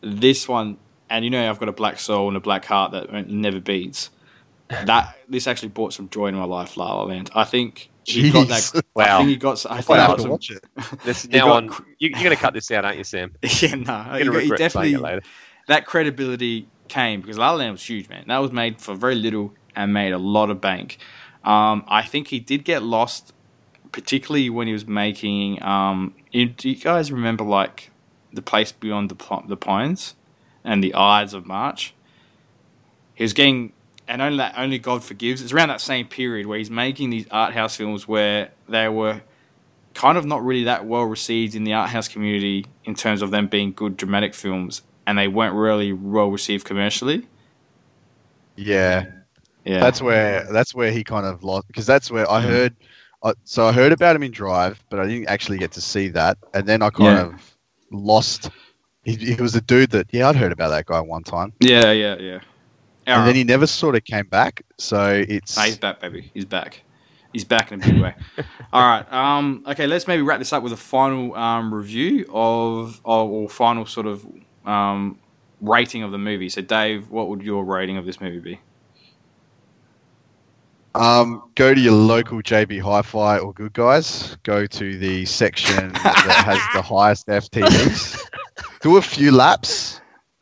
This 0.00 0.48
one, 0.48 0.78
and 1.08 1.24
you 1.24 1.30
know, 1.30 1.48
I've 1.48 1.58
got 1.58 1.68
a 1.68 1.72
black 1.72 1.98
soul 1.98 2.28
and 2.28 2.36
a 2.36 2.40
black 2.40 2.64
heart 2.64 2.92
that 2.92 3.28
never 3.28 3.60
beats. 3.60 4.10
That 4.68 5.18
this 5.28 5.46
actually 5.46 5.68
brought 5.68 5.92
some 5.92 6.08
joy 6.08 6.28
in 6.28 6.34
my 6.34 6.44
life, 6.44 6.76
La 6.76 6.94
La 6.94 7.02
Land. 7.04 7.30
I 7.34 7.44
think 7.44 7.90
he 8.04 8.30
got 8.30 8.48
Jeez. 8.48 8.72
that. 8.72 8.84
I 8.96 9.18
think 9.18 9.28
he 9.28 9.36
got. 9.36 9.64
I 9.66 9.80
think 9.80 9.90
I'll 9.90 9.96
he 9.96 10.00
have 10.00 10.08
got 10.08 10.16
to 10.16 10.22
some, 10.22 10.30
watch 10.30 10.50
it. 10.50 10.64
This 11.04 11.22
He 11.30 11.36
now 11.36 11.46
got 11.46 11.64
on. 11.64 11.84
You, 11.98 12.08
you're 12.08 12.22
going 12.22 12.30
to 12.30 12.36
cut 12.36 12.54
this 12.54 12.70
out, 12.70 12.84
aren't 12.84 12.98
you, 12.98 13.04
Sam? 13.04 13.34
yeah, 13.42 13.74
no, 13.74 14.16
You're 14.16 14.18
he, 14.18 14.24
going 14.24 14.32
to 14.32 14.40
he 14.40 14.56
definitely 14.56 14.94
it 14.94 15.00
later. 15.00 15.22
That 15.66 15.86
credibility 15.86 16.68
came 16.88 17.20
because 17.20 17.38
La 17.38 17.50
La 17.50 17.56
Land 17.58 17.72
was 17.72 17.88
huge, 17.88 18.08
man. 18.08 18.24
That 18.28 18.38
was 18.38 18.52
made 18.52 18.80
for 18.80 18.94
very 18.94 19.14
little 19.14 19.54
and 19.74 19.92
made 19.92 20.12
a 20.12 20.18
lot 20.18 20.50
of 20.50 20.60
bank. 20.60 20.98
Um, 21.44 21.84
I 21.88 22.02
think 22.02 22.28
he 22.28 22.38
did 22.38 22.64
get 22.64 22.82
lost, 22.82 23.32
particularly 23.90 24.50
when 24.50 24.66
he 24.66 24.72
was 24.72 24.86
making. 24.86 25.62
Um, 25.62 26.14
you, 26.30 26.46
do 26.46 26.68
you 26.68 26.76
guys 26.76 27.10
remember 27.10 27.44
like 27.44 27.90
the 28.32 28.42
place 28.42 28.72
beyond 28.72 29.10
the 29.10 29.42
the 29.46 29.56
pines 29.56 30.14
and 30.64 30.82
the 30.82 30.94
Ides 30.94 31.34
of 31.34 31.46
March? 31.46 31.94
He 33.14 33.24
was 33.24 33.32
getting, 33.32 33.72
and 34.06 34.22
only 34.22 34.38
that 34.38 34.54
only 34.56 34.78
God 34.78 35.02
forgives. 35.02 35.42
It's 35.42 35.52
around 35.52 35.68
that 35.68 35.80
same 35.80 36.06
period 36.06 36.46
where 36.46 36.58
he's 36.58 36.70
making 36.70 37.10
these 37.10 37.26
art 37.30 37.54
house 37.54 37.76
films 37.76 38.06
where 38.06 38.50
they 38.68 38.88
were 38.88 39.22
kind 39.94 40.16
of 40.16 40.24
not 40.24 40.44
really 40.44 40.64
that 40.64 40.86
well 40.86 41.04
received 41.04 41.54
in 41.54 41.64
the 41.64 41.72
art 41.72 41.90
house 41.90 42.08
community 42.08 42.66
in 42.84 42.94
terms 42.94 43.20
of 43.20 43.30
them 43.30 43.46
being 43.46 43.72
good 43.72 43.96
dramatic 43.96 44.34
films. 44.34 44.82
And 45.06 45.18
they 45.18 45.28
weren't 45.28 45.54
really 45.54 45.92
well 45.92 46.30
received 46.30 46.64
commercially. 46.64 47.26
Yeah, 48.56 49.06
Yeah, 49.64 49.80
that's 49.80 50.02
where 50.02 50.46
that's 50.52 50.74
where 50.74 50.90
he 50.90 51.02
kind 51.04 51.24
of 51.26 51.42
lost 51.42 51.66
because 51.68 51.86
that's 51.86 52.10
where 52.10 52.30
I 52.30 52.40
Mm. 52.40 52.44
heard. 52.44 52.76
Uh, 53.22 53.34
so 53.44 53.66
I 53.66 53.72
heard 53.72 53.92
about 53.92 54.16
him 54.16 54.22
in 54.24 54.32
Drive, 54.32 54.82
but 54.90 54.98
I 54.98 55.06
didn't 55.06 55.28
actually 55.28 55.58
get 55.58 55.72
to 55.72 55.80
see 55.80 56.08
that, 56.08 56.36
and 56.54 56.66
then 56.66 56.82
I 56.82 56.90
kind 56.90 57.16
Yeah. 57.16 57.22
of 57.22 57.56
lost. 57.90 58.50
He, 59.04 59.14
he 59.16 59.34
was 59.34 59.54
a 59.56 59.60
dude 59.60 59.90
that 59.90 60.06
yeah 60.12 60.28
I'd 60.28 60.36
heard 60.36 60.52
about 60.52 60.68
that 60.68 60.86
guy 60.86 61.00
one 61.00 61.24
time, 61.24 61.52
yeah, 61.60 61.90
yeah, 61.92 62.16
yeah. 62.20 62.40
and 63.06 63.26
then 63.26 63.34
he 63.34 63.42
never 63.44 63.66
sort 63.66 63.96
of 63.96 64.04
came 64.04 64.26
back. 64.26 64.62
So 64.78 65.24
it's 65.28 65.56
Nah, 65.56 65.64
he's 65.64 65.78
back, 65.78 66.00
baby. 66.00 66.30
He's 66.34 66.44
back. 66.44 66.82
He's 67.32 67.44
back 67.44 67.72
in 67.72 67.80
a 67.80 67.84
big 67.84 68.00
way. 68.00 68.14
All 68.72 68.82
right. 68.82 69.10
Um, 69.12 69.64
okay, 69.66 69.86
let's 69.86 70.06
maybe 70.06 70.22
wrap 70.22 70.38
this 70.38 70.52
up 70.52 70.62
with 70.62 70.72
a 70.72 70.76
final 70.76 71.34
um, 71.34 71.72
review 71.74 72.26
of, 72.32 73.00
or, 73.04 73.28
or 73.28 73.48
final 73.48 73.86
sort 73.86 74.06
of 74.06 74.26
um, 74.64 75.18
rating 75.60 76.02
of 76.02 76.10
the 76.12 76.18
movie. 76.18 76.48
So, 76.48 76.62
Dave, 76.62 77.10
what 77.10 77.28
would 77.28 77.42
your 77.42 77.64
rating 77.64 77.96
of 77.96 78.06
this 78.06 78.20
movie 78.20 78.40
be? 78.40 78.60
Um, 80.94 81.44
go 81.54 81.72
to 81.74 81.80
your 81.80 81.94
local 81.94 82.42
JB 82.42 82.80
Hi-Fi 82.82 83.38
or 83.38 83.52
Good 83.54 83.72
Guys. 83.72 84.36
Go 84.42 84.66
to 84.66 84.98
the 84.98 85.24
section 85.24 85.92
that 85.92 86.44
has 86.44 86.58
the 86.74 86.82
highest 86.82 87.26
FTEs. 87.28 88.28
Do 88.82 88.98
a 88.98 89.02
few 89.02 89.32
laps. 89.32 90.00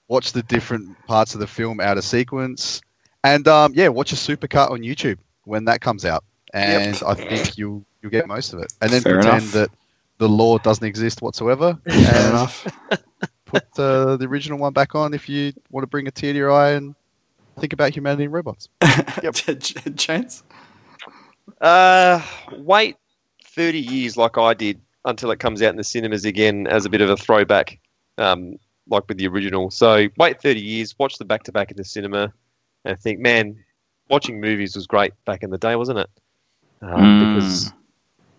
Watch 0.08 0.32
the 0.32 0.42
different 0.42 0.96
parts 1.06 1.34
of 1.34 1.40
the 1.40 1.46
film 1.46 1.78
out 1.78 1.96
of 1.96 2.02
sequence, 2.02 2.80
and 3.22 3.46
um, 3.46 3.72
yeah, 3.76 3.86
watch 3.86 4.10
a 4.10 4.16
supercut 4.16 4.72
on 4.72 4.80
YouTube 4.80 5.18
when 5.44 5.64
that 5.66 5.80
comes 5.80 6.04
out. 6.04 6.24
And 6.52 7.00
I 7.06 7.14
think 7.14 7.56
you'll 7.56 7.84
you'll 8.02 8.10
get 8.10 8.26
most 8.26 8.52
of 8.52 8.58
it. 8.58 8.72
And 8.80 8.90
then 8.90 9.02
Fair 9.02 9.14
pretend 9.14 9.42
enough. 9.42 9.52
that 9.52 9.70
the 10.18 10.28
law 10.28 10.58
doesn't 10.58 10.84
exist 10.84 11.22
whatsoever. 11.22 11.78
Fair 11.86 12.28
enough. 12.28 12.66
put 13.50 13.78
uh, 13.78 14.16
the 14.16 14.26
original 14.26 14.58
one 14.58 14.72
back 14.72 14.94
on 14.94 15.14
if 15.14 15.28
you 15.28 15.52
want 15.70 15.82
to 15.82 15.88
bring 15.88 16.06
a 16.06 16.10
tear 16.10 16.32
to 16.32 16.38
your 16.38 16.52
eye 16.52 16.70
and 16.70 16.94
think 17.58 17.72
about 17.72 17.94
humanity 17.94 18.24
and 18.24 18.32
robots. 18.32 18.68
Ch- 19.32 19.74
Chance? 19.96 20.42
Uh, 21.60 22.22
wait 22.58 22.96
30 23.44 23.78
years 23.78 24.16
like 24.16 24.38
I 24.38 24.54
did 24.54 24.80
until 25.04 25.30
it 25.30 25.40
comes 25.40 25.62
out 25.62 25.70
in 25.70 25.76
the 25.76 25.84
cinemas 25.84 26.24
again 26.24 26.66
as 26.66 26.84
a 26.84 26.90
bit 26.90 27.00
of 27.00 27.10
a 27.10 27.16
throwback, 27.16 27.78
um, 28.18 28.56
like 28.88 29.06
with 29.08 29.18
the 29.18 29.26
original. 29.26 29.70
So 29.70 30.08
wait 30.18 30.40
30 30.40 30.60
years, 30.60 30.94
watch 30.98 31.18
the 31.18 31.24
back 31.24 31.42
to 31.44 31.52
back 31.52 31.70
in 31.70 31.76
the 31.76 31.84
cinema, 31.84 32.32
and 32.84 32.98
think, 32.98 33.20
man, 33.20 33.56
watching 34.08 34.40
movies 34.40 34.74
was 34.76 34.86
great 34.86 35.12
back 35.24 35.42
in 35.42 35.50
the 35.50 35.58
day, 35.58 35.76
wasn't 35.76 35.98
it? 35.98 36.10
Um, 36.82 36.90
Mm. 36.90 37.34
Because 37.34 37.72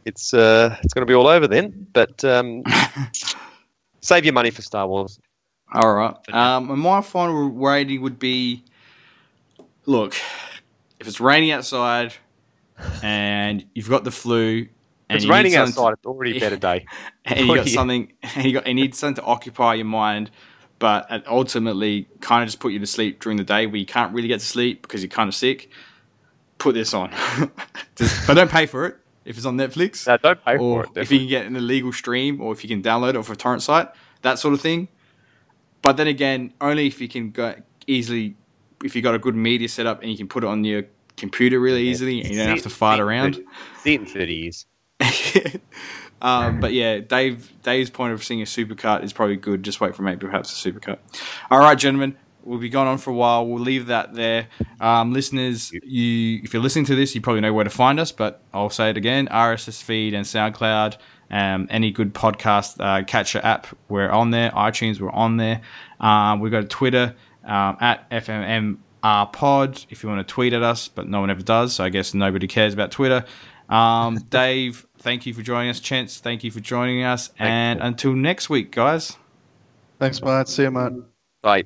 it's 0.06 0.34
uh, 0.34 0.76
it's 0.82 0.94
going 0.96 1.06
to 1.06 1.10
be 1.10 1.14
all 1.14 1.28
over 1.28 1.48
then. 1.48 1.88
But 1.94 2.24
um, 2.26 2.64
save 4.02 4.26
your 4.26 4.34
money 4.34 4.52
for 4.52 4.62
Star 4.62 4.88
Wars. 4.88 5.20
All 5.74 5.94
right. 5.94 6.16
Um, 6.34 6.70
and 6.70 6.80
my 6.80 7.02
final 7.02 7.50
rating 7.50 8.02
would 8.02 8.20
be 8.20 8.64
look, 9.86 10.16
if 11.00 11.08
it's 11.08 11.20
raining 11.20 11.52
outside 11.52 12.14
and 13.02 13.66
you've 13.74 13.90
got 13.90 14.04
the 14.04 14.12
flu, 14.12 14.68
and 15.10 15.18
It's 15.18 15.26
raining 15.28 15.56
outside. 15.56 15.94
It's 15.94 16.06
already 16.06 16.38
a 16.38 16.40
better 16.40 16.56
day. 16.58 16.86
and 17.26 17.46
you 17.46 17.56
got 17.56 17.68
something, 17.68 18.14
and 18.36 18.46
you 18.46 18.54
got 18.54 18.66
you 18.68 18.74
need 18.74 18.96
something 18.96 19.22
to 19.22 19.28
occupy 19.30 19.74
your 19.76 19.86
mind, 19.86 20.32
but 20.80 21.06
ultimately 21.28 22.08
kind 22.22 22.44
of 22.44 22.48
just 22.48 22.60
put 22.60 22.72
you 22.72 22.80
to 22.80 22.88
sleep 22.88 23.22
during 23.22 23.38
the 23.38 23.44
day 23.44 23.66
where 23.68 23.76
you 23.76 23.86
can't 23.86 24.14
really 24.14 24.30
get 24.30 24.40
to 24.40 24.46
sleep 24.46 24.82
because 24.82 25.04
you're 25.04 25.10
kind 25.10 25.28
of 25.28 25.36
sick. 25.36 25.70
Put 26.60 26.76
this 26.76 26.94
on, 26.94 27.12
Just- 27.96 28.26
but 28.28 28.36
don't 28.36 28.52
pay 28.52 28.66
for 28.68 28.86
it 28.86 28.98
if 29.26 29.38
it's 29.38 29.46
on 29.46 29.58
Netflix 29.58 30.08
No, 30.08 30.18
don't 30.18 30.44
pay 30.44 30.58
or 30.58 30.86
for 30.86 30.92
it. 31.00 31.02
if 31.02 31.12
you 31.12 31.20
can 31.20 31.28
get 31.28 31.46
an 31.46 31.56
illegal 31.56 31.92
stream 31.94 32.42
or 32.42 32.52
if 32.54 32.64
you 32.64 32.68
can 32.70 32.82
download 32.82 33.10
it 33.12 33.16
off 33.18 33.30
a 33.30 33.36
torrent 33.36 33.62
site, 33.64 33.88
that 34.24 34.40
sort 34.40 34.54
of 34.54 34.62
thing. 34.62 34.88
But 35.82 35.98
then 35.98 36.08
again, 36.08 36.54
only 36.62 36.88
if 36.88 37.02
you 37.02 37.08
can 37.08 37.32
go 37.32 37.56
easily, 37.88 38.36
if 38.84 38.96
you 38.96 39.02
got 39.02 39.16
a 39.16 39.20
good 39.20 39.36
media 39.36 39.68
setup 39.70 40.02
and 40.02 40.12
you 40.12 40.18
can 40.18 40.28
put 40.28 40.44
it 40.44 40.48
on 40.48 40.64
your 40.64 40.84
computer 41.18 41.60
really 41.60 41.84
Yeah. 41.84 41.92
easily 41.92 42.22
and 42.22 42.30
you 42.32 42.38
don't 42.38 42.46
See 42.48 42.52
have 42.52 42.64
to 42.64 42.70
fight 42.70 42.98
see 42.98 43.02
around. 43.02 43.34
30 43.36 43.46
See 43.84 43.94
it 43.96 44.00
in 44.02 44.06
30 44.08 44.34
years. 44.34 44.66
um, 46.22 46.60
but 46.60 46.74
yeah, 46.74 47.00
Dave 47.00 47.52
Dave's 47.64 47.90
point 47.90 48.14
of 48.14 48.24
seeing 48.24 48.42
a 48.42 48.46
supercut 48.46 49.04
is 49.04 49.14
probably 49.14 49.36
good. 49.38 49.64
Just 49.64 49.82
wait 49.82 49.96
for 49.96 50.04
maybe 50.04 50.20
perhaps 50.26 50.66
a 50.66 50.72
supercut. 50.72 51.00
All 51.50 51.60
right, 51.60 51.78
gentlemen, 51.78 52.16
we'll 52.44 52.60
be 52.60 52.70
gone 52.70 52.88
on 52.88 52.98
for 52.98 53.12
a 53.12 53.14
while. 53.14 53.46
We'll 53.46 53.64
leave 53.64 53.88
that 53.88 54.14
there. 54.14 54.48
Um, 54.80 55.14
listeners, 55.14 55.72
you 55.72 56.42
if 56.44 56.54
you're 56.54 56.62
listening 56.62 56.86
to 56.86 56.96
this, 56.96 57.16
you 57.16 57.22
probably 57.22 57.42
know 57.42 57.54
where 57.54 57.64
to 57.64 57.70
find 57.70 58.00
us. 58.00 58.12
But 58.12 58.42
I'll 58.54 58.70
say 58.70 58.90
it 58.90 58.98
again: 58.98 59.28
RSS 59.28 59.82
feed 59.82 60.14
and 60.14 60.26
SoundCloud. 60.26 60.98
Um, 61.30 61.68
any 61.70 61.92
good 61.92 62.14
podcast 62.14 62.76
uh, 62.80 63.06
catcher 63.06 63.40
app, 63.42 63.68
we're 63.88 64.10
on 64.10 64.32
there. 64.32 64.52
iTunes, 64.52 65.00
we're 65.00 65.12
on 65.12 65.38
there. 65.38 65.62
Um, 66.02 66.42
we've 66.42 66.52
got 66.52 66.66
a 66.66 66.68
Twitter 66.68 67.16
um, 67.46 67.78
at 67.80 68.10
FMMR 68.10 69.32
Pod 69.32 69.86
if 69.90 70.04
you 70.04 70.10
want 70.10 70.28
to 70.28 70.34
tweet 70.34 70.52
at 70.52 70.62
us, 70.62 70.90
but 70.90 71.08
no 71.08 71.22
one 71.22 71.30
ever 71.30 71.42
does. 71.42 71.74
So 71.74 71.86
I 71.86 71.90
guess 71.90 72.14
nobody 72.14 72.48
cares 72.48 72.74
about 72.74 72.92
Twitter. 72.92 73.24
Um, 73.70 74.18
Dave, 74.30 74.86
thank 75.00 75.26
you 75.26 75.34
for 75.34 75.42
joining 75.42 75.70
us. 75.70 75.80
Chance, 75.80 76.20
thank 76.20 76.44
you 76.44 76.52
for 76.52 76.60
joining 76.60 77.04
us. 77.04 77.32
and 77.40 77.80
until 77.82 78.14
next 78.14 78.50
week, 78.50 78.72
guys. 78.72 79.18
Thanks, 80.00 80.22
mate. 80.22 80.50
See 80.50 80.64
you, 80.64 80.72
mate. 80.72 80.94
Bye. 81.42 81.64